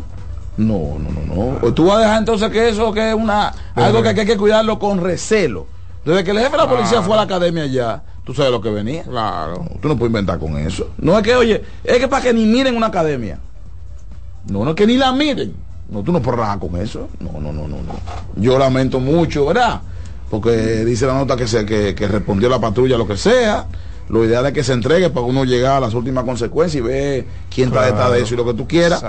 No, 0.56 0.98
no, 1.00 1.10
no, 1.36 1.60
no. 1.64 1.74
Tú 1.74 1.88
vas 1.88 1.98
a 1.98 2.02
dejar 2.02 2.18
entonces 2.20 2.52
que 2.52 2.70
eso 2.70 2.94
que 2.94 3.10
es 3.10 3.16
una 3.16 3.52
algo 3.74 4.04
que 4.04 4.10
hay 4.10 4.16
que 4.26 4.38
cuidarlo 4.38 4.78
con 4.78 5.02
recelo. 5.02 5.66
Desde 6.06 6.24
que 6.24 6.32
el 6.32 6.38
jefe 6.38 6.52
de 6.52 6.58
la 6.58 6.70
policía 6.70 7.02
fue 7.02 7.14
a 7.14 7.18
la 7.18 7.22
academia 7.24 7.66
ya, 7.66 8.04
tú 8.24 8.34
sabes 8.34 8.52
lo 8.52 8.62
que 8.62 8.70
venía. 8.70 9.04
Claro. 9.04 9.66
Tú 9.82 9.88
no 9.88 9.96
puedes 9.98 10.10
inventar 10.10 10.38
con 10.38 10.56
eso. 10.58 10.90
No 10.98 11.18
es 11.18 11.24
que, 11.24 11.34
oye, 11.36 11.64
es 11.84 11.98
que 11.98 12.08
para 12.08 12.22
que 12.22 12.34
ni 12.34 12.46
miren 12.46 12.76
una 12.78 12.88
academia. 12.88 13.40
No, 14.48 14.64
no 14.64 14.72
es 14.72 14.76
que 14.76 14.86
ni 14.86 14.98
la 14.98 15.12
miren. 15.14 15.56
No, 15.94 16.02
tú 16.04 16.12
no 16.12 16.22
puedes 16.22 16.40
relajar 16.40 16.60
con 16.60 16.76
eso. 16.82 17.08
No, 17.20 17.34
no, 17.34 17.54
no, 17.54 17.68
no, 17.68 17.78
no. 17.78 17.94
Yo 18.36 18.58
lamento 18.58 19.00
mucho, 19.00 19.46
¿verdad? 19.46 19.82
Porque 20.30 20.84
dice 20.84 21.06
la 21.06 21.14
nota 21.14 21.36
que 21.38 21.48
se 21.48 21.66
que, 21.66 21.94
que 21.94 22.08
respondió 22.08 22.50
la 22.50 22.60
patrulla 22.60 22.98
lo 22.98 23.08
que 23.08 23.16
sea. 23.18 23.68
Lo 24.10 24.26
ideal 24.26 24.46
es 24.48 24.52
que 24.54 24.64
se 24.64 24.74
entregue 24.74 25.10
para 25.10 25.26
uno 25.26 25.46
llegar 25.46 25.78
a 25.78 25.80
las 25.80 25.94
últimas 25.94 26.26
consecuencias 26.26 26.84
y 26.84 26.86
ver 26.86 27.26
quién 27.54 27.70
está 27.70 27.86
detrás 27.86 28.12
de 28.12 28.22
eso 28.22 28.34
y 28.34 28.38
lo 28.38 28.46
que 28.46 28.54
tú 28.54 28.68
quieras. 28.68 29.04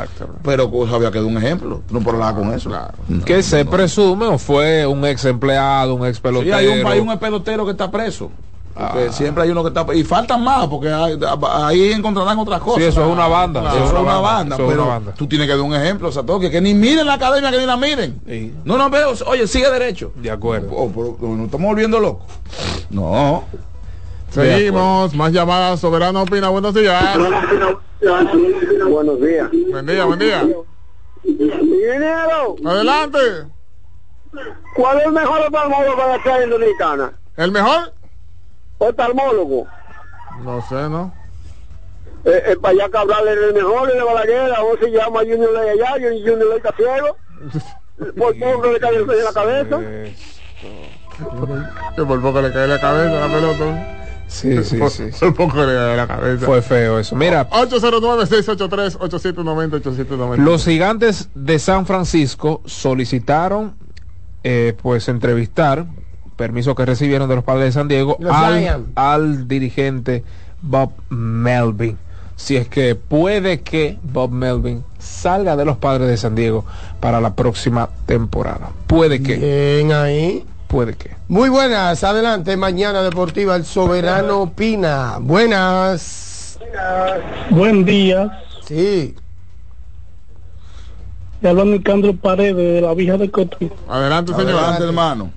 Pero 0.44 0.70
cosa 0.70 0.94
había 0.94 1.10
quedado 1.10 1.26
un 1.26 1.36
ejemplo. 1.36 1.82
Tú 1.88 1.94
no 1.94 2.00
puedes 2.00 2.20
relajar 2.20 2.40
con 2.40 2.54
eso. 2.54 2.70
No. 3.08 3.24
Que 3.24 3.42
se 3.42 3.64
presume 3.64 4.26
o 4.26 4.38
fue 4.38 4.86
un 4.86 5.04
ex 5.04 5.24
empleado, 5.24 5.94
un 5.96 6.06
ex 6.06 6.18
Sí, 6.18 6.22
pelotero. 6.22 6.56
hay 6.56 6.66
un, 6.68 6.86
hay 6.86 7.00
un 7.00 7.18
pelotero 7.18 7.64
que 7.64 7.72
está 7.72 7.90
preso. 7.90 8.30
Porque 8.74 9.06
Ah. 9.08 9.12
siempre 9.12 9.44
hay 9.44 9.50
uno 9.50 9.62
que 9.62 9.68
está 9.68 9.86
y 9.94 10.02
faltan 10.02 10.42
más 10.42 10.66
porque 10.66 10.88
hay- 10.92 11.16
ahí 11.52 11.92
encontrarán 11.92 12.36
otras 12.40 12.60
cosas. 12.60 12.82
Sí, 12.82 12.88
eso 12.88 13.02
es 13.04 13.12
una 13.12 13.28
banda, 13.28 13.60
Eso 13.72 13.84
es 13.84 13.92
una 13.92 14.18
banda, 14.18 14.56
pero 14.56 14.72
una 14.82 14.84
banda. 14.84 15.14
tú 15.14 15.28
tienes 15.28 15.46
que 15.46 15.52
dar 15.52 15.60
un 15.62 15.74
ejemplo, 15.74 16.10
Satoshi, 16.10 16.50
que 16.50 16.60
ni 16.60 16.74
miren 16.74 17.06
la 17.06 17.14
academia, 17.14 17.52
que 17.52 17.58
ni 17.58 17.66
la 17.66 17.76
miren. 17.76 18.20
No, 18.64 18.76
no 18.76 18.90
veo, 18.90 19.12
oye, 19.26 19.46
sigue 19.46 19.70
derecho. 19.70 20.10
De 20.16 20.28
acuerdo. 20.30 20.68
Oh, 20.72 20.90
pero 20.92 21.16
nos 21.36 21.44
estamos 21.46 21.66
volviendo 21.68 22.00
locos. 22.00 22.24
No. 22.90 23.44
Seguimos, 24.30 25.14
más 25.14 25.30
llamadas, 25.32 25.78
Soberano 25.78 26.22
Opina, 26.22 26.48
buenos 26.48 26.74
días. 26.74 27.16
Buenos 28.90 29.20
días. 29.20 29.48
Buen 29.70 29.86
día, 29.86 30.04
buen 30.04 30.18
día. 30.18 30.44
Ingeniero, 31.24 32.56
Adelante. 32.66 33.18
¿cuál 34.76 34.98
es 34.98 35.06
el 35.06 35.12
mejor 35.12 35.50
para 35.52 35.68
la 35.68 36.22
ciudad 36.22 36.48
dominicana? 36.50 37.12
¿El 37.36 37.52
mejor? 37.52 37.93
Oftalmólogo. 38.88 39.66
No 40.42 40.60
sé, 40.68 40.88
¿no? 40.88 41.14
Eh, 42.24 42.42
eh, 42.46 42.56
para 42.60 42.72
allá 42.72 42.88
Cabral 42.90 43.28
es 43.28 43.36
el 43.36 43.54
mejor, 43.54 43.92
de 43.92 44.02
Balaguer, 44.02 44.50
o 44.60 44.76
se 44.78 44.90
llama 44.90 45.20
Junior 45.20 45.52
Ley 45.52 45.68
allá, 45.70 45.92
Junior 45.92 46.38
Ley 46.38 46.56
está 46.56 46.74
ciego. 46.76 47.16
Por 48.16 48.36
poco 48.38 48.72
le 48.72 48.80
cae 48.80 48.96
en 48.96 49.06
la 49.06 49.32
cabeza. 49.32 49.78
Que 51.94 52.04
por 52.04 52.20
poco 52.20 52.42
le 52.42 52.52
cae 52.52 52.66
la 52.66 52.80
cabeza 52.80 53.20
la 53.20 53.28
pelota. 53.32 53.86
Sí, 54.26 54.64
sí, 54.68 54.78
por, 54.78 54.90
sí, 54.90 55.04
por 55.20 55.32
poco 55.34 55.64
le 55.64 55.74
cae 55.74 55.96
la 55.96 56.08
cabeza. 56.08 56.44
Fue 56.44 56.60
feo 56.60 56.98
eso. 56.98 57.14
Mira, 57.14 57.48
809-683-8790-8790. 57.50 60.38
Los 60.38 60.64
gigantes 60.64 61.28
de 61.34 61.60
San 61.60 61.86
Francisco 61.86 62.62
solicitaron 62.64 63.76
eh, 64.42 64.76
pues 64.82 65.08
entrevistar, 65.08 65.86
permiso 66.36 66.74
que 66.74 66.84
recibieron 66.84 67.28
de 67.28 67.36
los 67.36 67.44
padres 67.44 67.66
de 67.66 67.72
San 67.72 67.88
Diego, 67.88 68.18
al, 68.96 69.48
dirigente 69.48 70.24
Bob 70.62 70.90
Melvin. 71.08 71.98
Si 72.36 72.56
es 72.56 72.68
que 72.68 72.96
puede 72.96 73.60
que 73.60 73.96
Bob 74.02 74.30
Melvin 74.30 74.82
salga 74.98 75.56
de 75.56 75.64
los 75.64 75.76
padres 75.76 76.08
de 76.08 76.16
San 76.16 76.34
Diego 76.34 76.64
para 77.00 77.20
la 77.20 77.34
próxima 77.34 77.88
temporada. 78.06 78.70
Puede 78.88 79.22
que. 79.22 79.36
Bien 79.36 79.92
ahí. 79.92 80.44
Puede 80.66 80.94
que. 80.94 81.10
Muy 81.28 81.48
buenas, 81.48 82.02
adelante, 82.02 82.56
mañana 82.56 83.02
deportiva, 83.02 83.54
el 83.54 83.64
soberano 83.64 84.42
opina. 84.42 85.18
Buenas. 85.20 86.58
Buen 87.50 87.84
día. 87.84 88.42
Sí. 88.66 89.14
Le 91.40 91.50
habla 91.50 91.64
Nicandro 91.64 92.16
Paredes 92.16 92.56
de 92.56 92.80
la 92.80 92.94
Vija 92.94 93.16
de 93.16 93.30
Cotuí. 93.30 93.70
Adelante, 93.88 94.32
señor. 94.32 94.54
Adelante, 94.54 94.84
hermano. 94.84 95.30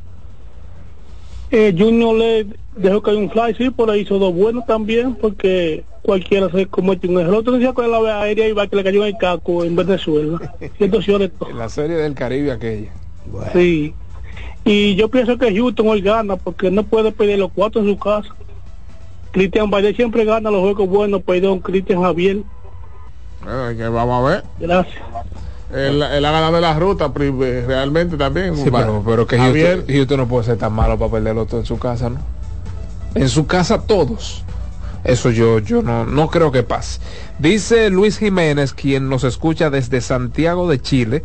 Eh, 1.50 1.74
Junior 1.78 2.16
le 2.16 2.48
dejó 2.76 3.02
caer 3.02 3.18
un 3.18 3.30
fly, 3.30 3.56
sí, 3.56 3.70
por 3.70 3.90
ahí 3.90 4.02
hizo 4.02 4.20
dos 4.20 4.34
buenos 4.34 4.66
también, 4.66 5.16
porque 5.16 5.86
cualquiera 6.02 6.50
se 6.50 6.66
comete 6.66 7.08
un 7.08 7.20
error. 7.20 7.34
El 7.34 7.40
otro 7.40 7.54
decía 7.54 7.74
con 7.74 7.90
la 7.90 7.98
ave 7.98 8.12
aérea 8.12 8.48
y 8.48 8.52
va 8.52 8.68
que 8.68 8.76
le 8.76 8.84
cayó 8.84 9.06
en 9.06 9.16
el 9.16 9.18
caco 9.18 9.64
en 9.64 9.76
Venezuela. 9.76 10.40
En 10.80 11.58
la 11.58 11.70
serie 11.70 11.98
del 11.98 12.14
Caribe 12.14 12.52
aquella. 12.52 12.92
Sí. 13.54 13.94
Y 14.66 14.96
yo 14.96 15.10
pienso 15.10 15.38
que 15.38 15.56
Houston 15.56 15.88
hoy 15.88 16.02
gana 16.02 16.36
porque 16.36 16.70
no 16.70 16.84
puede 16.84 17.12
pedir 17.12 17.40
los 17.40 17.52
cuatro 17.54 17.82
en 17.82 17.88
su 17.88 17.98
casa. 17.98 18.36
Cristian 19.32 19.70
Valle 19.70 19.94
siempre 19.94 20.26
gana 20.26 20.52
los 20.52 20.62
juegos 20.62 20.90
buenos, 20.90 21.22
perdón, 21.22 21.60
Cristian 21.60 22.02
Javier. 22.02 22.38
Eh, 23.48 23.76
que 23.78 23.88
vamos 23.88 24.26
a 24.26 24.30
ver. 24.30 24.44
Gracias. 24.60 25.04
Él, 25.74 26.02
él 26.02 26.26
ha 26.26 26.32
ganado 26.32 26.60
la 26.62 26.80
ruta 26.80 27.12
realmente 27.14 28.16
también. 28.16 28.56
Sí, 28.56 28.70
pero, 28.72 29.04
pero 29.06 29.28
que 29.28 29.38
Houston, 29.38 29.86
Houston 29.88 30.18
no 30.18 30.28
puede 30.28 30.46
ser 30.46 30.58
tan 30.58 30.74
malo 30.74 30.98
para 30.98 31.12
perderlo 31.12 31.46
todo 31.46 31.60
en 31.60 31.66
su 31.66 31.78
casa, 31.78 32.10
¿no? 32.10 32.20
En 33.16 33.28
su 33.28 33.48
casa 33.48 33.82
todos. 33.82 34.44
Eso 35.04 35.30
yo, 35.30 35.60
yo 35.60 35.82
no, 35.82 36.06
no 36.06 36.30
creo 36.30 36.52
que 36.52 36.64
pase. 36.64 37.00
Dice 37.40 37.90
Luis 37.90 38.18
Jiménez, 38.18 38.74
quien 38.74 39.10
nos 39.10 39.24
escucha 39.24 39.70
desde 39.70 40.02
Santiago 40.02 40.70
de 40.70 40.82
Chile, 40.82 41.24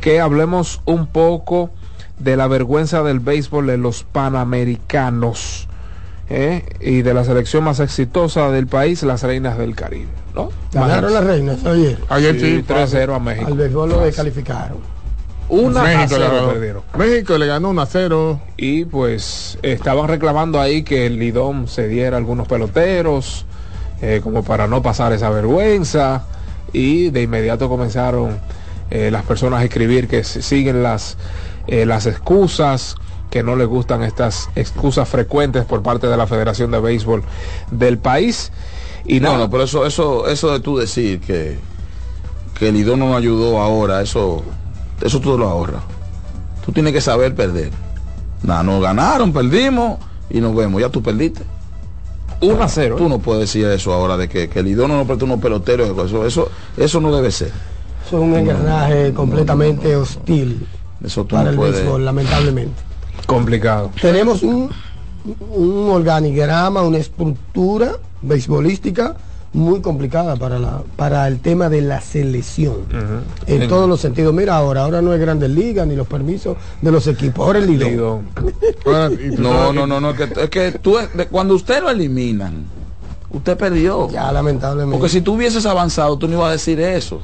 que 0.00 0.20
hablemos 0.20 0.80
un 0.84 1.06
poco 1.06 1.70
de 2.18 2.36
la 2.36 2.46
vergüenza 2.46 3.02
del 3.02 3.20
béisbol 3.20 3.66
de 3.66 3.78
los 3.78 4.02
panamericanos 4.02 5.67
¿eh? 6.30 6.64
y 6.80 7.02
de 7.02 7.14
la 7.14 7.24
selección 7.24 7.64
más 7.64 7.80
exitosa 7.80 8.50
del 8.50 8.66
país, 8.66 9.02
las 9.02 9.22
Reinas 9.22 9.56
del 9.58 9.74
Caribe. 9.74 10.08
¿no? 10.34 10.50
Ganaron 10.72 11.12
las 11.12 11.24
reinas 11.24 11.64
ayer. 11.64 11.98
Ayer 12.08 12.34
Sí, 12.38 12.56
sí, 12.58 12.64
3-0 12.66 13.14
a 13.14 13.18
México. 13.18 13.46
Al 13.48 13.54
béisbol 13.54 13.88
lo 13.88 14.00
descalificaron. 14.00 14.78
Una 15.48 15.80
a 15.80 15.84
México, 15.84 16.16
cero 16.18 16.30
ganó. 16.34 16.48
perdieron. 16.52 16.82
México 16.98 17.38
le 17.38 17.46
ganó 17.46 17.70
1 17.70 17.80
a 17.82 17.86
0. 17.86 18.40
Y 18.58 18.84
pues 18.84 19.58
estaban 19.62 20.06
reclamando 20.08 20.60
ahí 20.60 20.82
que 20.82 21.06
el 21.06 21.18
Lidón 21.18 21.66
se 21.68 21.88
diera 21.88 22.16
a 22.16 22.18
algunos 22.18 22.46
peloteros, 22.46 23.46
eh, 24.02 24.20
como 24.22 24.44
para 24.44 24.66
no 24.68 24.82
pasar 24.82 25.12
esa 25.14 25.30
vergüenza. 25.30 26.26
Y 26.72 27.08
de 27.10 27.22
inmediato 27.22 27.68
comenzaron 27.70 28.38
eh, 28.90 29.10
las 29.10 29.22
personas 29.24 29.60
a 29.60 29.64
escribir 29.64 30.06
que 30.06 30.22
se- 30.22 30.42
siguen 30.42 30.82
las, 30.82 31.16
eh, 31.66 31.86
las 31.86 32.04
excusas, 32.06 32.96
que 33.30 33.42
no 33.42 33.56
les 33.56 33.66
gustan 33.66 34.02
estas 34.02 34.48
excusas 34.56 35.08
frecuentes 35.08 35.64
por 35.64 35.82
parte 35.82 36.06
de 36.06 36.16
la 36.16 36.26
Federación 36.26 36.70
de 36.70 36.80
Béisbol 36.80 37.22
del 37.70 37.98
país. 37.98 38.50
Y 39.04 39.20
no, 39.20 39.28
nada, 39.32 39.38
no, 39.44 39.50
pero 39.50 39.64
eso, 39.64 39.86
eso, 39.86 40.28
eso 40.28 40.52
de 40.52 40.60
tú 40.60 40.76
decir 40.78 41.20
que, 41.20 41.58
que 42.58 42.68
el 42.68 42.76
idón 42.76 43.00
no 43.00 43.08
nos 43.08 43.18
ayudó 43.18 43.60
ahora, 43.60 44.02
eso, 44.02 44.42
eso 45.00 45.20
tú 45.20 45.36
lo 45.38 45.48
ahorras. 45.48 45.82
Tú 46.64 46.72
tienes 46.72 46.92
que 46.92 47.00
saber 47.00 47.34
perder. 47.34 47.70
Nada, 48.42 48.62
nos 48.62 48.82
ganaron, 48.82 49.32
perdimos 49.32 49.98
y 50.30 50.40
nos 50.40 50.54
vemos. 50.54 50.80
Ya 50.80 50.88
tú 50.90 51.02
perdiste. 51.02 51.42
1 52.40 52.62
a 52.62 52.68
0. 52.68 52.96
Tú 52.98 53.08
no 53.08 53.18
puedes 53.18 53.40
decir 53.40 53.66
eso 53.66 53.92
ahora 53.92 54.16
de 54.16 54.28
que, 54.28 54.48
que 54.48 54.60
el 54.60 54.68
idón 54.68 54.90
no 54.90 54.98
nos 54.98 55.06
prestó 55.06 55.24
unos 55.24 55.40
peloteros. 55.40 55.90
Eso, 56.06 56.26
eso, 56.26 56.48
eso 56.76 57.00
no 57.00 57.14
debe 57.14 57.30
ser. 57.32 57.50
Es 58.06 58.12
un 58.12 58.34
engranaje 58.34 59.12
completamente 59.12 59.94
hostil 59.96 60.66
Eso 61.04 61.24
tú 61.24 61.34
para 61.34 61.44
no 61.44 61.50
el 61.50 61.56
puedes. 61.56 61.74
béisbol, 61.76 62.04
lamentablemente. 62.04 62.87
Complicado. 63.28 63.90
Tenemos 64.00 64.42
un, 64.42 64.70
un 65.50 65.90
organigrama, 65.90 66.82
una 66.82 66.96
estructura 66.98 67.92
beisbolística 68.22 69.14
muy 69.52 69.80
complicada 69.80 70.36
para 70.36 70.58
la 70.58 70.82
para 70.96 71.26
el 71.26 71.40
tema 71.40 71.68
de 71.70 71.80
la 71.80 72.02
selección 72.02 72.74
en 73.46 73.66
todos 73.66 73.88
los 73.88 73.98
sentidos 73.98 74.34
mira 74.34 74.54
ahora 74.56 74.82
ahora 74.82 75.00
no 75.00 75.14
es 75.14 75.20
Grandes 75.20 75.48
Ligas 75.48 75.86
ni 75.86 75.96
los 75.96 76.06
permisos 76.06 76.58
de 76.82 76.92
los 76.92 77.06
equipos 77.06 77.46
ahora 77.46 77.58
el 77.58 77.66
Lidón 77.66 78.28
No, 79.38 79.72
no, 79.72 79.86
no, 79.86 80.00
no, 80.00 80.14
que, 80.14 80.24
es 80.24 80.50
que 80.50 80.72
tú, 80.72 80.98
cuando 81.30 81.54
usted 81.54 81.80
lo 81.80 81.88
eliminan, 81.88 82.64
usted 83.30 83.56
perdió. 83.56 84.10
ya 84.10 84.30
lamentablemente 84.32 84.98
Porque 84.98 85.08
si 85.10 85.22
tú 85.22 85.34
hubieses 85.34 85.64
avanzado, 85.64 86.18
tú 86.18 86.28
no 86.28 86.34
ibas 86.34 86.48
a 86.48 86.52
decir 86.52 86.78
eso. 86.80 87.22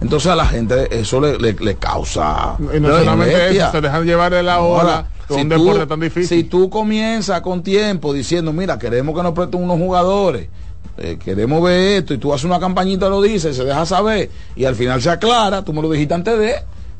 Entonces 0.00 0.30
a 0.32 0.36
la 0.36 0.46
gente 0.46 0.88
eso 0.98 1.20
le, 1.20 1.38
le- 1.38 1.52
le 1.52 1.74
causa. 1.76 2.56
Y 2.74 2.80
no 2.80 2.88
solamente 2.98 3.56
eso, 3.56 3.70
se 3.70 3.80
dejan 3.80 4.04
llevar 4.06 4.32
de 4.32 4.42
la 4.42 4.54
Ahora, 4.54 4.82
ola 4.82 5.06
con 5.28 5.36
si 5.36 5.42
un 5.42 5.48
tú- 5.50 5.58
deporte 5.64 5.86
tan 5.86 6.00
difícil. 6.00 6.38
Si 6.38 6.44
tú 6.44 6.70
comienzas 6.70 7.40
con 7.42 7.62
tiempo 7.62 8.12
diciendo, 8.12 8.52
mira, 8.52 8.78
queremos 8.78 9.14
que 9.14 9.22
nos 9.22 9.32
presten 9.34 9.62
unos 9.62 9.78
jugadores, 9.78 10.48
eh, 10.96 11.18
queremos 11.22 11.62
ver 11.62 11.98
esto 12.00 12.14
y 12.14 12.18
tú 12.18 12.32
haces 12.32 12.44
una 12.44 12.58
campañita, 12.58 13.08
lo 13.08 13.20
dices, 13.22 13.56
se 13.56 13.64
deja 13.64 13.84
saber 13.86 14.30
y 14.56 14.64
al 14.64 14.74
final 14.74 15.00
se 15.02 15.10
aclara, 15.10 15.62
tú 15.64 15.72
me 15.72 15.82
lo 15.82 15.90
dijiste 15.90 16.14
antes 16.14 16.38
de, 16.38 16.54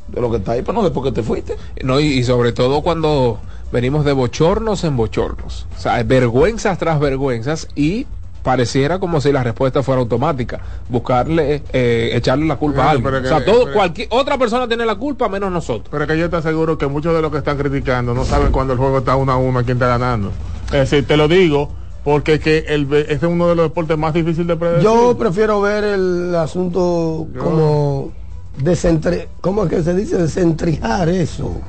de 0.08 0.20
lo 0.20 0.30
que 0.30 0.36
está 0.38 0.52
ahí, 0.52 0.60
pero 0.62 0.74
no 0.74 0.82
después 0.82 1.04
que 1.04 1.12
te 1.12 1.22
fuiste. 1.22 1.56
No, 1.82 1.98
y, 2.00 2.04
y 2.06 2.22
sobre 2.24 2.52
todo 2.52 2.82
cuando 2.82 3.40
venimos 3.72 4.04
de 4.04 4.12
bochornos 4.12 4.84
en 4.84 4.96
bochornos. 4.96 5.66
O 5.76 5.80
sea, 5.80 6.02
vergüenzas 6.02 6.76
tras 6.78 7.00
vergüenzas 7.00 7.66
y 7.74 8.06
pareciera 8.42 8.98
como 8.98 9.20
si 9.20 9.32
la 9.32 9.42
respuesta 9.42 9.82
fuera 9.82 10.00
automática. 10.00 10.60
Buscarle, 10.88 11.62
eh, 11.72 12.10
echarle 12.14 12.46
la 12.46 12.56
culpa 12.56 12.84
a 12.84 12.90
alguien. 12.92 13.14
o 13.14 13.26
sea, 13.26 13.44
todo, 13.44 13.64
pero- 13.64 13.74
cualquier, 13.74 14.08
otra 14.10 14.38
persona 14.38 14.66
tiene 14.68 14.86
la 14.86 14.94
culpa 14.94 15.28
menos 15.28 15.50
nosotros. 15.52 15.88
Pero 15.90 16.06
que 16.06 16.18
yo 16.18 16.30
te 16.30 16.36
aseguro 16.36 16.78
que 16.78 16.86
muchos 16.86 17.14
de 17.14 17.22
los 17.22 17.30
que 17.30 17.38
están 17.38 17.58
criticando 17.58 18.14
no 18.14 18.24
saben 18.24 18.52
cuando 18.52 18.72
el 18.72 18.78
juego 18.78 18.98
está 18.98 19.16
uno 19.16 19.32
a 19.32 19.36
uno 19.36 19.62
quién 19.64 19.76
está 19.76 19.86
ganando. 19.88 20.32
Es 20.66 20.90
decir, 20.90 21.06
te 21.06 21.16
lo 21.16 21.28
digo 21.28 21.70
porque 22.04 22.34
es 22.34 22.40
que 22.40 22.58
el, 22.68 22.92
este 22.92 23.14
es 23.14 23.22
uno 23.24 23.48
de 23.48 23.54
los 23.56 23.66
deportes 23.66 23.98
más 23.98 24.14
difíciles 24.14 24.46
de 24.46 24.56
predecir. 24.56 24.84
Yo 24.84 25.16
prefiero 25.18 25.60
ver 25.60 25.84
el 25.84 26.34
asunto 26.34 27.26
como 27.38 28.12
desentre, 28.56 29.28
¿cómo 29.40 29.64
es 29.64 29.70
que 29.70 29.82
se 29.82 29.94
dice? 29.94 30.16
Desentrijar 30.16 31.08
eso. 31.08 31.60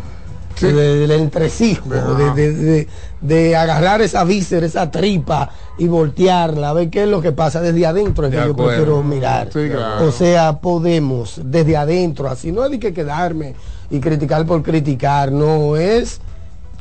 De- 0.67 0.97
del 0.99 1.11
entresijo, 1.11 1.89
de, 1.89 2.33
de- 2.53 2.88
de- 3.21 3.55
agarrar 3.55 4.01
esa 4.01 4.23
víscera, 4.23 4.65
esa 4.65 4.89
tripa 4.91 5.49
y 5.77 5.88
voltearla, 5.88 6.69
a 6.69 6.73
ver 6.73 6.89
qué 6.89 7.03
es 7.03 7.09
lo 7.09 7.21
que 7.21 7.31
pasa 7.31 7.61
desde 7.61 7.85
adentro, 7.85 8.25
es 8.25 8.31
que 8.31 8.38
yo 8.38 8.51
acuerdo. 8.51 8.65
prefiero 8.65 9.03
mirar. 9.03 9.49
Sí, 9.51 9.69
claro. 9.69 10.07
O 10.07 10.11
sea, 10.11 10.59
podemos 10.59 11.39
desde 11.43 11.77
adentro, 11.77 12.29
así 12.29 12.51
no 12.51 12.63
hay 12.63 12.79
que 12.79 12.93
quedarme 12.93 13.55
y 13.89 13.99
criticar 13.99 14.45
por 14.45 14.61
criticar, 14.63 15.31
no, 15.31 15.75
es 15.75 16.19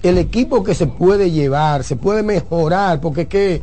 el 0.03 0.17
equipo 0.19 0.65
que 0.65 0.75
se 0.75 0.87
puede 0.87 1.31
llevar, 1.31 1.85
se 1.85 1.97
puede 1.97 2.23
mejorar, 2.23 3.01
porque 3.01 3.23
es 3.23 3.29
que 3.29 3.63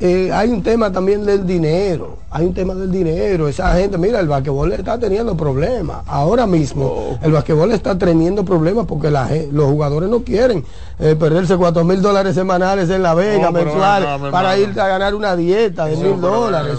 eh, 0.00 0.30
hay 0.32 0.50
un 0.50 0.62
tema 0.62 0.90
también 0.90 1.24
del 1.24 1.46
dinero, 1.46 2.18
hay 2.30 2.46
un 2.46 2.52
tema 2.52 2.74
del 2.74 2.90
dinero, 2.90 3.46
esa 3.46 3.74
gente, 3.74 3.96
mira, 3.96 4.18
el 4.20 4.26
basquetbol 4.26 4.72
está 4.72 4.98
teniendo 4.98 5.36
problemas, 5.36 5.98
ahora 6.06 6.46
mismo 6.46 7.18
el 7.22 7.30
basquetbol 7.32 7.70
está 7.72 7.96
teniendo 7.96 8.44
problemas 8.44 8.86
porque 8.86 9.10
la 9.10 9.30
los 9.52 9.66
jugadores 9.70 10.10
no 10.10 10.22
quieren 10.24 10.64
eh, 10.98 11.14
perderse 11.14 11.56
cuatro 11.56 11.84
mil 11.84 12.02
dólares 12.02 12.34
semanales 12.34 12.90
en 12.90 13.02
La 13.02 13.14
Vega 13.14 13.50
mensuales 13.50 14.08
no, 14.08 14.18
mi 14.18 14.30
para 14.30 14.54
hermano. 14.56 14.72
ir 14.72 14.80
a 14.80 14.88
ganar 14.88 15.14
una 15.14 15.36
dieta 15.36 15.86
de 15.86 15.96
mil 15.96 16.20
dólares. 16.20 16.76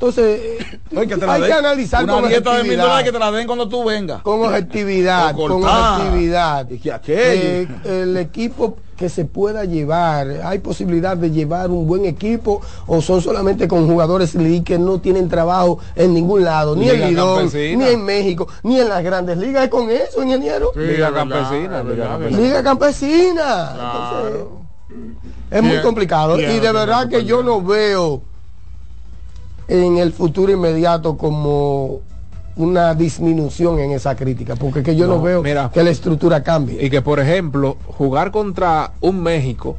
Entonces, 0.00 0.40
No, 0.90 1.02
que 1.02 1.16
la 1.18 1.34
hay 1.34 1.42
que 1.42 1.52
analizar 1.52 2.04
una 2.04 2.14
con 2.14 2.28
dieta 2.28 2.50
de 2.56 2.62
mil 2.62 2.72
objetividad. 2.80 2.82
dólares 2.84 3.04
que 3.04 3.12
te 3.12 3.18
la 3.18 3.30
den 3.32 3.46
cuando 3.46 3.68
tú 3.68 3.84
vengas. 3.84 4.22
Con 4.22 4.40
objetividad, 4.44 5.34
O 5.34 5.36
con 5.36 5.60
cortar. 5.60 6.00
objetividad. 6.00 6.70
Y 6.70 6.78
que 6.78 6.92
aquello. 6.92 7.42
Eh, 7.44 7.68
el 7.84 8.16
equipo 8.16 8.78
que 8.96 9.08
se 9.10 9.24
pueda 9.26 9.64
llevar, 9.64 10.26
hay 10.44 10.58
posibilidad 10.58 11.16
de 11.16 11.30
llevar 11.30 11.70
un 11.70 11.86
buen 11.86 12.04
equipo 12.06 12.60
o 12.86 13.00
son 13.00 13.20
solamente 13.22 13.66
con 13.68 13.86
jugadores 13.86 14.34
league 14.34 14.62
que 14.64 14.78
no 14.78 15.00
tienen 15.00 15.28
trabajo 15.28 15.78
en 15.96 16.12
ningún 16.14 16.44
lado, 16.44 16.74
ni 16.76 16.82
Liga 16.90 17.06
en 17.06 17.10
Lidón, 17.14 17.50
ni 17.52 17.84
en 17.84 18.04
México, 18.04 18.46
ni 18.62 18.78
en 18.80 18.88
las 18.90 19.02
grandes 19.02 19.38
ligas, 19.38 19.64
es 19.64 19.70
con 19.70 19.90
eso, 19.90 20.22
ingeniero. 20.22 20.72
Sí, 20.74 20.80
Liga 20.80 21.12
campesina, 21.14 21.80
es 21.80 21.86
liga 21.86 22.08
campesina. 22.08 22.40
Liga 22.40 22.62
campesina. 22.62 23.70
Entonces, 23.72 24.46
es 25.50 25.62
muy 25.62 25.80
complicado 25.80 26.36
bien, 26.36 26.56
y 26.56 26.60
de 26.60 26.72
verdad 26.72 27.08
que 27.08 27.24
yo 27.24 27.42
no 27.42 27.62
veo 27.62 28.22
en 29.70 29.98
el 29.98 30.12
futuro 30.12 30.52
inmediato 30.52 31.16
como 31.16 32.00
una 32.56 32.94
disminución 32.94 33.78
en 33.78 33.92
esa 33.92 34.16
crítica, 34.16 34.56
porque 34.56 34.80
es 34.80 34.84
que 34.84 34.96
yo 34.96 35.06
no, 35.06 35.16
No, 35.16 35.22
veo 35.22 35.42
mira. 35.42 35.70
que 35.72 35.82
la 35.82 35.90
estructura 35.90 36.42
cambie. 36.42 36.84
Y 36.84 36.90
que, 36.90 37.00
por 37.00 37.20
ejemplo, 37.20 37.76
jugar 37.86 38.30
contra 38.32 38.92
un 39.00 39.22
México 39.22 39.76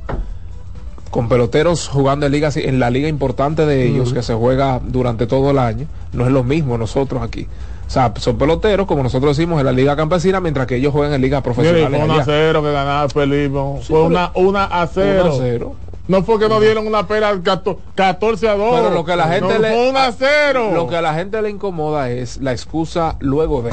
con 1.11 1.27
peloteros 1.27 1.89
jugando 1.89 2.25
en, 2.25 2.31
ligas, 2.31 2.55
en 2.55 2.79
la 2.79 2.89
liga 2.89 3.09
importante 3.09 3.65
de 3.65 3.85
ellos, 3.85 4.13
que 4.13 4.23
se 4.23 4.33
juega 4.33 4.79
durante 4.83 5.27
todo 5.27 5.51
el 5.51 5.59
año, 5.59 5.85
no 6.13 6.25
es 6.25 6.31
lo 6.31 6.43
mismo 6.45 6.77
nosotros 6.77 7.21
aquí. 7.21 7.47
O 7.85 7.89
sea, 7.93 8.13
son 8.17 8.37
peloteros, 8.37 8.87
como 8.87 9.03
nosotros 9.03 9.35
decimos, 9.35 9.59
en 9.59 9.65
la 9.65 9.73
liga 9.73 9.97
campesina, 9.97 10.39
mientras 10.39 10.65
que 10.67 10.77
ellos 10.77 10.93
juegan 10.93 11.13
en 11.13 11.21
ligas 11.21 11.43
Mire, 11.45 11.53
profesionales. 11.53 11.89
fue 11.99 12.05
1 12.05 12.13
a 12.13 12.15
allá. 12.15 12.23
0 12.25 12.63
que 12.63 12.71
ganaba 12.71 13.09
Felipe. 13.09 13.59
Sí, 13.81 13.87
fue 13.89 14.03
una, 14.03 14.31
una 14.35 14.63
a 14.63 14.87
0. 14.87 15.23
1 15.25 15.33
a 15.33 15.37
0. 15.37 15.75
No 16.07 16.23
fue 16.23 16.39
que 16.39 16.49
nos 16.49 16.61
dieron 16.61 16.87
una 16.87 17.07
pera 17.07 17.31
14 17.95 18.49
a 18.49 18.55
2. 18.55 18.75
Pero 18.75 18.89
lo 18.93 19.05
que 19.05 19.11
a 19.13 19.15
la 19.15 19.27
gente 19.27 19.53
no, 19.53 19.59
le 19.59 19.69
fue 19.69 19.89
1 19.89 19.99
a 19.99 20.11
0. 20.11 20.71
Lo 20.73 20.87
que 20.87 20.95
a 20.95 21.01
la 21.01 21.13
gente 21.13 21.41
le 21.41 21.49
incomoda 21.49 22.09
es 22.09 22.41
la 22.41 22.51
excusa 22.51 23.17
luego 23.19 23.61
de. 23.61 23.71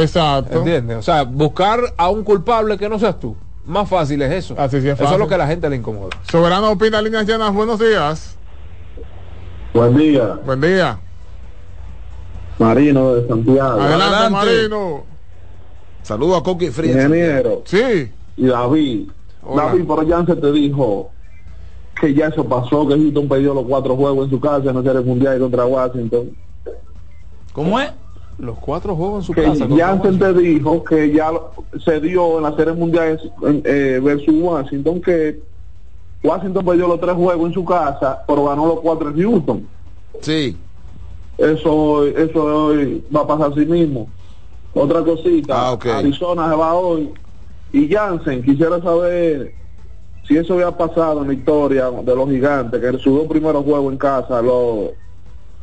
Exacto. 0.00 0.58
¿Entiendes? 0.58 0.98
O 0.98 1.02
sea, 1.02 1.24
buscar 1.24 1.80
a 1.96 2.08
un 2.10 2.24
culpable 2.24 2.78
que 2.78 2.88
no 2.88 2.98
seas 2.98 3.18
tú. 3.18 3.36
Más 3.66 3.88
fácil 3.88 4.20
es 4.22 4.32
eso. 4.32 4.54
Así 4.58 4.80
sí 4.80 4.88
es 4.88 5.00
Eso 5.00 5.12
es 5.12 5.18
lo 5.18 5.26
que 5.26 5.34
a 5.34 5.38
la 5.38 5.46
gente 5.46 5.68
le 5.70 5.76
incomoda. 5.76 6.10
Soberano 6.30 6.70
opina 6.70 7.00
líneas 7.00 7.26
llenas. 7.26 7.52
Buenos 7.52 7.78
días. 7.78 8.36
Buen 9.72 9.96
día, 9.96 10.38
Buen 10.46 10.60
día. 10.60 10.98
Marino 12.58 13.14
de 13.14 13.26
Santiago. 13.26 13.80
Adelante, 13.80 14.04
Adelante. 14.04 14.30
Marino. 14.30 15.04
Saludos 16.02 16.40
a 16.40 16.42
Coqui 16.44 16.70
Frías. 16.70 16.96
Ingeniero 16.96 17.62
Sí. 17.64 18.12
y 18.36 18.46
David. 18.46 19.08
Hola. 19.42 19.64
David, 19.64 19.84
pero 19.88 20.02
ya 20.04 20.24
se 20.24 20.36
te 20.36 20.52
dijo 20.52 21.10
que 22.04 22.14
ya 22.14 22.26
eso 22.26 22.44
pasó, 22.44 22.86
que 22.86 22.94
Houston 22.94 23.28
perdió 23.28 23.54
los 23.54 23.64
cuatro 23.66 23.96
juegos 23.96 24.24
en 24.26 24.30
su 24.30 24.40
casa 24.40 24.68
en 24.70 24.76
la 24.76 24.82
Serie 24.82 25.00
Mundial 25.00 25.38
contra 25.40 25.64
Washington. 25.66 26.36
¿Cómo 27.52 27.80
es? 27.80 27.90
Los 28.38 28.58
cuatro 28.58 28.94
juegos 28.96 29.22
en 29.22 29.26
su 29.26 29.32
Que 29.32 29.42
casa. 29.44 29.66
Jansen 29.76 30.18
te 30.18 30.32
dijo 30.34 30.82
que 30.84 31.12
ya 31.12 31.30
se 31.84 32.00
dio 32.00 32.36
en 32.38 32.42
la 32.42 32.56
Serie 32.56 32.74
Mundial 32.74 33.20
en- 33.42 33.62
eh, 33.64 34.00
versus 34.02 34.34
Washington, 34.34 35.00
que 35.00 35.40
Washington 36.22 36.64
perdió 36.64 36.88
los 36.88 37.00
tres 37.00 37.14
juegos 37.14 37.46
en 37.48 37.54
su 37.54 37.64
casa, 37.64 38.22
pero 38.26 38.44
ganó 38.46 38.66
los 38.66 38.80
cuatro 38.80 39.08
en 39.10 39.22
Houston. 39.22 39.68
Sí. 40.20 40.56
Eso, 41.38 42.06
eso 42.06 42.44
hoy 42.66 43.04
va 43.14 43.20
a 43.20 43.26
pasar 43.26 43.52
así 43.52 43.64
mismo. 43.66 44.08
Otra 44.74 45.02
cosita, 45.02 45.54
Ah, 45.68 45.72
ok. 45.72 45.86
Arizona 45.86 46.50
se 46.50 46.56
va 46.56 46.74
hoy. 46.74 47.10
Y 47.72 47.88
Jansen, 47.88 48.42
quisiera 48.42 48.80
saber 48.82 49.54
si 50.26 50.36
eso 50.36 50.54
había 50.54 50.70
pasado 50.70 51.22
en 51.22 51.28
la 51.28 51.34
historia 51.34 51.90
de 51.90 52.16
los 52.16 52.28
gigantes, 52.30 52.80
que 52.80 52.86
en 52.88 52.98
sus 52.98 53.18
dos 53.18 53.28
primeros 53.28 53.64
juegos 53.64 53.92
en 53.92 53.98
casa 53.98 54.40
lo, 54.42 54.92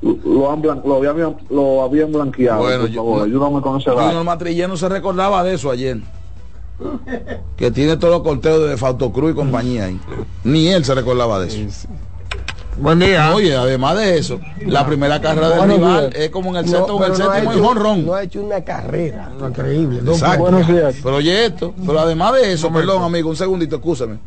lo, 0.02 0.52
han 0.52 0.62
blan- 0.62 0.84
lo, 0.86 0.96
habían, 0.96 1.36
lo 1.50 1.82
habían 1.84 2.12
blanqueado. 2.12 2.62
Bueno, 2.62 2.82
por 2.82 2.90
yo- 2.90 3.02
favor, 3.04 3.24
ayúdame 3.24 3.62
con 3.62 3.80
ese. 3.80 3.90
Junior 3.92 4.24
Matrillén 4.24 4.70
no 4.70 4.78
se 4.78 4.88
recordaba 4.90 5.44
de 5.44 5.54
eso 5.56 5.72
ayer. 5.72 5.98
Que 7.58 7.70
tiene 7.70 7.96
todos 7.98 8.14
los 8.14 8.24
corteos 8.24 8.68
de 8.70 8.76
Fausto 8.78 9.12
Cruz 9.12 9.32
y 9.32 9.36
compañía 9.36 9.86
ahí. 9.86 10.00
Ni 10.44 10.68
él 10.70 10.84
se 10.84 10.96
recordaba 10.96 11.40
de 11.40 11.48
eso. 11.48 11.88
Buen 12.80 12.98
día. 13.00 13.36
Oye, 13.36 13.56
además 13.56 13.98
de 13.98 14.18
eso, 14.18 14.40
la 14.66 14.84
primera 14.86 15.22
carrera 15.22 15.50
del 15.50 15.70
rival 15.76 16.10
días. 16.10 16.24
es 16.24 16.30
como 16.32 16.50
en 16.52 16.56
el 16.56 16.68
sexto 16.68 16.96
o 16.96 16.98
en 17.06 17.12
el 17.12 17.12
pero 17.12 17.24
no 17.26 17.30
ha 17.32 17.36
séptimo 17.36 17.52
y 17.54 17.56
hecho- 17.58 17.66
jonrón. 17.68 18.06
No 18.06 18.14
ha 18.16 18.24
hecho 18.24 18.42
una 18.42 18.62
carrera 18.64 19.32
increíble. 19.48 20.00
Exacto. 20.12 20.58
Pero 21.04 21.16
oye 21.18 21.46
esto, 21.46 21.74
pero 21.86 22.00
además 22.00 22.34
de 22.34 22.54
eso, 22.54 22.72
perdón 22.72 23.04
amigo, 23.04 23.30
un 23.30 23.36
segundito, 23.36 23.76
escúchame. 23.76 24.18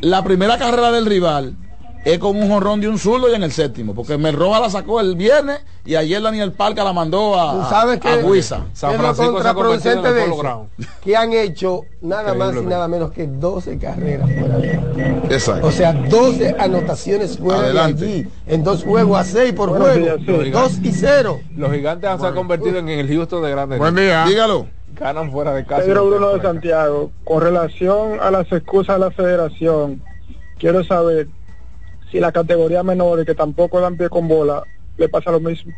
La 0.00 0.22
primera 0.22 0.58
carrera 0.58 0.92
del 0.92 1.06
rival 1.06 1.56
es 2.04 2.18
con 2.18 2.36
un 2.36 2.48
jonrón 2.48 2.80
de 2.80 2.88
un 2.88 2.98
zurdo 2.98 3.28
y 3.28 3.34
en 3.34 3.42
el 3.42 3.50
séptimo, 3.52 3.94
porque 3.94 4.16
Merroa 4.16 4.60
la 4.60 4.70
sacó 4.70 5.00
el 5.00 5.16
viernes 5.16 5.60
y 5.84 5.96
ayer 5.96 6.22
Daniel 6.22 6.52
Parca 6.52 6.84
la 6.84 6.92
mandó 6.92 7.38
a, 7.38 7.52
Tú 7.52 7.68
sabes 7.68 7.98
que 7.98 8.08
a 8.08 8.16
Huiza. 8.18 8.66
San 8.72 8.94
Francisco 8.94 9.42
se 9.42 9.48
ha 9.48 9.54
convertido 9.54 9.92
en 9.92 10.02
contraproducente 10.02 10.08
el 10.08 10.14
de 10.14 10.24
eso, 10.24 10.68
que 11.02 11.16
han 11.16 11.32
hecho 11.32 11.80
nada 12.00 12.34
más 12.34 12.54
y 12.54 12.60
nada 12.60 12.86
menos 12.86 13.10
que 13.10 13.26
12 13.26 13.78
carreras 13.78 14.30
fuera 14.38 14.58
de 14.58 14.70
allí. 14.70 15.34
Exacto. 15.34 15.66
O 15.66 15.72
sea, 15.72 15.92
12 15.92 16.56
anotaciones 16.58 17.36
fuera 17.36 17.58
Adelante. 17.60 18.04
de 18.04 18.12
allí. 18.12 18.28
En 18.46 18.62
dos 18.62 18.84
juegos 18.84 19.18
a 19.18 19.24
6 19.24 19.52
por 19.54 19.70
Buenos 19.70 19.88
juego. 19.88 20.16
días, 20.18 20.44
sí. 20.44 20.50
2 20.50 20.78
y 20.84 20.92
0. 20.92 21.40
Los 21.56 21.72
gigantes 21.72 22.20
se 22.20 22.26
han 22.26 22.34
convertido 22.34 22.78
en 22.78 22.88
el 22.88 23.08
Houston 23.08 23.42
de 23.42 23.50
grandes. 23.50 23.78
Buen 23.78 23.96
día. 23.96 24.24
Dígalo. 24.24 24.77
Ganan 24.94 25.30
fuera 25.30 25.54
de 25.54 25.64
casa. 25.64 25.82
Pedro 25.82 26.06
Bruno 26.08 26.34
de 26.34 26.42
Santiago, 26.42 27.10
con 27.24 27.40
relación 27.42 28.18
a 28.20 28.30
las 28.30 28.50
excusas 28.52 28.96
de 28.96 29.00
la 29.00 29.10
federación, 29.10 30.02
quiero 30.58 30.82
saber 30.84 31.28
si 32.10 32.18
la 32.20 32.32
categoría 32.32 32.82
menores 32.82 33.26
que 33.26 33.34
tampoco 33.34 33.80
dan 33.80 33.96
pie 33.96 34.08
con 34.08 34.26
bola 34.28 34.64
le 34.96 35.08
pasa 35.08 35.30
lo 35.30 35.40
mismo. 35.40 35.72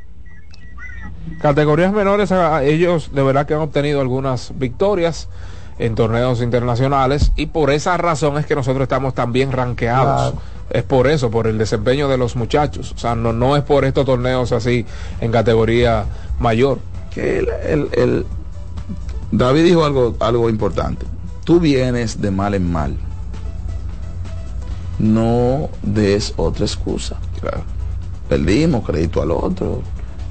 Categorías 1.41 1.93
menores, 1.93 2.32
a- 2.32 2.62
ellos 2.65 3.11
de 3.15 3.23
verdad 3.23 3.47
que 3.47 3.55
han 3.55 3.61
obtenido 3.61 4.01
algunas 4.01 4.53
victorias 4.59 5.28
en 5.78 5.95
torneos 5.95 6.43
internacionales 6.43 7.32
y 7.37 7.47
por 7.47 7.70
esa 7.70 7.97
razón 7.97 8.37
es 8.39 8.47
que 8.47 8.55
nosotros 8.55 8.82
estamos 8.82 9.15
rankeados. 9.51 10.32
Claro. 10.32 10.43
Es 10.70 10.85
por 10.85 11.09
eso, 11.09 11.31
por 11.32 11.47
el 11.49 11.59
desempeño 11.59 12.07
de 12.09 12.16
los 12.16 12.37
muchachos. 12.37 12.93
O 12.93 12.99
sea, 12.99 13.16
no, 13.16 13.32
no 13.32 13.57
es 13.57 13.65
por 13.65 13.85
estos 13.85 14.05
torneos 14.07 14.53
así 14.53 14.87
en 15.20 15.32
categoría 15.32 16.05
mayor. 16.39 16.78
Que 17.12 17.39
el, 17.41 17.49
el- 17.66 17.89
el- 17.93 18.27
David 19.32 19.65
dijo 19.65 19.85
algo, 19.85 20.16
algo 20.20 20.48
importante. 20.48 21.07
Tú 21.44 21.61
vienes 21.61 22.20
de 22.20 22.31
mal 22.31 22.55
en 22.55 22.70
mal. 22.70 22.97
No 24.98 25.70
des 25.82 26.35
otra 26.36 26.65
excusa. 26.65 27.16
Claro. 27.40 27.62
Perdimos 28.28 28.85
crédito 28.85 29.23
al 29.23 29.31
otro, 29.31 29.82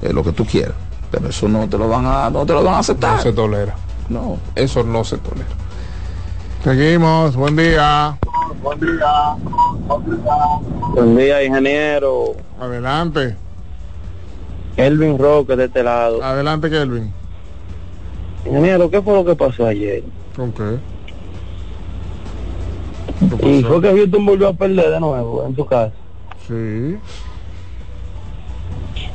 eh, 0.02 0.12
lo 0.12 0.22
que 0.22 0.32
tú 0.32 0.44
quieras. 0.46 0.74
Pero 1.10 1.28
eso 1.28 1.48
no 1.48 1.68
te 1.68 1.76
lo 1.76 1.88
van 1.88 2.06
a, 2.06 2.30
no 2.30 2.46
te 2.46 2.52
lo 2.52 2.62
van 2.62 2.74
a 2.74 2.78
aceptar. 2.78 3.16
No 3.16 3.22
se 3.22 3.32
tolera. 3.32 3.74
No. 4.08 4.38
Eso 4.54 4.84
no 4.84 5.04
se 5.04 5.18
tolera. 5.18 5.48
Seguimos. 6.62 7.36
Buen 7.36 7.56
día. 7.56 8.16
Buen 10.94 11.16
día, 11.16 11.44
ingeniero. 11.44 12.34
Adelante. 12.60 13.36
Elvin 14.76 15.18
Roque 15.18 15.56
de 15.56 15.64
este 15.64 15.82
lado. 15.82 16.22
Adelante, 16.22 16.70
Kelvin. 16.70 17.19
Ingeniero, 18.46 18.90
¿qué 18.90 19.02
fue 19.02 19.14
lo 19.14 19.24
que 19.24 19.34
pasó 19.36 19.66
ayer? 19.66 20.02
¿Con 20.36 20.52
qué? 20.52 20.78
Y 23.46 23.62
fue 23.62 23.80
que 23.82 23.88
Houston 23.96 24.24
volvió 24.26 24.48
a 24.48 24.52
perder 24.54 24.90
de 24.90 25.00
nuevo 25.00 25.44
en 25.46 25.54
tu 25.54 25.66
casa. 25.66 25.92
Sí. 26.48 26.96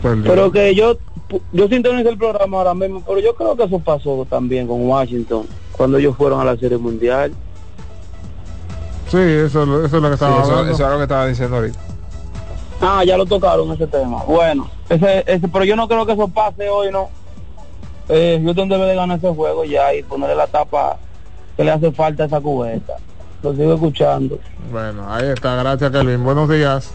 Pero 0.02 0.52
que 0.52 0.76
yo 0.76 0.96
yo 1.52 1.68
sintonizo 1.68 2.10
el 2.10 2.18
programa 2.18 2.58
ahora 2.60 2.74
mismo, 2.76 3.02
pero 3.06 3.20
yo 3.20 3.34
creo 3.36 3.56
que 3.56 3.64
eso 3.64 3.80
pasó 3.80 4.26
también 4.30 4.68
con 4.68 4.88
Washington 4.88 5.48
cuando 5.72 5.98
ellos 5.98 6.16
fueron 6.16 6.40
a 6.40 6.46
la 6.46 6.56
Serie 6.56 6.78
Mundial. 6.78 7.34
Sí, 9.10 9.18
eso, 9.18 9.64
eso 9.64 9.86
es 9.86 9.92
lo 10.04 10.08
que 10.08 10.14
estaba 10.14 10.36
Sí, 10.36 10.42
eso, 10.44 10.52
hablando. 10.52 10.74
eso 10.74 10.84
es 10.86 10.90
lo 10.92 10.98
que 10.98 11.04
estaba 11.04 11.28
diciendo 11.28 11.56
ahorita. 11.58 11.80
Ah, 12.82 13.04
ya 13.04 13.18
lo 13.18 13.26
tocaron 13.26 13.72
ese 13.72 13.88
tema. 13.88 14.24
Bueno, 14.28 14.70
ese, 14.90 15.24
ese, 15.26 15.48
pero 15.48 15.66
yo 15.66 15.76
no 15.76 15.88
creo 15.88 16.06
que 16.06 16.12
eso 16.14 16.28
pase 16.28 16.70
hoy, 16.70 16.92
¿no? 16.92 17.10
Eh, 18.10 18.40
Houston 18.44 18.70
debe 18.70 18.86
de 18.86 18.96
ganar 18.96 19.18
ese 19.18 19.30
juego 19.30 19.64
ya 19.66 19.94
y 19.94 20.04
ponerle 20.04 20.36
la 20.36 20.48
tapa 20.48 20.98
que 21.58 21.64
le 21.64 21.72
hace 21.72 21.92
falta 21.92 22.24
a 22.24 22.26
esa 22.28 22.40
cubeta. 22.42 22.94
Lo 23.42 23.54
sigo 23.54 23.74
escuchando. 23.76 24.40
Bueno, 24.72 25.12
ahí 25.14 25.28
está. 25.30 25.56
Gracias, 25.56 25.92
Kelvin. 25.92 26.24
Buenos 26.24 26.50
días. 26.50 26.94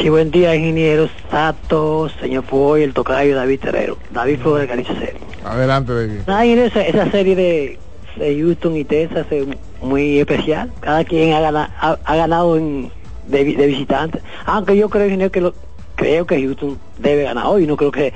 Sí, 0.00 0.08
buen 0.08 0.30
día, 0.30 0.54
ingenieros, 0.54 1.10
Sato, 1.30 2.08
señor 2.20 2.44
Foy, 2.44 2.82
el 2.84 2.94
tocayo 2.94 3.36
David 3.36 3.60
Terrero, 3.60 3.98
David 4.12 4.38
Flores 4.40 4.62
de 4.62 4.68
Caricia 4.68 4.94
Serie. 4.94 5.20
Adelante, 5.44 5.92
David. 5.92 6.20
Ah, 6.26 6.44
ingeniero, 6.46 6.68
esa, 6.68 6.82
esa 6.86 7.10
serie 7.10 7.36
de, 7.36 7.78
de 8.16 8.38
Houston 8.40 8.76
y 8.76 8.84
Texas 8.84 9.26
es 9.30 9.46
muy 9.82 10.18
especial. 10.20 10.72
Cada 10.80 11.04
quien 11.04 11.34
ha, 11.34 11.40
gana- 11.40 11.70
ha, 11.80 11.98
ha 12.02 12.16
ganado 12.16 12.56
en, 12.56 12.90
de, 13.28 13.44
de 13.44 13.66
visitante. 13.66 14.20
Aunque 14.46 14.74
yo 14.76 14.88
creo, 14.88 15.04
ingeniero, 15.04 15.30
que 15.30 15.42
lo, 15.42 15.54
creo 15.96 16.26
que 16.26 16.40
Houston 16.40 16.78
debe 16.98 17.24
ganar 17.24 17.44
hoy. 17.46 17.66
No 17.66 17.76
creo 17.76 17.92
que 17.92 18.14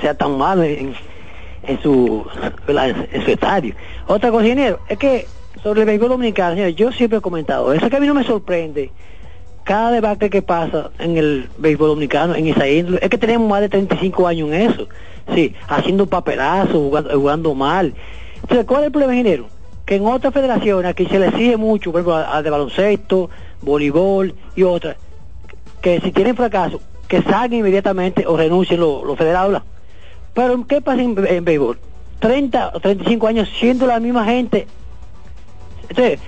sea 0.00 0.14
tan 0.14 0.38
malo 0.38 0.62
en, 0.62 0.78
en 0.78 0.94
su 1.82 2.24
¿verdad? 2.66 2.90
en, 2.90 3.08
en 3.12 3.24
su 3.24 3.30
estadio. 3.30 3.74
Otra 4.06 4.30
cosa, 4.30 4.44
ingeniero, 4.44 4.80
es 4.88 4.98
que 4.98 5.26
sobre 5.62 5.80
el 5.80 5.86
béisbol 5.86 6.08
dominicano, 6.08 6.54
señor, 6.54 6.70
yo 6.70 6.92
siempre 6.92 7.18
he 7.18 7.20
comentado, 7.20 7.72
eso 7.72 7.90
que 7.90 7.96
a 7.96 8.00
mí 8.00 8.06
no 8.06 8.14
me 8.14 8.24
sorprende 8.24 8.90
cada 9.68 9.90
debate 9.90 10.30
que 10.30 10.40
pasa 10.40 10.90
en 10.98 11.18
el 11.18 11.50
béisbol 11.58 11.88
dominicano, 11.88 12.34
en 12.34 12.46
esa 12.46 12.66
índole, 12.66 13.00
es 13.02 13.10
que 13.10 13.18
tenemos 13.18 13.46
más 13.46 13.60
de 13.60 13.68
35 13.68 14.26
años 14.26 14.48
en 14.48 14.62
eso. 14.62 14.88
Sí, 15.34 15.54
haciendo 15.68 16.06
papelazos, 16.06 16.72
jugando, 16.72 17.10
jugando 17.10 17.54
mal. 17.54 17.92
Entonces, 18.40 18.64
¿cuál 18.64 18.80
es 18.80 18.86
el 18.86 18.92
problema, 18.92 19.12
ingeniero? 19.12 19.48
Que 19.84 19.96
en 19.96 20.06
otras 20.06 20.32
federaciones 20.32 20.90
aquí 20.90 21.04
se 21.04 21.18
le 21.18 21.26
exige 21.26 21.58
mucho, 21.58 21.92
por 21.92 22.00
ejemplo, 22.00 22.16
a, 22.16 22.38
a 22.38 22.42
de 22.42 22.48
baloncesto, 22.48 23.28
voleibol 23.60 24.34
y 24.56 24.62
otras, 24.62 24.96
que 25.82 26.00
si 26.00 26.12
tienen 26.12 26.34
fracaso, 26.34 26.80
que 27.06 27.20
salgan 27.20 27.52
inmediatamente 27.52 28.26
o 28.26 28.38
renuncien 28.38 28.80
los, 28.80 29.04
los 29.04 29.18
federados. 29.18 29.60
Pero, 30.38 30.64
¿qué 30.68 30.80
pasa 30.80 31.02
en, 31.02 31.16
en 31.26 31.44
béisbol? 31.44 31.80
30 32.20 32.72
o 32.74 32.80
35 32.80 33.26
años 33.26 33.48
siendo 33.58 33.86
la 33.88 33.98
misma 33.98 34.24
gente 34.24 34.68
entonces, 35.88 36.20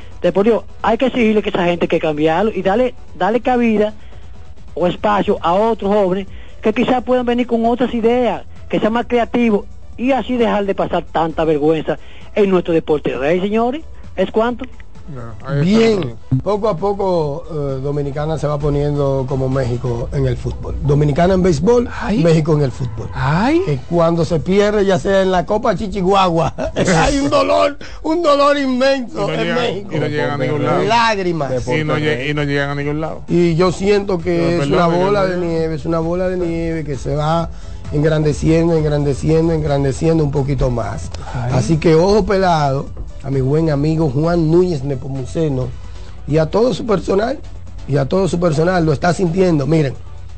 Dios, 0.45 0.65
hay 0.83 0.99
que 0.99 1.07
exigirle 1.07 1.43
que 1.43 1.51
esa 1.51 1.65
gente 1.65 1.85
hay 1.85 1.89
que 1.89 2.01
cambiarlo 2.01 2.51
y 2.51 2.63
darle, 2.63 2.95
darle 3.17 3.41
cabida 3.41 3.95
o 4.75 4.87
espacio 4.87 5.39
a 5.43 5.55
otros 5.55 5.93
jóvenes 5.93 6.27
que 6.63 6.73
quizás 6.73 7.03
puedan 7.05 7.27
venir 7.27 7.47
con 7.47 7.65
otras 7.67 7.93
ideas, 7.95 8.45
que 8.69 8.81
sean 8.81 8.95
más 8.95 9.07
creativos 9.07 9.67
y 9.97 10.13
así 10.13 10.37
dejar 10.37 10.65
de 10.65 10.75
pasar 10.75 11.05
tanta 11.05 11.45
vergüenza 11.45 11.99
en 12.35 12.51
nuestro 12.51 12.75
deporte 12.75 13.17
rey, 13.17 13.41
señores. 13.41 13.83
¿Es 14.17 14.31
cuánto? 14.31 14.65
Bien, 15.63 16.15
poco 16.43 16.69
a 16.69 16.77
poco 16.77 17.45
eh, 17.51 17.81
Dominicana 17.83 18.39
se 18.39 18.47
va 18.47 18.59
poniendo 18.59 19.25
como 19.29 19.49
México 19.49 20.09
en 20.13 20.27
el 20.27 20.37
fútbol. 20.37 20.77
Dominicana 20.83 21.35
en 21.35 21.43
béisbol, 21.43 21.89
México 22.23 22.55
en 22.55 22.63
el 22.63 22.71
fútbol. 22.73 23.09
Que 23.67 23.79
cuando 23.89 24.25
se 24.25 24.39
pierde, 24.41 24.85
ya 24.85 24.99
sea 24.99 25.23
en 25.23 25.31
la 25.33 25.45
Copa 25.47 25.75
Chichihuahua, 25.75 26.55
hay 26.97 27.19
un 27.19 27.31
dolor, 27.31 27.77
un 28.03 28.23
dolor 28.23 28.57
inmenso 28.59 29.27
no 29.27 29.33
en 29.35 29.41
llegan- 29.41 29.55
México. 29.57 29.89
y 29.97 29.99
no 30.01 30.07
llegan 30.07 30.31
a 30.31 30.45
ningún 30.45 30.65
lado. 30.65 30.83
Lágrimas. 30.85 31.53
Y 31.69 31.85
no, 31.85 31.99
y 31.99 32.35
no 32.35 32.45
llegan 32.45 32.71
a 32.71 32.75
ningún 32.75 33.01
lado. 33.01 33.23
Y 33.29 33.55
yo 33.57 33.73
siento 33.73 34.19
que 34.19 34.39
No, 34.39 34.63
es 34.63 34.69
perdón, 34.69 34.75
una 34.75 34.87
bola 34.87 35.27
de 35.27 35.37
nieve, 35.39 35.75
es 35.75 35.85
una 35.85 35.99
bola 35.99 36.29
de 36.29 36.37
nieve 36.37 36.85
que 36.85 36.97
se 36.97 37.15
va 37.17 37.51
engrandeciendo, 37.93 38.77
engrandeciendo, 38.77 39.53
engrandeciendo 39.53 40.23
un 40.23 40.31
poquito 40.31 40.71
más. 40.71 41.11
Así 41.53 41.79
que 41.79 41.95
ojo 41.97 42.25
pelado 42.25 42.87
a 43.23 43.31
mi 43.31 43.41
buen 43.41 43.71
amigo 43.71 44.11
Juan 44.11 44.51
Núñez 44.51 44.83
Nepomuceno 44.83 45.69
y 46.27 46.39
a 46.39 46.47
todo 46.47 46.75
su 46.75 46.87
personal, 46.87 47.39
y 47.89 47.97
a 47.97 48.09
todo 48.09 48.29
su 48.29 48.39
personal 48.39 48.85
lo 48.85 48.93
está 48.93 49.13
sintiendo. 49.13 49.67
Miren, 49.67 49.95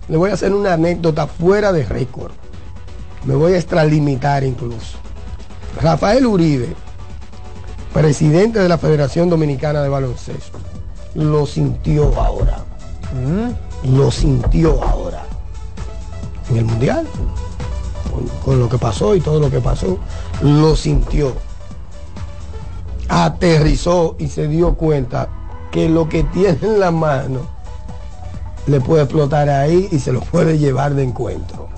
le 0.09 0.17
voy 0.17 0.31
a 0.31 0.35
hacer 0.35 0.53
una 0.53 0.75
anécdota 0.75 1.27
fuera 1.27 1.73
de 1.73 1.85
récord. 1.85 2.33
Me 3.25 3.35
voy 3.35 3.53
a 3.53 3.57
extralimitar 3.57 4.43
incluso. 4.43 4.99
Rafael 5.81 6.27
Uribe, 6.27 6.75
presidente 7.93 8.59
de 8.59 8.69
la 8.69 8.79
Federación 8.79 9.29
Dominicana 9.29 9.83
de 9.83 9.89
Baloncesto, 9.89 10.59
lo 11.15 11.47
sintió 11.47 12.19
ahora. 12.19 12.65
Lo 13.85 14.11
sintió 14.11 14.83
ahora. 14.83 15.25
En 16.51 16.57
el 16.57 16.65
Mundial. 16.65 17.07
Con, 18.13 18.27
con 18.45 18.59
lo 18.59 18.69
que 18.69 18.79
pasó 18.79 19.15
y 19.15 19.21
todo 19.21 19.39
lo 19.39 19.51
que 19.51 19.61
pasó. 19.61 19.99
Lo 20.41 20.75
sintió. 20.75 21.35
Aterrizó 23.09 24.17
y 24.19 24.29
se 24.29 24.49
dio 24.49 24.75
cuenta 24.75 25.29
que 25.71 25.89
lo 25.89 26.09
que 26.09 26.23
tiene 26.25 26.59
en 26.63 26.81
la 26.81 26.91
mano 26.91 27.41
le 28.67 28.81
puede 28.81 29.03
explotar 29.05 29.49
ahí 29.49 29.89
y 29.91 29.99
se 29.99 30.13
lo 30.13 30.21
puede 30.21 30.59
llevar 30.59 30.95
de 30.95 31.03
encuentro. 31.03 31.69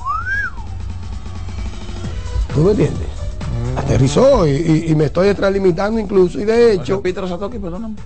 ¿Tú 2.55 2.61
me 2.63 2.71
entiendes? 2.73 3.09
Aterrizó 3.77 4.47
y, 4.47 4.51
y- 4.53 4.91
y 4.91 4.95
me 4.95 5.07
estoy 5.07 5.29
extralimitando 5.29 5.99
incluso 5.99 6.39
y 6.41 6.45
de 6.45 6.73
hecho 6.75 7.01
Peter 7.01 7.27
Satoki, 7.29 7.59
perdóname. 7.59 7.97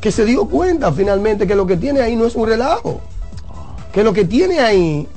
que 0.00 0.10
se 0.12 0.24
dio 0.24 0.46
cuenta 0.46 0.92
finalmente 0.92 1.46
que 1.46 1.54
lo 1.54 1.66
que 1.66 1.76
tiene 1.76 2.00
ahí 2.00 2.16
no 2.16 2.24
es 2.26 2.34
un 2.36 2.48
relajo. 2.48 3.00
Que 3.92 4.02
lo 4.04 4.12
que 4.12 4.24
tiene 4.24 4.60
ahí 4.60 5.08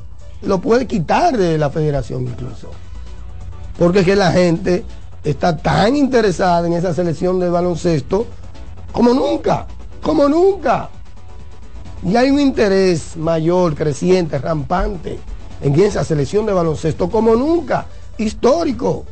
lo 0.41 0.59
puede 0.59 0.87
quitar 0.87 1.37
de 1.37 1.57
la 1.57 1.69
federación 1.69 2.23
incluso. 2.23 2.69
Porque 3.77 3.99
es 3.99 4.05
que 4.05 4.15
la 4.15 4.31
gente 4.31 4.83
está 5.23 5.57
tan 5.57 5.95
interesada 5.95 6.65
en 6.67 6.73
esa 6.73 6.93
selección 6.93 7.39
de 7.39 7.49
baloncesto 7.49 8.25
como 8.91 9.13
nunca, 9.13 9.67
como 10.01 10.27
nunca. 10.27 10.89
Y 12.03 12.15
hay 12.15 12.31
un 12.31 12.39
interés 12.39 13.15
mayor, 13.15 13.75
creciente, 13.75 14.39
rampante 14.39 15.19
en 15.61 15.79
esa 15.79 16.03
selección 16.03 16.45
de 16.45 16.53
baloncesto 16.53 17.09
como 17.09 17.35
nunca, 17.35 17.85
histórico. 18.17 19.05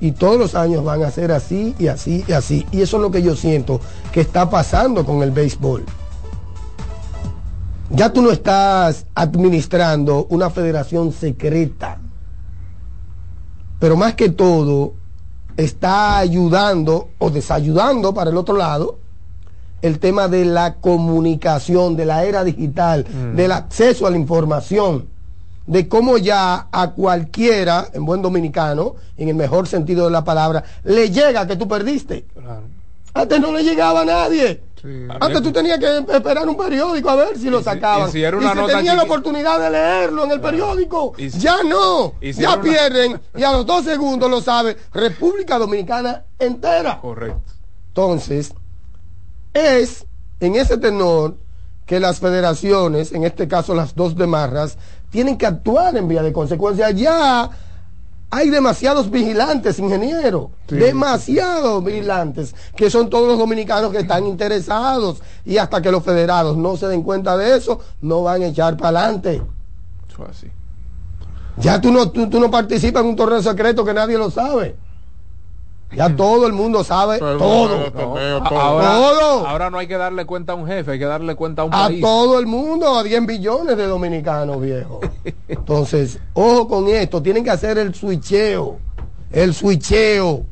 Y 0.00 0.12
todos 0.12 0.38
los 0.38 0.54
años 0.54 0.84
van 0.84 1.02
a 1.02 1.10
ser 1.10 1.32
así 1.32 1.74
y 1.78 1.88
así 1.88 2.24
y 2.28 2.32
así. 2.32 2.66
Y 2.70 2.82
eso 2.82 2.98
es 2.98 3.02
lo 3.02 3.10
que 3.10 3.22
yo 3.22 3.34
siento 3.34 3.80
que 4.12 4.20
está 4.20 4.48
pasando 4.48 5.04
con 5.04 5.22
el 5.22 5.30
béisbol. 5.30 5.84
Ya 7.90 8.12
tú 8.12 8.20
no 8.20 8.30
estás 8.30 9.06
administrando 9.14 10.26
una 10.28 10.50
federación 10.50 11.10
secreta. 11.10 11.98
Pero 13.80 13.96
más 13.96 14.14
que 14.14 14.28
todo, 14.28 14.94
está 15.58 16.18
ayudando 16.18 17.08
o 17.18 17.30
desayudando 17.30 18.14
para 18.14 18.30
el 18.30 18.36
otro 18.36 18.56
lado 18.56 18.98
el 19.82 19.98
tema 19.98 20.28
de 20.28 20.44
la 20.44 20.76
comunicación, 20.76 21.96
de 21.96 22.06
la 22.06 22.24
era 22.24 22.44
digital, 22.44 23.04
del 23.34 23.52
acceso 23.52 24.06
a 24.06 24.10
la 24.10 24.16
información, 24.16 25.08
de 25.66 25.88
cómo 25.88 26.16
ya 26.16 26.68
a 26.72 26.90
cualquiera, 26.92 27.88
en 27.92 28.04
buen 28.04 28.22
dominicano, 28.22 28.94
en 29.16 29.28
el 29.28 29.34
mejor 29.34 29.68
sentido 29.68 30.06
de 30.06 30.10
la 30.12 30.24
palabra, 30.24 30.64
le 30.84 31.10
llega 31.10 31.46
que 31.46 31.56
tú 31.56 31.68
perdiste. 31.68 32.24
Antes 33.14 33.40
no 33.40 33.52
le 33.52 33.62
llegaba 33.62 34.02
a 34.02 34.04
nadie. 34.04 34.62
Antes 35.20 35.42
tú 35.42 35.50
tenías 35.52 35.78
que 35.78 35.98
esperar 36.14 36.48
un 36.48 36.56
periódico 36.56 37.10
a 37.10 37.16
ver 37.16 37.38
si 37.38 37.50
lo 37.50 37.62
sacaban. 37.62 38.08
y 38.08 38.12
si 38.12 38.22
era 38.22 38.36
una 38.36 38.50
se 38.50 38.54
nota 38.56 38.76
tenía 38.76 38.94
la 38.94 39.02
oportunidad 39.04 39.58
de 39.60 39.70
leerlo 39.70 40.24
en 40.24 40.30
el 40.32 40.40
periódico. 40.40 41.12
Y 41.18 41.30
si- 41.30 41.40
ya 41.40 41.62
no. 41.62 42.14
y 42.20 42.32
ya 42.32 42.54
una- 42.54 42.62
pierden 42.62 43.20
y 43.36 43.42
a 43.42 43.52
los 43.52 43.66
dos 43.66 43.84
segundos 43.84 44.30
lo 44.30 44.40
sabe 44.40 44.76
República 44.92 45.58
Dominicana 45.58 46.24
entera. 46.38 47.00
Correcto. 47.00 47.40
Entonces, 47.88 48.52
es 49.54 50.06
en 50.40 50.54
ese 50.54 50.76
tenor 50.78 51.36
que 51.86 52.00
las 52.00 52.20
federaciones, 52.20 53.12
en 53.12 53.24
este 53.24 53.48
caso 53.48 53.74
las 53.74 53.94
dos 53.94 54.14
de 54.16 54.26
Marras, 54.26 54.76
tienen 55.10 55.38
que 55.38 55.46
actuar 55.46 55.96
en 55.96 56.06
vía 56.06 56.22
de 56.22 56.32
consecuencia. 56.32 56.90
Ya 56.90 57.50
hay 58.30 58.50
demasiados 58.50 59.10
vigilantes, 59.10 59.78
ingeniero, 59.78 60.50
demasiados 60.68 61.82
vigilantes, 61.82 62.54
que 62.76 62.90
son 62.90 63.08
todos 63.08 63.26
los 63.26 63.38
dominicanos 63.38 63.90
que 63.90 64.00
están 64.00 64.26
interesados 64.26 65.22
y 65.46 65.56
hasta 65.56 65.80
que 65.80 65.90
los 65.90 66.04
federados 66.04 66.56
no 66.56 66.76
se 66.76 66.88
den 66.88 67.02
cuenta 67.02 67.36
de 67.38 67.56
eso, 67.56 67.80
no 68.02 68.22
van 68.22 68.42
a 68.42 68.46
echar 68.46 68.76
para 68.76 69.00
adelante. 69.00 69.42
Eso 70.10 70.24
es 70.24 70.30
así. 70.30 70.50
Ya 71.56 71.80
tú 71.80 71.90
no, 71.90 72.10
tú, 72.10 72.28
tú 72.28 72.38
no 72.38 72.50
participas 72.50 73.02
en 73.02 73.08
un 73.08 73.16
torneo 73.16 73.42
secreto 73.42 73.84
que 73.84 73.94
nadie 73.94 74.18
lo 74.18 74.30
sabe. 74.30 74.76
Ya 75.94 76.14
todo 76.16 76.46
el 76.46 76.52
mundo 76.52 76.84
sabe 76.84 77.18
todo. 77.18 77.90
Ahora, 77.94 78.48
Todo. 78.48 79.46
ahora 79.46 79.70
no 79.70 79.78
hay 79.78 79.86
que 79.86 79.96
darle 79.96 80.26
cuenta 80.26 80.52
a 80.52 80.56
un 80.56 80.66
jefe, 80.66 80.92
hay 80.92 80.98
que 80.98 81.04
darle 81.04 81.34
cuenta 81.34 81.62
a 81.62 81.64
un 81.64 81.74
A 81.74 81.86
país. 81.86 82.00
todo 82.00 82.38
el 82.38 82.46
mundo, 82.46 82.96
a 82.96 83.02
10 83.02 83.26
billones 83.26 83.76
de 83.76 83.86
dominicanos, 83.86 84.60
viejo. 84.60 85.00
Entonces, 85.48 86.18
ojo 86.34 86.68
con 86.68 86.88
esto, 86.88 87.22
tienen 87.22 87.44
que 87.44 87.50
hacer 87.50 87.78
el 87.78 87.94
switcheo. 87.94 88.78
El 89.32 89.54
switcheo. 89.54 90.44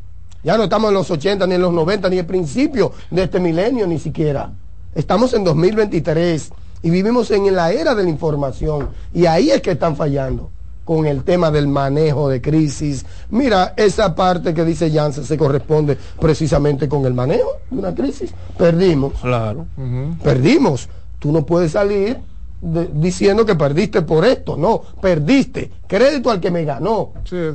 Ya 0.43 0.57
no 0.57 0.65
estamos 0.65 0.89
en 0.89 0.95
los 0.95 1.11
80, 1.11 1.47
ni 1.47 1.55
en 1.55 1.63
los 1.63 1.73
90, 1.73 2.09
ni 2.09 2.19
el 2.19 2.27
principio 2.27 2.93
de 3.11 3.25
este 3.25 3.41
milenio, 3.41 3.87
ni 3.87 3.99
siquiera. 3.99 4.53
Estamos 4.95 5.35
en 5.35 5.45
2023 5.45 6.51
y 6.83 6.91
vivimos 6.91 7.31
en 7.31 7.55
la 7.55 7.73
era 7.73 7.95
de 7.95 8.05
la 8.05 8.09
información. 8.09 8.89
Y 9.13 9.27
ahí 9.27 9.51
es 9.51 9.61
que 9.61 9.73
están 9.73 9.97
fallando 9.97 10.51
con 10.87 11.05
el 11.05 11.25
tema 11.25 11.51
del 11.51 11.67
manejo 11.67 12.29
de 12.31 12.41
crisis. 12.41 13.05
Mira, 13.31 13.75
esa 13.77 14.15
parte 14.15 14.55
que 14.55 14.65
dice 14.65 14.89
Janssen 14.91 15.25
se 15.25 15.37
corresponde 15.37 15.99
precisamente 16.21 16.89
con 16.89 17.05
el 17.05 17.13
manejo 17.13 17.51
de 17.71 17.79
una 17.81 17.93
crisis. 17.95 18.33
Perdimos. 18.57 19.13
Claro. 19.21 19.67
Perdimos. 20.23 20.89
Tú 21.19 21.33
no 21.33 21.45
puedes 21.45 21.73
salir 21.73 22.19
de- 22.61 22.89
diciendo 22.95 23.45
que 23.45 23.57
perdiste 23.57 24.03
por 24.03 24.25
esto. 24.25 24.57
No, 24.57 24.81
perdiste. 25.01 25.73
Crédito 25.89 26.31
al 26.31 26.39
que 26.41 26.53
me 26.53 26.65
ganó. 26.65 27.11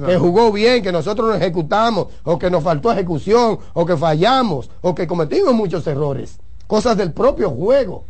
que 0.08 0.18
jugó 0.18 0.52
bien, 0.52 0.84
que 0.84 0.91
nosotros 0.91 1.30
no 1.30 1.36
ejecutamos, 1.36 2.08
o 2.26 2.38
que 2.38 2.52
nos 2.52 2.62
faltó 2.64 2.91
ejecución, 2.91 3.58
o 3.74 3.86
que 3.86 3.95
fallamos, 3.95 4.70
o 4.82 4.94
que 4.94 5.08
cometimos 5.08 5.53
muchos 5.53 5.88
errores. 5.88 6.38
Cosas 6.68 6.98
del 6.98 7.14
propio 7.14 7.49
juego. 7.49 8.03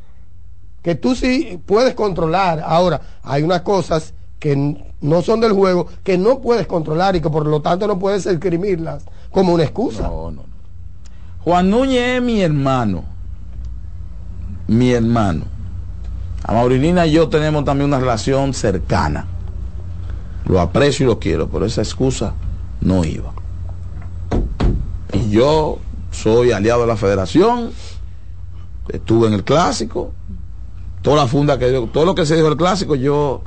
Que 0.81 0.95
tú 0.95 1.13
sí 1.13 1.61
puedes 1.63 1.93
controlar. 1.93 2.59
Ahora, 2.65 2.99
hay 3.21 3.43
unas 3.43 3.61
cosas 3.61 4.15
que 4.39 4.90
no 5.01 5.21
son 5.21 5.41
del 5.41 5.53
juego, 5.53 5.87
que 6.03 6.17
no 6.17 6.39
puedes 6.39 6.67
controlar 6.67 7.15
y 7.15 7.21
que 7.21 7.29
por 7.29 7.45
lo 7.45 7.61
tanto 7.61 7.87
no 7.87 7.99
puedes 7.99 8.25
escribirlas 8.25 9.03
como 9.31 9.53
una 9.53 9.63
excusa. 9.63 10.09
Juan 11.43 11.69
Núñez 11.69 12.17
es 12.17 12.21
mi 12.21 12.41
hermano. 12.41 13.03
Mi 14.67 14.91
hermano. 14.91 15.45
A 16.43 16.53
Maurilina 16.53 17.05
y 17.07 17.11
yo 17.13 17.29
tenemos 17.29 17.65
también 17.65 17.87
una 17.87 17.99
relación 17.99 18.53
cercana. 18.53 19.27
Lo 20.45 20.59
aprecio 20.59 21.05
y 21.05 21.07
lo 21.07 21.19
quiero, 21.19 21.49
pero 21.49 21.65
esa 21.65 21.81
excusa 21.81 22.33
no 22.79 23.03
iba. 23.03 23.33
Y 25.13 25.29
yo 25.29 25.79
soy 26.11 26.51
aliado 26.51 26.81
de 26.81 26.87
la 26.87 26.95
federación, 26.95 27.71
estuve 28.89 29.27
en 29.27 29.33
el 29.33 29.43
clásico, 29.43 30.11
toda 31.01 31.17
la 31.17 31.27
funda 31.27 31.57
que 31.57 31.87
todo 31.91 32.05
lo 32.05 32.15
que 32.15 32.25
se 32.25 32.35
dijo 32.35 32.47
del 32.47 32.57
clásico, 32.57 32.95
yo 32.95 33.41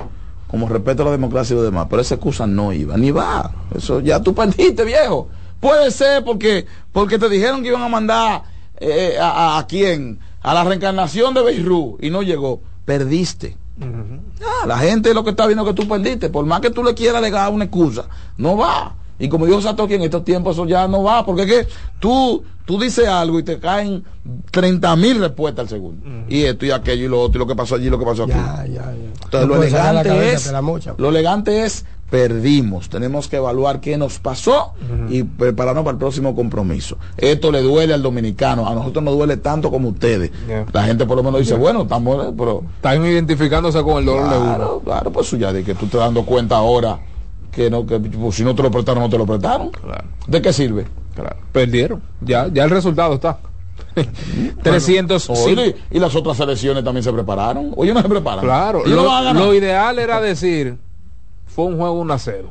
como 0.55 0.69
respeto 0.69 1.01
a 1.01 1.05
la 1.07 1.11
democracia 1.11 1.53
y 1.53 1.57
lo 1.57 1.63
demás, 1.63 1.87
pero 1.89 2.01
esa 2.01 2.15
excusa 2.15 2.47
no 2.47 2.71
iba, 2.71 2.95
ni 2.95 3.11
va. 3.11 3.51
Eso 3.75 3.99
ya 3.99 4.21
tú 4.21 4.33
perdiste, 4.33 4.85
viejo. 4.85 5.27
Puede 5.59 5.91
ser 5.91 6.23
porque, 6.23 6.65
porque 6.93 7.19
te 7.19 7.27
dijeron 7.27 7.61
que 7.61 7.67
iban 7.67 7.81
a 7.81 7.89
mandar 7.89 8.43
eh, 8.77 9.17
a, 9.19 9.29
a- 9.55 9.57
a 9.59 9.67
quién, 9.67 10.17
a 10.41 10.53
la 10.53 10.63
reencarnación 10.63 11.33
de 11.33 11.43
Beirut 11.43 12.01
y 12.01 12.09
no 12.09 12.21
llegó. 12.21 12.61
Perdiste. 12.85 13.57
Ah, 13.81 14.65
la 14.65 14.77
gente 14.77 15.13
lo 15.13 15.25
que 15.25 15.31
está 15.31 15.45
viendo 15.45 15.65
que 15.65 15.73
tú 15.73 15.85
perdiste, 15.89 16.29
por 16.29 16.45
más 16.45 16.61
que 16.61 16.69
tú 16.69 16.83
le 16.85 16.93
quieras 16.93 17.17
alegar 17.17 17.51
una 17.51 17.65
excusa, 17.65 18.05
no 18.37 18.55
va. 18.55 18.95
Y 19.19 19.29
como 19.29 19.45
dijo 19.45 19.61
Satoshi, 19.61 19.95
en 19.95 20.01
estos 20.01 20.23
tiempos 20.23 20.55
eso 20.55 20.65
ya 20.65 20.87
no 20.87 21.03
va, 21.03 21.25
porque 21.25 21.43
es 21.43 21.47
que 21.47 21.67
tú, 21.99 22.43
tú 22.65 22.79
dices 22.79 23.07
algo 23.07 23.39
y 23.39 23.43
te 23.43 23.59
caen 23.59 24.03
30 24.51 24.95
mil 24.95 25.19
respuestas 25.19 25.63
al 25.63 25.69
segundo. 25.69 26.05
Y 26.27 26.43
esto 26.43 26.65
y 26.65 26.71
aquello 26.71 27.05
y 27.05 27.07
lo 27.07 27.21
otro, 27.21 27.37
y 27.37 27.39
lo 27.39 27.47
que 27.47 27.55
pasó 27.55 27.75
allí 27.75 27.87
y 27.87 27.89
lo 27.89 27.99
que 27.99 28.05
pasó 28.05 28.23
aquí. 28.23 28.33
Entonces 28.33 29.31
No 29.33 29.45
lo 29.47 29.55
puedes 29.55 29.71
sacar 29.71 29.93
la 29.93 30.01
elegante 30.01 30.25
cabeza, 30.25 30.49
es, 30.49 30.51
la 30.51 30.61
mocha. 30.61 30.95
lo 30.97 31.09
elegante 31.09 31.63
es 31.63 31.85
perdimos. 32.09 32.89
Tenemos 32.89 33.27
que 33.27 33.37
evaluar 33.37 33.79
qué 33.79 33.97
nos 33.97 34.19
pasó 34.19 34.73
y 35.09 35.23
prepararnos 35.23 35.83
para 35.83 35.93
el 35.93 35.99
próximo 35.99 36.35
compromiso. 36.35 36.97
Esto 37.17 37.51
le 37.51 37.61
duele 37.61 37.93
al 37.93 38.01
dominicano, 38.01 38.67
a 38.67 38.75
nosotros 38.75 39.03
nos 39.03 39.15
duele 39.15 39.37
tanto 39.37 39.71
como 39.71 39.89
ustedes. 39.89 40.31
La 40.71 40.83
gente 40.83 41.05
por 41.05 41.17
lo 41.17 41.23
menos 41.23 41.39
dice, 41.39 41.55
bueno, 41.55 41.83
estamos, 41.83 42.33
pero 42.37 42.63
Están 42.75 43.05
identificándose 43.05 43.81
con 43.81 43.97
el 43.97 44.05
dolor 44.05 44.29
de 44.29 44.37
uno. 44.37 44.45
Claro, 44.45 44.81
claro, 44.83 45.11
pues 45.11 45.27
eso 45.27 45.37
ya 45.37 45.51
de 45.51 45.63
que 45.63 45.73
tú 45.73 45.87
te 45.87 45.97
dando 45.97 46.23
cuenta 46.25 46.57
ahora 46.57 46.99
que 47.55 47.69
no, 47.69 47.85
que 47.85 47.99
pues, 47.99 48.35
si 48.35 48.43
no 48.43 48.53
te 48.53 48.61
lo 48.61 48.69
prestaron, 48.69 49.01
no 49.01 49.09
te 49.09 49.17
lo 49.17 49.25
prestaron. 49.25 49.71
¿De 50.27 50.41
qué 50.41 50.51
sirve? 50.51 50.85
Claro. 51.15 51.37
Perdieron. 51.51 52.01
Ya, 52.21 52.47
ya 52.47 52.65
el 52.65 52.69
resultado 52.69 53.13
está. 53.13 53.39
300 54.63 55.29
Oye, 55.29 55.75
y 55.89 55.99
las 55.99 56.13
otras 56.15 56.35
selecciones 56.35 56.83
también 56.83 57.03
se 57.03 57.13
prepararon. 57.13 57.71
Oye, 57.77 57.93
no 57.93 58.01
se 58.01 58.09
preparan. 58.09 58.43
Claro, 58.43 58.83
lo, 58.85 59.33
no 59.33 59.33
lo 59.33 59.53
ideal 59.53 59.99
era 59.99 60.19
decir, 60.19 60.77
fue 61.47 61.65
un 61.65 61.77
juego 61.77 61.93
1 62.01 62.13
a 62.13 62.19
0. 62.19 62.49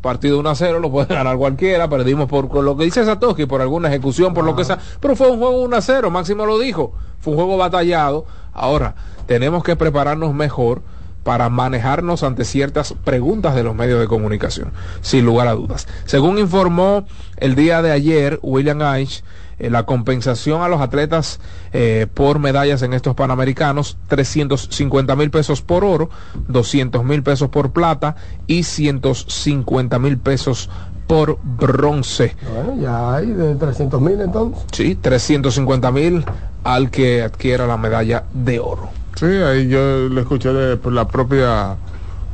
Partido 0.00 0.38
1 0.38 0.48
a 0.48 0.54
0 0.54 0.80
lo 0.80 0.90
puede 0.90 1.14
ganar 1.14 1.36
cualquiera, 1.36 1.90
perdimos 1.90 2.26
por 2.26 2.48
con 2.48 2.64
lo 2.64 2.74
que 2.78 2.84
dice 2.84 3.04
Satoshi, 3.04 3.44
por 3.44 3.60
alguna 3.60 3.88
ejecución, 3.88 4.32
por 4.32 4.44
lo 4.44 4.56
que 4.56 4.64
sea, 4.64 4.78
pero 4.98 5.14
fue 5.14 5.30
un 5.30 5.38
juego 5.38 5.60
1 5.60 5.76
a 5.76 5.82
0, 5.82 6.10
Máximo 6.10 6.46
lo 6.46 6.58
dijo, 6.58 6.94
fue 7.20 7.34
un 7.34 7.38
juego 7.38 7.58
batallado. 7.58 8.24
Ahora, 8.54 8.94
tenemos 9.26 9.62
que 9.62 9.76
prepararnos 9.76 10.32
mejor 10.32 10.80
para 11.22 11.48
manejarnos 11.48 12.22
ante 12.22 12.44
ciertas 12.44 12.94
preguntas 13.04 13.54
de 13.54 13.62
los 13.62 13.74
medios 13.74 14.00
de 14.00 14.06
comunicación, 14.06 14.72
sin 15.00 15.24
lugar 15.24 15.48
a 15.48 15.52
dudas. 15.52 15.86
Según 16.04 16.38
informó 16.38 17.06
el 17.36 17.54
día 17.54 17.82
de 17.82 17.92
ayer 17.92 18.38
William 18.42 18.82
Aich, 18.82 19.22
eh, 19.60 19.68
la 19.68 19.84
compensación 19.84 20.62
a 20.62 20.68
los 20.68 20.80
atletas 20.80 21.38
eh, 21.72 22.06
por 22.12 22.38
medallas 22.38 22.80
en 22.82 22.94
estos 22.94 23.14
panamericanos, 23.14 23.98
350 24.08 25.14
mil 25.16 25.30
pesos 25.30 25.60
por 25.60 25.84
oro, 25.84 26.08
200 26.48 27.04
mil 27.04 27.22
pesos 27.22 27.50
por 27.50 27.72
plata 27.72 28.16
y 28.46 28.62
150 28.62 29.98
mil 29.98 30.16
pesos 30.18 30.70
por 31.06 31.38
bronce. 31.42 32.36
Bueno, 32.54 32.80
ya 32.80 33.14
hay 33.16 33.26
de 33.26 33.54
300 33.56 34.00
mil 34.00 34.20
entonces. 34.20 34.64
Sí, 34.72 34.94
350 34.94 35.90
mil 35.90 36.24
al 36.64 36.90
que 36.90 37.22
adquiera 37.22 37.66
la 37.66 37.76
medalla 37.76 38.24
de 38.32 38.60
oro. 38.60 38.99
Sí, 39.20 39.26
ahí 39.26 39.68
yo 39.68 40.08
lo 40.08 40.18
escuché 40.22 40.50
de 40.50 40.78
por 40.78 40.94
la 40.94 41.06
propia 41.06 41.76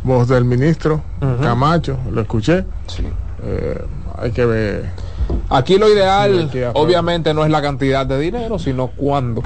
voz 0.04 0.28
del 0.28 0.44
ministro 0.44 1.02
Camacho, 1.42 1.98
lo 2.12 2.20
escuché. 2.20 2.64
Eh, 3.42 3.82
hay 4.16 4.30
que 4.30 4.46
ver. 4.46 4.84
Aquí 5.50 5.78
lo 5.78 5.88
ideal, 5.88 6.48
Sí, 6.52 6.62
aquí 6.62 6.70
obviamente, 6.78 7.34
no 7.34 7.44
es 7.44 7.50
la 7.50 7.60
cantidad 7.60 8.06
de 8.06 8.20
dinero, 8.20 8.60
sino 8.60 8.86
cuándo 8.86 9.42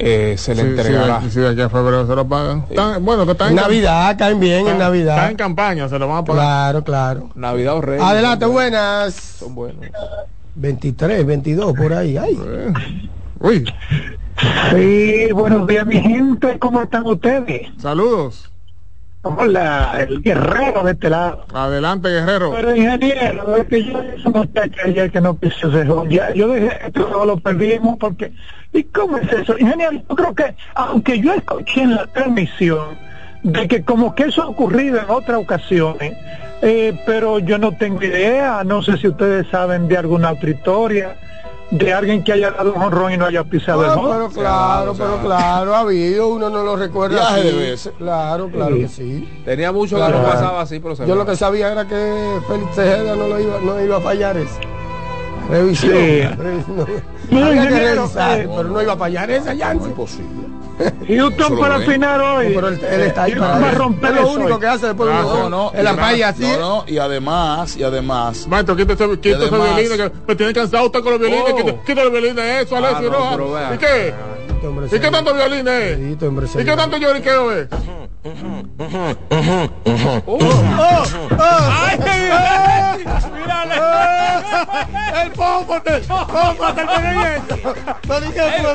eh, 0.00 0.34
se 0.36 0.56
le 0.56 0.62
Sí, 0.62 0.68
entregará. 0.68 1.20
sí, 1.22 1.30
sí, 1.30 1.38
de 1.40 1.50
aquí 1.50 1.60
a 1.60 1.68
febrero 1.68 2.04
se 2.08 2.14
lo 2.16 2.26
pagan. 2.26 2.64
Están- 2.68 3.04
bueno, 3.04 3.24
que 3.24 3.32
están 3.32 3.50
En 3.50 3.54
Navidad, 3.54 4.16
caen 4.18 4.40
bien 4.40 4.66
en 4.66 4.78
Navidad. 4.78 5.14
Están 5.16 5.30
en 5.30 5.36
campaña, 5.36 5.88
se 5.88 5.96
lo 6.00 6.08
van 6.08 6.18
a 6.18 6.24
pagar. 6.24 6.42
Claro, 6.44 6.82
claro. 6.84 7.30
Navidad 7.36 7.76
o 7.76 7.80
Reyes. 7.82 8.02
Adelante, 8.04 8.46
buenas. 8.46 9.14
Son 9.14 9.54
buenos. 9.54 9.84
23, 10.56 11.24
22, 11.24 11.72
por 11.74 11.92
ahí. 11.94 12.16
Ay. 12.16 12.36
Uy. 13.44 13.62
Sí, 14.70 15.30
buenos 15.34 15.66
días 15.66 15.84
mi 15.84 16.00
gente, 16.00 16.58
¿cómo 16.58 16.80
están 16.80 17.04
ustedes? 17.04 17.68
Saludos. 17.76 18.50
Hola, 19.20 19.98
el 20.00 20.22
guerrero 20.22 20.82
de 20.82 20.92
este 20.92 21.10
lado. 21.10 21.44
Adelante, 21.52 22.08
guerrero. 22.08 22.52
Pero 22.52 22.74
ingeniero, 22.74 23.56
es 23.56 23.66
que 23.66 23.84
yo 23.84 24.02
noté 24.30 24.70
que 24.70 24.80
ayer 24.80 25.10
que 25.10 25.20
no 25.20 25.38
quiso 25.38 25.68
ese. 25.68 25.86
Ya, 26.08 26.32
yo 26.32 26.54
dije, 26.54 26.70
esto 26.86 27.26
lo 27.26 27.36
perdimos 27.36 27.98
porque... 27.98 28.32
¿Y 28.72 28.84
cómo 28.84 29.18
es 29.18 29.30
eso? 29.30 29.58
Ingeniero, 29.58 29.92
yo 29.92 30.16
creo 30.16 30.34
que, 30.34 30.54
aunque 30.74 31.20
yo 31.20 31.34
escuché 31.34 31.82
en 31.82 31.96
la 31.96 32.06
transmisión 32.06 32.96
de 33.42 33.68
que 33.68 33.84
como 33.84 34.14
que 34.14 34.22
eso 34.22 34.42
ha 34.42 34.48
ocurrido 34.48 35.00
en 35.00 35.10
otras 35.10 35.36
ocasiones, 35.36 36.16
eh, 36.62 36.98
pero 37.04 37.40
yo 37.40 37.58
no 37.58 37.72
tengo 37.72 38.02
idea, 38.02 38.64
no 38.64 38.82
sé 38.82 38.96
si 38.96 39.08
ustedes 39.08 39.46
saben 39.48 39.86
de 39.86 39.98
alguna 39.98 40.32
otra 40.32 40.48
historia, 40.48 41.18
de 41.78 41.92
alguien 41.92 42.22
que 42.22 42.32
haya 42.32 42.50
dado 42.52 42.72
un 42.72 42.82
honrón 42.82 43.12
y 43.12 43.16
no 43.16 43.26
haya 43.26 43.42
pisado 43.44 43.84
el 43.84 43.90
Ah, 43.90 43.94
honrón. 43.94 44.28
pero 44.32 44.42
claro, 44.42 44.94
pero 44.96 45.18
claro, 45.22 45.74
ha 45.74 45.80
habido, 45.80 46.28
uno 46.28 46.48
no 46.48 46.62
lo 46.62 46.76
recuerda 46.76 47.16
Viaje 47.16 47.40
así. 47.40 47.48
de 47.48 47.70
veces. 47.70 47.92
Claro, 47.98 48.48
claro 48.48 48.76
que 48.76 48.88
sí. 48.88 49.42
Tenía 49.44 49.72
mucho 49.72 49.96
Claro. 49.96 50.16
que 50.18 50.22
no 50.22 50.28
pasaba 50.28 50.60
así, 50.62 50.78
pero 50.78 50.94
se 50.96 51.06
Yo 51.06 51.14
lo 51.16 51.26
que 51.26 51.36
sabía 51.36 51.72
era 51.72 51.84
que 51.86 52.38
Félix 52.48 52.76
Tejeda 52.76 53.16
no 53.16 53.26
lo 53.28 53.40
iba, 53.40 53.58
no 53.60 53.80
iba 53.80 53.96
a 53.96 54.00
fallar 54.00 54.36
esa. 54.36 54.60
Revisión. 55.50 55.92
Sí. 55.92 56.22
Revisión. 56.22 56.86
No, 57.30 57.46
Había 57.46 57.62
que 57.62 57.68
ingeniero, 57.68 58.02
revisar, 58.02 58.40
eh, 58.40 58.48
pero 58.56 58.68
no 58.68 58.82
iba 58.82 58.92
a 58.92 58.96
fallar 58.96 59.30
esa 59.30 59.52
ya. 59.54 59.74
No 59.74 59.86
imposible. 59.86 60.53
Houston 61.08 61.58
para 61.58 61.76
afinar 61.76 62.20
hoy. 62.20 62.52
pero 62.54 62.68
él, 62.68 62.80
él 62.90 63.00
está 63.02 63.22
ahí 63.24 63.32
Houston 63.32 63.48
para 63.50 63.60
va 63.60 63.66
a 63.66 63.70
eso. 63.70 63.78
romper 63.78 64.10
Es 64.10 64.20
lo 64.20 64.28
único 64.32 64.54
hoy. 64.54 64.60
que 64.60 64.66
hace 64.66 64.86
después 64.86 65.08
de 65.08 65.14
Ah, 65.14 65.22
no, 65.22 65.50
no, 65.50 65.72
así. 66.22 66.42
No, 66.42 66.58
no, 66.58 66.84
y 66.86 66.98
además, 66.98 67.76
y 67.76 67.82
además. 67.82 68.46
Maestro, 68.48 68.76
quita 68.76 68.92
ese, 68.94 69.08
quita 69.20 69.36
ese 69.36 69.46
además- 69.48 69.76
violín, 69.76 69.96
que 69.96 70.12
me 70.26 70.34
tiene 70.36 70.52
cansado 70.52 70.86
usted 70.86 71.00
con 71.02 71.12
los 71.12 71.20
violines. 71.20 71.44
Oh. 71.52 71.94
Los 71.94 72.10
violines, 72.12 72.62
eso, 72.66 72.74
Ah, 72.76 72.78
Alessio 72.78 73.10
no, 73.10 73.36
Rojas. 73.36 73.62
pero. 73.70 73.74
¿Y 73.74 73.78
qué? 73.78 74.14
Este 74.64 74.70
hombre 74.70 74.86
¿Y 74.86 74.98
qué 74.98 75.10
tanto 75.10 75.34
violín 75.34 75.68
es? 75.68 75.98
Este 75.98 76.26
hombre 76.26 76.46
¿Y 76.46 76.64
qué 76.64 76.74
tanto 76.74 76.96
lloriqueo 76.96 77.52
es? 77.52 77.68
¡Ay, 81.38 81.98
¡El 85.22 85.30
pópote! 85.32 86.00
¡Pópote 86.08 86.82
el! 86.86 87.42
No 88.08 88.20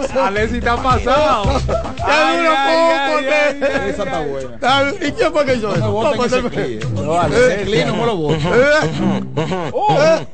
eso. 0.03 0.24
Alessi 0.24 0.57
está 0.57 0.78
pasado. 0.78 1.60
¡Qué 1.66 2.18
duro 2.38 2.52
pópote! 2.68 3.90
Esa 3.90 4.03
está 4.03 4.20
buena. 4.20 4.57
Ah, 4.61 4.91
¿Y 5.02 5.11
quién 5.11 5.32
fue 5.32 5.45
que 5.45 5.60
No 5.60 5.60
me 5.60 5.74
eso? 5.74 5.91
Pópote 5.91 6.28
ese 6.28 6.41
el-. 6.41 6.80
Eh, 7.74 7.86
no 7.88 7.95
me 7.95 8.06
lo 8.06 8.16
eh, 8.32 8.38
eh. 9.98 10.28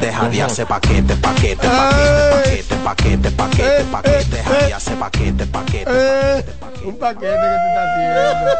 Deja 0.00 0.28
de 0.28 0.42
hacer 0.42 0.66
paquete, 0.66 1.14
paquete, 1.16 1.66
paquete, 1.68 2.74
paquete, 2.82 3.30
paquete, 3.30 3.84
paquete, 3.90 4.36
deja 4.36 4.66
de 4.66 4.74
hacer 4.74 4.98
paquete, 4.98 5.46
paquete. 5.46 6.44
Un 6.84 6.98
paquete 6.98 7.26
que 7.26 7.32
te 7.32 7.68
está 7.68 7.82
haciendo. 7.84 8.50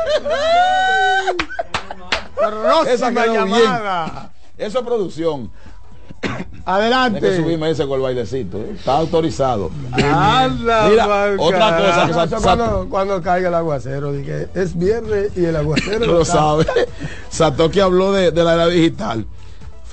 Esa 2.90 3.10
Próxima 3.10 3.26
llamada. 3.26 4.30
Eso 4.58 4.78
es 4.78 4.84
producción. 4.84 5.50
Adelante. 6.64 7.20
Tienes 7.20 7.38
que 7.38 7.44
subirme 7.44 7.70
ese 7.70 7.86
con 7.86 7.96
el 7.96 8.02
bailecito. 8.02 8.58
¿eh? 8.58 8.72
Está 8.78 8.96
autorizado. 8.98 9.70
Anda, 9.92 10.88
Mira, 10.88 11.06
Marca. 11.06 11.42
otra 11.42 12.06
cosa 12.06 12.28
que 12.28 12.42
cuando, 12.42 12.86
cuando 12.88 13.22
caiga 13.22 13.48
el 13.48 13.54
aguacero, 13.54 14.12
dije, 14.12 14.48
es 14.54 14.78
viernes 14.78 15.32
y 15.36 15.44
el 15.44 15.56
aguacero 15.56 16.06
lo 16.06 16.24
sabe. 16.24 16.66
Satoki 17.28 17.80
habló 17.80 18.12
de, 18.12 18.30
de 18.30 18.44
la 18.44 18.54
era 18.54 18.66
digital. 18.68 19.26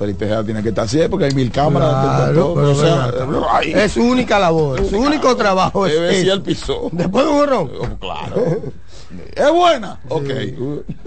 Felipe 0.02 0.44
tiene 0.44 0.64
que 0.64 0.70
estar 0.70 0.86
así 0.86 1.00
porque 1.08 1.26
hay 1.26 1.32
mil 1.36 1.52
cámaras. 1.52 1.90
Claro, 1.90 2.54
pero 2.56 2.72
o 2.72 2.76
sea, 2.76 3.12
ven 3.12 3.36
acá. 3.36 3.48
ay, 3.52 3.72
es 3.72 3.92
su 3.92 4.02
única 4.02 4.40
labor, 4.40 4.84
su 4.84 4.98
único 4.98 5.36
trabajo 5.36 5.86
es 5.86 5.94
debe 5.94 6.22
él 6.22 6.42
pisó. 6.42 6.90
Después 6.92 7.24
de 7.24 7.32
un 7.32 7.38
borrón. 7.38 7.72
Claro. 8.00 8.62
Es 9.36 9.52
buena. 9.52 10.00
Ok. 10.10 10.30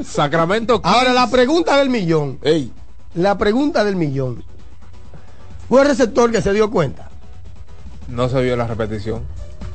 Sacramento. 0.04 0.80
Ahora 0.84 1.12
la 1.12 1.28
pregunta 1.28 1.76
del 1.76 1.90
millón. 1.90 2.38
La 3.16 3.36
pregunta 3.36 3.82
del 3.82 3.96
millón. 3.96 4.44
¿Fue 5.68 5.82
el 5.82 5.88
receptor 5.88 6.30
que 6.30 6.40
se 6.40 6.52
dio 6.52 6.70
cuenta? 6.70 7.10
No 8.06 8.28
se 8.28 8.40
vio 8.42 8.56
la 8.56 8.68
repetición. 8.68 9.22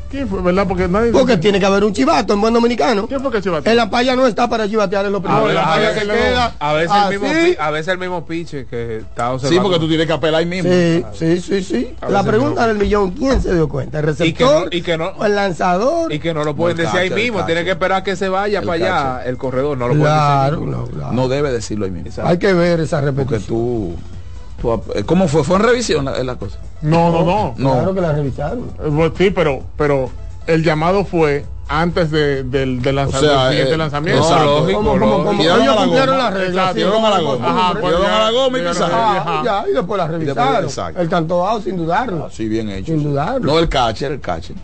¿Quién 0.10 0.28
fue, 0.28 0.42
verdad? 0.42 0.66
Porque 0.68 0.88
nadie. 0.88 1.12
Porque 1.12 1.38
tiene 1.38 1.60
que 1.60 1.66
haber 1.68 1.84
un 1.84 1.94
chivato 1.94 2.34
en 2.34 2.42
buen 2.42 2.52
dominicano. 2.54 3.08
¿Quién 3.08 3.22
fue 3.22 3.32
que 3.32 3.42
chivateó? 3.42 3.70
En 3.72 3.78
la 3.78 3.90
palla 3.92 4.16
no 4.16 4.26
está 4.26 4.50
para 4.50 4.68
chivatear 4.68 5.06
en 5.06 5.12
lo 5.12 5.20
A 5.20 5.22
primero. 5.22 5.44
veces, 5.46 5.56
la 5.56 5.66
a 5.70 5.78
veces 5.78 6.02
el 6.02 6.08
mismo- 6.10 6.24
queda 6.24 6.56
a 6.60 6.74
veces 6.74 6.96
el 6.98 7.10
mismo 7.12 7.28
así. 7.28 7.52
pi- 7.52 7.58
a 7.60 7.70
veces 7.72 7.88
el 7.94 7.98
mismo 8.00 8.26
piche 8.26 8.66
que 8.66 8.98
está 8.98 9.32
observando. 9.32 9.50
Sí, 9.56 9.60
porque 9.62 9.80
tú 9.80 9.88
tienes 9.88 10.08
que 10.08 10.14
apelar 10.14 10.40
ahí 10.40 10.46
mismo. 10.48 10.72
Sí, 11.14 11.40
sí, 11.42 11.64
sí, 11.64 11.96
La 12.10 12.24
pregunta 12.24 12.66
del 12.68 12.78
millón, 12.78 13.12
¿quién 13.12 13.40
se 13.42 13.54
dio 13.54 13.70
cuenta? 13.70 14.00
¿El 14.00 14.06
Y 14.10 14.34
que 14.34 14.44
no- 14.44 14.50
receptor? 14.50 14.74
y 14.76 14.82
que 14.82 14.98
no- 14.98 15.10
¿O 15.16 15.26
el 15.26 15.36
lanzador? 15.36 16.12
Y 16.12 16.20
que 16.20 16.34
no 16.34 16.44
lo 16.44 16.56
pueden 16.56 16.78
No, 16.78 16.84
decir 16.84 17.00
ahí 17.00 17.10
mismo, 17.12 17.46
tienen 17.46 17.64
que 17.66 17.72
esperar 17.72 18.02
que 18.04 18.16
se 18.16 18.30
vaya 18.30 18.60
El 18.62 18.66
para 18.66 19.18
allá 19.18 19.26
el 19.26 19.38
corredor, 19.38 19.78
no 19.78 19.88
lo 19.88 19.94
pueden 19.94 20.08
Claro, 20.08 20.56
decir. 20.58 20.70
no, 20.72 20.86
claro. 20.88 21.14
No 21.14 21.28
debe 21.28 21.52
decirlo 21.52 21.86
ahí 21.86 21.92
mismo. 21.92 22.24
Hay 22.26 22.40
que 22.40 22.52
ver 22.54 22.80
esa 22.80 23.00
Porque 23.02 23.16
repetición. 23.36 23.46
tú, 23.48 23.96
tú 24.60 24.82
¿Cómo 25.06 25.28
fue? 25.28 25.44
¿Fue 25.44 25.56
en 25.58 25.62
revisión 25.64 26.06
la, 26.06 26.24
la 26.24 26.36
cosa? 26.36 26.58
No, 26.82 27.12
no, 27.12 27.24
no. 27.26 27.54
No. 27.58 27.74
Claro 27.74 27.94
que 27.94 28.02
la 28.02 28.12
revisaron. 28.14 28.72
Eh, 28.80 28.90
pues 28.96 29.12
Sí, 29.18 29.32
pero, 29.32 29.64
pero 29.78 30.10
el 30.48 30.64
llamado 30.64 31.04
fue 31.06 31.46
antes 31.68 32.10
de- 32.10 32.44
del, 32.44 32.82
del 32.82 32.96
lanza- 32.96 33.18
O 33.18 33.22
sea, 33.22 33.44
del 33.44 33.50
siguiente 33.52 33.74
eh, 33.74 33.78
lanzamiento. 33.78 34.22
exacto. 34.24 34.60
lógico, 34.62 34.78
¿Cómo, 34.80 34.92
cómo, 34.92 35.06
lógico. 35.06 35.26
cómo? 35.26 35.40
Dieron 35.42 35.62
Ellos 35.62 35.76
la 35.76 35.82
cumplieron 35.84 36.18
las 36.18 36.34
reglas. 36.34 36.66
A 36.70 36.74
la 37.10 37.18
como 37.18 37.32
goma. 37.34 37.48
Ajá, 37.70 37.80
dieron 37.80 38.06
a 38.06 38.20
la 38.20 38.32
goma 38.32 38.58
y 38.58 38.62
pisaron. 38.62 38.90
Ah, 39.00 39.42
ya, 39.46 39.64
y 39.70 39.74
después 39.74 39.98
la 39.98 40.08
después, 40.08 40.28
revisaron. 40.36 40.64
exacto. 40.64 41.02
El 41.02 41.10
tanto 41.10 41.62
sin 41.62 41.78
dudarlo. 41.78 42.30
Sí, 42.32 42.48
bien 42.48 42.70
hecho. 42.70 42.86
Sin 42.94 43.00
sí. 43.00 43.06
dudarlo. 43.06 43.52
No 43.52 43.60
el 43.60 43.70
catcher, 43.70 44.12
el 44.14 44.20
catcher. 44.20 44.56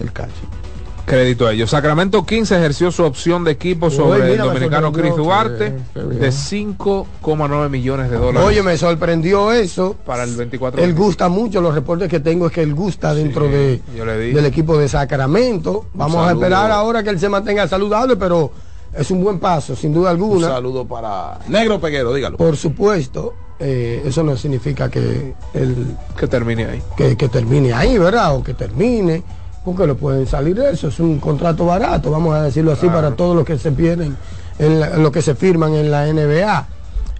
El 0.00 0.12
catcher. 0.12 0.63
Crédito 1.06 1.46
a 1.46 1.52
ellos. 1.52 1.70
Sacramento 1.70 2.24
15 2.24 2.56
ejerció 2.56 2.90
su 2.90 3.04
opción 3.04 3.44
de 3.44 3.50
equipo 3.52 3.90
sobre 3.90 4.22
mira, 4.30 4.42
el 4.44 4.48
dominicano 4.48 4.90
Chris 4.92 5.14
Duarte 5.16 5.74
sí, 5.94 6.00
sí, 6.00 6.16
de 6.18 6.28
5,9 6.28 7.68
millones 7.68 8.10
de 8.10 8.16
dólares 8.16 8.48
Oye, 8.48 8.62
me 8.62 8.76
sorprendió 8.78 9.52
eso. 9.52 9.96
para 10.06 10.24
el 10.24 10.34
24 10.34 10.82
Él 10.82 10.94
gusta 10.94 11.28
mucho, 11.28 11.60
los 11.60 11.74
reportes 11.74 12.08
que 12.08 12.20
tengo 12.20 12.46
es 12.46 12.52
que 12.52 12.62
él 12.62 12.74
gusta 12.74 13.14
dentro 13.14 13.46
de, 13.48 13.80
le 13.94 14.18
dije. 14.18 14.34
del 14.34 14.46
equipo 14.46 14.78
de 14.78 14.88
Sacramento. 14.88 15.86
Vamos 15.94 16.26
a 16.26 16.32
esperar 16.32 16.70
ahora 16.70 17.02
que 17.02 17.10
él 17.10 17.20
se 17.20 17.28
mantenga 17.28 17.68
saludable, 17.68 18.16
pero 18.16 18.50
es 18.96 19.10
un 19.10 19.22
buen 19.22 19.38
paso, 19.38 19.76
sin 19.76 19.92
duda 19.92 20.10
Un 20.10 20.16
alguna. 20.16 20.48
saludo 20.48 20.86
para 20.86 21.38
Negro 21.48 21.80
Peguero, 21.80 22.14
dígalo. 22.14 22.36
Por 22.38 22.56
supuesto, 22.56 23.34
eh, 23.58 24.02
eso 24.06 24.22
no 24.22 24.36
significa 24.36 24.88
que 24.90 25.34
él 25.52 25.96
que 26.16 26.26
termine 26.28 26.64
ahí. 26.64 26.82
que, 26.96 27.16
que 27.16 27.28
termine 27.28 27.72
ahí, 27.72 27.98
¿verdad? 27.98 28.34
O 28.36 28.42
que 28.42 28.54
termine, 28.54 29.22
porque 29.64 29.86
lo 29.86 29.96
pueden 29.96 30.26
salir 30.26 30.56
de 30.56 30.70
eso. 30.72 30.88
Es 30.88 31.00
un 31.00 31.18
contrato 31.18 31.64
barato, 31.66 32.10
vamos 32.10 32.34
a 32.34 32.42
decirlo 32.42 32.72
así, 32.72 32.86
para 32.88 33.12
todos 33.12 33.34
los 33.34 33.44
que 33.44 33.58
se 33.58 33.72
pierden, 33.72 34.16
en 34.58 34.80
la- 34.80 34.96
los 34.98 35.10
que 35.10 35.22
se 35.22 35.34
firman 35.34 35.74
en 35.74 35.90
la 35.90 36.06
NBA. 36.08 36.66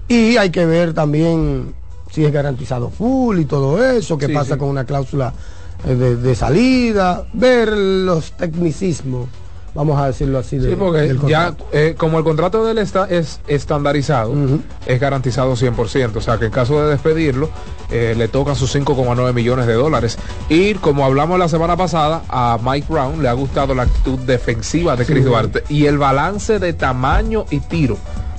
Y 0.08 0.36
hay 0.36 0.50
que 0.50 0.66
ver 0.66 0.92
también 0.92 1.74
si 2.12 2.24
es 2.24 2.32
garantizado 2.32 2.90
full 2.90 3.38
y 3.40 3.44
todo 3.46 3.82
eso, 3.84 4.18
qué 4.18 4.26
Sí, 4.26 4.32
pasa 4.34 4.54
sí. 4.54 4.58
con 4.60 4.68
una 4.68 4.84
cláusula 4.84 5.32
eh, 5.86 5.94
de, 5.94 6.16
de 6.16 6.34
salida, 6.34 7.24
ver 7.32 7.70
los 7.76 8.32
tecnicismos, 8.32 9.26
vamos 9.74 9.98
a 10.00 10.06
decirlo 10.06 10.38
así. 10.38 10.58
de- 10.58 10.70
Sí, 10.70 10.76
porque 10.78 11.00
del 11.00 11.20
ya, 11.26 11.54
eh, 11.72 11.94
como 11.98 12.18
el 12.18 12.24
contrato 12.24 12.64
de 12.64 12.72
él 12.72 12.78
está, 12.78 13.06
es 13.10 13.40
estandarizado, 13.48 14.32
es 14.86 15.00
garantizado 15.00 15.56
100%. 15.56 16.18
O 16.18 16.20
sea 16.20 16.38
que 16.38 16.46
en 16.46 16.50
caso 16.52 16.80
de 16.82 16.90
despedirlo, 16.90 17.50
eh, 17.90 18.14
le 18.16 18.28
tocan 18.28 18.56
sus 18.56 18.70
5,9 18.74 19.32
millones 19.32 19.66
de 19.66 19.74
dólares. 19.74 20.16
Y 20.48 20.74
como 20.74 21.04
hablamos 21.04 21.38
la 21.38 21.48
semana 21.48 21.76
pasada, 21.76 22.22
a 22.28 22.58
Mike 22.62 22.86
Brown 22.88 23.22
le 23.22 23.28
ha 23.28 23.32
gustado 23.32 23.74
la 23.74 23.82
actitud 23.82 24.18
defensiva 24.20 24.96
de 24.96 25.04
Chris 25.06 25.24
Sí. 25.24 25.28
Duarte 25.28 25.64
y 25.68 25.86
el 25.86 25.98
balance 25.98 26.58
de 26.58 26.72
tamaño 26.72 27.44
y 27.50 27.60
tiro. 27.60 27.96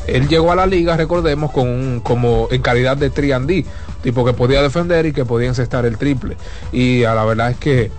Él 0.07 0.27
llegó 0.27 0.51
a 0.51 0.55
la 0.55 0.67
liga, 0.67 0.95
recordemos, 0.95 1.51
con 1.51 1.67
un- 1.67 1.99
como 1.99 2.47
en 2.51 2.61
calidad 2.61 2.95
de 2.95 3.09
triandí, 3.09 3.65
tipo 4.03 4.23
que 4.23 4.33
podía 4.33 4.61
defender 4.61 5.07
y 5.07 5.13
que 5.13 5.25
podía 5.25 5.47
encestar 5.47 5.85
el 5.85 5.97
triple. 5.97 6.37
Y 6.71 7.03
a 7.05 7.15
la 7.15 7.25
verdad 7.25 7.49
es 7.51 7.57
que 7.57 7.91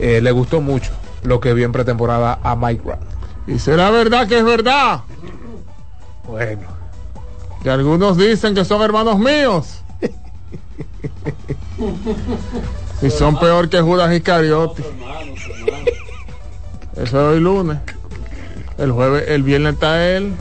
eh, 0.00 0.20
le 0.20 0.30
gustó 0.32 0.60
mucho 0.60 0.90
lo 1.28 1.40
que 1.40 1.54
vio 1.54 1.66
en 1.66 1.72
pretemporada 1.72 2.38
a 2.42 2.56
Mike 2.56 2.82
Brown. 2.82 3.00
Y 3.46 3.58
será 3.58 3.90
verdad 3.90 4.26
que 4.26 4.38
es 4.38 4.44
verdad. 4.44 5.00
Bueno. 6.26 6.62
Que 7.62 7.70
algunos 7.70 8.16
dicen 8.16 8.54
que 8.54 8.64
son 8.64 8.82
hermanos 8.82 9.18
míos. 9.18 9.82
y 13.02 13.10
son 13.10 13.38
peor 13.38 13.68
que 13.68 13.80
Judas 13.80 14.12
Iscariote. 14.12 14.82
Eso 16.94 17.02
es 17.02 17.14
hoy 17.14 17.40
lunes. 17.40 17.78
El 18.76 18.92
jueves, 18.92 19.24
el 19.28 19.42
viernes 19.42 19.74
está 19.74 20.08
él. 20.08 20.34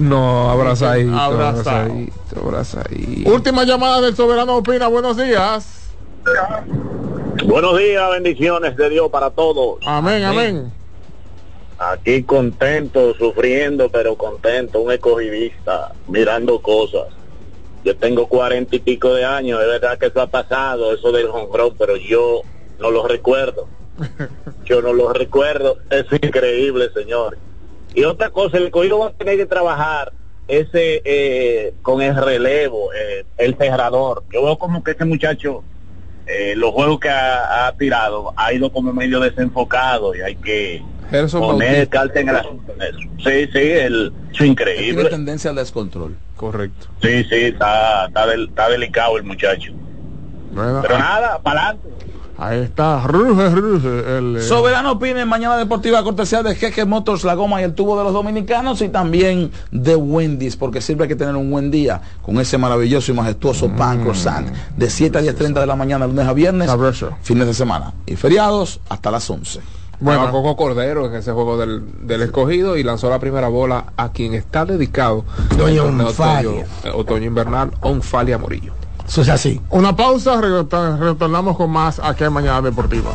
No, 0.00 0.50
abrazadito, 0.50 1.16
abrazadito, 1.16 2.40
abrazadito. 2.40 3.30
Última 3.30 3.64
llamada 3.64 4.00
del 4.00 4.16
Soberano 4.16 4.56
Opina. 4.56 4.88
Buenos 4.88 5.16
días. 5.16 5.83
Buenos 7.44 7.78
días, 7.78 8.10
bendiciones 8.10 8.76
de 8.76 8.90
Dios 8.90 9.10
para 9.10 9.30
todos. 9.30 9.78
Amén, 9.86 10.24
amén. 10.24 10.72
Aquí 11.78 12.22
contento, 12.22 13.14
sufriendo, 13.14 13.90
pero 13.90 14.16
contento, 14.16 14.80
un 14.80 14.92
escogidista, 14.92 15.92
mirando 16.08 16.60
cosas. 16.60 17.08
Yo 17.84 17.96
tengo 17.96 18.26
cuarenta 18.26 18.76
y 18.76 18.78
pico 18.78 19.12
de 19.14 19.24
años, 19.24 19.60
es 19.60 19.66
verdad 19.66 19.98
que 19.98 20.06
eso 20.06 20.20
ha 20.22 20.26
pasado, 20.26 20.94
eso 20.94 21.12
del 21.12 21.28
jonrón, 21.28 21.74
pero 21.78 21.96
yo 21.96 22.42
no 22.78 22.90
lo 22.90 23.06
recuerdo. 23.06 23.68
Yo 24.64 24.82
no 24.82 24.92
lo 24.92 25.12
recuerdo, 25.12 25.76
es 25.90 26.06
increíble, 26.20 26.90
señor. 26.92 27.38
Y 27.94 28.02
otra 28.04 28.30
cosa, 28.30 28.56
el 28.56 28.64
escogido 28.64 28.98
va 28.98 29.08
a 29.08 29.12
tener 29.12 29.36
que 29.36 29.46
trabajar 29.46 30.12
ese 30.48 31.00
eh, 31.04 31.74
con 31.82 32.02
el 32.02 32.16
relevo, 32.16 32.92
eh, 32.92 33.24
el 33.38 33.56
cerrador. 33.56 34.24
Yo 34.32 34.42
veo 34.42 34.58
como 34.58 34.82
que 34.82 34.92
ese 34.92 35.04
muchacho, 35.04 35.62
eh, 36.26 36.54
los 36.56 36.70
juegos 36.72 37.00
que 37.00 37.08
ha, 37.10 37.66
ha 37.66 37.72
tirado, 37.76 38.32
ha 38.36 38.52
ido 38.52 38.70
como 38.72 38.92
medio 38.92 39.20
desenfocado 39.20 40.14
y 40.14 40.20
hay 40.22 40.36
que 40.36 40.82
Gerson 41.10 41.40
poner 41.40 41.70
Bautista. 41.88 41.98
carta 42.00 42.20
en 42.20 42.28
el 42.30 42.36
asunto 42.36 42.72
de 42.74 42.88
eso. 42.88 42.98
Sí, 43.18 43.50
sí, 43.52 43.58
el, 43.72 44.12
Tiene 44.32 44.46
increíble. 44.52 45.04
tendencia 45.10 45.50
al 45.50 45.56
descontrol. 45.56 46.16
Correcto. 46.36 46.86
Sí, 47.02 47.24
sí, 47.24 47.34
está, 47.36 48.06
está, 48.06 48.26
del- 48.26 48.48
está 48.48 48.68
delicado 48.68 49.16
el 49.18 49.24
muchacho. 49.24 49.72
Bueno, 50.52 50.80
Pero 50.82 50.98
nada, 50.98 51.38
para 51.42 51.68
adelante. 51.68 51.88
Ahí 52.38 52.60
está. 52.60 53.06
Ruge, 53.06 53.48
ruge. 53.50 54.18
El, 54.18 54.36
eh, 54.36 54.42
Soberano 54.42 54.92
opine 54.92 55.20
en 55.20 55.28
Mañana 55.28 55.56
Deportiva 55.56 56.02
cortesía 56.02 56.42
de 56.42 56.54
Jeque 56.54 56.84
Motors, 56.84 57.24
la 57.24 57.34
goma 57.34 57.60
y 57.60 57.64
el 57.64 57.74
tubo 57.74 57.96
de 57.98 58.04
los 58.04 58.12
dominicanos 58.12 58.80
y 58.82 58.88
también 58.88 59.50
de 59.70 59.96
Wendy's, 59.96 60.56
porque 60.56 60.80
siempre 60.80 61.04
hay 61.04 61.08
que 61.08 61.16
tener 61.16 61.36
un 61.36 61.50
buen 61.50 61.70
día 61.70 62.00
con 62.22 62.38
ese 62.38 62.58
maravilloso 62.58 63.12
y 63.12 63.14
majestuoso 63.14 63.68
pan 63.70 64.00
croissant 64.00 64.48
de 64.76 64.90
7 64.90 65.18
a 65.18 65.22
10.30 65.22 65.60
de 65.60 65.66
la 65.66 65.76
mañana, 65.76 66.06
lunes 66.06 66.26
a 66.26 66.32
viernes, 66.32 66.68
Sabroso. 66.68 67.16
fines 67.22 67.46
de 67.46 67.54
semana 67.54 67.92
y 68.06 68.16
feriados 68.16 68.80
hasta 68.88 69.10
las 69.10 69.28
11. 69.28 69.60
Bueno. 70.00 70.30
Coco 70.30 70.56
Cordero 70.56 71.06
en 71.06 71.14
ese 71.14 71.32
juego 71.32 71.56
del, 71.56 72.06
del 72.06 72.22
escogido 72.22 72.76
y 72.76 72.82
lanzó 72.82 73.08
la 73.08 73.18
primera 73.18 73.48
bola 73.48 73.92
a 73.96 74.10
quien 74.10 74.34
está 74.34 74.64
dedicado 74.64 75.24
Doña 75.56 75.84
otoño, 75.84 76.50
eh, 76.84 76.90
otoño 76.92 77.26
invernal, 77.26 77.70
Onfalia 77.80 78.36
Morillo. 78.36 78.72
Eso 79.06 79.22
es 79.22 79.28
así. 79.28 79.60
Una 79.70 79.94
pausa, 79.94 80.40
retorn- 80.40 80.98
retornamos 80.98 81.56
con 81.56 81.70
más 81.70 81.98
aquí 82.00 82.24
en 82.24 82.32
Mañana 82.32 82.62
Deportiva. 82.62 83.10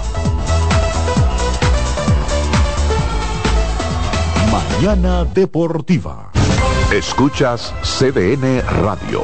Mañana 4.52 5.26
Deportiva. 5.26 6.32
Escuchas 6.92 7.74
CDN 7.84 8.62
Radio. 8.82 9.24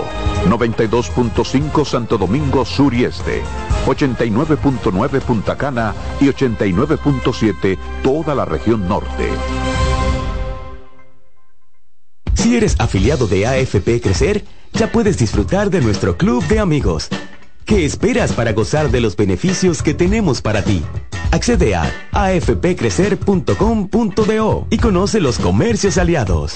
92.5 0.50 1.86
Santo 1.86 2.18
Domingo 2.18 2.66
Sur 2.66 2.94
y 2.94 3.06
Este. 3.06 3.42
89.9 3.88 5.22
Punta 5.22 5.56
Cana 5.58 5.94
y 6.20 6.26
89.7 6.28 7.78
toda 8.04 8.36
la 8.36 8.46
región 8.46 8.88
norte. 8.88 9.30
Si 12.36 12.56
eres 12.56 12.76
afiliado 12.80 13.26
de 13.28 13.48
AFP 13.48 14.02
Crecer, 14.02 14.46
ya 14.76 14.91
puedes 14.91 15.18
disfrutar 15.18 15.69
de 15.69 15.80
nuestro 15.81 16.18
club 16.18 16.43
de 16.47 16.60
amigos. 16.60 17.10
¿Qué 17.65 17.85
esperas 17.85 18.34
para 18.34 18.53
gozar 18.53 18.89
de 18.91 19.02
los 19.02 19.15
beneficios 19.15 19.81
que 19.81 19.93
tenemos 19.93 20.41
para 20.41 20.64
ti? 20.64 20.84
Accede 21.31 21.76
a 21.76 21.91
afpcrecer.com.do 22.11 24.68
y 24.69 24.77
conoce 24.77 25.19
los 25.19 25.39
comercios 25.39 25.97
aliados. 25.97 26.56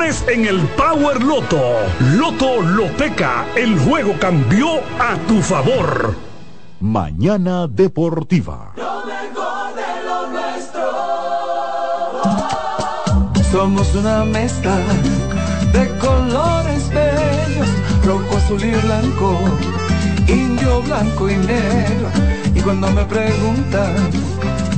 en 0.03 0.45
el 0.45 0.59
Power 0.69 1.21
Loto. 1.21 1.61
Loto 2.15 2.59
Loteca, 2.63 3.45
el 3.55 3.77
juego 3.77 4.15
cambió 4.19 4.79
a 4.99 5.15
tu 5.27 5.43
favor. 5.43 6.15
Mañana 6.79 7.67
Deportiva. 7.67 8.73
Somos 13.51 13.93
una 13.93 14.25
mezcla 14.25 14.75
de 15.71 15.87
colores 15.99 16.89
bellos, 16.89 17.69
rojo, 18.03 18.37
azul 18.37 18.63
y 18.63 18.71
blanco, 18.71 19.37
indio, 20.27 20.81
blanco 20.81 21.29
y 21.29 21.35
negro. 21.35 22.09
Y 22.55 22.59
cuando 22.61 22.89
me 22.89 23.05
preguntan 23.05 24.09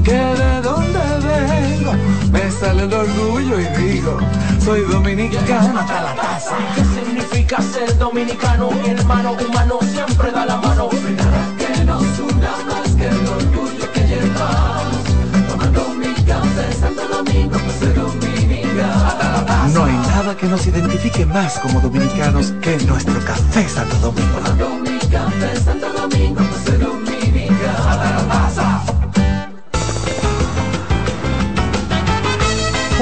que 0.04 0.12
de 0.12 0.62
dónde 0.62 1.00
vengo, 1.24 1.94
me 2.32 2.52
sale 2.52 2.84
el 2.84 2.94
orgullo 2.94 3.60
y 3.60 3.66
digo, 3.82 4.18
soy 4.64 4.82
dominicano 4.82 5.80
hasta 5.80 6.02
la 6.02 6.16
casa. 6.16 6.56
¿Qué 6.76 6.84
significa 6.84 7.62
ser 7.62 7.98
dominicano? 7.98 8.72
Mi 8.72 8.90
hermano 8.90 9.34
humano 9.34 9.80
siempre 9.82 10.32
da 10.32 10.46
la 10.46 10.58
mano. 10.58 10.90
Que 10.90 11.86
nos 11.86 12.20
una 12.20 12.52
más 12.68 12.90
que 12.96 13.08
el 13.08 13.28
orgullo 13.28 13.92
que 13.94 14.02
llevamos, 14.02 15.04
tomando 15.50 15.90
mi 15.96 16.14
café 16.26 16.74
Santo 16.80 17.08
Domingo, 17.08 17.58
pues 17.60 17.76
soy 17.80 17.94
dominicano. 17.94 19.74
No 19.74 19.86
hay 19.86 19.94
nada 19.94 20.36
que 20.36 20.48
nos 20.48 20.68
identifique 20.68 21.26
más 21.26 21.60
como 21.60 21.80
dominicanos 21.80 22.54
que 22.62 22.78
nuestro 22.86 23.20
café 23.26 23.68
Santo 23.70 23.96
Domingo. 23.98 24.38
Tomando 24.38 24.70
mi 24.80 25.00
café 25.10 25.60
Santo 25.64 25.88
Domingo, 25.94 26.42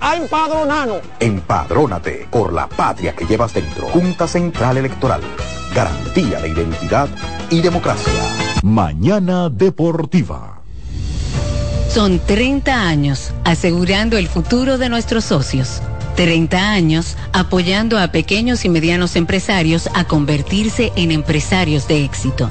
a 0.00 0.16
empadronarnos. 0.16 1.00
Empadrónate 1.20 2.28
por 2.30 2.52
la 2.52 2.68
patria 2.68 3.14
que 3.14 3.26
llevas 3.26 3.54
dentro. 3.54 3.86
Junta 3.88 4.26
Central 4.28 4.76
Electoral. 4.76 5.20
Garantía 5.74 6.40
de 6.40 6.48
identidad 6.48 7.08
y 7.50 7.60
democracia. 7.60 8.12
Mañana 8.62 9.48
Deportiva. 9.48 10.60
Son 11.88 12.18
30 12.18 12.88
años 12.88 13.32
asegurando 13.44 14.16
el 14.18 14.26
futuro 14.26 14.78
de 14.78 14.88
nuestros 14.88 15.24
socios. 15.24 15.80
30 16.16 16.70
años 16.70 17.16
apoyando 17.32 17.98
a 17.98 18.08
pequeños 18.08 18.64
y 18.64 18.68
medianos 18.68 19.16
empresarios 19.16 19.88
a 19.94 20.04
convertirse 20.04 20.92
en 20.96 21.10
empresarios 21.10 21.88
de 21.88 22.04
éxito. 22.04 22.50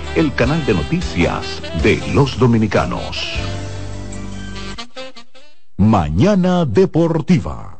el 0.15 0.33
canal 0.33 0.65
de 0.65 0.73
noticias 0.73 1.61
de 1.83 2.01
los 2.13 2.37
dominicanos. 2.37 3.33
Mañana 5.77 6.65
Deportiva. 6.65 7.79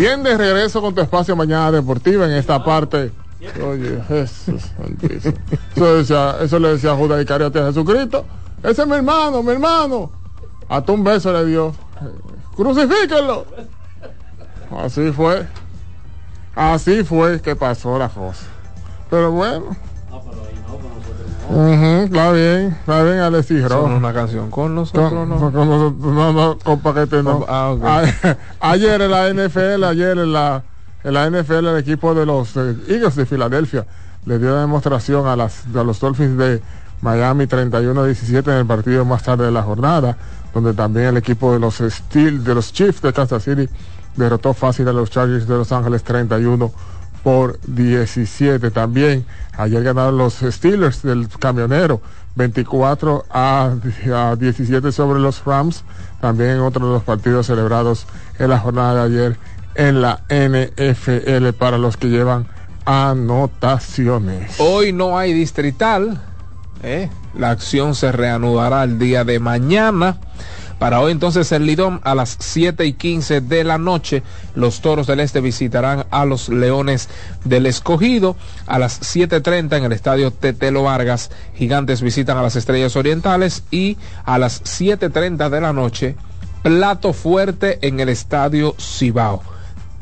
Bien, 0.00 0.22
de 0.22 0.34
regreso 0.34 0.80
con 0.80 0.94
tu 0.94 1.02
espacio 1.02 1.36
Mañana 1.36 1.70
Deportiva 1.70 2.24
en 2.24 2.32
esta 2.32 2.64
parte. 2.64 3.12
Oye, 3.62 4.02
Jesús 4.08 4.62
eso 5.76 6.58
le 6.58 6.68
decía 6.68 6.94
Judas 6.94 7.20
Iscariote 7.20 7.58
a 7.60 7.66
Jesucristo. 7.66 8.24
Ese 8.62 8.80
es 8.80 8.88
mi 8.88 8.94
hermano, 8.94 9.42
mi 9.42 9.52
hermano. 9.52 10.10
Hasta 10.70 10.92
un 10.92 11.04
beso 11.04 11.30
le 11.34 11.44
dio. 11.44 11.74
Crucifíquenlo. 12.56 13.44
Así 14.78 15.12
fue. 15.12 15.46
Así 16.54 17.04
fue 17.04 17.42
que 17.42 17.54
pasó 17.54 17.98
la 17.98 18.08
cosa. 18.08 18.46
Pero 19.10 19.32
bueno. 19.32 19.76
Ujú, 21.52 22.04
está 22.04 22.32
bien, 22.32 22.76
está 22.80 23.02
bien, 23.02 23.18
Alexis 23.18 23.60
Son 23.62 23.70
Rojas. 23.70 23.96
una 23.98 24.12
canción 24.12 24.50
con 24.50 24.74
nosotros, 24.74 25.12
Con- 25.12 25.28
¿no? 25.28 25.36
con 25.52 25.68
nosotros, 25.68 25.94
no, 26.14 26.32
no, 26.32 26.58
con 26.58 26.80
paquete 26.80 27.22
no. 27.22 27.44
Ah, 27.48 27.70
ok. 27.70 27.84
A- 27.84 28.36
ayer 28.72 29.00
en 29.02 29.10
la 29.10 29.28
NFL, 29.32 29.84
ayer 29.84 30.18
en 30.18 30.32
la, 30.32 30.62
en 31.02 31.14
la 31.14 31.28
NFL 31.28 31.66
el 31.66 31.78
equipo 31.78 32.14
de 32.14 32.24
los 32.26 32.56
eh, 32.56 32.76
Eagles 32.88 33.16
de 33.16 33.26
Filadelfia 33.26 33.84
le 34.26 34.38
dio 34.38 34.50
una 34.52 34.60
demostración 34.60 35.26
a, 35.26 35.34
las, 35.34 35.64
a 35.74 35.82
los 35.82 35.98
Dolphins 35.98 36.36
de 36.38 36.62
Miami 37.02 37.46
31-17 37.46 38.46
en 38.48 38.58
el 38.58 38.66
partido 38.66 39.04
más 39.04 39.22
tarde 39.22 39.46
de 39.46 39.50
la 39.50 39.62
jornada, 39.62 40.16
donde 40.54 40.72
también 40.74 41.06
el 41.06 41.16
equipo 41.16 41.52
de 41.52 41.58
los 41.58 41.78
Steel, 41.78 42.44
de 42.44 42.54
los 42.54 42.72
Chiefs 42.72 43.00
de 43.02 43.12
Kansas 43.12 43.42
City 43.42 43.68
derrotó 44.14 44.52
fácil 44.54 44.86
a 44.88 44.92
los 44.92 45.10
Chargers 45.10 45.48
de 45.48 45.54
Los 45.56 45.72
Ángeles 45.72 46.02
31 46.04 46.70
por 47.22 47.58
17 47.66 48.70
también. 48.70 49.24
Ayer 49.56 49.82
ganaron 49.82 50.18
los 50.18 50.34
Steelers 50.40 51.02
del 51.02 51.28
camionero 51.28 52.00
24 52.36 53.26
a, 53.30 53.72
a 54.14 54.36
17 54.36 54.92
sobre 54.92 55.20
los 55.20 55.44
Rams. 55.44 55.84
También 56.20 56.50
en 56.50 56.60
otro 56.60 56.86
de 56.86 56.92
los 56.94 57.02
partidos 57.02 57.46
celebrados 57.46 58.06
en 58.38 58.50
la 58.50 58.58
jornada 58.58 58.94
de 58.94 59.14
ayer 59.14 59.38
en 59.74 60.02
la 60.02 60.20
NFL 60.28 61.50
para 61.58 61.78
los 61.78 61.96
que 61.96 62.08
llevan 62.08 62.46
anotaciones. 62.84 64.56
Hoy 64.58 64.92
no 64.92 65.16
hay 65.16 65.32
distrital. 65.32 66.20
¿eh? 66.82 67.08
La 67.34 67.50
acción 67.50 67.94
se 67.94 68.12
reanudará 68.12 68.84
el 68.84 68.98
día 68.98 69.24
de 69.24 69.38
mañana. 69.38 70.18
Para 70.80 71.02
hoy 71.02 71.12
entonces 71.12 71.52
el 71.52 71.66
Lidón 71.66 72.00
a 72.04 72.14
las 72.14 72.38
7 72.40 72.86
y 72.86 72.94
15 72.94 73.42
de 73.42 73.64
la 73.64 73.76
noche. 73.76 74.22
Los 74.54 74.80
Toros 74.80 75.06
del 75.06 75.20
Este 75.20 75.42
visitarán 75.42 76.06
a 76.10 76.24
los 76.24 76.48
Leones 76.48 77.10
del 77.44 77.66
Escogido. 77.66 78.34
A 78.66 78.78
las 78.78 78.98
7.30 79.02 79.76
en 79.76 79.84
el 79.84 79.92
estadio 79.92 80.30
Tetelo 80.30 80.84
Vargas. 80.84 81.30
Gigantes 81.54 82.00
visitan 82.00 82.38
a 82.38 82.42
las 82.42 82.56
Estrellas 82.56 82.96
Orientales. 82.96 83.62
Y 83.70 83.98
a 84.24 84.38
las 84.38 84.64
7.30 84.64 85.50
de 85.50 85.60
la 85.60 85.74
noche. 85.74 86.16
Plato 86.62 87.12
fuerte 87.12 87.78
en 87.86 88.00
el 88.00 88.08
estadio 88.08 88.74
Cibao. 88.80 89.42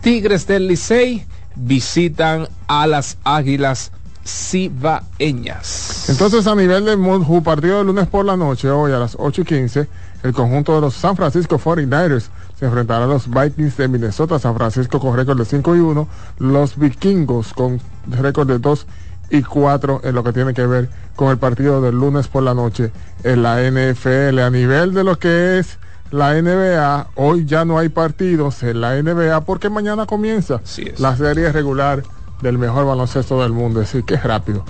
Tigres 0.00 0.46
del 0.46 0.68
Licey 0.68 1.26
visitan 1.56 2.46
a 2.68 2.86
las 2.86 3.18
Águilas 3.24 3.90
Cibaeñas. 4.24 6.09
Entonces 6.09 6.46
a 6.46 6.55
nivel 6.55 6.84
de 6.84 6.96
Monju, 6.96 7.42
partido 7.42 7.78
de 7.78 7.84
lunes 7.84 8.06
por 8.06 8.24
la 8.24 8.36
noche, 8.36 8.68
hoy 8.70 8.92
a 8.92 8.98
las 8.98 9.16
8 9.18 9.42
y 9.42 9.44
15, 9.44 9.88
el 10.23 10.32
conjunto 10.32 10.74
de 10.74 10.81
los 10.81 10.95
San 10.95 11.16
Francisco 11.16 11.59
49ers 11.59 12.28
se 12.59 12.66
enfrentará 12.66 13.05
a 13.05 13.09
los 13.09 13.28
Vikings 13.28 13.77
de 13.77 13.89
Minnesota, 13.89 14.39
San 14.39 14.55
Francisco 14.57 14.99
con 14.99 15.16
récord 15.16 15.39
de 15.39 15.45
5 15.45 15.77
y 15.77 15.81
1, 15.81 16.09
los 16.39 16.77
vikingos 16.77 17.55
con 17.55 17.81
récord 18.07 18.49
de 18.49 18.59
2 18.59 18.86
y 19.31 19.43
4 19.43 20.01
en 20.05 20.15
lo 20.15 20.24
que 20.24 20.32
tiene 20.32 20.55
que 20.55 20.66
ver 20.66 20.89
con 21.15 21.31
el 21.31 21.39
partido 21.39 21.81
del 21.81 21.95
lunes 21.95 22.28
por 22.28 22.43
la 22.43 22.55
noche 22.55 22.90
en 23.23 23.43
la 23.43 23.61
NFL. 23.61 24.39
A 24.40 24.51
nivel 24.51 24.95
de 24.95 25.05
lo 25.05 25.19
que 25.19 25.59
es 25.59 25.78
la 26.11 26.35
NBA, 26.40 27.09
hoy 27.16 27.45
ya 27.45 27.65
no 27.65 27.78
hay 27.78 27.90
partidos 27.90 28.62
en 28.62 28.81
la 28.81 29.01
NBA 29.01 29.43
porque 29.43 29.70
mañana 29.70 30.07
comienza 30.07 30.61
la 30.99 31.16
serie 31.16 31.53
regular 31.53 32.03
del 32.40 32.59
mejor 32.59 32.86
baloncesto 32.86 33.43
del 33.43 33.53
mundo. 33.53 33.82
Es 33.82 33.89
decir, 33.89 34.05
que 34.05 34.16
rápido. 34.16 34.65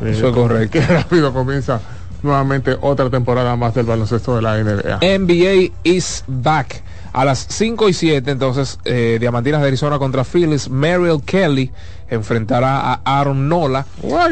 Eso 0.00 0.28
es 0.28 0.34
correcto. 0.34 0.72
Qué 0.78 0.86
rápido 0.86 1.32
comienza 1.32 1.80
nuevamente 2.22 2.76
otra 2.80 3.10
temporada 3.10 3.56
más 3.56 3.74
del 3.74 3.86
baloncesto 3.86 4.36
de 4.36 4.42
la 4.42 4.62
NBA. 4.62 4.98
NBA 5.18 5.72
is 5.84 6.24
back. 6.26 6.82
A 7.12 7.24
las 7.24 7.46
5 7.48 7.88
y 7.88 7.94
7, 7.94 8.30
entonces, 8.30 8.78
eh, 8.84 9.16
Diamantinas 9.18 9.62
de 9.62 9.68
Arizona 9.68 9.98
contra 9.98 10.24
Phillies. 10.24 10.68
Merrill 10.68 11.22
Kelly 11.24 11.70
enfrentará 12.10 12.92
a 12.92 13.00
Aaron 13.04 13.48
Nola, 13.48 13.86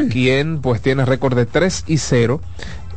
quien 0.09 0.61
pues 0.61 0.81
tiene 0.81 1.03
récord 1.03 1.35
de 1.35 1.45
3 1.45 1.83
y 1.87 1.97
0. 1.97 2.39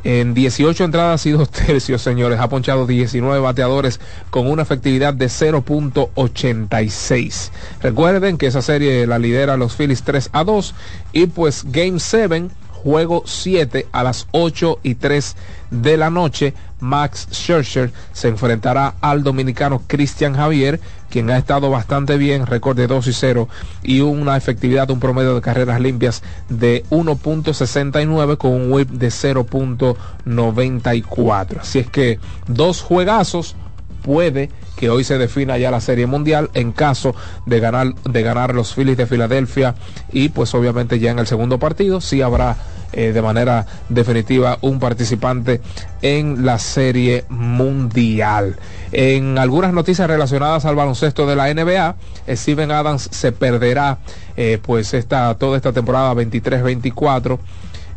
En 0.02 0.32
18 0.32 0.84
entradas 0.84 1.26
y 1.26 1.32
dos 1.32 1.50
tercios, 1.50 2.00
señores, 2.00 2.40
ha 2.40 2.48
ponchado 2.48 2.86
19 2.86 3.38
bateadores 3.40 4.00
con 4.30 4.46
una 4.46 4.62
efectividad 4.62 5.12
de 5.12 5.26
0.86. 5.26 7.50
Recuerden 7.82 8.38
que 8.38 8.46
esa 8.46 8.62
serie 8.62 9.06
la 9.06 9.18
lidera 9.18 9.58
los 9.58 9.76
Phillies 9.76 10.02
3 10.02 10.30
a 10.32 10.44
2 10.44 10.74
y 11.12 11.26
pues 11.26 11.66
Game 11.70 11.98
7 11.98 12.48
juego 12.82 13.23
7 13.27 13.86
a 13.93 14.02
las 14.02 14.27
8 14.32 14.81
y 14.82 14.94
3 14.94 15.36
de 15.70 15.97
la 15.97 16.11
noche. 16.11 16.55
Max 16.81 17.28
Scherzer 17.31 17.93
se 18.12 18.28
enfrentará 18.28 18.94
al 19.02 19.23
dominicano 19.23 19.82
Cristian 19.86 20.35
Javier, 20.35 20.81
quien 21.11 21.28
ha 21.28 21.36
estado 21.36 21.69
bastante 21.69 22.16
bien, 22.16 22.47
récord 22.47 22.74
de 22.77 22.86
2 22.86 23.09
y 23.09 23.12
0 23.12 23.48
y 23.82 24.01
una 24.01 24.39
efectividad, 24.39 24.89
un 24.90 24.98
promedio 24.98 25.35
de 25.35 25.43
carreras 25.43 25.78
limpias 25.81 26.23
de 26.48 26.85
1.69 26.90 28.39
con 28.39 28.52
un 28.52 28.73
whip 28.73 28.89
de 28.89 29.09
0.94. 29.09 31.59
Así 31.61 31.81
es 31.81 31.90
que 31.90 32.19
dos 32.47 32.81
juegazos 32.81 33.57
puede 34.02 34.51
que 34.77 34.90
hoy 34.90 35.05
se 35.05 35.18
defina 35.18 35.59
ya 35.59 35.70
la 35.70 35.81
serie 35.81 36.06
mundial 36.06 36.51
en 36.55 36.72
caso 36.72 37.14
de 37.47 37.60
ganar 37.60 37.94
de 37.94 38.22
ganar 38.22 38.55
los 38.55 38.74
Phillies 38.74 38.97
de 38.97 39.06
Filadelfia 39.06 39.74
y 40.12 40.31
pues 40.31 40.55
obviamente 40.55 40.98
ya 40.98 41.10
en 41.10 41.18
el 41.18 41.27
segundo 41.27 41.59
partido 41.59 42.01
sí 42.01 42.22
habrá 42.22 42.56
eh, 42.93 43.12
de 43.12 43.22
manera 43.22 43.66
definitiva 43.89 44.59
un 44.62 44.81
participante 44.81 45.60
en 46.02 46.44
la 46.44 46.59
serie 46.59 47.24
mundial. 47.28 48.56
En 48.90 49.39
algunas 49.39 49.72
noticias 49.72 50.09
relacionadas 50.09 50.64
al 50.64 50.74
baloncesto 50.74 51.24
de 51.24 51.36
la 51.36 51.55
NBA, 51.55 51.94
Steven 52.28 52.72
Adams 52.72 53.09
se 53.12 53.31
perderá 53.31 53.98
eh, 54.36 54.59
pues 54.60 54.93
esta 54.93 55.36
toda 55.36 55.56
esta 55.56 55.72
temporada 55.72 56.14
23-24. 56.14 57.39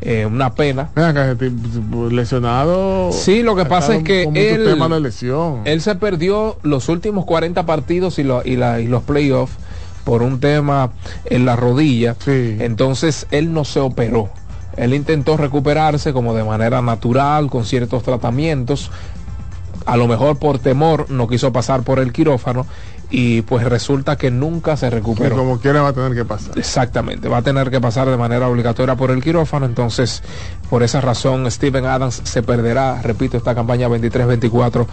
Eh, 0.06 0.26
una 0.26 0.54
pena. 0.54 0.90
Que 0.96 1.52
lesionado. 2.12 3.12
Sí, 3.14 3.42
lo 3.42 3.56
que 3.56 3.66
pasa 3.66 3.96
es 3.96 4.04
que 4.04 4.24
él, 4.24 4.66
tema 4.66 4.90
de 4.90 5.00
lesión. 5.00 5.62
él 5.66 5.80
se 5.82 5.96
perdió 5.96 6.58
los 6.64 6.90
últimos 6.90 7.26
40 7.26 7.66
partidos 7.66 8.20
y, 8.20 8.24
lo- 8.24 8.44
y, 8.46 8.58
la- 8.58 8.80
y 8.82 8.88
los 8.88 9.04
playoffs 9.04 9.54
por 10.04 10.22
un 10.22 10.40
tema 10.42 10.92
en 11.26 11.46
la 11.46 11.56
rodilla. 11.56 12.16
Entonces 12.28 13.28
él 13.32 13.54
no 13.54 13.64
se 13.64 13.80
operó. 13.80 14.30
Él 14.76 14.94
intentó 14.94 15.38
recuperarse 15.38 16.12
como 16.14 16.34
de 16.34 16.44
manera 16.44 16.82
natural, 16.82 17.50
con 17.50 17.64
ciertos 17.66 18.04
tratamientos. 18.04 18.92
a 19.86 19.98
lo 19.98 20.08
mejor 20.08 20.38
por 20.40 20.60
temor 20.60 21.08
no 21.10 21.28
quiso 21.28 21.52
pasar 21.52 21.84
por 21.84 22.00
el 22.00 22.14
quirófano 22.14 22.66
y 23.10 23.42
pues 23.44 23.64
resulta 23.66 24.16
que 24.16 24.32
nunca 24.32 24.76
se 24.78 24.90
recuperó. 24.90 25.38
como 25.38 25.60
quiera 25.60 25.82
va 25.82 25.90
a 25.90 25.94
tener 25.94 26.14
que 26.14 26.26
pasar. 26.26 26.58
Exactamente, 26.58 27.28
va 27.30 27.38
a 27.38 27.42
tener 27.42 27.70
que 27.70 27.80
pasar 27.80 28.10
de 28.10 28.18
manera 28.18 28.48
obligatoria 28.48 28.96
por 28.96 29.12
el 29.12 29.22
quirófano, 29.22 29.66
entonces 29.66 30.24
por 30.70 30.84
esa 30.84 31.02
razón 31.02 31.50
Steven 31.50 31.86
Adams 31.86 32.22
se 32.24 32.44
perderá, 32.44 33.02
repito, 33.02 33.38
esta 33.38 33.54
campaña 33.54 33.88
23-24 33.88 34.88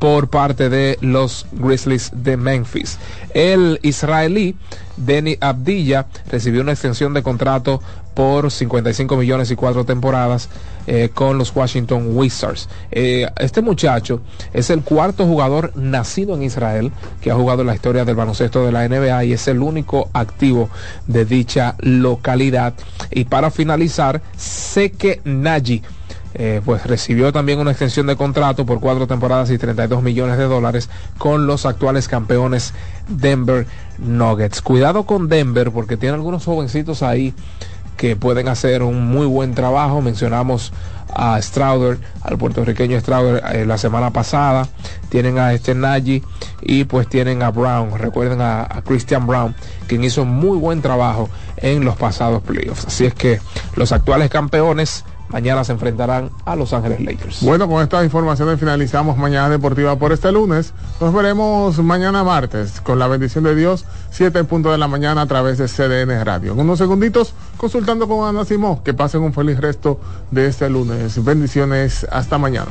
por 0.00 0.28
parte 0.28 0.68
de 0.70 0.98
los 1.02 1.46
Grizzlies 1.52 2.10
de 2.12 2.36
Memphis. 2.36 2.98
El 3.34 3.78
israelí 3.82 4.56
Denny 4.96 5.36
Abdilla 5.40 6.06
recibió 6.30 6.62
una 6.62 6.72
extensión 6.72 7.14
de 7.14 7.22
contrato 7.22 7.80
por 8.14 8.50
55 8.50 9.16
millones 9.16 9.50
y 9.50 9.56
cuatro 9.56 9.84
temporadas 9.84 10.48
eh, 10.86 11.10
con 11.12 11.38
los 11.38 11.54
Washington 11.54 12.16
Wizards. 12.16 12.68
Eh, 12.90 13.28
este 13.38 13.60
muchacho 13.60 14.22
es 14.52 14.70
el 14.70 14.82
cuarto 14.82 15.26
jugador 15.26 15.72
nacido 15.76 16.34
en 16.34 16.42
Israel 16.42 16.92
que 17.20 17.30
ha 17.30 17.34
jugado 17.34 17.60
en 17.60 17.68
la 17.68 17.74
historia 17.74 18.04
del 18.04 18.16
baloncesto 18.16 18.64
de 18.64 18.72
la 18.72 18.88
NBA 18.88 19.24
y 19.24 19.32
es 19.34 19.46
el 19.48 19.60
único 19.60 20.08
activo 20.14 20.70
de 21.06 21.26
dicha 21.26 21.76
localidad. 21.78 22.72
Y 23.10 23.24
para 23.24 23.50
finalizar, 23.50 24.22
Seke 24.36 25.20
Naji. 25.24 25.82
Eh, 26.34 26.60
pues 26.64 26.86
recibió 26.86 27.32
también 27.32 27.58
una 27.58 27.72
extensión 27.72 28.06
de 28.06 28.16
contrato 28.16 28.64
por 28.64 28.80
cuatro 28.80 29.06
temporadas 29.06 29.50
y 29.50 29.58
32 29.58 30.02
millones 30.02 30.38
de 30.38 30.44
dólares 30.44 30.88
con 31.18 31.46
los 31.46 31.66
actuales 31.66 32.06
campeones 32.06 32.72
Denver 33.08 33.66
Nuggets. 33.98 34.62
Cuidado 34.62 35.04
con 35.04 35.28
Denver 35.28 35.72
porque 35.72 35.96
tiene 35.96 36.14
algunos 36.14 36.44
jovencitos 36.44 37.02
ahí 37.02 37.34
que 37.96 38.16
pueden 38.16 38.48
hacer 38.48 38.82
un 38.82 39.08
muy 39.08 39.26
buen 39.26 39.54
trabajo. 39.54 40.00
Mencionamos 40.00 40.72
a 41.12 41.40
Strouder, 41.42 41.98
al 42.22 42.38
puertorriqueño 42.38 42.98
Strouder 43.00 43.42
eh, 43.52 43.66
la 43.66 43.76
semana 43.76 44.10
pasada. 44.10 44.68
Tienen 45.08 45.38
a 45.38 45.52
este 45.52 45.74
Nagy 45.74 46.22
y 46.62 46.84
pues 46.84 47.08
tienen 47.08 47.42
a 47.42 47.50
Brown. 47.50 47.98
Recuerden 47.98 48.40
a, 48.40 48.62
a 48.62 48.82
Christian 48.82 49.26
Brown, 49.26 49.54
quien 49.86 50.04
hizo 50.04 50.24
muy 50.24 50.56
buen 50.56 50.80
trabajo 50.80 51.28
en 51.56 51.84
los 51.84 51.96
pasados 51.96 52.40
playoffs. 52.42 52.86
Así 52.86 53.04
es 53.04 53.14
que 53.14 53.40
los 53.74 53.92
actuales 53.92 54.30
campeones 54.30 55.04
mañana 55.30 55.64
se 55.64 55.72
enfrentarán 55.72 56.30
a 56.44 56.56
Los 56.56 56.72
Ángeles 56.72 57.00
Lakers. 57.00 57.42
Bueno, 57.42 57.68
con 57.68 57.82
estas 57.82 58.04
informaciones 58.04 58.58
finalizamos 58.58 59.16
Mañana 59.16 59.48
Deportiva 59.48 59.96
por 59.96 60.12
este 60.12 60.30
lunes. 60.32 60.72
Nos 61.00 61.14
veremos 61.14 61.78
mañana 61.78 62.24
martes 62.24 62.80
con 62.80 62.98
la 62.98 63.06
bendición 63.06 63.44
de 63.44 63.54
Dios, 63.54 63.84
7 64.10 64.38
en 64.38 64.46
punto 64.46 64.70
de 64.70 64.78
la 64.78 64.88
mañana 64.88 65.22
a 65.22 65.26
través 65.26 65.58
de 65.58 65.66
CDN 65.66 66.24
Radio. 66.24 66.52
En 66.52 66.60
unos 66.60 66.78
segunditos, 66.78 67.34
consultando 67.56 68.08
con 68.08 68.28
Ana 68.28 68.44
Simó. 68.44 68.82
Que 68.82 68.94
pasen 68.94 69.22
un 69.22 69.32
feliz 69.32 69.58
resto 69.60 70.00
de 70.30 70.46
este 70.46 70.68
lunes. 70.68 71.22
Bendiciones. 71.24 72.06
Hasta 72.10 72.38
mañana. 72.38 72.70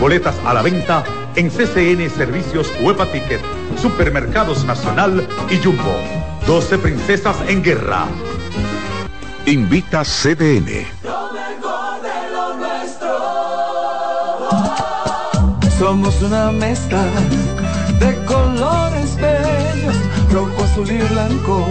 Boletas 0.00 0.34
a 0.44 0.52
la 0.52 0.62
venta 0.62 1.04
en 1.36 1.48
CCN 1.48 2.10
Servicios 2.10 2.70
Huepa 2.82 3.06
Ticket, 3.06 3.40
Supermercados 3.80 4.64
Nacional 4.64 5.26
y 5.50 5.56
Jumbo. 5.56 5.96
12 6.46 6.78
Princesas 6.78 7.36
en 7.48 7.62
Guerra. 7.62 8.06
Invita 9.46 10.04
CDN. 10.04 10.86
Somos 15.78 16.20
una 16.22 16.52
mezcla 16.52 17.04
de 17.98 18.24
colores 18.24 19.16
bellos, 19.16 19.96
rojo, 20.30 20.64
azul 20.64 20.90
y 20.90 20.98
blanco, 20.98 21.66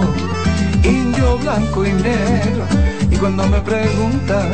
indio, 0.84 1.38
blanco 1.38 1.86
y 1.86 1.92
negro. 1.92 2.66
Y 3.10 3.18
cuando 3.18 3.46
me 3.48 3.60
preguntan 3.62 4.52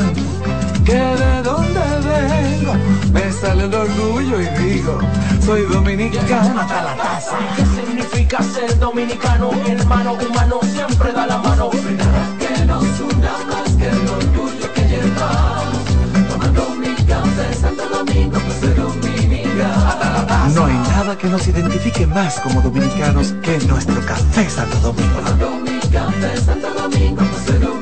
que 0.84 0.94
de 0.94 1.42
dónde 1.42 1.80
vengo, 1.80 2.74
me 3.12 3.32
sale 3.32 3.64
el 3.64 3.74
orgullo 3.74 4.40
y 4.40 4.46
digo, 4.62 4.98
soy 5.44 5.62
dominicano 5.62 6.60
hasta 6.60 6.82
la 6.82 6.96
taza. 6.96 7.36
¿Qué 7.56 7.64
significa 7.64 8.42
ser 8.42 8.78
dominicano? 8.78 9.50
Hermano 9.66 10.14
humano 10.14 10.60
siempre 10.62 11.12
da 11.12 11.26
la 11.26 11.38
mano. 11.38 11.70
Que 11.70 12.64
nos 12.64 12.84
una 13.00 13.32
más 13.48 13.70
que 13.78 13.88
el 13.88 14.08
orgullo 14.08 14.72
que 14.74 14.82
llevamos, 14.88 15.84
tomando 16.30 16.70
mi 16.80 16.94
café 17.04 17.54
Santo 17.60 17.88
Domingo, 17.88 18.38
pues 18.40 18.60
soy 18.60 18.74
dominicano 18.74 19.86
hasta 19.86 20.12
la 20.12 20.26
taza. 20.26 20.48
No 20.48 20.66
hay 20.66 20.74
nada 20.74 21.16
que 21.16 21.28
nos 21.28 21.46
identifique 21.46 22.06
más 22.06 22.40
como 22.40 22.60
dominicanos 22.60 23.34
que 23.42 23.58
nuestro 23.66 24.00
café 24.06 24.48
Santo 24.48 24.78
Domingo. 24.78 25.14
Tomando 25.16 25.50
mi 25.50 25.78
café 25.90 26.36
Santo 26.40 26.68
Domingo, 26.74 27.22
pues 27.30 27.44
soy 27.44 27.58
dominicano 27.58 27.81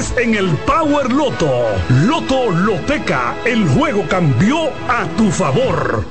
en 0.17 0.33
el 0.33 0.49
Power 0.65 1.11
Loto. 1.11 1.51
Loto 1.89 2.49
Loteca, 2.49 3.35
el 3.45 3.67
juego 3.67 4.03
cambió 4.09 4.69
a 4.87 5.05
tu 5.15 5.29
favor. 5.31 6.03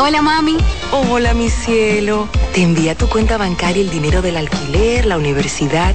Hola 0.00 0.20
mami. 0.20 0.56
Hola 0.90 1.34
mi 1.34 1.48
cielo. 1.48 2.28
Te 2.52 2.62
envía 2.62 2.96
tu 2.96 3.08
cuenta 3.08 3.36
bancaria 3.36 3.82
el 3.82 3.90
dinero 3.90 4.20
del 4.20 4.36
alquiler, 4.36 5.06
la 5.06 5.16
universidad 5.16 5.94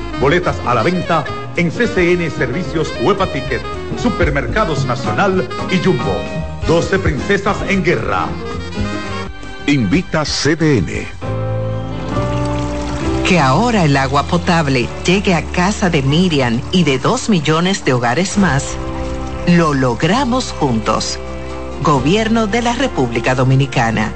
Boletas 0.21 0.55
a 0.67 0.75
la 0.75 0.83
venta 0.83 1.25
en 1.55 1.71
CCN 1.71 2.29
Servicios 2.29 2.93
Huepa 3.01 3.25
Ticket, 3.25 3.61
Supermercados 3.97 4.85
Nacional 4.85 5.49
y 5.71 5.83
Jumbo. 5.83 6.15
12 6.67 6.99
Princesas 6.99 7.57
en 7.67 7.83
Guerra. 7.83 8.27
Invita 9.65 10.23
CDN. 10.23 11.07
Que 13.27 13.39
ahora 13.39 13.85
el 13.85 13.97
agua 13.97 14.21
potable 14.27 14.87
llegue 15.05 15.33
a 15.33 15.41
casa 15.41 15.89
de 15.89 16.03
Miriam 16.03 16.61
y 16.71 16.83
de 16.83 16.99
dos 16.99 17.27
millones 17.27 17.83
de 17.83 17.93
hogares 17.93 18.37
más, 18.37 18.77
lo 19.47 19.73
logramos 19.73 20.51
juntos. 20.51 21.17
Gobierno 21.81 22.45
de 22.45 22.61
la 22.61 22.73
República 22.73 23.33
Dominicana. 23.33 24.13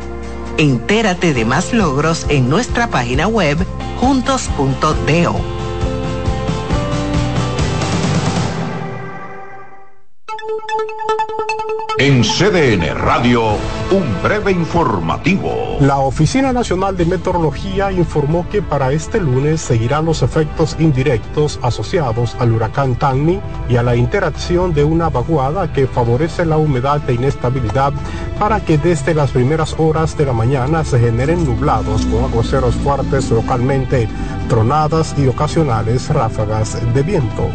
Entérate 0.59 1.33
de 1.33 1.45
más 1.45 1.73
logros 1.73 2.27
en 2.29 2.47
nuestra 2.47 2.91
página 2.91 3.27
web 3.27 3.57
juntos.do. 3.99 5.64
En 11.97 12.23
CDN 12.23 12.93
Radio, 12.93 13.53
un 13.89 14.21
breve 14.21 14.51
informativo. 14.51 15.77
La 15.79 15.99
Oficina 15.99 16.51
Nacional 16.51 16.97
de 16.97 17.05
Meteorología 17.05 17.89
informó 17.89 18.45
que 18.49 18.61
para 18.61 18.91
este 18.91 19.21
lunes 19.21 19.61
seguirán 19.61 20.03
los 20.03 20.21
efectos 20.21 20.75
indirectos 20.77 21.57
asociados 21.61 22.35
al 22.37 22.51
huracán 22.51 22.95
Tanni 22.95 23.39
y 23.69 23.77
a 23.77 23.83
la 23.83 23.95
interacción 23.95 24.73
de 24.73 24.83
una 24.83 25.07
vaguada 25.09 25.71
que 25.71 25.87
favorece 25.87 26.45
la 26.45 26.57
humedad 26.57 27.01
e 27.09 27.13
inestabilidad 27.13 27.93
para 28.39 28.59
que 28.59 28.77
desde 28.77 29.13
las 29.13 29.31
primeras 29.31 29.73
horas 29.77 30.17
de 30.17 30.25
la 30.25 30.33
mañana 30.33 30.83
se 30.83 30.99
generen 30.99 31.45
nublados 31.45 32.05
con 32.07 32.25
aguaceros 32.25 32.75
fuertes 32.75 33.31
localmente, 33.31 34.09
tronadas 34.49 35.15
y 35.17 35.27
ocasionales 35.27 36.09
ráfagas 36.09 36.77
de 36.93 37.03
viento. 37.03 37.49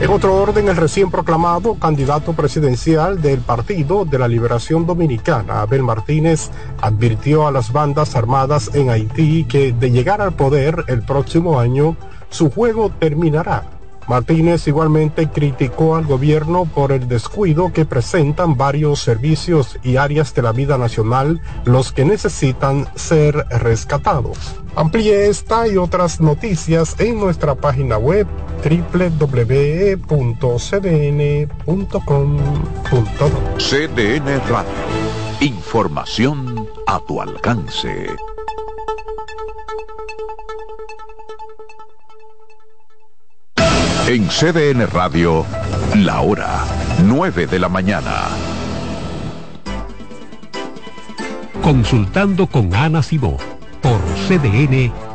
En 0.00 0.08
otro 0.08 0.34
orden, 0.34 0.66
el 0.70 0.76
recién 0.76 1.10
proclamado 1.10 1.74
candidato 1.74 2.32
presidencial 2.32 3.20
del 3.20 3.40
Partido 3.40 4.06
de 4.06 4.18
la 4.18 4.28
Liberación 4.28 4.86
Dominicana, 4.86 5.60
Abel 5.60 5.82
Martínez, 5.82 6.50
advirtió 6.80 7.46
a 7.46 7.52
las 7.52 7.70
bandas 7.70 8.16
armadas 8.16 8.70
en 8.74 8.88
Haití 8.88 9.44
que 9.44 9.72
de 9.72 9.90
llegar 9.90 10.22
al 10.22 10.32
poder 10.32 10.84
el 10.88 11.02
próximo 11.02 11.60
año, 11.60 11.98
su 12.30 12.50
juego 12.50 12.90
terminará. 12.98 13.79
Martínez 14.10 14.66
igualmente 14.66 15.30
criticó 15.30 15.94
al 15.94 16.04
gobierno 16.04 16.64
por 16.64 16.90
el 16.90 17.06
descuido 17.06 17.72
que 17.72 17.84
presentan 17.84 18.56
varios 18.56 18.98
servicios 18.98 19.78
y 19.84 19.98
áreas 19.98 20.34
de 20.34 20.42
la 20.42 20.50
vida 20.50 20.76
nacional, 20.76 21.40
los 21.64 21.92
que 21.92 22.04
necesitan 22.04 22.88
ser 22.96 23.36
rescatados. 23.50 24.56
Amplíe 24.74 25.28
esta 25.28 25.68
y 25.68 25.76
otras 25.76 26.20
noticias 26.20 26.96
en 26.98 27.20
nuestra 27.20 27.54
página 27.54 27.98
web 27.98 28.26
www.cdn.com.do. 28.64 30.00
CDN 33.58 34.40
Radio. 34.48 34.70
Información 35.40 36.66
a 36.88 36.98
tu 36.98 37.22
alcance. 37.22 38.08
En 44.12 44.26
CDN 44.26 44.88
Radio, 44.88 45.46
la 45.94 46.20
hora 46.20 46.64
9 47.04 47.46
de 47.46 47.60
la 47.60 47.68
mañana. 47.68 48.26
Consultando 51.62 52.48
con 52.48 52.74
Ana 52.74 53.04
Simó 53.04 53.36
por 53.80 54.00
CDN. 54.26 55.09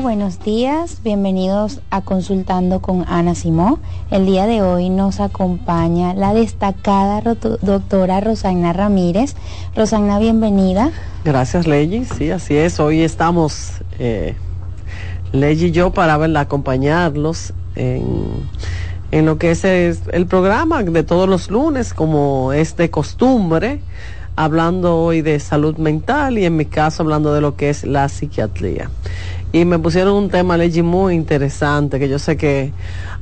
Buenos 0.00 0.38
días. 0.44 1.00
Bienvenidos 1.02 1.80
a 1.90 2.02
Consultando 2.02 2.80
con 2.80 3.04
Ana 3.08 3.34
Simó. 3.34 3.80
El 4.12 4.26
día 4.26 4.46
de 4.46 4.62
hoy 4.62 4.90
nos 4.90 5.18
acompaña 5.18 6.14
la 6.14 6.34
destacada 6.34 7.20
doctora 7.20 8.20
Rosana 8.20 8.72
Ramírez. 8.72 9.34
Rosana, 9.74 10.20
bienvenida. 10.20 10.92
Gracias, 11.24 11.66
Ley. 11.66 12.04
Sí, 12.04 12.30
así 12.30 12.56
es. 12.56 12.78
Hoy 12.78 13.02
estamos, 13.02 13.82
eh, 13.98 14.36
y 15.32 15.70
yo, 15.72 15.92
para 15.92 16.14
acompañarlos 16.40 17.52
en, 17.74 18.04
en 19.10 19.26
lo 19.26 19.36
que 19.36 19.50
es 19.50 19.64
el 19.64 20.26
programa 20.28 20.84
de 20.84 21.02
todos 21.02 21.28
los 21.28 21.50
lunes, 21.50 21.92
como 21.92 22.52
es 22.52 22.76
de 22.76 22.88
costumbre 22.88 23.80
hablando 24.38 24.96
hoy 24.96 25.20
de 25.20 25.40
salud 25.40 25.76
mental 25.78 26.38
y 26.38 26.44
en 26.44 26.56
mi 26.56 26.64
caso 26.64 27.02
hablando 27.02 27.34
de 27.34 27.40
lo 27.40 27.56
que 27.56 27.70
es 27.70 27.82
la 27.82 28.08
psiquiatría. 28.08 28.88
Y 29.50 29.64
me 29.64 29.78
pusieron 29.78 30.14
un 30.14 30.28
tema, 30.28 30.58
Leggy, 30.58 30.82
muy 30.82 31.14
interesante, 31.14 31.98
que 31.98 32.08
yo 32.08 32.18
sé 32.18 32.36
que 32.36 32.72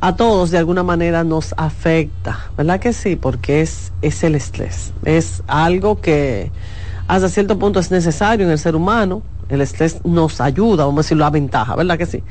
a 0.00 0.16
todos 0.16 0.50
de 0.50 0.58
alguna 0.58 0.82
manera 0.82 1.22
nos 1.22 1.54
afecta, 1.56 2.50
¿verdad 2.56 2.80
que 2.80 2.92
sí? 2.92 3.14
Porque 3.14 3.60
es, 3.60 3.92
es 4.02 4.24
el 4.24 4.34
estrés. 4.34 4.92
Es 5.04 5.42
algo 5.46 6.00
que 6.00 6.50
hasta 7.06 7.28
cierto 7.28 7.58
punto 7.58 7.78
es 7.78 7.92
necesario 7.92 8.44
en 8.44 8.50
el 8.50 8.58
ser 8.58 8.74
humano, 8.74 9.22
el 9.48 9.60
estrés 9.60 10.04
nos 10.04 10.40
ayuda, 10.40 10.84
vamos 10.84 11.00
a 11.00 11.02
decirlo, 11.04 11.24
a 11.24 11.30
ventaja, 11.30 11.76
¿verdad 11.76 11.98
que 11.98 12.06
sí? 12.06 12.22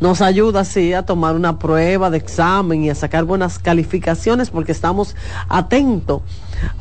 Nos 0.00 0.20
ayuda, 0.20 0.64
sí, 0.64 0.92
a 0.92 1.04
tomar 1.04 1.34
una 1.34 1.58
prueba 1.58 2.10
de 2.10 2.18
examen 2.18 2.84
y 2.84 2.90
a 2.90 2.94
sacar 2.94 3.24
buenas 3.24 3.58
calificaciones 3.58 4.50
porque 4.50 4.72
estamos 4.72 5.14
atentos 5.48 6.22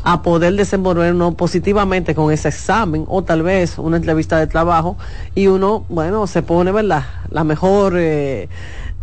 a 0.04 0.22
poder 0.22 0.56
desenvolvernos 0.56 1.36
positivamente 1.36 2.16
con 2.16 2.32
ese 2.32 2.50
examen 2.50 3.06
o 3.08 3.24
tal 3.24 3.44
vez 3.44 3.78
una 3.78 3.98
entrevista 3.98 4.38
de 4.38 4.48
trabajo 4.48 4.98
y 5.36 5.48
uno, 5.48 5.86
bueno, 5.90 6.28
se 6.28 6.42
pone, 6.42 6.72
¿verdad? 6.72 7.04
La 7.30 7.44
mejor... 7.44 7.94
Eh, 7.98 8.50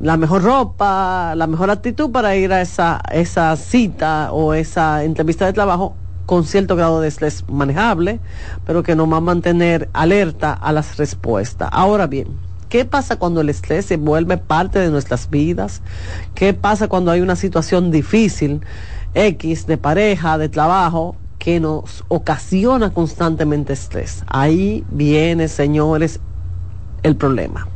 la 0.00 0.16
mejor 0.16 0.42
ropa, 0.42 1.34
la 1.36 1.46
mejor 1.46 1.70
actitud 1.70 2.10
para 2.10 2.34
ir 2.34 2.54
a 2.54 2.62
esa, 2.62 3.02
esa 3.12 3.54
cita 3.56 4.32
o 4.32 4.54
esa 4.54 5.04
entrevista 5.04 5.44
de 5.44 5.52
trabajo 5.52 5.94
con 6.30 6.44
cierto 6.44 6.76
grado 6.76 7.00
de 7.00 7.08
estrés 7.08 7.44
manejable, 7.48 8.20
pero 8.64 8.84
que 8.84 8.94
nos 8.94 9.12
va 9.12 9.16
a 9.16 9.20
mantener 9.20 9.88
alerta 9.92 10.52
a 10.52 10.72
las 10.72 10.96
respuestas. 10.96 11.68
Ahora 11.72 12.06
bien, 12.06 12.28
¿Qué 12.68 12.84
pasa 12.84 13.16
cuando 13.16 13.40
el 13.40 13.48
estrés 13.48 13.86
se 13.86 13.96
vuelve 13.96 14.38
parte 14.38 14.78
de 14.78 14.90
nuestras 14.90 15.28
vidas? 15.28 15.82
¿Qué 16.36 16.54
pasa 16.54 16.86
cuando 16.86 17.10
hay 17.10 17.20
una 17.20 17.34
situación 17.34 17.90
difícil, 17.90 18.60
X, 19.12 19.66
de 19.66 19.76
pareja, 19.76 20.38
de 20.38 20.48
trabajo, 20.48 21.16
que 21.40 21.58
nos 21.58 22.04
ocasiona 22.06 22.90
constantemente 22.90 23.72
estrés? 23.72 24.22
Ahí 24.28 24.84
viene, 24.92 25.48
señores, 25.48 26.20
el 27.02 27.16
problema. 27.16 27.66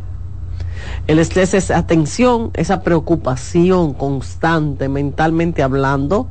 El 1.07 1.19
estrés 1.19 1.53
es 1.53 1.71
atención, 1.71 2.51
esa 2.55 2.83
preocupación 2.83 3.93
constante, 3.93 4.89
mentalmente 4.89 5.63
hablando. 5.63 6.29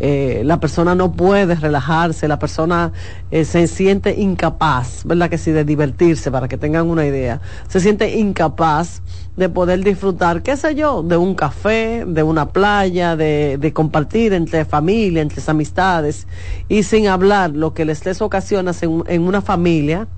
Eh, 0.00 0.40
la 0.42 0.58
persona 0.58 0.94
no 0.94 1.12
puede 1.12 1.54
relajarse, 1.54 2.26
la 2.26 2.38
persona 2.38 2.92
eh, 3.30 3.44
se 3.44 3.66
siente 3.66 4.18
incapaz, 4.18 5.02
¿verdad? 5.04 5.28
Que 5.28 5.36
sí, 5.36 5.52
de 5.52 5.64
divertirse, 5.64 6.30
para 6.30 6.48
que 6.48 6.56
tengan 6.56 6.88
una 6.88 7.04
idea. 7.04 7.42
Se 7.68 7.78
siente 7.78 8.16
incapaz 8.16 9.02
de 9.36 9.48
poder 9.50 9.84
disfrutar, 9.84 10.42
qué 10.42 10.56
sé 10.56 10.74
yo, 10.74 11.02
de 11.02 11.16
un 11.18 11.34
café, 11.34 12.04
de 12.06 12.22
una 12.22 12.48
playa, 12.48 13.16
de, 13.16 13.58
de 13.58 13.72
compartir 13.72 14.32
entre 14.32 14.64
familia, 14.64 15.20
entre 15.20 15.42
amistades, 15.46 16.26
y 16.68 16.84
sin 16.84 17.06
hablar 17.06 17.50
lo 17.50 17.74
que 17.74 17.82
el 17.82 17.90
estrés 17.90 18.22
ocasiona 18.22 18.72
en, 18.80 19.02
en 19.06 19.22
una 19.22 19.42
familia, 19.42 20.08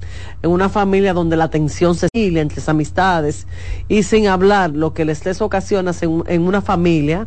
en 0.42 0.50
una 0.50 0.68
familia 0.68 1.14
donde 1.14 1.36
la 1.36 1.50
tensión 1.50 1.96
se 1.96 2.08
sigue 2.14 2.40
entre 2.40 2.62
amistades, 2.68 3.48
y 3.88 4.04
sin 4.04 4.28
hablar 4.28 4.70
lo 4.70 4.94
que 4.94 5.02
el 5.02 5.10
estrés 5.10 5.42
ocasiona 5.42 5.92
en, 6.00 6.22
en 6.28 6.42
una 6.42 6.62
familia, 6.62 7.26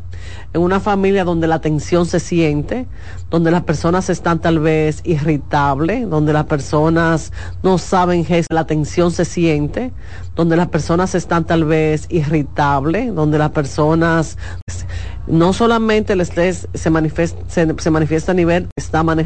en 0.53 0.61
una 0.61 0.79
familia 0.79 1.25
donde 1.25 1.47
la 1.47 1.59
tensión 1.59 2.05
se 2.05 2.21
siente, 2.21 2.85
donde 3.29 3.51
las 3.51 3.63
personas 3.63 4.09
están 4.09 4.39
tal 4.39 4.59
vez 4.59 5.01
irritables, 5.03 6.09
donde 6.09 6.31
las 6.31 6.45
personas 6.45 7.33
no 7.63 7.77
saben 7.77 8.23
que 8.23 8.45
la 8.49 8.65
tensión 8.65 9.11
se 9.11 9.25
siente, 9.25 9.91
donde 10.35 10.55
las 10.55 10.69
personas 10.69 11.15
están 11.15 11.45
tal 11.45 11.65
vez 11.65 11.80
irritables, 12.09 13.13
donde 13.13 13.37
las 13.37 13.51
personas 13.51 14.37
no 15.27 15.53
solamente 15.53 16.13
el 16.13 16.21
estrés 16.21 16.67
se 16.73 16.89
manifiesta, 16.89 17.39
se, 17.47 17.91
manifiesta 17.91 18.31
a 18.31 18.35
nivel, 18.35 18.67
está 18.75 19.03
manejando 19.03 19.21